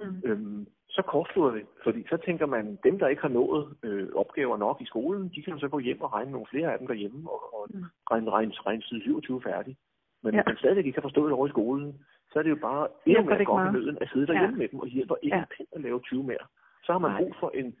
Mm. 0.00 0.22
Øhm, 0.24 0.66
så 0.88 1.02
kortslutter 1.02 1.58
det, 1.58 1.66
fordi 1.84 2.04
så 2.08 2.16
tænker 2.16 2.46
man, 2.46 2.78
dem 2.84 2.98
der 2.98 3.08
ikke 3.08 3.22
har 3.22 3.28
nået 3.28 3.76
øh, 3.82 4.08
opgaver 4.14 4.56
nok 4.56 4.80
i 4.80 4.86
skolen, 4.86 5.32
de 5.34 5.42
kan 5.42 5.58
så 5.58 5.68
gå 5.68 5.78
hjem 5.78 6.00
og 6.00 6.12
regne 6.12 6.30
nogle 6.30 6.46
flere 6.50 6.72
af 6.72 6.78
dem 6.78 6.86
derhjemme 6.86 7.30
og, 7.30 7.54
og 7.54 7.66
mm. 7.70 7.84
regne, 8.10 8.30
regne, 8.30 8.52
regne 8.66 8.82
side 8.82 9.02
27 9.02 9.42
færdig. 9.42 9.76
Men 10.22 10.34
ja. 10.34 10.38
hvis 10.38 10.46
man 10.46 10.56
stadig 10.56 10.86
ikke 10.86 11.00
har 11.00 11.08
forstået 11.08 11.28
det 11.30 11.38
over 11.38 11.46
i 11.46 11.50
skolen, 11.50 12.04
så 12.30 12.38
er 12.38 12.42
det 12.42 12.50
jo 12.50 12.60
bare 12.70 12.88
endnu 13.06 13.24
mere 13.24 13.44
godt 13.44 13.68
i 13.68 13.78
nøden 13.78 13.98
at 14.00 14.08
sidde 14.12 14.26
derhjemme 14.26 14.56
ja. 14.56 14.60
med 14.62 14.68
dem 14.68 14.80
og 14.80 14.86
hjælper 14.86 15.14
ikke 15.22 15.36
ja. 15.36 15.44
pind 15.56 15.68
at 15.72 15.80
lave 15.80 16.00
20 16.00 16.24
mere. 16.24 16.44
Så 16.84 16.92
har 16.92 16.98
man 16.98 17.16
brug 17.16 17.34
for 17.40 17.50
en 17.54 17.76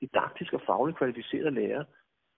didaktisk 0.00 0.52
og 0.52 0.62
fagligt 0.66 0.98
kvalificeret 0.98 1.52
lærer, 1.52 1.84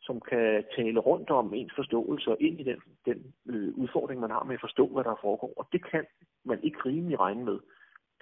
som 0.03 0.20
kan 0.20 0.64
tale 0.76 1.01
rundt 1.01 1.30
om 1.30 1.55
ens 1.55 1.72
forståelse 1.76 2.30
og 2.30 2.36
ind 2.41 2.61
i 2.61 2.62
den, 2.62 2.78
den 3.07 3.34
øh, 3.47 3.74
udfordring, 3.74 4.20
man 4.20 4.30
har 4.30 4.45
med 4.45 4.55
at 4.55 4.61
forstå, 4.61 4.86
hvad 4.86 5.05
der 5.05 5.14
foregår. 5.20 5.53
Og 5.57 5.68
det 5.72 5.91
kan 5.91 6.07
man 6.45 6.62
ikke 6.62 6.78
rimelig 6.86 7.20
regne 7.20 7.45
med, 7.45 7.59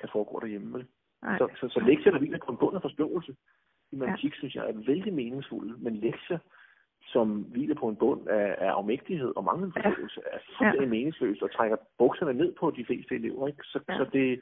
kan 0.01 0.09
foregå 0.13 0.41
derhjemme. 0.41 0.87
Så, 1.23 1.49
så, 1.61 1.69
så 1.69 1.81
lektier, 1.81 2.13
der 2.13 2.19
hviler 2.19 2.39
på 2.47 2.53
en 2.53 2.59
bund 2.59 2.77
af 2.77 2.83
forståelse 2.83 3.37
i 3.93 3.97
matematik, 3.97 4.33
ja. 4.33 4.39
synes 4.39 4.55
jeg 4.55 4.69
er 4.69 4.73
vældig 4.87 5.13
meningsfulde. 5.13 5.75
Men 5.79 5.97
lektier, 5.97 6.39
som 7.07 7.29
hviler 7.53 7.75
på 7.75 7.89
en 7.89 7.97
bund 7.97 8.29
af, 8.29 8.55
af 8.59 8.71
afmægtighed 8.71 9.33
og 9.37 9.45
manglende 9.45 9.73
forståelse, 9.73 10.21
ja. 10.27 10.37
er 10.37 10.41
fuldstændig 10.59 10.81
ja. 10.81 10.95
meningsløst 10.97 11.43
og 11.43 11.53
trækker 11.53 11.77
bukserne 11.99 12.33
ned 12.33 12.53
på 12.61 12.71
de 12.71 12.85
fleste 12.85 13.15
elever. 13.15 13.47
Ikke? 13.47 13.63
Så, 13.65 13.79
ja. 13.89 13.97
så 13.97 14.05
det, 14.13 14.41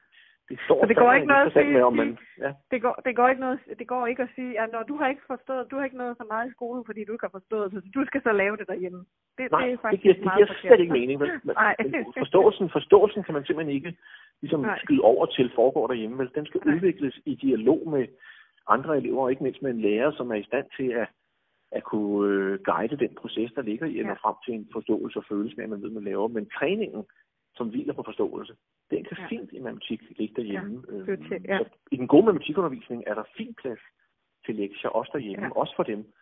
det 0.49 0.59
står 0.65 0.79
så 0.83 0.89
det 0.89 0.97
går 0.97 1.13
ikke 1.13 1.27
noget 1.27 1.47
at 1.47 1.53
sige, 1.53 1.73
med, 1.73 1.83
om 1.83 1.97
man, 1.97 2.19
ja. 2.45 2.53
det, 2.71 2.83
går, 2.83 2.95
det 3.07 3.17
går 3.17 3.29
ikke 3.29 3.41
noget, 3.41 3.59
det 3.79 3.87
går 3.87 4.07
ikke 4.07 4.23
at 4.23 4.29
sige, 4.35 4.61
at 4.61 4.69
når 4.73 4.83
du 4.83 4.95
har 4.97 5.09
ikke 5.09 5.27
forstået, 5.27 5.71
du 5.71 5.77
har 5.77 5.85
ikke 5.85 5.97
noget 5.97 6.17
så 6.17 6.25
meget 6.33 6.49
i 6.49 6.53
skole, 6.57 6.83
fordi 6.87 7.05
du 7.05 7.13
ikke 7.13 7.27
har 7.29 7.39
forstået 7.39 7.73
så 7.73 7.81
du 7.95 8.05
skal 8.07 8.23
så 8.23 8.33
lave 8.33 8.57
det 8.57 8.67
derhjemme. 8.69 9.05
Det, 9.39 9.51
Nej, 9.51 9.67
det 9.67 9.73
er 9.73 9.79
faktisk 9.83 10.03
det 10.03 10.03
giver, 10.03 10.15
det 10.15 10.33
giver 10.37 10.49
slet 10.61 10.81
ikke 10.81 10.93
mening. 10.93 11.21
Men, 11.21 11.31
men 11.45 11.55
forståelsen, 12.19 12.71
forståelsen 12.71 13.23
kan 13.23 13.35
man 13.35 13.45
simpelthen 13.45 13.77
ikke 13.77 13.97
ligesom 14.43 14.61
Nej. 14.61 14.79
skyde 14.79 15.03
over 15.03 15.27
til 15.27 15.53
foregår 15.55 15.87
derhjemme. 15.87 16.31
Den 16.35 16.47
skal 16.47 16.61
Nej. 16.65 16.75
udvikles 16.75 17.21
i 17.25 17.35
dialog 17.35 17.81
med 17.91 18.07
andre 18.69 18.97
elever, 18.97 19.23
og 19.23 19.31
ikke 19.31 19.43
mindst 19.43 19.63
med 19.63 19.71
en 19.71 19.81
lærer, 19.81 20.11
som 20.13 20.31
er 20.31 20.35
i 20.35 20.49
stand 20.51 20.67
til 20.77 20.89
at, 21.01 21.09
at 21.73 21.85
kunne 21.85 22.33
øh, 22.33 22.59
guide 22.64 22.97
den 22.97 23.14
proces, 23.14 23.53
der 23.53 23.62
ligger 23.62 23.87
i, 23.87 23.99
at 23.99 24.07
ja. 24.07 24.12
frem 24.12 24.35
til 24.45 24.55
en 24.55 24.69
forståelse 24.73 25.19
og 25.19 25.25
følelse 25.29 25.57
med, 25.57 25.64
at 25.64 25.71
man 25.71 25.83
ved, 25.83 25.91
man 25.91 26.05
laver. 26.05 26.29
Men 26.29 26.51
træningen, 26.59 27.05
som 27.55 27.69
hviler 27.69 27.93
på 27.93 28.03
forståelse, 28.03 28.55
den 28.91 29.05
kan 29.05 29.17
ja. 29.21 29.27
fint 29.27 29.51
i 29.53 29.59
matematik 29.59 30.01
ligge 30.19 30.35
derhjemme. 30.37 30.83
Ja. 30.89 30.95
Øhm, 30.95 31.45
ja. 31.45 31.59
Så 31.59 31.64
I 31.91 31.97
den 31.97 32.09
gode 32.09 32.25
matematikundervisning 32.25 33.05
er 33.07 33.14
der 33.14 33.25
fint 33.37 33.57
plads 33.57 33.81
til 34.47 34.55
lektier, 34.55 34.91
også 34.91 35.11
derhjemme, 35.14 35.47
ja. 35.47 35.61
også 35.61 35.73
for 35.77 35.83
dem, 35.83 36.12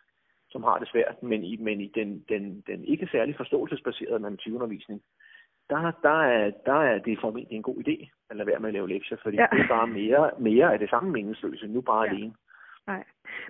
som 0.49 0.63
har 0.63 0.79
det 0.79 0.87
svært, 0.87 1.23
men 1.23 1.43
i, 1.43 1.55
men 1.57 1.81
i 1.81 1.91
den, 1.95 2.25
den, 2.29 2.63
den 2.67 2.85
ikke 2.85 3.07
særlig 3.11 3.35
forståelsesbaserede 3.37 4.19
matematikundervisning, 4.19 5.01
der, 5.69 5.91
der, 6.01 6.21
er, 6.21 6.51
der 6.65 6.79
er 6.91 6.99
det 6.99 7.19
formentlig 7.21 7.55
en 7.55 7.63
god 7.63 7.77
idé 7.87 8.09
at 8.29 8.35
lade 8.35 8.47
være 8.47 8.59
med 8.59 8.69
at 8.69 8.73
lave 8.73 8.89
lektier, 8.89 9.17
fordi 9.23 9.37
ja. 9.37 9.47
det 9.51 9.61
er 9.61 9.67
bare 9.67 9.87
mere, 9.87 10.31
mere 10.39 10.73
af 10.73 10.79
det 10.79 10.89
samme 10.89 11.11
meningsløse, 11.11 11.67
nu 11.67 11.81
bare 11.81 12.03
ja. 12.03 12.09
alene. 12.09 12.33
Nej. 12.87 13.03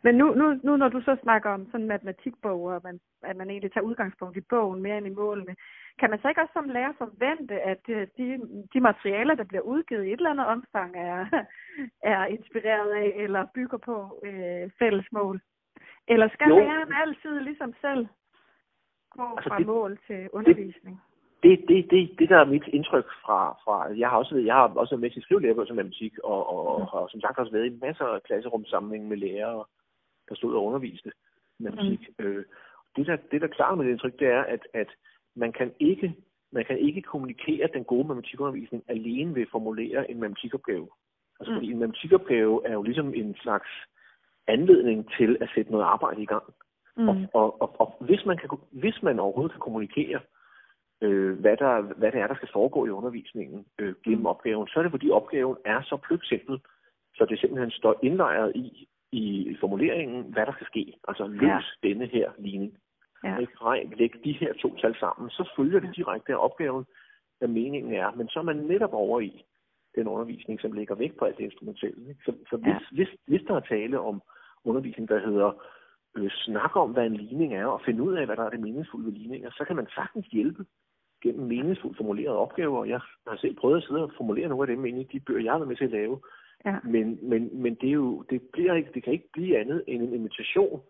Men 0.04 0.16
nu, 0.16 0.34
nu, 0.34 0.60
nu 0.64 0.78
når 0.78 0.90
du 0.90 1.02
så 1.02 1.18
snakker 1.22 1.50
om 1.50 1.66
sådan 1.66 1.82
en 1.82 1.88
matematikbog, 1.88 2.62
og 2.64 2.82
man, 2.84 3.00
at 3.24 3.36
man 3.36 3.50
egentlig 3.50 3.72
tager 3.74 3.86
udgangspunkt 3.86 4.38
i 4.38 4.42
bogen 4.42 4.82
mere 4.82 4.98
end 4.98 5.08
i 5.08 5.10
målene, 5.10 5.56
kan 6.00 6.10
man 6.10 6.20
så 6.22 6.28
ikke 6.30 6.42
også 6.42 6.54
som 6.54 6.70
lærer 6.70 6.94
forvente, 6.98 7.62
at 7.62 7.84
øh, 7.90 8.08
de, 8.18 8.28
de 8.74 8.80
materialer, 8.80 9.36
der 9.36 9.44
bliver 9.44 9.62
udgivet 9.62 10.06
i 10.06 10.08
et 10.08 10.18
eller 10.18 10.30
andet 10.32 10.48
omfang, 10.48 10.96
er, 10.96 11.26
er 12.14 12.26
inspireret 12.26 12.92
af 12.92 13.14
eller 13.16 13.46
bygger 13.56 13.78
på 13.78 14.20
øh, 14.26 14.72
fælles 14.80 15.08
mål? 15.12 15.42
Eller 16.08 16.30
skal 16.30 16.50
jo. 16.50 16.58
læreren 16.60 16.94
altid 16.94 17.40
ligesom 17.40 17.74
selv 17.82 18.08
gå 19.10 19.36
altså 19.38 19.50
fra 19.50 19.58
det, 19.58 19.66
mål 19.66 20.00
til 20.08 20.30
undervisning? 20.34 20.96
Det, 20.96 21.14
det, 21.44 21.60
det, 21.68 21.92
det, 21.92 22.20
det 22.20 22.30
der 22.30 22.38
er 22.38 22.46
mit 22.46 22.68
indtryk 22.68 23.06
fra, 23.26 23.58
fra 23.64 23.76
jeg 23.98 24.10
har 24.10 24.18
også, 24.18 24.36
jeg 24.36 24.54
har 24.54 24.68
også 24.68 24.94
været 24.94 25.02
med 25.02 25.12
til 25.12 25.22
skrivelærer 25.22 25.66
som 25.66 25.76
matematik, 25.76 26.14
og, 26.24 26.50
og, 26.50 26.68
og 26.68 26.88
har 26.88 27.08
som 27.12 27.22
sagt 27.22 27.40
også 27.40 27.52
været 27.52 27.66
i 27.66 27.80
masser 27.82 28.06
af 28.06 28.24
klasserumsammenhæng 28.24 29.08
med 29.08 29.18
lærere, 29.18 29.64
der 30.30 30.36
stod 30.36 30.56
og 30.56 30.66
underviste 30.66 31.12
matematik. 31.60 32.10
Mm. 32.20 32.26
Øh, 32.26 32.46
det, 32.96 33.08
der, 33.08 33.16
det, 33.32 33.42
der 33.42 33.48
er 33.48 33.58
klart 33.58 33.78
med 33.78 33.86
det 33.86 33.92
indtryk, 33.92 34.20
det 34.20 34.28
er, 34.28 34.44
at, 34.44 34.68
at 34.74 34.88
man 35.36 35.52
kan 35.52 35.72
ikke 35.80 36.16
man 36.52 36.66
kan 36.66 36.80
ikke 36.80 37.02
kommunikere 37.02 37.70
den 37.74 37.84
gode 37.84 38.08
matematikundervisning 38.08 38.84
alene 38.88 39.36
ved 39.36 39.42
at 39.42 39.48
formulere 39.52 40.12
en 40.12 40.20
matematikopgave. 40.20 40.88
Altså, 41.40 41.52
mm. 41.52 41.58
fordi 41.58 41.72
en 41.72 41.80
matematikopgave 41.80 42.68
er 42.68 42.74
jo 42.74 42.84
ligesom 42.84 43.14
en 43.14 43.36
slags 43.36 43.70
anledning 44.48 45.10
til 45.18 45.38
at 45.42 45.50
sætte 45.56 45.72
noget 45.72 45.86
arbejde 45.86 46.22
i 46.22 46.26
gang. 46.26 46.44
Mm. 46.98 47.08
Og, 47.10 47.16
og, 47.34 47.62
og, 47.62 47.82
og 47.82 47.96
hvis, 48.00 48.26
man 48.26 48.38
kan, 48.38 48.50
hvis 48.72 49.04
man 49.04 49.20
overhovedet 49.20 49.52
kan 49.52 49.62
kommunikere 49.62 50.20
øh, 51.02 51.39
hvad, 51.39 51.58
der, 51.58 51.82
hvad 51.82 52.12
det 52.12 52.22
er, 52.22 52.28
der 52.28 52.36
skal 52.36 52.50
foregå 52.54 52.86
i 52.86 52.89
undervisningen 52.89 53.66
øh, 53.80 53.96
gennem 54.04 54.20
mm. 54.20 54.26
opgaven, 54.26 54.68
så 54.68 54.80
er 54.80 54.84
det, 54.84 54.91
fordi 54.91 55.10
opgaven 55.10 55.58
er 55.66 55.82
så 55.82 55.98
pløksimpel, 56.08 56.60
så 57.16 57.26
det 57.30 57.39
simpelthen 57.39 57.72
står 57.72 58.00
indlejret 58.04 58.52
i, 58.56 58.88
i 59.12 59.58
formuleringen, 59.60 60.24
hvad 60.34 60.46
der 60.46 60.54
skal 60.54 60.68
ske. 60.68 60.93
Altså 61.08 61.28
løs 61.28 61.41
ja. 61.84 61.88
denne 61.88 62.06
her 62.06 62.32
ligning. 62.38 62.78
Ja. 63.24 63.38
Ikke? 63.38 63.54
Regn, 63.62 63.93
læg 63.98 64.14
de 64.24 64.34
her 64.34 64.54
to 64.54 64.76
tal 64.76 64.96
sammen, 65.00 65.30
så 65.30 65.54
følger 65.58 65.80
det 65.80 65.96
direkte 65.96 66.34
af 66.34 66.43
opgaven, 66.43 66.86
hvad 67.38 67.48
meningen 67.48 67.93
er. 67.93 68.12
Men 68.12 68.28
så 68.30 68.39
er 68.39 68.43
man 68.43 68.56
netop 68.56 68.93
over 68.93 69.20
i 69.20 69.46
den 69.96 70.08
undervisning, 70.08 70.62
som 70.62 70.72
ligger 70.72 70.96
væk 70.96 71.18
på 71.18 71.26
alt 71.26 71.38
det 71.38 71.43
instrumentelle. 71.43 72.10
Ikke? 72.10 72.22
Så, 72.26 72.34
så 72.50 72.58
hvis, 72.58 72.68
ja. 72.68 72.80
hvis, 72.91 73.10
hvis 73.28 73.41
der 73.48 73.56
er 73.56 73.60
tale 73.60 74.00
om 74.00 74.22
undervisning, 74.64 75.10
der 75.10 75.20
hedder 75.20 75.52
øh, 76.18 76.32
snakke 76.32 76.80
om, 76.80 76.91
hvad 76.91 77.06
en 77.06 77.18
ligning 77.18 77.54
er, 77.54 77.66
og 77.66 77.82
finde 77.86 78.04
ud 78.04 78.14
af, 78.14 78.26
hvad 78.26 78.36
der 78.36 78.43
er 78.43 78.50
det 78.50 78.60
meningsfulde 78.60 79.06
ved 79.06 79.14
ligninger, 79.14 79.50
så 79.52 79.64
kan 79.68 79.76
man 79.76 79.88
sagtens 79.96 80.28
hjælpe 80.28 80.66
gennem 81.26 81.48
meningsfuldt 81.48 81.98
formulerede 81.98 82.38
opgaver. 82.46 82.86
Jeg 82.86 83.00
har 83.28 83.38
selv 83.38 83.56
prøvet 83.56 83.78
at 83.78 83.84
sidde 83.84 84.04
og 84.04 84.12
formulere 84.18 84.48
nogle 84.50 84.64
af 84.64 84.76
dem 84.76 84.86
inde 84.86 85.02
i 85.02 85.10
de 85.14 85.20
bøger, 85.20 85.44
jeg 85.44 85.52
har 85.52 85.60
været 85.60 85.68
med 85.68 85.78
til 85.78 85.92
at 85.92 85.98
lave. 86.00 86.16
Ja. 86.66 86.76
Men, 86.84 87.20
men, 87.22 87.62
men 87.64 87.76
det, 87.76 87.90
er 87.90 88.00
jo, 88.04 88.24
det, 88.30 88.42
bliver 88.54 88.74
ikke, 88.74 88.92
det 88.94 89.04
kan 89.04 89.14
ikke 89.14 89.30
blive 89.34 89.58
andet 89.60 89.84
end 89.88 90.04
en 90.04 90.14
invitation 90.14 90.82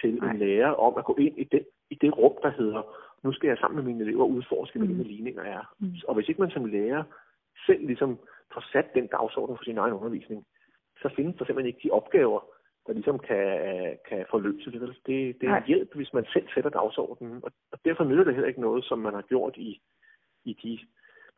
til 0.00 0.14
Nej. 0.14 0.30
en 0.30 0.38
lærer 0.38 0.72
om 0.86 0.94
at 0.98 1.04
gå 1.04 1.14
ind 1.18 1.38
i, 1.38 1.44
den, 1.44 1.64
i 1.90 1.94
det 1.94 2.18
rum, 2.18 2.36
der 2.42 2.50
hedder, 2.50 2.82
nu 3.24 3.32
skal 3.32 3.48
jeg 3.48 3.58
sammen 3.58 3.76
med 3.76 3.92
mine 3.92 4.04
elever 4.04 4.24
udforske, 4.24 4.78
mm. 4.78 4.94
hvad 4.94 5.04
ligninger 5.04 5.42
er. 5.42 5.74
Mm. 5.78 5.94
Og 6.08 6.14
hvis 6.14 6.28
ikke 6.28 6.40
man 6.40 6.50
som 6.50 6.64
lærer 6.64 7.02
selv 7.66 7.86
ligesom 7.86 8.18
får 8.54 8.64
sat 8.72 8.94
den 8.94 9.06
dagsorden 9.06 9.56
for 9.56 9.64
sin 9.64 9.78
egen 9.78 9.92
undervisning, 9.92 10.46
så 11.02 11.08
findes 11.16 11.36
der 11.36 11.44
simpelthen 11.44 11.72
ikke 11.72 11.88
de 11.88 11.92
opgaver, 11.92 12.40
der 12.90 12.94
ligesom 12.94 13.18
kan, 13.18 13.46
kan 14.08 14.26
forløse 14.30 14.70
det. 14.72 14.80
Det, 15.06 15.40
det 15.40 15.48
er 15.48 15.56
en 15.56 15.70
hjælp, 15.72 15.94
hvis 15.94 16.12
man 16.14 16.26
selv 16.32 16.46
sætter 16.54 16.70
dagsordenen, 16.70 17.40
og, 17.46 17.52
og 17.72 17.78
derfor 17.84 18.04
nytter 18.04 18.24
det 18.24 18.34
heller 18.34 18.48
ikke 18.48 18.66
noget, 18.68 18.84
som 18.84 18.98
man 18.98 19.14
har 19.14 19.22
gjort 19.22 19.56
i, 19.56 19.80
i 20.44 20.52
de 20.62 20.78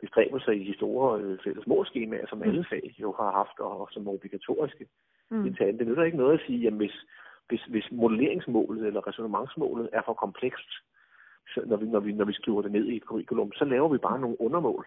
bestræbelser 0.00 0.53
i 0.53 0.64
de 0.64 0.74
store 0.74 1.20
øh, 1.20 1.38
fælles 1.44 1.66
målskemaer, 1.66 2.26
som 2.28 2.38
mm. 2.38 2.44
alle 2.44 2.64
fag 2.70 2.94
jo 2.98 3.14
har 3.20 3.30
haft, 3.32 3.61
og, 3.61 3.80
og 3.80 3.88
som 3.90 4.07
er 4.07 4.12
obligatoriske. 4.12 4.86
Mm. 5.30 5.55
Det 5.78 5.86
nytter 5.86 6.03
ikke 6.03 6.22
noget 6.22 6.38
at 6.38 6.46
sige, 6.46 6.66
at 6.66 6.72
hvis, 6.72 6.96
hvis, 7.48 7.64
hvis 7.64 7.88
modelleringsmålet 7.92 8.86
eller 8.86 9.09
resonemangsmålet 9.09 9.88
er 9.92 10.03
for 10.07 10.14
komplekst, 10.14 10.70
så 11.55 11.62
når, 11.66 11.76
vi, 11.76 11.86
når, 11.86 12.00
vi, 12.00 12.12
når 12.12 12.24
vi 12.24 12.32
skriver 12.32 12.62
det 12.62 12.72
ned 12.72 12.86
i 12.86 12.96
et 12.96 13.03
curriculum, 13.03 13.53
så 13.53 13.64
laver 13.64 13.88
vi 13.88 13.98
bare 13.98 14.20
nogle 14.20 14.40
undermål, 14.40 14.86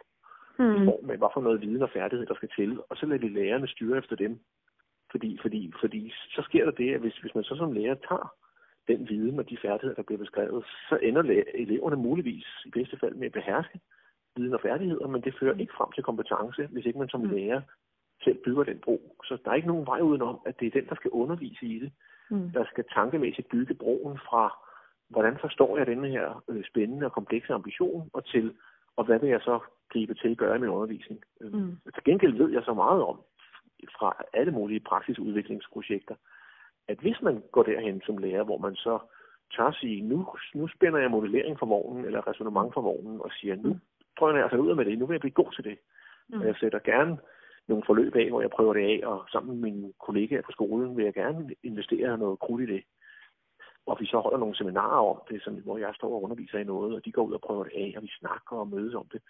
mm. 0.59 0.75
i 0.75 0.85
form 0.85 1.09
af, 1.09 1.17
hvad 1.17 1.27
for 1.33 1.41
noget 1.41 1.61
viden 1.61 1.81
og 1.81 1.89
færdighed, 1.93 2.25
der 2.25 2.35
skal 2.35 2.49
til, 2.55 2.79
og 2.89 2.97
så 2.97 3.05
lader 3.05 3.21
vi 3.21 3.27
lærerne 3.27 3.67
styre 3.67 3.97
efter 3.97 4.15
dem. 4.15 4.39
Fordi, 5.15 5.37
fordi, 5.41 5.73
fordi 5.81 6.13
så 6.35 6.41
sker 6.41 6.65
der 6.65 6.71
det, 6.71 6.93
at 6.93 6.99
hvis, 6.99 7.17
hvis 7.17 7.35
man 7.35 7.43
så 7.43 7.55
som 7.55 7.71
lærer 7.71 7.95
tager 8.09 8.33
den 8.87 9.09
viden 9.09 9.39
og 9.39 9.49
de 9.49 9.57
færdigheder, 9.61 9.95
der 9.95 10.07
bliver 10.07 10.23
beskrevet, 10.25 10.65
så 10.89 10.95
ender 11.01 11.43
eleverne 11.53 11.95
muligvis 11.95 12.47
i 12.65 12.69
bedste 12.69 12.97
fald 12.99 13.15
med 13.15 13.25
at 13.25 13.31
beherske 13.33 13.79
viden 14.35 14.53
og 14.53 14.61
færdigheder, 14.61 15.07
men 15.07 15.21
det 15.21 15.35
fører 15.39 15.53
mm. 15.53 15.59
ikke 15.59 15.73
frem 15.77 15.91
til 15.91 16.03
kompetence, 16.03 16.67
hvis 16.67 16.85
ikke 16.85 16.99
man 16.99 17.09
som 17.09 17.21
mm. 17.21 17.29
lærer 17.29 17.61
selv 18.23 18.37
bygger 18.45 18.63
den 18.63 18.79
bro. 18.79 19.15
Så 19.23 19.37
der 19.43 19.51
er 19.51 19.55
ikke 19.55 19.67
nogen 19.67 19.85
vej 19.85 19.99
udenom, 19.99 20.39
at 20.45 20.59
det 20.59 20.67
er 20.67 20.79
den, 20.79 20.89
der 20.89 20.95
skal 20.95 21.11
undervise 21.11 21.65
i 21.65 21.79
det, 21.79 21.91
mm. 22.31 22.49
der 22.49 22.65
skal 22.71 22.85
tankemæssigt 22.93 23.49
bygge 23.49 23.73
broen 23.73 24.17
fra, 24.29 24.43
hvordan 25.09 25.37
forstår 25.41 25.77
jeg 25.77 25.87
denne 25.87 26.09
her 26.09 26.43
øh, 26.49 26.63
spændende 26.69 27.05
og 27.05 27.11
komplekse 27.11 27.53
ambition, 27.53 28.09
og 28.13 28.25
til, 28.25 28.53
og 28.95 29.05
hvad 29.05 29.19
vil 29.19 29.29
jeg 29.29 29.41
så 29.41 29.59
gribe 29.89 30.13
til 30.13 30.31
at 30.31 30.37
gøre 30.37 30.55
i 30.55 30.59
min 30.59 30.69
undervisning. 30.69 31.19
Mm. 31.41 31.77
Til 31.93 32.03
gengæld 32.05 32.33
ved 32.37 32.49
jeg 32.51 32.63
så 32.65 32.73
meget 32.73 33.01
om, 33.03 33.17
fra 33.99 34.23
alle 34.33 34.51
mulige 34.51 34.79
praksisudviklingsprojekter, 34.79 36.15
at 36.87 36.99
hvis 36.99 37.21
man 37.21 37.43
går 37.51 37.63
derhen 37.63 38.01
som 38.05 38.17
lærer, 38.17 38.43
hvor 38.43 38.57
man 38.57 38.75
så 38.75 38.99
tør 39.55 39.71
sige, 39.71 40.01
nu, 40.01 40.27
nu 40.55 40.67
spænder 40.67 40.99
jeg 40.99 41.11
modellering 41.11 41.59
for 41.59 41.65
vognen, 41.65 42.05
eller 42.05 42.27
resonemang 42.27 42.73
for 42.73 42.81
vognen, 42.81 43.21
og 43.21 43.31
siger, 43.31 43.55
nu 43.55 43.79
prøver 44.17 44.33
jeg 44.33 44.43
altså 44.43 44.57
ud 44.57 44.69
af 44.69 44.75
med 44.75 44.85
det, 44.85 44.99
nu 44.99 45.05
vil 45.05 45.13
jeg 45.13 45.21
blive 45.21 45.41
god 45.43 45.51
til 45.51 45.63
det. 45.63 45.77
Mm. 46.29 46.39
Og 46.39 46.47
jeg 46.47 46.55
sætter 46.59 46.79
gerne 46.79 47.17
nogle 47.67 47.83
forløb 47.85 48.15
af, 48.15 48.29
hvor 48.29 48.41
jeg 48.41 48.49
prøver 48.49 48.73
det 48.73 48.81
af, 48.81 49.07
og 49.07 49.25
sammen 49.31 49.59
med 49.59 49.71
mine 49.71 49.93
kollegaer 50.05 50.41
på 50.41 50.51
skolen 50.51 50.97
vil 50.97 51.05
jeg 51.05 51.13
gerne 51.13 51.55
investere 51.63 52.17
noget 52.17 52.39
krudt 52.39 52.61
i 52.61 52.73
det. 52.73 52.83
Og 53.85 53.97
vi 53.99 54.05
så 54.05 54.19
holder 54.19 54.37
nogle 54.37 54.55
seminarer 54.55 55.09
om 55.13 55.21
det, 55.29 55.43
sådan, 55.43 55.59
hvor 55.59 55.77
jeg 55.77 55.93
står 55.95 56.07
og 56.15 56.23
underviser 56.23 56.57
i 56.59 56.63
noget, 56.63 56.95
og 56.95 57.05
de 57.05 57.11
går 57.11 57.23
ud 57.23 57.33
og 57.33 57.41
prøver 57.41 57.63
det 57.63 57.73
af, 57.75 57.93
og 57.97 58.03
vi 58.03 58.11
snakker 58.19 58.55
og 58.55 58.67
mødes 58.67 58.95
om 58.95 59.07
det. 59.11 59.21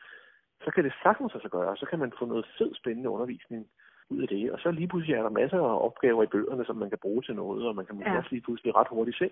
Så 0.63 0.71
kan 0.71 0.83
det 0.83 0.93
sagtens 1.03 1.31
sig 1.31 1.51
gøre, 1.51 1.77
så 1.77 1.85
kan 1.85 1.99
man 1.99 2.13
få 2.19 2.25
noget 2.25 2.45
fed, 2.57 2.75
spændende 2.75 3.09
undervisning 3.09 3.67
ud 4.09 4.21
af 4.21 4.27
det. 4.27 4.51
Og 4.51 4.59
så 4.59 4.71
lige 4.71 4.87
pludselig 4.87 5.15
er 5.15 5.23
der 5.23 5.29
masser 5.29 5.59
af 5.59 5.85
opgaver 5.85 6.23
i 6.23 6.33
bøgerne, 6.33 6.65
som 6.65 6.75
man 6.75 6.89
kan 6.89 6.99
bruge 7.01 7.21
til 7.21 7.35
noget, 7.35 7.67
og 7.67 7.75
man 7.75 7.85
kan 7.85 7.99
ja. 7.99 8.17
også 8.17 8.29
lige 8.31 8.41
pludselig 8.41 8.75
ret 8.75 8.87
hurtigt 8.87 9.17
selv 9.17 9.31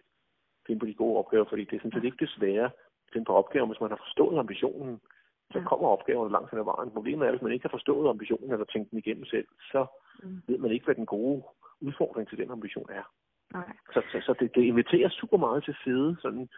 finde 0.67 0.80
på 0.80 0.86
de 0.86 0.93
gode 0.93 1.17
opgaver, 1.17 1.45
fordi 1.49 1.63
det 1.63 1.76
er 1.76 1.80
sådan 1.80 1.91
set 1.91 2.03
ikke 2.03 2.24
det 2.26 2.30
svære 2.30 2.69
finde 3.13 3.26
på 3.26 3.34
opgaver, 3.34 3.67
hvis 3.67 3.82
man 3.82 3.89
har 3.89 4.01
forstået 4.05 4.39
ambitionen, 4.39 5.01
så 5.51 5.59
ja. 5.59 5.65
kommer 5.65 5.88
opgaverne 5.88 6.32
langt 6.32 6.49
hen 6.51 6.59
ad 6.59 6.63
vejen. 6.63 6.91
Problemet 6.91 7.24
er, 7.24 7.30
at 7.30 7.36
hvis 7.36 7.45
man 7.45 7.51
ikke 7.51 7.67
har 7.67 7.78
forstået 7.78 8.09
ambitionen 8.09 8.51
eller 8.51 8.65
tænkt 8.65 8.91
den 8.91 8.97
igennem 8.99 9.26
selv, 9.26 9.47
så 9.71 9.86
mm. 10.24 10.41
ved 10.47 10.57
man 10.57 10.71
ikke, 10.71 10.86
hvad 10.86 10.95
den 10.95 11.05
gode 11.05 11.43
udfordring 11.82 12.30
til 12.30 12.38
den 12.38 12.51
ambition 12.51 12.89
er. 12.89 13.05
Nej. 13.53 13.69
Så, 13.93 14.01
så, 14.11 14.17
så 14.26 14.34
det, 14.39 14.55
det 14.55 14.63
inviterer 14.63 15.09
super 15.09 15.38
meget 15.38 15.63
til 15.63 15.76
fede 15.84 16.17
sådan 16.21 16.49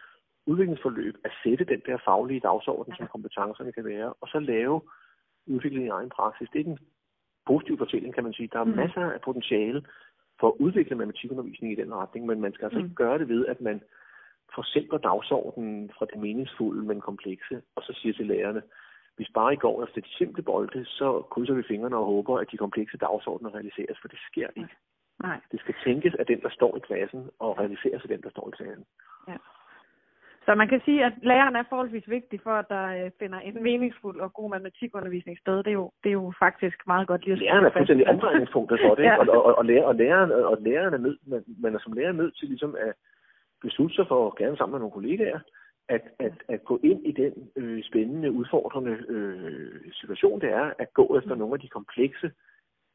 udviklingsforløb 0.46 1.14
at 1.24 1.32
sætte 1.42 1.64
den 1.64 1.82
der 1.86 1.98
faglige 2.04 2.40
dagsorden, 2.40 2.92
ja. 2.92 2.96
som 2.96 3.06
kompetencerne 3.06 3.72
kan 3.72 3.84
være, 3.84 4.12
og 4.20 4.28
så 4.28 4.38
lave 4.38 4.80
udvikling 5.46 5.84
i 5.84 5.88
egen 5.98 6.10
praksis. 6.10 6.48
Det 6.52 6.60
er 6.60 6.64
den 6.64 6.78
positiv 7.46 7.78
fortælling, 7.78 8.14
kan 8.14 8.24
man 8.24 8.32
sige. 8.32 8.48
Der 8.52 8.60
er 8.60 8.64
mm. 8.64 8.76
masser 8.76 9.00
af 9.00 9.20
potentiale 9.20 9.82
for 10.40 10.48
at 10.48 10.54
udvikle 10.58 10.96
matematikundervisning 10.96 11.72
i 11.72 11.80
den 11.82 11.94
retning, 11.94 12.26
men 12.26 12.40
man 12.40 12.52
skal 12.54 12.64
altså 12.64 12.78
mm. 12.78 12.84
ikke 12.84 12.94
gøre 12.94 13.18
det 13.18 13.28
ved, 13.28 13.46
at 13.46 13.60
man 13.60 13.80
forsimpler 14.54 14.98
dagsordenen 14.98 15.90
fra 15.98 16.06
det 16.06 16.18
meningsfulde, 16.20 16.82
men 16.82 17.00
komplekse, 17.00 17.62
og 17.76 17.82
så 17.82 17.92
siger 18.00 18.14
til 18.14 18.26
lærerne, 18.26 18.62
hvis 19.16 19.30
bare 19.34 19.52
I 19.52 19.56
går 19.56 19.84
efter 19.84 20.00
de 20.00 20.16
simple 20.18 20.42
bolde, 20.42 20.84
så 20.84 21.22
krydser 21.30 21.54
vi 21.54 21.62
fingrene 21.62 21.96
og 21.96 22.04
håber, 22.04 22.38
at 22.38 22.50
de 22.50 22.56
komplekse 22.56 22.98
dagsordner 22.98 23.54
realiseres, 23.54 23.98
for 24.00 24.08
det 24.08 24.18
sker 24.30 24.48
ikke. 24.56 24.74
Nej. 25.22 25.40
Det 25.52 25.60
skal 25.60 25.74
tænkes 25.84 26.14
af 26.14 26.26
den, 26.26 26.40
der 26.40 26.50
står 26.50 26.76
i 26.76 26.80
klassen, 26.80 27.30
og 27.38 27.58
realiseres 27.58 28.02
af 28.02 28.08
den, 28.08 28.22
der 28.22 28.30
står 28.30 28.48
i 28.48 28.56
klassen. 28.56 28.84
Så 30.46 30.54
man 30.54 30.68
kan 30.68 30.80
sige, 30.84 31.04
at 31.04 31.12
læreren 31.22 31.56
er 31.56 31.64
forholdsvis 31.68 32.08
vigtig 32.08 32.40
for, 32.42 32.50
at 32.50 32.68
der 32.68 32.86
øh, 32.98 33.10
finder 33.20 33.38
en 33.38 33.62
meningsfuld 33.62 34.20
og 34.20 34.32
god 34.32 34.50
matematikundervisning 34.50 35.38
sted. 35.38 35.56
Det 35.56 35.66
er 35.66 35.78
jo, 35.82 35.90
det 36.02 36.08
er 36.08 36.18
jo 36.22 36.32
faktisk 36.38 36.78
meget 36.86 37.06
godt 37.08 37.24
lige 37.24 37.32
at 37.32 37.38
Læreren 37.38 37.64
er 37.64 37.70
fuldstændig 37.70 38.08
omdrejningspunktet 38.08 38.78
for 38.84 38.94
det, 38.94 39.02
ja. 39.02 39.16
og, 39.18 39.44
og, 39.46 39.58
og, 39.58 39.64
lærer, 39.64 39.84
og, 39.84 39.94
læreren, 39.94 40.30
og 40.32 40.58
læreren 40.60 40.94
er 40.94 40.98
nødt, 40.98 41.18
man, 41.26 41.44
man 41.58 41.74
er 41.74 41.78
som 41.78 41.92
lærer 41.92 42.12
nødt 42.12 42.36
til 42.36 42.48
ligesom 42.48 42.76
at 42.78 42.92
beslutte 43.62 43.96
sig 43.96 44.06
for, 44.08 44.34
gerne 44.38 44.56
sammen 44.56 44.72
med 44.72 44.80
nogle 44.80 44.98
kollegaer, 44.98 45.40
at, 45.88 46.04
at, 46.18 46.32
at 46.48 46.64
gå 46.64 46.80
ind 46.82 47.06
i 47.06 47.12
den 47.12 47.32
øh, 47.56 47.82
spændende, 47.82 48.32
udfordrende 48.32 48.96
øh, 49.08 49.92
situation, 49.92 50.40
det 50.40 50.50
er 50.52 50.70
at 50.78 50.94
gå 50.94 51.18
efter 51.18 51.34
mm. 51.34 51.38
nogle 51.38 51.54
af 51.54 51.60
de 51.60 51.68
komplekse 51.68 52.30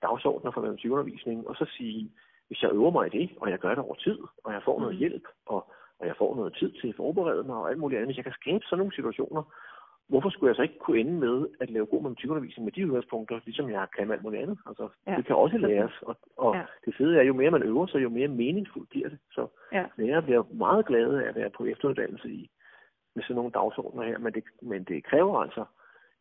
dagsordner 0.02 0.52
for 0.52 0.62
matematikundervisning, 0.62 1.47
og 1.47 1.56
så 1.56 1.66
sige, 1.78 2.12
hvis 2.47 2.62
jeg 2.64 2.72
øver 2.74 2.91
mig 2.91 3.08
i 3.08 3.18
det, 3.20 3.30
og 3.41 3.49
jeg 3.49 3.60
gør 3.60 3.70
det 3.70 3.84
over 3.84 3.95
tid, 3.95 4.20
og 4.43 4.54
jeg 4.54 4.62
får 4.66 4.80
noget 4.80 4.95
mm. 4.95 4.99
hjælp, 4.99 5.24
og 5.45 5.74
og 6.02 6.08
jeg 6.08 6.16
får 6.18 6.36
noget 6.36 6.54
tid 6.60 6.72
til 6.72 6.88
at 6.89 6.95
forberede 6.95 7.43
mig 7.43 7.56
og 7.56 7.70
alt 7.70 7.80
muligt 7.80 7.97
andet. 7.97 8.08
Hvis 8.08 8.18
jeg 8.18 8.26
kan 8.26 8.39
skabe 8.41 8.64
sådan 8.66 8.78
nogle 8.78 8.95
situationer, 8.95 9.43
hvorfor 10.08 10.30
skulle 10.30 10.49
jeg 10.49 10.56
så 10.56 10.62
ikke 10.62 10.80
kunne 10.80 10.99
ende 10.99 11.16
med 11.26 11.47
at 11.60 11.70
lave 11.70 11.86
god 11.86 12.02
matematikundervisning 12.02 12.64
med 12.66 12.72
de 12.72 12.88
udgangspunkter, 12.88 13.39
ligesom 13.45 13.70
jeg 13.70 13.88
kan 13.97 14.08
med 14.08 14.16
alt 14.16 14.24
muligt 14.24 14.41
andet? 14.41 14.58
Altså, 14.68 14.89
ja. 15.08 15.16
Det 15.18 15.26
kan 15.26 15.36
også 15.36 15.58
læres, 15.58 15.95
og, 16.02 16.16
og 16.38 16.56
ja. 16.56 16.64
det 16.86 16.95
fede 16.97 17.18
er, 17.18 17.24
jo 17.24 17.34
mere 17.34 17.52
man 17.52 17.64
øver 17.64 17.88
sig, 17.88 18.04
jo 18.04 18.10
mere 18.10 18.28
meningsfuldt 18.28 18.89
bliver 18.89 19.10
det. 19.10 19.20
Så 19.32 19.47
ja. 19.72 19.86
lærere 19.97 20.22
bliver 20.22 20.43
meget 20.54 20.86
glade 20.86 21.24
af 21.24 21.30
at 21.30 21.36
være 21.36 21.49
på 21.49 21.66
efteruddannelse 21.66 22.30
i 22.30 22.49
med 23.16 23.24
sådan 23.24 23.36
nogle 23.36 23.52
dagsordner 23.52 24.04
her, 24.04 24.18
men 24.18 24.34
det, 24.34 24.43
men 24.62 24.84
det 24.84 25.04
kræver 25.04 25.39
altså 25.39 25.66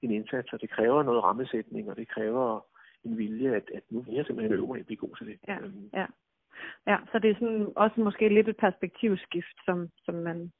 en 0.02 0.10
indsats, 0.10 0.52
og 0.52 0.60
det 0.60 0.70
kræver 0.70 1.02
noget 1.02 1.24
rammesætning, 1.24 1.90
og 1.90 1.96
det 1.96 2.08
kræver 2.08 2.60
en 3.04 3.18
vilje, 3.18 3.54
at, 3.56 3.70
at 3.74 3.82
nu 3.90 4.00
vil 4.00 4.14
jeg 4.14 4.26
simpelthen 4.26 4.58
øve 4.58 4.66
mig 4.66 4.80
at 4.80 4.86
blive 4.86 4.96
god 4.96 5.16
til 5.16 5.26
det. 5.26 5.38
Ja, 5.48 5.58
øhm, 5.58 5.90
ja. 5.94 6.06
Ja, 6.86 6.96
så 7.12 7.18
det 7.18 7.30
er 7.30 7.34
sådan 7.34 7.66
også 7.76 8.00
måske 8.00 8.28
lidt 8.28 8.48
et 8.48 8.56
perspektivskift, 8.56 9.56
som, 9.64 9.88
som 10.04 10.14
man, 10.14 10.52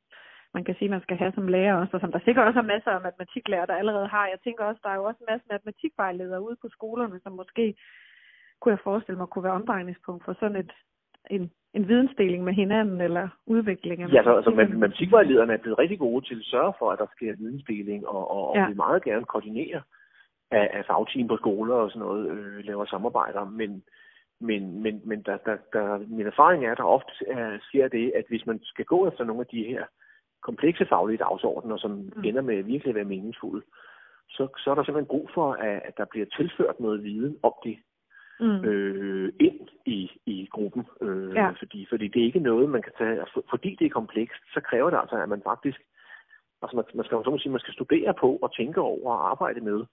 man 0.55 0.65
kan 0.65 0.75
sige, 0.79 0.89
man 0.89 1.03
skal 1.03 1.17
have 1.17 1.33
som 1.35 1.49
lærer 1.49 1.75
også, 1.75 1.93
og 1.97 2.01
som 2.01 2.13
der 2.13 2.21
sikkert 2.25 2.47
også 2.47 2.59
er 2.59 2.73
masser 2.75 2.91
af 2.91 3.01
matematiklærer, 3.01 3.67
der 3.67 3.75
allerede 3.75 4.09
har. 4.09 4.27
Jeg 4.27 4.41
tænker 4.45 4.65
også, 4.65 4.81
der 4.85 4.91
er 4.91 4.97
jo 4.97 5.05
også 5.05 5.21
en 5.21 5.33
masse 5.33 5.47
matematikvejledere 5.51 6.43
ude 6.43 6.57
på 6.63 6.69
skolerne, 6.69 7.21
som 7.23 7.33
måske 7.33 7.75
kunne 8.61 8.73
jeg 8.73 8.85
forestille 8.85 9.19
mig 9.19 9.29
kunne 9.29 9.45
være 9.45 9.61
omdrejningspunkt 9.61 10.25
for 10.25 10.33
sådan 10.41 10.57
et, 10.57 10.73
en, 11.31 11.51
en 11.75 11.89
vidensdeling 11.89 12.45
med 12.45 12.53
hinanden 12.53 13.01
eller 13.01 13.29
udvikling. 13.47 14.03
Af 14.03 14.09
ja, 14.09 14.23
så, 14.23 14.37
altså, 14.37 14.51
matematikvejlederne 14.51 15.53
er 15.53 15.63
blevet 15.63 15.79
rigtig 15.79 15.99
gode 15.99 16.27
til 16.27 16.35
at 16.35 16.45
sørge 16.45 16.73
for, 16.79 16.91
at 16.93 16.99
der 16.99 17.07
sker 17.17 17.37
vidensdeling, 17.37 18.09
og, 18.09 18.31
og, 18.31 18.57
ja. 18.57 18.63
og 18.63 18.69
vil 18.69 18.77
meget 18.77 19.05
gerne 19.05 19.25
koordinere 19.25 19.83
af, 20.51 20.71
af 20.73 20.85
fagteam 20.85 21.29
på 21.29 21.37
skoler 21.37 21.75
og 21.75 21.91
sådan 21.91 22.07
noget, 22.07 22.31
øh, 22.31 22.65
laver 22.65 22.85
samarbejder, 22.85 23.45
men 23.45 23.83
men, 24.41 24.83
men, 24.83 25.01
men 25.05 25.23
der, 25.23 25.37
der, 25.37 25.57
der, 25.73 25.99
min 25.99 26.27
erfaring 26.27 26.67
er, 26.67 26.73
at 26.73 26.79
der 26.79 26.85
ofte 26.85 27.13
er, 27.27 27.59
sker 27.69 27.89
det, 27.89 28.13
at 28.15 28.25
hvis 28.29 28.47
man 28.47 28.61
skal 28.63 28.85
gå 28.85 29.09
efter 29.09 29.25
nogle 29.25 29.41
af 29.41 29.47
de 29.47 29.65
her 29.65 29.85
komplekse 30.43 30.87
faglige 30.87 31.19
dagsordner, 31.19 31.77
som 31.77 31.91
mm. 31.91 32.25
ender 32.25 32.43
med 32.43 32.63
virkelig 32.63 32.89
at 32.89 32.95
være 32.95 33.05
meningsfulde, 33.15 33.63
så, 34.29 34.49
så 34.59 34.71
er 34.71 34.75
der 34.75 34.85
simpelthen 34.85 35.15
brug 35.15 35.31
for, 35.35 35.53
at, 35.53 35.83
at 35.85 35.97
der 35.97 36.05
bliver 36.05 36.27
tilført 36.27 36.81
noget 36.81 37.05
viden 37.05 37.39
om 37.43 37.53
det 37.65 37.79
mm. 38.41 38.65
øh, 38.65 39.33
ind 39.41 39.69
i, 39.87 40.11
i 40.27 40.49
gruppen. 40.53 40.87
Øh, 41.01 41.35
ja. 41.35 41.51
fordi, 41.51 41.87
fordi 41.89 42.09
det 42.09 42.21
er 42.21 42.27
ikke 42.27 42.49
noget, 42.51 42.69
man 42.69 42.83
kan 42.83 42.93
tage... 42.99 43.27
Fordi 43.51 43.77
det 43.79 43.87
er 43.87 43.91
komplekst, 44.01 44.43
så 44.55 44.61
kræver 44.61 44.91
det 44.91 44.99
altså, 44.99 45.17
at 45.17 45.29
man 45.29 45.43
faktisk... 45.45 45.81
Altså 46.63 46.77
man, 46.77 46.85
man 46.95 47.05
skal 47.05 47.17
jo 47.17 47.25
så 47.25 47.39
sige, 47.39 47.53
man 47.53 47.61
skal 47.61 47.75
studere 47.75 48.15
på 48.21 48.39
og 48.43 48.55
tænke 48.55 48.81
over 48.81 49.13
og 49.13 49.31
arbejde 49.31 49.61
med, 49.61 49.85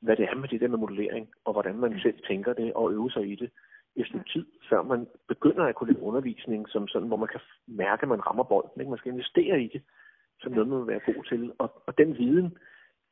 hvad 0.00 0.16
det 0.16 0.24
er 0.30 0.34
med 0.34 0.48
det 0.48 0.60
der 0.60 0.68
med 0.68 0.78
modellering, 0.78 1.28
og 1.44 1.52
hvordan 1.52 1.76
man 1.76 2.00
selv 2.00 2.18
tænker 2.28 2.52
det 2.52 2.72
og 2.72 2.92
øve 2.92 3.10
sig 3.10 3.32
i 3.32 3.34
det 3.34 3.50
et 3.96 4.06
stykke 4.06 4.30
tid, 4.32 4.46
før 4.68 4.82
man 4.82 5.06
begynder 5.28 5.64
at 5.64 5.74
kunne 5.74 5.92
lave 5.92 6.02
undervisning, 6.02 6.68
som 6.68 6.88
sådan, 6.88 7.08
hvor 7.08 7.16
man 7.16 7.28
kan 7.28 7.40
mærke, 7.66 8.02
at 8.02 8.08
man 8.08 8.26
rammer 8.26 8.44
bolden. 8.44 8.80
Ikke? 8.80 8.90
Man 8.90 8.98
skal 8.98 9.12
investere 9.12 9.62
i 9.62 9.68
det, 9.74 9.82
som 10.40 10.52
noget, 10.52 10.68
man 10.68 10.78
vil 10.78 10.86
være 10.86 11.12
god 11.14 11.24
til. 11.24 11.52
Og, 11.58 11.82
og 11.86 11.98
den 11.98 12.18
viden 12.18 12.58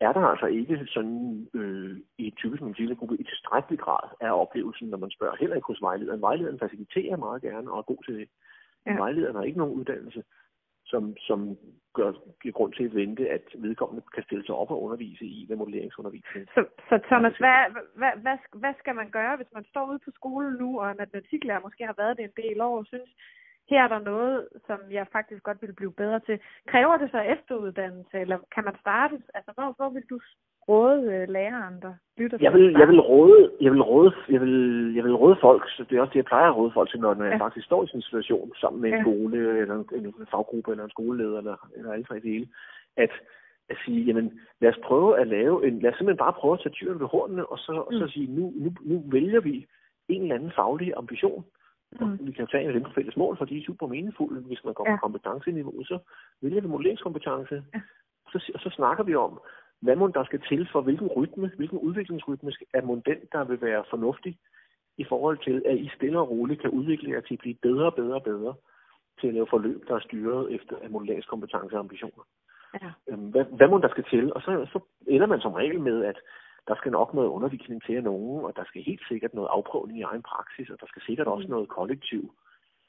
er 0.00 0.12
der 0.12 0.20
altså 0.20 0.46
ikke 0.46 0.86
sådan 0.86 1.48
øh, 1.54 1.96
i 2.18 2.30
typisk 2.30 2.62
gruppe 2.98 3.16
i 3.20 3.24
tilstrækkelig 3.24 3.78
grad 3.78 4.08
af 4.20 4.40
oplevelsen, 4.40 4.88
når 4.88 4.98
man 4.98 5.10
spørger 5.10 5.36
heller 5.36 5.56
ikke 5.56 5.66
hos 5.66 5.82
vejlederen. 5.82 6.20
Vejlederen 6.20 6.58
faciliterer 6.58 7.16
meget 7.16 7.42
gerne 7.42 7.70
og 7.72 7.78
er 7.78 7.82
god 7.82 8.02
til 8.04 8.14
det. 8.14 8.28
Ja. 8.86 8.96
Vejlederen 8.96 9.36
har 9.36 9.42
ikke 9.42 9.58
nogen 9.58 9.74
uddannelse. 9.74 10.22
Som, 10.94 11.16
som 11.28 11.40
gør, 11.98 12.10
giver 12.42 12.56
grund 12.58 12.72
til 12.72 12.84
at 12.84 12.94
vente, 12.94 13.22
at 13.36 13.46
vedkommende 13.66 14.02
kan 14.14 14.22
stille 14.22 14.44
sig 14.46 14.54
op 14.54 14.70
og 14.70 14.82
undervise 14.82 15.24
i 15.24 15.46
ved 15.48 15.56
modelleringsundervisning. 15.56 16.46
Så, 16.54 16.60
så 16.88 16.94
Thomas, 17.10 17.36
hvad, 17.42 17.58
hvad, 18.00 18.14
hvad, 18.24 18.38
hvad 18.62 18.74
skal 18.78 18.94
man 18.94 19.10
gøre, 19.10 19.36
hvis 19.36 19.52
man 19.54 19.64
står 19.64 19.84
ude 19.90 20.04
på 20.04 20.10
skolen 20.18 20.52
nu, 20.62 20.80
og 20.80 20.90
en 20.90 20.96
matematiklærer 21.02 21.66
måske 21.66 21.86
har 21.86 21.96
været 22.02 22.16
det 22.16 22.24
en 22.24 22.38
del 22.42 22.60
år, 22.60 22.78
og 22.78 22.86
synes, 22.86 23.10
her 23.70 23.82
er 23.84 23.88
der 23.88 23.98
noget, 24.12 24.48
som 24.66 24.78
jeg 24.90 25.06
faktisk 25.12 25.42
godt 25.42 25.62
vil 25.62 25.74
blive 25.80 25.92
bedre 25.92 26.20
til. 26.20 26.36
Kræver 26.66 26.96
det 26.96 27.10
så 27.10 27.20
efteruddannelse, 27.20 28.16
eller 28.24 28.38
kan 28.54 28.64
man 28.64 28.76
starte? 28.80 29.22
Altså, 29.34 29.50
hvor, 29.54 29.68
hvor 29.76 29.88
vil 29.88 30.06
du 30.10 30.20
råde 30.68 31.14
øh, 31.14 31.28
læreren, 31.28 31.74
der 31.82 31.94
lytter 32.16 32.38
jeg 32.40 32.52
vil, 32.52 32.72
jeg 32.78 32.88
vil 32.88 33.00
råde, 33.00 33.50
jeg 33.60 33.72
vil 33.72 33.82
råde, 33.82 34.12
jeg 34.28 34.40
vil, 34.40 34.92
jeg 34.96 35.04
vil 35.04 35.14
råde 35.14 35.36
folk, 35.40 35.62
så 35.76 35.84
det 35.90 35.96
er 35.96 36.00
også 36.00 36.10
det, 36.10 36.22
jeg 36.22 36.24
plejer 36.24 36.48
at 36.50 36.56
råde 36.56 36.70
folk 36.74 36.90
til, 36.90 37.00
når, 37.00 37.14
når 37.14 37.24
ja. 37.24 37.30
jeg 37.30 37.38
faktisk 37.38 37.66
står 37.66 37.84
i 37.84 37.86
sådan 37.86 37.98
en 37.98 38.02
situation 38.02 38.52
sammen 38.60 38.82
med 38.82 38.90
en 38.90 38.96
ja. 38.96 39.02
skole, 39.02 39.60
eller 39.60 39.74
en, 39.74 40.06
en 40.06 40.26
faggruppe, 40.30 40.70
eller 40.70 40.84
en 40.84 40.90
skoleleder, 40.90 41.38
eller, 41.38 41.56
eller 41.76 41.92
alle 41.92 42.04
tre 42.04 42.18
dele, 42.20 42.48
at, 42.96 43.10
at 43.68 43.76
sige, 43.84 44.04
jamen, 44.04 44.40
lad 44.60 44.70
os 44.70 44.80
prøve 44.84 45.20
at 45.20 45.26
lave 45.26 45.66
en, 45.66 45.78
lad 45.78 45.90
os 45.90 45.96
simpelthen 45.96 46.24
bare 46.24 46.38
prøve 46.40 46.54
at 46.54 46.60
tage 46.62 46.72
tyren 46.72 47.00
ved 47.00 47.06
hornene, 47.06 47.46
og 47.46 47.58
så, 47.58 47.72
mm. 47.72 47.78
og 47.78 47.92
så 47.92 48.04
mm. 48.04 48.10
sige, 48.10 48.26
nu, 48.36 48.52
nu, 48.56 48.70
nu 48.80 49.02
vælger 49.06 49.40
vi 49.40 49.66
en 50.08 50.22
eller 50.22 50.34
anden 50.34 50.52
faglig 50.56 50.92
ambition, 50.96 51.44
Mm. 52.00 52.26
vi 52.26 52.32
kan 52.32 52.46
tage 52.46 52.62
en 52.62 52.68
af 52.68 52.74
dem 52.74 52.82
på 52.82 52.90
fælles 52.94 53.16
mål, 53.16 53.36
for 53.36 53.44
de 53.44 53.58
er 53.58 53.64
super 53.66 53.86
meningsfulde. 53.86 54.40
Hvis 54.40 54.64
man 54.64 54.74
går 54.74 54.90
ja. 54.90 54.96
på 54.96 55.00
kompetenceniveau, 55.00 55.84
så 55.84 55.98
vælger 56.42 56.60
vi 56.60 56.68
modelleringskompetence. 56.68 57.64
Ja. 57.74 57.80
Så, 58.32 58.50
og 58.54 58.60
så 58.60 58.70
snakker 58.70 59.04
vi 59.04 59.14
om, 59.14 59.40
hvad 59.84 59.96
må 59.96 60.06
der 60.08 60.24
skal 60.24 60.40
til 60.48 60.68
for 60.72 60.80
hvilken 60.80 61.08
rytme, 61.08 61.52
hvilken 61.56 61.78
udviklingsrytme 61.78 62.52
er 62.74 62.82
mon 62.82 63.02
den, 63.06 63.18
der 63.32 63.44
vil 63.44 63.60
være 63.60 63.84
fornuftig 63.90 64.38
i 64.98 65.04
forhold 65.04 65.38
til, 65.46 65.62
at 65.66 65.76
I 65.78 65.88
stille 65.96 66.18
og 66.18 66.30
roligt 66.30 66.60
kan 66.60 66.70
udvikle 66.70 67.10
jer 67.10 67.20
til 67.20 67.34
at 67.34 67.40
blive 67.40 67.58
bedre 67.62 67.86
og 67.86 67.94
bedre 67.94 68.14
og 68.14 68.22
bedre 68.22 68.54
til 69.20 69.26
at 69.28 69.34
lave 69.34 69.46
forløb, 69.50 69.88
der 69.88 69.94
er 69.94 70.06
styret 70.08 70.54
efter 70.54 70.88
modelleringskompetence 70.88 71.76
og 71.76 71.80
ambitioner. 71.80 72.24
Ja. 72.82 72.90
Øhm, 73.08 73.28
hvad, 73.32 73.44
hvad 73.44 73.68
må 73.68 73.78
der 73.78 73.88
skal 73.88 74.04
til? 74.04 74.34
Og 74.34 74.40
så, 74.42 74.50
så 74.72 74.78
ender 75.06 75.26
man 75.26 75.40
som 75.40 75.52
regel 75.52 75.80
med, 75.80 76.04
at 76.04 76.18
der 76.68 76.74
skal 76.76 76.92
nok 76.92 77.14
noget 77.14 77.28
undervisning 77.28 77.82
til 77.82 77.96
af 77.96 78.02
nogen, 78.02 78.44
og 78.44 78.56
der 78.56 78.64
skal 78.64 78.82
helt 78.82 79.04
sikkert 79.08 79.34
noget 79.34 79.48
afprøvning 79.52 79.98
i 79.98 80.02
egen 80.02 80.22
praksis, 80.22 80.70
og 80.70 80.80
der 80.80 80.86
skal 80.86 81.02
sikkert 81.02 81.26
også 81.26 81.46
mm. 81.46 81.50
noget 81.54 81.68
kollektiv 81.68 82.22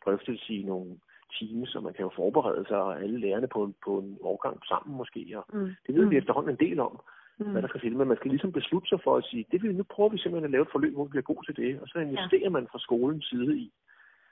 drøftelse 0.05 0.53
i 0.53 0.63
nogle 0.63 0.91
teams, 1.39 1.69
så 1.69 1.79
man 1.79 1.93
kan 1.93 2.03
jo 2.03 2.11
forberede 2.15 2.65
sig, 2.67 2.77
og 2.77 3.01
alle 3.03 3.19
lærerne 3.19 3.47
på, 3.47 3.59
på 3.85 3.91
en 3.99 4.17
overgang 4.21 4.57
sammen 4.65 4.97
måske. 4.97 5.21
Og 5.37 5.45
mm. 5.53 5.69
Det 5.87 5.95
ved 5.95 6.05
vi 6.05 6.15
mm. 6.15 6.21
efterhånden 6.21 6.51
en 6.51 6.63
del 6.65 6.79
om, 6.79 6.99
mm. 7.39 7.51
hvad 7.51 7.61
der 7.61 7.67
skal 7.67 7.81
til. 7.81 7.97
Men 7.97 8.07
man 8.07 8.17
skal 8.17 8.31
ligesom 8.31 8.51
beslutte 8.51 8.89
sig 8.89 8.99
for 9.03 9.17
at 9.17 9.25
sige, 9.29 9.45
det 9.51 9.63
vil, 9.63 9.75
nu 9.75 9.83
prøver 9.83 10.09
vi 10.09 10.17
simpelthen 10.17 10.49
at 10.49 10.51
lave 10.51 10.61
et 10.61 10.71
forløb, 10.71 10.93
hvor 10.93 11.05
vi 11.05 11.09
bliver 11.09 11.31
god 11.31 11.43
til 11.43 11.55
det. 11.55 11.81
Og 11.81 11.87
så 11.87 11.99
investerer 11.99 12.49
ja. 12.49 12.55
man 12.57 12.67
fra 12.71 12.79
skolens 12.79 13.25
side 13.25 13.57
i, 13.57 13.71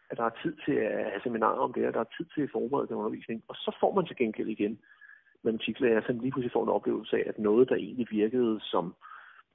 at 0.09 0.17
der 0.17 0.23
er 0.23 0.39
tid 0.43 0.55
til 0.65 0.71
at 0.73 1.11
have 1.11 1.21
seminarer 1.23 1.63
om 1.65 1.73
det, 1.73 1.87
og 1.87 1.93
der 1.93 1.99
er 1.99 2.13
tid 2.17 2.25
til 2.33 2.41
at 2.41 2.51
forberede 2.51 2.87
den 2.87 2.95
undervisning. 2.95 3.43
Og 3.47 3.55
så 3.55 3.77
får 3.79 3.93
man 3.95 4.05
til 4.05 4.15
gengæld 4.15 4.49
igen 4.49 4.79
matematiklærer, 5.43 6.01
som 6.05 6.19
lige 6.19 6.31
pludselig 6.31 6.51
får 6.51 6.63
en 6.63 6.75
oplevelse 6.77 7.17
af, 7.17 7.23
at 7.27 7.39
noget, 7.39 7.69
der 7.69 7.75
egentlig 7.75 8.07
virkede 8.11 8.59
som 8.61 8.95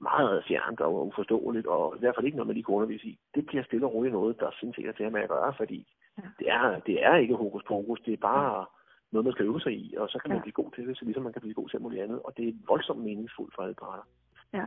meget 0.01 0.43
fjernt 0.47 0.79
og 0.81 1.07
uforståeligt, 1.07 1.67
og 1.67 1.95
i 1.95 1.99
hvert 1.99 2.15
fald 2.15 2.25
ikke 2.25 2.37
noget, 2.37 2.47
man 2.47 2.53
lige 2.53 2.63
kan 2.63 2.75
undervise 2.75 3.07
i, 3.07 3.19
det 3.35 3.45
bliver 3.45 3.63
stille 3.63 3.85
og 3.85 3.93
roligt 3.93 4.13
noget, 4.13 4.39
der 4.39 4.49
synes 4.53 4.77
er 4.77 4.91
til 4.91 5.11
med 5.11 5.21
at 5.21 5.29
gøre, 5.29 5.53
fordi 5.57 5.87
ja. 6.23 6.29
det, 6.39 6.47
er, 6.51 6.79
det 6.87 7.05
er 7.05 7.15
ikke 7.15 7.35
hokus 7.35 7.63
pokus, 7.67 7.99
det 8.05 8.13
er 8.13 8.27
bare 8.31 8.65
noget, 9.11 9.25
man 9.25 9.33
skal 9.33 9.45
øve 9.45 9.61
sig 9.61 9.73
i, 9.73 9.95
og 9.97 10.09
så 10.09 10.17
kan 10.19 10.29
man 10.29 10.37
ja. 10.37 10.41
blive 10.41 10.59
god 10.61 10.71
til 10.71 10.87
det, 10.87 10.97
så 10.97 11.05
ligesom 11.05 11.23
man 11.23 11.33
kan 11.33 11.41
blive 11.41 11.53
god 11.53 11.69
til 11.69 11.77
alt 11.77 11.83
muligt 11.83 12.03
andet, 12.03 12.19
og 12.25 12.31
det 12.37 12.47
er 12.47 12.53
voldsomt 12.67 13.03
meningsfuldt 13.03 13.55
for 13.55 13.61
alle 13.63 13.75
parter. 13.83 14.05
Ja. 14.53 14.65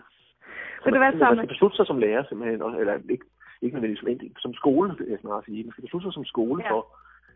Så 0.82 0.90
man, 0.90 1.00
man, 1.00 1.18
man 1.18 1.36
skal 1.36 1.48
beslutte 1.54 1.76
sig 1.76 1.86
som 1.86 1.98
lærer 1.98 2.24
simpelthen, 2.24 2.62
eller 2.80 2.94
ikke, 3.10 3.26
ikke 3.62 3.74
nødvendigvis 3.74 4.32
som 4.38 4.54
skole, 4.54 4.96
jeg 5.08 5.18
snarere 5.20 5.44
sige, 5.44 5.64
man 5.64 5.72
skal 5.72 5.84
beslutte 5.84 6.06
sig 6.06 6.12
som 6.12 6.24
skole 6.24 6.62
ja. 6.64 6.70
for 6.72 6.82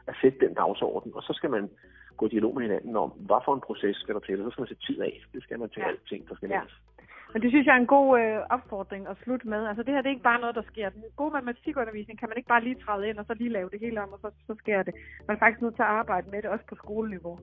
at 0.07 0.15
sætte 0.21 0.39
den 0.47 0.55
dagsorden, 0.55 1.11
og 1.15 1.23
så 1.23 1.33
skal 1.33 1.51
man 1.51 1.71
gå 2.17 2.27
i 2.27 2.29
dialog 2.29 2.55
med 2.55 2.63
hinanden 2.63 2.97
om, 2.97 3.11
hvad 3.11 3.41
for 3.45 3.55
en 3.55 3.67
proces 3.69 3.97
skal 3.97 4.15
der 4.15 4.21
til, 4.21 4.41
og 4.41 4.45
så 4.45 4.51
skal 4.51 4.63
man 4.63 4.69
sætte 4.69 4.87
tid 4.87 5.01
af. 5.01 5.25
Det 5.35 5.43
skal 5.43 5.59
man 5.59 5.69
til 5.71 5.81
ja. 5.81 5.89
alting, 5.89 6.29
der 6.29 6.35
skal 6.35 6.49
ja. 6.49 6.61
Men 7.33 7.43
det 7.43 7.51
synes 7.51 7.67
jeg 7.67 7.75
er 7.77 7.81
en 7.81 7.95
god 7.97 8.21
øh, 8.21 8.39
opfordring 8.51 9.09
at 9.09 9.17
slutte 9.23 9.49
med. 9.49 9.67
Altså 9.67 9.83
det 9.83 9.95
her 9.95 10.03
det 10.03 10.09
er 10.09 10.17
ikke 10.17 10.31
bare 10.31 10.41
noget, 10.41 10.55
der 10.55 10.63
sker. 10.73 10.89
Den 10.89 11.03
gode 11.17 11.33
matematikundervisning 11.33 12.19
kan 12.19 12.29
man 12.29 12.37
ikke 12.37 12.49
bare 12.49 12.65
lige 12.65 12.83
træde 12.85 13.09
ind 13.09 13.19
og 13.19 13.25
så 13.27 13.35
lige 13.35 13.57
lave 13.57 13.71
det 13.71 13.81
hele 13.81 14.03
om, 14.03 14.13
og 14.13 14.19
så, 14.23 14.31
så 14.47 14.55
sker 14.59 14.83
det. 14.83 14.95
Man 15.27 15.37
er 15.37 15.41
faktisk 15.41 15.63
nødt 15.63 15.77
til 15.77 15.83
at 15.83 15.95
arbejde 16.01 16.31
med 16.31 16.43
det, 16.43 16.51
også 16.51 16.67
på 16.69 16.75
skoleniveau. 16.75 17.39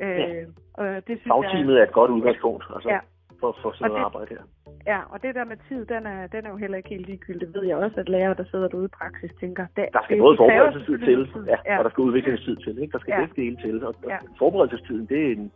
Øh, 0.00 0.08
ja. 0.08 0.44
og 0.74 0.86
det 1.06 1.14
synes 1.18 1.32
Fagteamet 1.32 1.74
jeg, 1.74 1.80
er 1.80 1.86
et 1.86 1.92
godt 1.92 2.10
udgangspunkt 2.10 2.64
altså, 2.74 2.88
ja. 2.88 3.00
For, 3.40 3.50
for 3.62 3.70
sådan 3.72 3.90
noget 3.90 4.00
det, 4.00 4.04
arbejde 4.04 4.30
her. 4.34 4.44
Ja, 4.92 5.00
og 5.12 5.22
det 5.22 5.34
der 5.34 5.44
med 5.44 5.58
tid, 5.68 5.80
den 5.94 6.06
er, 6.06 6.26
den 6.26 6.46
er 6.46 6.50
jo 6.50 6.56
heller 6.56 6.76
ikke 6.76 6.88
helt 6.88 7.06
ligegyldig. 7.06 7.40
Det 7.40 7.54
ved 7.56 7.64
jeg 7.70 7.76
også, 7.76 8.00
at 8.00 8.08
lærere, 8.08 8.34
der 8.34 8.44
sidder 8.50 8.68
derude 8.68 8.84
i 8.92 8.96
praksis, 9.00 9.30
tænker... 9.40 9.66
Det, 9.76 9.84
der 9.92 10.02
skal 10.04 10.16
det, 10.16 10.22
både 10.22 10.36
forberedelsestid 10.36 10.98
til, 10.98 11.20
ja, 11.46 11.58
ja. 11.66 11.78
og 11.78 11.84
der 11.84 11.90
skal 11.90 12.02
udviklingstid 12.02 12.56
til. 12.56 12.78
Ikke? 12.82 12.92
Der 12.92 12.98
skal 12.98 13.12
ja. 13.12 13.20
begge 13.20 13.42
dele 13.42 13.56
til. 13.64 13.84
Og, 13.84 13.94
og 14.04 14.10
ja. 14.10 14.18
forberedelsestiden, 14.38 15.06
det 15.06 15.20
er 15.26 15.32
en, 15.36 15.52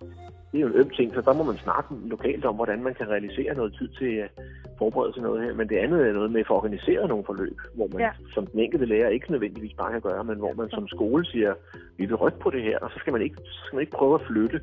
det 0.51 0.57
er 0.59 0.63
jo 0.65 0.67
en 0.67 0.81
øm 0.81 0.91
ting, 0.91 1.15
så 1.15 1.21
der 1.21 1.33
må 1.33 1.43
man 1.43 1.57
snakke 1.57 1.89
lokalt 2.15 2.45
om, 2.45 2.55
hvordan 2.55 2.83
man 2.83 2.95
kan 2.95 3.09
realisere 3.09 3.55
noget 3.55 3.73
tid 3.79 3.89
til 3.89 4.13
at 4.25 4.31
forberede 4.79 5.13
sig 5.13 5.23
noget 5.23 5.43
her. 5.45 5.55
Men 5.55 5.69
det 5.69 5.77
andet 5.77 6.09
er 6.09 6.13
noget 6.13 6.33
med 6.33 6.41
at 6.41 6.47
få 6.47 6.55
organiseret 6.55 7.09
nogle 7.09 7.25
forløb, 7.25 7.59
hvor 7.75 7.89
man 7.93 8.01
ja. 8.01 8.11
som 8.35 8.47
den 8.47 8.61
enkelte 8.61 8.87
lærer 8.87 9.09
ikke 9.09 9.33
nødvendigvis 9.33 9.75
bare 9.75 9.93
kan 9.93 10.01
gøre, 10.01 10.25
men 10.25 10.39
hvor 10.39 10.55
man 10.55 10.71
som 10.71 10.89
skole 10.89 11.25
siger, 11.27 11.55
vi 11.99 12.07
vil 12.07 12.17
rykke 12.17 12.39
på 12.39 12.51
det 12.51 12.63
her, 12.63 12.79
og 12.79 12.91
så 12.91 12.99
skal 12.99 13.13
man 13.13 13.23
ikke, 13.23 13.37
så 13.37 13.61
skal 13.65 13.77
man 13.77 13.81
ikke 13.81 13.97
prøve 13.97 14.15
at 14.15 14.27
flytte 14.27 14.61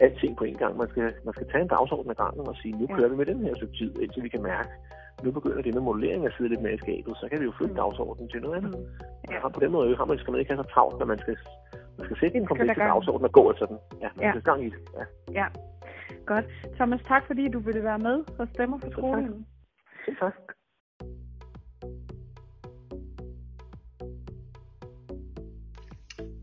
alting 0.00 0.36
på 0.36 0.44
en 0.44 0.56
gang. 0.56 0.76
Man 0.76 0.88
skal, 0.88 1.12
man 1.24 1.34
skal 1.34 1.46
tage 1.50 1.62
en 1.62 1.68
dagsorden 1.68 2.10
ad 2.10 2.14
gangen 2.14 2.48
og 2.48 2.56
sige, 2.56 2.74
nu 2.80 2.86
kører 2.86 3.08
vi 3.08 3.16
med 3.16 3.26
den 3.26 3.40
her 3.44 3.54
stykke 3.54 3.76
tid, 3.80 3.90
indtil 4.02 4.22
vi 4.22 4.28
kan 4.28 4.42
mærke, 4.42 4.68
nu 5.24 5.30
begynder 5.30 5.62
det 5.62 5.74
med 5.74 5.82
modellering 5.82 6.26
at 6.26 6.32
sidde 6.36 6.50
lidt 6.50 6.62
mere 6.62 6.74
i 6.74 6.78
skabet, 6.84 7.16
så 7.16 7.28
kan 7.30 7.40
vi 7.40 7.44
jo 7.44 7.52
flytte 7.58 7.74
mm. 7.74 7.80
dagsordenen 7.82 8.28
til 8.28 8.40
noget 8.42 8.56
andet. 8.56 8.74
Ja. 9.30 9.44
Og 9.44 9.52
på 9.52 9.60
den 9.60 9.72
måde 9.72 9.96
har 9.96 10.04
man, 10.04 10.18
skal 10.18 10.30
man 10.32 10.40
ikke 10.40 10.52
have 10.52 10.64
så 10.64 10.70
travlt, 10.74 10.98
når 10.98 11.06
man 11.06 11.18
skal 11.18 11.36
man 11.98 12.04
skal 12.06 12.16
sætte 12.20 12.36
en 12.38 12.46
kompleks 12.46 12.78
dagsorden 12.78 13.24
og 13.24 13.32
gå 13.32 13.50
efter 13.52 13.66
den. 13.66 13.78
Ja, 14.00 14.08
man 14.16 14.24
ja. 14.24 14.30
skal 14.32 14.42
gang 14.42 14.64
i 14.64 14.68
det. 14.68 14.80
Ja. 14.98 15.04
ja. 15.40 15.46
Godt. 16.26 16.44
Thomas, 16.76 17.00
tak 17.02 17.26
fordi 17.26 17.48
du 17.48 17.58
ville 17.58 17.82
være 17.82 17.98
med 17.98 18.24
og 18.38 18.48
Stemmer 18.48 18.78
for 18.78 18.90
skolen. 18.90 19.46
Tak. 20.06 20.18
tak. 20.20 20.34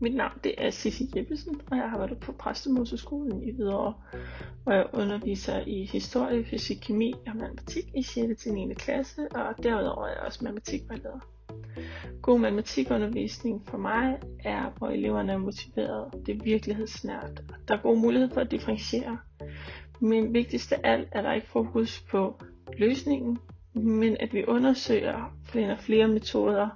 Mit 0.02 0.14
navn 0.14 0.38
det 0.44 0.54
er 0.58 0.70
Sissi 0.70 1.10
Jeppesen, 1.16 1.60
og 1.70 1.76
jeg 1.76 1.90
har 1.90 1.98
været 1.98 2.18
på 2.20 2.32
Præstemoseskolen 2.32 3.42
i 3.42 3.50
Hvidovre, 3.52 3.94
hvor 4.62 4.72
jeg 4.72 4.86
underviser 4.92 5.60
i 5.66 5.84
historie, 5.84 6.44
fysik, 6.44 6.76
kemi 6.82 7.14
og 7.26 7.36
matematik 7.36 7.84
i 7.94 8.02
6. 8.02 8.42
til 8.42 8.52
9. 8.52 8.74
klasse, 8.74 9.28
og 9.34 9.62
derudover 9.62 10.06
er 10.06 10.10
jeg 10.10 10.20
også 10.26 10.44
matematikvejleder. 10.44 11.18
God 12.22 12.38
matematikundervisning 12.38 13.62
for 13.66 13.78
mig 13.78 14.18
er, 14.44 14.70
hvor 14.78 14.88
eleverne 14.88 15.32
er 15.32 15.38
motiveret. 15.38 16.26
Det 16.26 16.36
er 16.36 16.44
virkelighedsnært. 16.44 17.42
Der 17.68 17.76
er 17.76 17.82
god 17.82 17.98
mulighed 17.98 18.30
for 18.30 18.40
at 18.40 18.50
differentiere. 18.50 19.18
Men 20.00 20.34
vigtigst 20.34 20.72
af 20.72 20.80
alt 20.84 21.08
er 21.12 21.22
der 21.22 21.32
ikke 21.32 21.48
fokus 21.48 22.00
på 22.10 22.40
løsningen, 22.78 23.38
men 23.74 24.16
at 24.20 24.32
vi 24.32 24.44
undersøger 24.48 25.36
flere 25.44 25.72
og 25.72 25.78
flere 25.78 26.08
metoder 26.08 26.68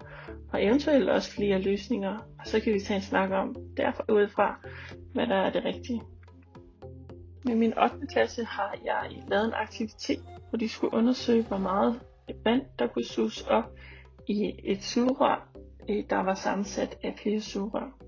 og 0.55 0.65
eventuelt 0.65 1.09
også 1.09 1.31
flere 1.31 1.63
løsninger. 1.63 2.19
Og 2.39 2.47
så 2.47 2.61
kan 2.61 2.75
vi 2.75 2.81
tage 2.81 2.97
en 2.97 3.03
snak 3.03 3.31
om 3.31 3.57
derfor 3.77 4.05
udefra, 4.09 4.61
hvad 5.13 5.27
der 5.27 5.35
er 5.37 5.51
det 5.51 5.65
rigtige. 5.65 6.03
Med 7.45 7.55
min 7.55 7.79
8. 7.79 8.07
klasse 8.13 8.45
har 8.45 8.77
jeg 8.85 9.23
lavet 9.29 9.45
en 9.45 9.55
aktivitet, 9.55 10.25
hvor 10.49 10.59
de 10.59 10.69
skulle 10.69 10.95
undersøge, 10.95 11.43
hvor 11.43 11.59
meget 11.59 12.01
vand 12.45 12.63
der 12.79 12.87
kunne 12.87 13.05
suges 13.05 13.43
op 13.43 13.65
i 14.27 14.53
et 14.65 14.83
sugerør, 14.83 15.49
øh, 15.91 16.05
der 16.11 16.23
var 16.23 16.35
sammensat 16.35 16.99
af 17.03 17.15
flere 17.23 17.41
sugerør. 17.41 17.99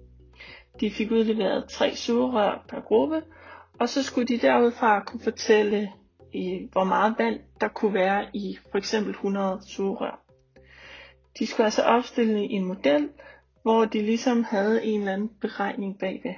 De 0.80 0.90
fik 0.90 1.10
udleveret 1.10 1.68
tre 1.68 1.94
sugerør 1.94 2.64
per 2.68 2.80
gruppe, 2.80 3.22
og 3.80 3.88
så 3.88 4.02
skulle 4.02 4.26
de 4.26 4.38
derudfra 4.38 5.04
kunne 5.04 5.20
fortælle, 5.20 5.92
øh, 6.36 6.70
hvor 6.72 6.84
meget 6.84 7.14
vand 7.18 7.40
der 7.60 7.68
kunne 7.68 7.94
være 7.94 8.26
i 8.34 8.58
for 8.70 8.78
eksempel 8.78 9.10
100 9.10 9.60
sugerør. 9.66 10.25
De 11.38 11.46
skulle 11.46 11.64
altså 11.64 11.82
opstille 11.82 12.46
i 12.46 12.52
en 12.52 12.64
model, 12.64 13.08
hvor 13.62 13.84
de 13.84 14.02
ligesom 14.02 14.44
havde 14.44 14.84
en 14.84 15.00
eller 15.00 15.12
anden 15.12 15.30
beregning 15.40 15.98
bagved. 15.98 16.34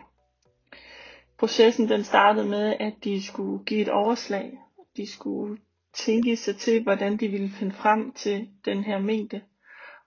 Processen 1.38 1.88
den 1.88 2.05
startede 2.05 2.49
med, 2.49 2.76
at 2.80 2.94
de 3.05 3.26
skulle 3.26 3.64
give 3.64 3.80
et 3.80 3.88
overslag. 3.88 4.59
De 4.96 5.07
skulle 5.12 5.59
tænke 5.94 6.36
sig 6.36 6.57
til, 6.57 6.82
hvordan 6.82 7.16
de 7.16 7.28
ville 7.28 7.49
finde 7.49 7.72
frem 7.72 8.12
til 8.12 8.49
den 8.64 8.84
her 8.84 8.99
mængde. 8.99 9.40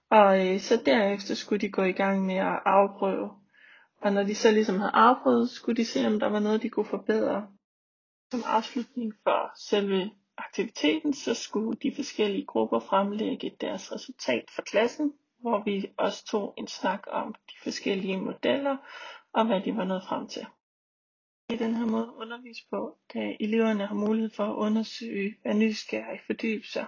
Og 0.09 0.47
øh, 0.47 0.59
så 0.59 0.81
derefter 0.85 1.35
skulle 1.35 1.61
de 1.61 1.69
gå 1.69 1.83
i 1.83 1.91
gang 1.91 2.25
med 2.25 2.35
at 2.35 2.59
afprøve. 2.65 3.29
Og 4.01 4.13
når 4.13 4.23
de 4.23 4.35
så 4.35 4.51
ligesom 4.51 4.79
havde 4.79 4.91
afprøvet, 4.93 5.49
skulle 5.49 5.77
de 5.77 5.85
se, 5.85 6.07
om 6.07 6.19
der 6.19 6.27
var 6.27 6.39
noget, 6.39 6.61
de 6.61 6.69
kunne 6.69 6.85
forbedre. 6.85 7.47
Som 8.31 8.43
afslutning 8.45 9.13
for 9.23 9.51
selve 9.69 10.11
aktiviteten, 10.37 11.13
så 11.13 11.33
skulle 11.33 11.77
de 11.83 11.95
forskellige 11.95 12.45
grupper 12.45 12.79
fremlægge 12.79 13.55
deres 13.61 13.91
resultat 13.91 14.45
for 14.55 14.61
klassen, 14.61 15.13
hvor 15.39 15.63
vi 15.63 15.91
også 15.97 16.25
tog 16.25 16.53
en 16.57 16.67
snak 16.67 17.03
om 17.07 17.33
de 17.33 17.55
forskellige 17.63 18.21
modeller 18.21 18.77
og 19.33 19.45
hvad 19.45 19.61
de 19.61 19.77
var 19.77 19.83
nået 19.83 20.03
frem 20.07 20.27
til. 20.27 20.45
I 21.49 21.55
den 21.55 21.75
her 21.75 21.85
måde 21.85 22.13
undervise 22.15 22.63
på, 22.69 22.97
da 23.13 23.35
eleverne 23.39 23.85
har 23.85 23.95
mulighed 23.95 24.29
for 24.35 24.43
at 24.43 24.55
undersøge, 24.55 25.35
hvad 25.41 25.53
nysgerrig 25.53 26.19
fordybe 26.27 26.67
sig 26.67 26.85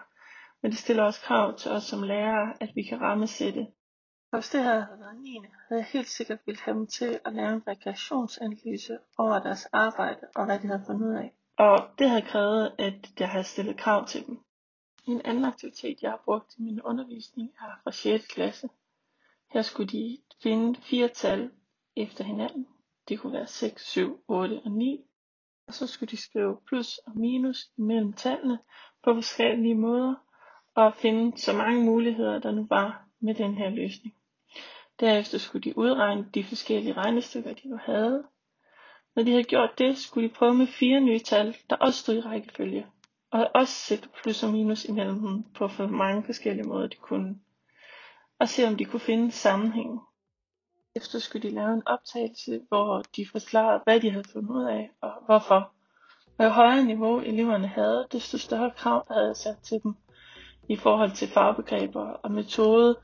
men 0.63 0.71
det 0.71 0.79
stiller 0.79 1.03
også 1.03 1.21
krav 1.21 1.57
til 1.57 1.71
os 1.71 1.83
som 1.83 2.03
lærere, 2.03 2.53
at 2.59 2.71
vi 2.75 2.83
kan 2.83 3.01
rammesætte 3.01 3.67
Og 4.31 4.39
hvis 4.39 4.49
det 4.49 4.63
her 4.63 4.79
havde 4.79 4.99
været 4.99 5.21
9. 5.21 5.39
havde 5.67 5.81
jeg 5.81 5.85
helt 5.85 6.07
sikkert 6.07 6.39
ville 6.45 6.61
have 6.61 6.77
dem 6.77 6.87
til 6.87 7.19
at 7.25 7.33
lave 7.33 7.53
en 7.53 7.67
rekreationsanalyse 7.67 8.97
over 9.17 9.39
deres 9.39 9.65
arbejde 9.65 10.19
og 10.35 10.45
hvad 10.45 10.59
de 10.59 10.67
havde 10.67 10.83
fundet 10.87 11.07
ud 11.07 11.15
af. 11.15 11.33
Og 11.57 11.89
det 11.99 12.09
har 12.09 12.21
krævet, 12.21 12.75
at 12.77 13.19
jeg 13.19 13.29
har 13.29 13.41
stillet 13.41 13.77
krav 13.77 14.07
til 14.07 14.25
dem. 14.25 14.39
En 15.07 15.21
anden 15.25 15.45
aktivitet, 15.45 16.01
jeg 16.01 16.11
har 16.11 16.21
brugt 16.25 16.55
i 16.57 16.61
min 16.61 16.81
undervisning, 16.81 17.49
er 17.59 17.79
fra 17.83 17.91
6. 17.91 18.27
klasse. 18.27 18.69
Her 19.51 19.61
skulle 19.61 19.89
de 19.89 20.17
finde 20.43 20.81
fire 20.81 21.07
tal 21.07 21.51
efter 21.95 22.23
hinanden. 22.23 22.67
Det 23.07 23.19
kunne 23.19 23.33
være 23.33 23.47
6, 23.47 23.89
7, 23.91 24.23
8 24.27 24.61
og 24.65 24.71
9. 24.71 25.05
Og 25.67 25.73
så 25.73 25.87
skulle 25.87 26.11
de 26.11 26.17
skrive 26.17 26.57
plus 26.67 26.97
og 26.97 27.17
minus 27.17 27.69
mellem 27.77 28.13
tallene 28.13 28.59
på 29.03 29.13
forskellige 29.13 29.75
måder 29.75 30.15
og 30.75 30.93
finde 30.95 31.41
så 31.41 31.53
mange 31.53 31.85
muligheder, 31.85 32.39
der 32.39 32.51
nu 32.51 32.67
var 32.69 33.07
med 33.19 33.35
den 33.35 33.55
her 33.55 33.69
løsning. 33.69 34.15
Derefter 34.99 35.37
skulle 35.37 35.63
de 35.63 35.77
udregne 35.77 36.29
de 36.33 36.43
forskellige 36.43 36.93
regnestykker, 36.93 37.53
de 37.53 37.67
nu 37.67 37.77
havde. 37.77 38.23
Når 39.15 39.23
de 39.23 39.31
havde 39.31 39.43
gjort 39.43 39.77
det, 39.77 39.97
skulle 39.97 40.29
de 40.29 40.33
prøve 40.33 40.53
med 40.53 40.67
fire 40.67 40.99
nye 40.99 41.19
tal, 41.19 41.55
der 41.69 41.75
også 41.75 41.99
stod 41.99 42.15
i 42.15 42.19
rækkefølge, 42.19 42.87
og 43.31 43.51
også 43.55 43.73
sætte 43.73 44.09
plus 44.23 44.43
og 44.43 44.49
minus 44.51 44.85
imellem 44.85 45.19
dem 45.19 45.43
på 45.43 45.67
for 45.67 45.87
mange 45.87 46.23
forskellige 46.23 46.67
måder, 46.67 46.87
de 46.87 46.95
kunne, 46.95 47.39
og 48.39 48.49
se 48.49 48.67
om 48.67 48.75
de 48.75 48.85
kunne 48.85 48.99
finde 48.99 49.31
sammenhængen. 49.31 49.99
Efter 50.95 51.19
skulle 51.19 51.49
de 51.49 51.55
lave 51.55 51.73
en 51.73 51.87
optagelse, 51.87 52.61
hvor 52.67 53.03
de 53.15 53.25
forklarede, 53.31 53.81
hvad 53.83 53.99
de 53.99 54.11
havde 54.11 54.29
fundet 54.33 54.49
ud 54.49 54.63
af, 54.63 54.91
og 55.01 55.11
hvorfor. 55.25 55.71
Og 56.37 56.45
jo 56.45 56.49
højere 56.49 56.85
niveau 56.85 57.19
eleverne 57.19 57.67
havde, 57.67 58.07
desto 58.11 58.37
større 58.37 58.71
krav 58.77 59.07
havde 59.11 59.27
jeg 59.27 59.35
sat 59.35 59.57
til 59.63 59.83
dem 59.83 59.95
i 60.69 60.75
forhold 60.75 61.11
til 61.11 61.27
fagbegreber 61.27 62.05
og 62.05 62.31
metode. 62.31 62.99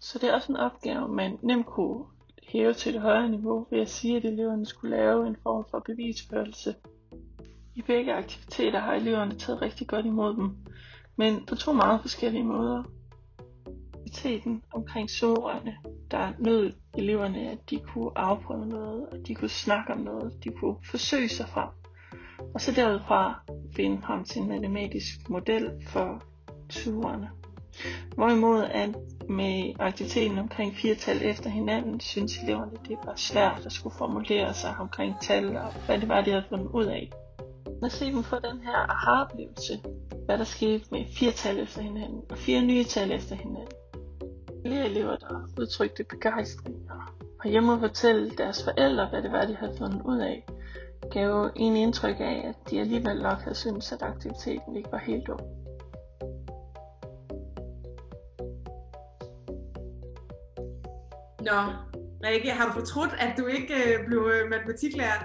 Så 0.00 0.18
det 0.18 0.28
er 0.28 0.34
også 0.34 0.52
en 0.52 0.56
opgave, 0.56 1.08
man 1.08 1.38
nemt 1.42 1.66
kunne 1.66 2.04
hæve 2.48 2.74
til 2.74 2.94
et 2.94 3.00
højere 3.00 3.28
niveau 3.28 3.66
ved 3.70 3.80
at 3.80 3.88
sige, 3.88 4.16
at 4.16 4.24
eleverne 4.24 4.66
skulle 4.66 4.96
lave 4.96 5.26
en 5.26 5.36
form 5.42 5.64
for 5.70 5.82
bevisførelse. 5.86 6.74
I 7.74 7.82
begge 7.82 8.14
aktiviteter 8.14 8.80
har 8.80 8.94
eleverne 8.94 9.34
taget 9.34 9.62
rigtig 9.62 9.86
godt 9.86 10.06
imod 10.06 10.36
dem, 10.36 10.56
men 11.16 11.46
på 11.46 11.54
to 11.54 11.72
meget 11.72 12.00
forskellige 12.00 12.44
måder. 12.44 12.82
Aktiviteten 13.94 14.62
omkring 14.74 15.10
sugerørene, 15.10 15.76
der 16.10 16.32
nød 16.38 16.72
eleverne, 16.94 17.50
at 17.50 17.70
de 17.70 17.80
kunne 17.80 18.18
afprøve 18.18 18.66
noget, 18.66 19.08
at 19.12 19.26
de 19.26 19.34
kunne 19.34 19.48
snakke 19.48 19.92
om 19.92 20.00
noget, 20.00 20.44
de 20.44 20.50
kunne 20.50 20.76
forsøge 20.84 21.28
sig 21.28 21.48
frem. 21.48 21.68
Og 22.54 22.60
så 22.60 22.72
derudfra 22.72 23.42
finde 23.76 24.02
frem 24.02 24.24
til 24.24 24.42
en 24.42 24.48
matematisk 24.48 25.30
model 25.30 25.70
for 25.86 26.22
turene. 26.68 27.30
Hvorimod 28.14 28.62
at 28.62 28.96
med 29.28 29.74
aktiviteten 29.78 30.38
omkring 30.38 30.74
fire 30.76 30.94
tal 30.94 31.22
efter 31.22 31.50
hinanden, 31.50 32.00
synes 32.00 32.38
eleverne, 32.42 32.72
det 32.88 32.98
var 33.04 33.12
svært 33.16 33.66
at 33.66 33.72
skulle 33.72 33.96
formulere 33.98 34.54
sig 34.54 34.74
omkring 34.78 35.14
tal 35.22 35.56
og 35.56 35.72
hvad 35.86 35.98
det 35.98 36.08
var, 36.08 36.20
de 36.20 36.30
havde 36.30 36.44
fundet 36.48 36.70
ud 36.74 36.84
af. 36.84 37.10
Lad 37.66 37.86
os 37.86 37.92
se 37.92 38.12
dem 38.12 38.22
få 38.22 38.36
den 38.36 38.60
her 38.60 38.90
aha-oplevelse, 38.90 39.80
hvad 40.26 40.38
der 40.38 40.44
skete 40.44 40.84
med 40.90 41.04
fire 41.18 41.30
tal 41.30 41.58
efter 41.58 41.82
hinanden 41.82 42.22
og 42.30 42.38
fire 42.38 42.62
nye 42.62 42.84
tal 42.84 43.12
efter 43.12 43.34
hinanden. 43.34 43.72
Flere 44.66 44.84
elever, 44.86 45.16
der 45.16 45.48
udtrykte 45.60 46.04
begejstring 46.04 46.76
og 47.40 47.50
hjemme 47.50 47.72
og 47.72 47.80
fortælle 47.80 48.30
deres 48.30 48.64
forældre, 48.64 49.06
hvad 49.06 49.22
det 49.22 49.32
var, 49.32 49.44
de 49.44 49.54
havde 49.54 49.74
fundet 49.78 50.02
ud 50.04 50.18
af, 50.18 50.44
gav 51.10 51.50
en 51.56 51.76
indtryk 51.76 52.16
af, 52.20 52.44
at 52.48 52.70
de 52.70 52.80
alligevel 52.80 53.22
nok 53.22 53.38
havde 53.38 53.54
syntes, 53.54 53.92
at 53.92 54.02
aktiviteten 54.02 54.76
ikke 54.76 54.92
var 54.92 54.98
helt 54.98 55.26
dum. 55.26 55.38
Nå, 61.48 61.60
Rikke, 62.24 62.50
har 62.50 62.66
du 62.66 62.72
fortrudt, 62.72 63.14
at 63.18 63.38
du 63.38 63.46
ikke 63.46 63.74
øh, 63.74 64.06
blev 64.06 64.30
øh, 64.34 64.50
matematiklærer? 64.50 65.20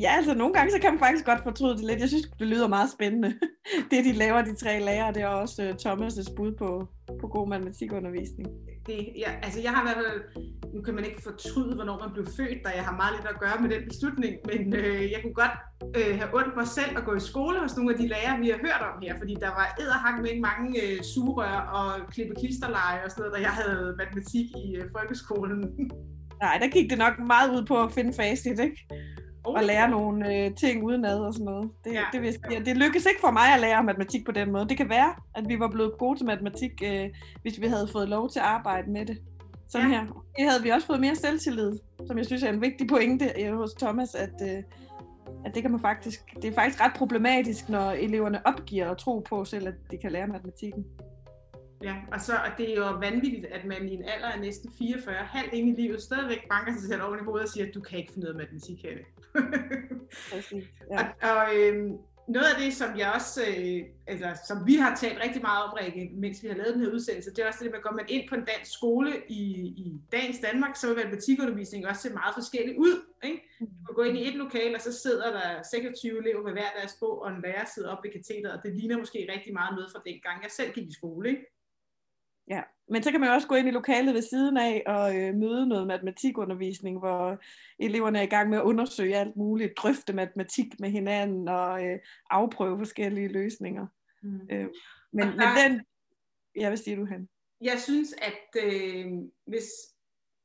Ja, 0.00 0.10
altså 0.16 0.34
nogle 0.34 0.54
gange, 0.54 0.72
så 0.72 0.78
kan 0.80 0.90
man 0.90 0.98
faktisk 0.98 1.24
godt 1.24 1.42
fortryde 1.42 1.76
det 1.76 1.84
lidt. 1.84 2.00
Jeg 2.00 2.08
synes, 2.08 2.26
det 2.38 2.46
lyder 2.46 2.68
meget 2.68 2.90
spændende. 2.90 3.34
Det, 3.90 4.04
de 4.04 4.12
laver, 4.12 4.42
de 4.42 4.54
tre 4.54 4.80
lærere, 4.80 5.12
det 5.14 5.22
er 5.22 5.26
også 5.26 5.62
uh, 5.62 5.68
Thomas' 5.68 6.34
bud 6.36 6.52
på, 6.52 6.86
på 7.20 7.26
god 7.28 7.48
matematikundervisning. 7.48 8.48
Det, 8.86 9.08
ja, 9.16 9.30
altså 9.42 9.60
jeg 9.60 9.70
har 9.70 9.80
i 9.82 9.86
hvert 9.86 10.00
fald, 10.04 10.44
nu 10.74 10.82
kan 10.82 10.94
man 10.94 11.04
ikke 11.04 11.22
fortryde, 11.22 11.74
hvornår 11.74 11.98
man 12.04 12.12
blev 12.12 12.26
født, 12.36 12.58
da 12.64 12.70
jeg 12.78 12.84
har 12.84 12.96
meget 12.96 13.12
lidt 13.16 13.28
at 13.34 13.40
gøre 13.40 13.56
med 13.62 13.70
den 13.74 13.82
beslutning, 13.88 14.34
men 14.50 14.74
øh, 14.74 15.10
jeg 15.12 15.20
kunne 15.22 15.38
godt 15.42 15.56
øh, 15.98 16.12
have 16.18 16.30
ondt 16.38 16.54
for 16.54 16.64
selv 16.64 16.92
at 16.98 17.04
gå 17.04 17.14
i 17.14 17.20
skole 17.30 17.58
hos 17.60 17.76
nogle 17.76 17.92
af 17.92 17.98
de 17.98 18.06
lærere, 18.08 18.38
vi 18.42 18.48
har 18.52 18.58
hørt 18.66 18.82
om 18.90 19.02
her, 19.02 19.18
fordi 19.18 19.34
der 19.44 19.48
var 19.48 19.66
edderhak 19.80 20.16
med 20.22 20.40
mange 20.40 20.82
øh, 20.84 21.02
sugerør 21.14 21.58
og 21.78 21.88
klippe 22.12 22.34
klisterleje 22.40 23.04
og 23.04 23.10
sådan 23.10 23.20
noget, 23.22 23.36
da 23.36 23.40
jeg 23.48 23.54
havde 23.60 23.94
matematik 23.98 24.46
i 24.64 24.76
øh, 24.78 24.84
folkeskolen. 24.96 25.60
Nej, 26.42 26.58
der 26.62 26.68
gik 26.68 26.90
det 26.90 26.98
nok 26.98 27.14
meget 27.26 27.48
ud 27.56 27.66
på 27.66 27.82
at 27.82 27.92
finde 27.92 28.12
facit, 28.12 28.58
ikke? 28.58 28.86
Oh, 29.44 29.54
og 29.54 29.64
lære 29.64 29.90
nogle 29.90 30.36
øh, 30.36 30.54
ting 30.54 30.84
udenad 30.84 31.18
og 31.20 31.34
sådan 31.34 31.44
noget. 31.44 31.70
Det, 31.84 31.92
ja. 31.92 32.02
det, 32.12 32.22
vil 32.22 32.32
sige, 32.32 32.64
det 32.64 32.76
lykkedes 32.76 33.06
ikke 33.06 33.20
for 33.20 33.30
mig 33.30 33.54
at 33.54 33.60
lære 33.60 33.84
matematik 33.84 34.24
på 34.24 34.32
den 34.32 34.52
måde. 34.52 34.68
Det 34.68 34.76
kan 34.76 34.88
være, 34.88 35.14
at 35.34 35.48
vi 35.48 35.58
var 35.58 35.68
blevet 35.68 35.98
gode 35.98 36.18
til 36.18 36.26
matematik, 36.26 36.82
øh, 36.84 37.08
hvis 37.42 37.60
vi 37.60 37.66
havde 37.66 37.88
fået 37.92 38.08
lov 38.08 38.30
til 38.30 38.38
at 38.38 38.44
arbejde 38.44 38.90
med 38.90 39.06
det. 39.06 39.18
Sådan 39.68 39.90
ja. 39.90 40.00
her. 40.00 40.24
Det 40.38 40.50
havde 40.50 40.62
vi 40.62 40.68
også 40.68 40.86
fået 40.86 41.00
mere 41.00 41.16
selvtillid, 41.16 41.78
som 42.06 42.18
jeg 42.18 42.26
synes 42.26 42.42
er 42.42 42.48
en 42.48 42.60
vigtig 42.60 42.88
pointe 42.88 43.30
øh, 43.42 43.56
hos 43.56 43.74
Thomas, 43.74 44.14
at, 44.14 44.34
øh, 44.42 44.62
at 45.44 45.54
det 45.54 45.62
kan 45.62 45.70
man 45.70 45.80
faktisk, 45.80 46.20
det 46.42 46.44
er 46.44 46.54
faktisk 46.54 46.80
ret 46.80 46.92
problematisk, 46.96 47.68
når 47.68 47.90
eleverne 47.90 48.46
opgiver 48.46 48.90
at 48.90 48.98
tro 48.98 49.18
på 49.18 49.44
selv, 49.44 49.68
at 49.68 49.74
de 49.90 49.98
kan 49.98 50.12
lære 50.12 50.26
matematikken. 50.26 50.84
Ja, 51.82 51.94
og, 52.12 52.20
så, 52.20 52.32
og 52.32 52.50
det 52.58 52.70
er 52.70 52.76
jo 52.76 52.98
vanvittigt, 52.98 53.46
at 53.46 53.64
man 53.64 53.88
i 53.88 53.94
en 53.94 54.04
alder 54.04 54.28
af 54.28 54.40
næsten 54.40 54.72
44, 54.78 55.14
halvt 55.14 55.52
ind 55.52 55.68
i 55.68 55.82
livet, 55.82 56.02
stadigvæk 56.02 56.48
banker 56.48 56.72
sig 56.72 56.88
selv 56.88 57.02
oven 57.02 57.18
i 57.18 57.24
hovedet 57.24 57.46
og 57.46 57.52
siger, 57.52 57.66
at 57.66 57.74
du 57.74 57.80
kan 57.80 57.98
ikke 57.98 58.12
finde 58.12 58.28
af 58.28 58.34
matematik, 58.34 58.84
Hanne. 58.84 59.02
ja. 60.92 60.98
Og, 60.98 61.30
og 61.30 61.56
øh, 61.56 61.90
noget 62.34 62.46
af 62.52 62.60
det, 62.62 62.72
som 62.74 62.98
jeg 62.98 63.12
også, 63.14 63.40
øh, 63.52 63.80
altså, 64.06 64.28
som 64.48 64.66
vi 64.66 64.74
har 64.74 64.96
talt 64.96 65.18
rigtig 65.24 65.42
meget 65.42 65.64
om, 65.64 65.72
Rikke, 65.80 66.10
mens 66.14 66.42
vi 66.42 66.48
har 66.48 66.54
lavet 66.54 66.74
den 66.74 66.84
her 66.84 66.92
udsendelse, 66.92 67.30
det 67.30 67.38
er 67.38 67.48
også 67.48 67.64
det, 67.64 67.74
at 67.74 67.82
går 67.82 67.96
man 68.00 68.06
ind 68.08 68.28
på 68.28 68.34
en 68.34 68.44
dansk 68.52 68.72
skole 68.78 69.12
i, 69.28 69.42
i 69.84 70.00
dagens 70.12 70.38
Danmark, 70.38 70.76
så 70.76 70.86
vil 70.86 70.96
matematikundervisningen 70.96 71.88
også 71.90 72.02
se 72.02 72.12
meget 72.20 72.34
forskellig 72.34 72.74
ud. 72.78 72.96
Ikke? 73.24 73.40
Du 73.60 73.86
kan 73.86 73.94
gå 73.94 74.02
ind 74.02 74.18
i 74.18 74.28
et 74.28 74.34
lokal, 74.34 74.74
og 74.74 74.80
så 74.80 74.92
sidder 74.92 75.28
der 75.38 75.62
26 75.62 76.18
elever 76.22 76.42
med 76.42 76.52
hver 76.52 76.70
deres 76.78 76.94
bog, 77.00 77.22
og 77.22 77.30
en 77.30 77.42
lærer 77.44 77.64
sidder 77.74 77.90
op 77.92 78.04
ved 78.04 78.10
katheteret, 78.10 78.52
og 78.56 78.60
det 78.64 78.76
ligner 78.78 78.98
måske 78.98 79.28
rigtig 79.34 79.52
meget 79.52 79.72
noget 79.76 79.90
fra 79.92 80.02
dengang, 80.06 80.42
jeg 80.42 80.50
selv 80.50 80.70
gik 80.72 80.88
i 80.88 80.98
skole. 81.00 81.28
Ikke? 81.28 81.42
Ja, 82.50 82.62
men 82.88 83.02
så 83.02 83.10
kan 83.10 83.20
man 83.20 83.28
jo 83.28 83.34
også 83.34 83.48
gå 83.48 83.54
ind 83.54 83.68
i 83.68 83.70
lokalet 83.70 84.14
ved 84.14 84.22
siden 84.22 84.56
af 84.56 84.82
og 84.86 85.16
øh, 85.16 85.34
møde 85.34 85.66
noget 85.66 85.86
matematikundervisning, 85.86 86.98
hvor 86.98 87.38
eleverne 87.78 88.18
er 88.18 88.22
i 88.22 88.26
gang 88.26 88.50
med 88.50 88.58
at 88.58 88.64
undersøge 88.64 89.16
alt 89.16 89.36
muligt, 89.36 89.78
drøfte 89.78 90.12
matematik 90.12 90.80
med 90.80 90.90
hinanden 90.90 91.48
og 91.48 91.86
øh, 91.86 91.98
afprøve 92.30 92.78
forskellige 92.78 93.28
løsninger. 93.28 93.86
Mm. 94.22 94.40
Øh, 94.50 94.68
men, 95.12 95.26
men 95.28 95.48
den, 95.64 95.80
ja, 96.56 96.68
hvad 96.68 96.76
siger 96.76 96.96
du, 96.96 97.06
Han? 97.06 97.28
Jeg 97.60 97.80
synes, 97.80 98.14
at 98.22 98.62
øh, 98.64 99.06
hvis 99.46 99.64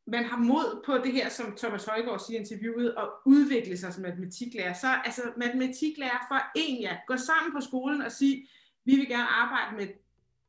man 0.07 0.23
har 0.23 0.38
mod 0.38 0.84
på 0.85 0.97
det 0.97 1.11
her, 1.11 1.30
som 1.30 1.55
Thomas 1.57 1.85
Højgaard 1.85 2.19
siger 2.19 2.38
i 2.38 2.41
interviewet, 2.41 2.95
at 2.97 3.09
udvikle 3.25 3.77
sig 3.77 3.93
som 3.93 4.01
matematiklærer, 4.01 4.73
så 4.73 4.88
altså 5.05 5.21
matematiklærer 5.38 6.25
for 6.27 6.39
en 6.55 6.81
ja, 6.81 6.97
gå 7.07 7.17
sammen 7.17 7.53
på 7.53 7.61
skolen 7.61 8.01
og 8.01 8.11
sige, 8.11 8.47
vi 8.85 8.95
vil 8.95 9.07
gerne 9.07 9.27
arbejde 9.27 9.75
med 9.77 9.88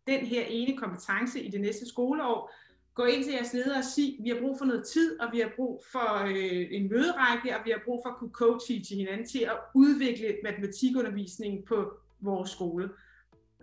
den 0.07 0.27
her 0.27 0.45
ene 0.49 0.77
kompetence 0.77 1.43
i 1.43 1.51
det 1.51 1.61
næste 1.61 1.89
skoleår, 1.89 2.53
gå 2.95 3.05
ind 3.05 3.25
til 3.25 3.33
jeres 3.33 3.53
leder 3.53 3.79
og 3.79 3.85
sige, 3.85 4.23
vi 4.23 4.29
har 4.29 4.41
brug 4.41 4.59
for 4.59 4.65
noget 4.65 4.87
tid, 4.87 5.21
og 5.21 5.29
vi 5.33 5.41
har 5.41 5.51
brug 5.57 5.85
for 5.93 6.25
øh, 6.27 6.67
en 6.71 6.89
møderække, 6.89 7.57
og 7.57 7.65
vi 7.65 7.71
har 7.71 7.81
brug 7.85 8.01
for 8.05 8.11
at 8.11 8.17
kunne 8.19 8.35
co-teache 8.41 8.97
hinanden 8.97 9.27
til 9.27 9.39
at 9.39 9.59
udvikle 9.75 10.37
matematikundervisningen 10.45 11.65
på 11.69 11.93
vores 12.21 12.51
skole. 12.51 12.91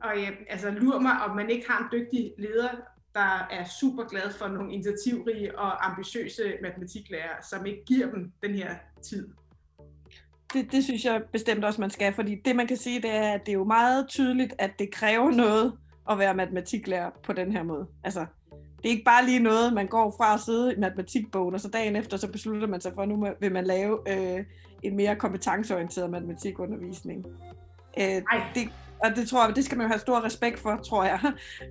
Og 0.04 0.18
ja, 0.18 0.30
altså 0.50 0.72
lur 0.72 1.00
mig, 1.00 1.12
om 1.12 1.36
man 1.36 1.50
ikke 1.50 1.70
har 1.70 1.80
en 1.84 2.00
dygtig 2.00 2.34
leder, 2.38 2.70
der 3.14 3.48
er 3.52 3.66
super 3.80 4.04
glad 4.04 4.32
for 4.32 4.48
nogle 4.48 4.74
initiativrige 4.74 5.60
og 5.60 5.86
ambitiøse 5.92 6.54
matematiklærer, 6.62 7.42
som 7.50 7.66
ikke 7.66 7.86
giver 7.86 8.12
dem 8.12 8.32
den 8.44 8.56
her 8.56 8.76
tid. 9.04 9.30
Det, 10.54 10.72
det 10.72 10.84
synes 10.84 11.06
jeg 11.06 11.24
bestemt 11.32 11.66
også, 11.66 11.82
man 11.82 11.90
skal, 11.90 12.14
fordi 12.14 12.36
det 12.46 12.56
man 12.56 12.68
kan 12.68 12.78
sige, 12.78 13.02
det 13.02 13.10
er, 13.10 13.34
at 13.34 13.42
det 13.46 13.52
er 13.52 13.58
jo 13.58 13.64
meget 13.64 14.08
tydeligt, 14.08 14.54
at 14.60 14.80
det 14.80 14.92
kræver 14.92 15.32
noget 15.32 15.78
at 16.10 16.20
være 16.20 16.36
matematiklærer 16.36 17.10
på 17.24 17.34
den 17.34 17.52
her 17.52 17.64
måde. 17.64 17.88
Altså, 18.04 18.26
det 18.52 18.86
er 18.86 18.90
ikke 18.90 19.04
bare 19.04 19.26
lige 19.26 19.40
noget, 19.40 19.74
man 19.74 19.88
går 19.88 20.16
fra 20.18 20.34
at 20.34 20.40
sidde 20.40 20.74
i 20.74 20.80
matematikbogen, 20.80 21.54
og 21.54 21.62
så 21.62 21.68
dagen 21.70 21.96
efter, 21.96 22.18
så 22.18 22.32
beslutter 22.32 22.68
man 22.68 22.82
sig 22.82 22.92
for, 22.96 23.02
at 23.02 23.10
nu 23.10 23.28
vil 23.40 23.52
man 23.52 23.64
lave 23.64 24.00
øh, 24.08 24.46
en 24.84 24.96
mere 24.96 25.16
kompetenceorienteret 25.16 26.10
matematikundervisning. 26.10 27.26
Øh, 28.00 28.22
det, 28.56 28.70
og 29.04 29.16
det 29.16 29.28
tror 29.28 29.46
jeg, 29.46 29.56
det 29.56 29.66
skal 29.66 29.78
man 29.78 29.86
jo 29.86 29.90
have 29.90 30.00
stor 30.00 30.26
respekt 30.26 30.60
for, 30.60 30.76
tror 30.76 31.04
jeg. 31.04 31.20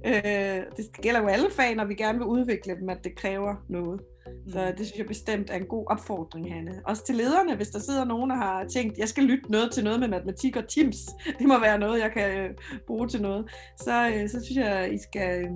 Øh, 0.07 0.63
det 0.77 1.03
gælder 1.03 1.21
jo 1.21 1.27
alle 1.27 1.51
fag, 1.51 1.75
når 1.75 1.85
vi 1.85 1.95
gerne 1.95 2.19
vil 2.19 2.27
udvikle 2.27 2.77
dem, 2.77 2.89
at 2.89 3.05
det 3.05 3.15
kræver 3.15 3.55
noget. 3.69 4.01
Så 4.25 4.67
mm. 4.71 4.77
det 4.77 4.87
synes 4.87 4.99
jeg 4.99 5.07
bestemt 5.07 5.51
er 5.51 5.55
en 5.55 5.67
god 5.67 5.87
opfordring, 5.91 6.53
Hanne. 6.55 6.83
Også 6.85 7.07
til 7.07 7.15
lederne, 7.15 7.57
hvis 7.57 7.69
der 7.69 7.79
sidder 7.79 8.05
nogen, 8.05 8.31
der 8.31 8.37
har 8.37 8.65
tænkt, 8.65 8.99
jeg 8.99 9.09
skal 9.09 9.25
lytte 9.25 9.53
noget 9.53 9.73
til 9.73 9.85
noget 9.85 10.01
med 10.01 10.09
matematik 10.09 10.57
og 10.57 10.69
Teams. 10.69 10.97
Det 11.39 11.47
må 11.47 11.61
være 11.61 11.79
noget, 11.79 12.01
jeg 12.01 12.13
kan 12.13 12.39
øh, 12.39 12.51
bruge 12.87 13.09
til 13.09 13.23
noget. 13.23 13.51
Så, 13.81 14.11
øh, 14.15 14.29
så 14.29 14.45
synes 14.45 14.57
jeg, 14.57 14.95
I 14.95 14.99
skal 14.99 15.45
øh, 15.45 15.51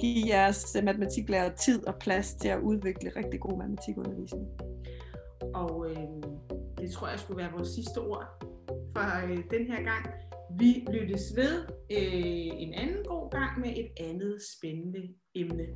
give 0.00 0.26
jeres 0.28 0.76
matematiklærer 0.82 1.54
tid 1.54 1.86
og 1.86 1.94
plads 2.00 2.34
til 2.34 2.48
at 2.48 2.60
udvikle 2.60 3.10
rigtig 3.16 3.40
god 3.40 3.58
matematikundervisning. 3.58 4.46
Og 5.54 5.90
øh, 5.90 5.96
det 6.78 6.90
tror 6.92 7.08
jeg 7.08 7.18
skulle 7.18 7.42
være 7.42 7.52
vores 7.52 7.68
sidste 7.68 7.98
ord 7.98 8.26
for 8.96 9.26
øh, 9.26 9.38
den 9.50 9.66
her 9.66 9.82
gang. 9.82 10.06
Vi 10.58 10.86
lyttes 10.92 11.36
ved 11.36 11.62
øh, 11.90 12.62
en 12.64 12.74
anden 12.74 13.04
god 13.06 13.30
gang 13.30 13.60
med 13.60 13.70
et 13.76 13.88
andet 14.00 14.38
spændende 14.56 15.08
emne. 15.34 15.66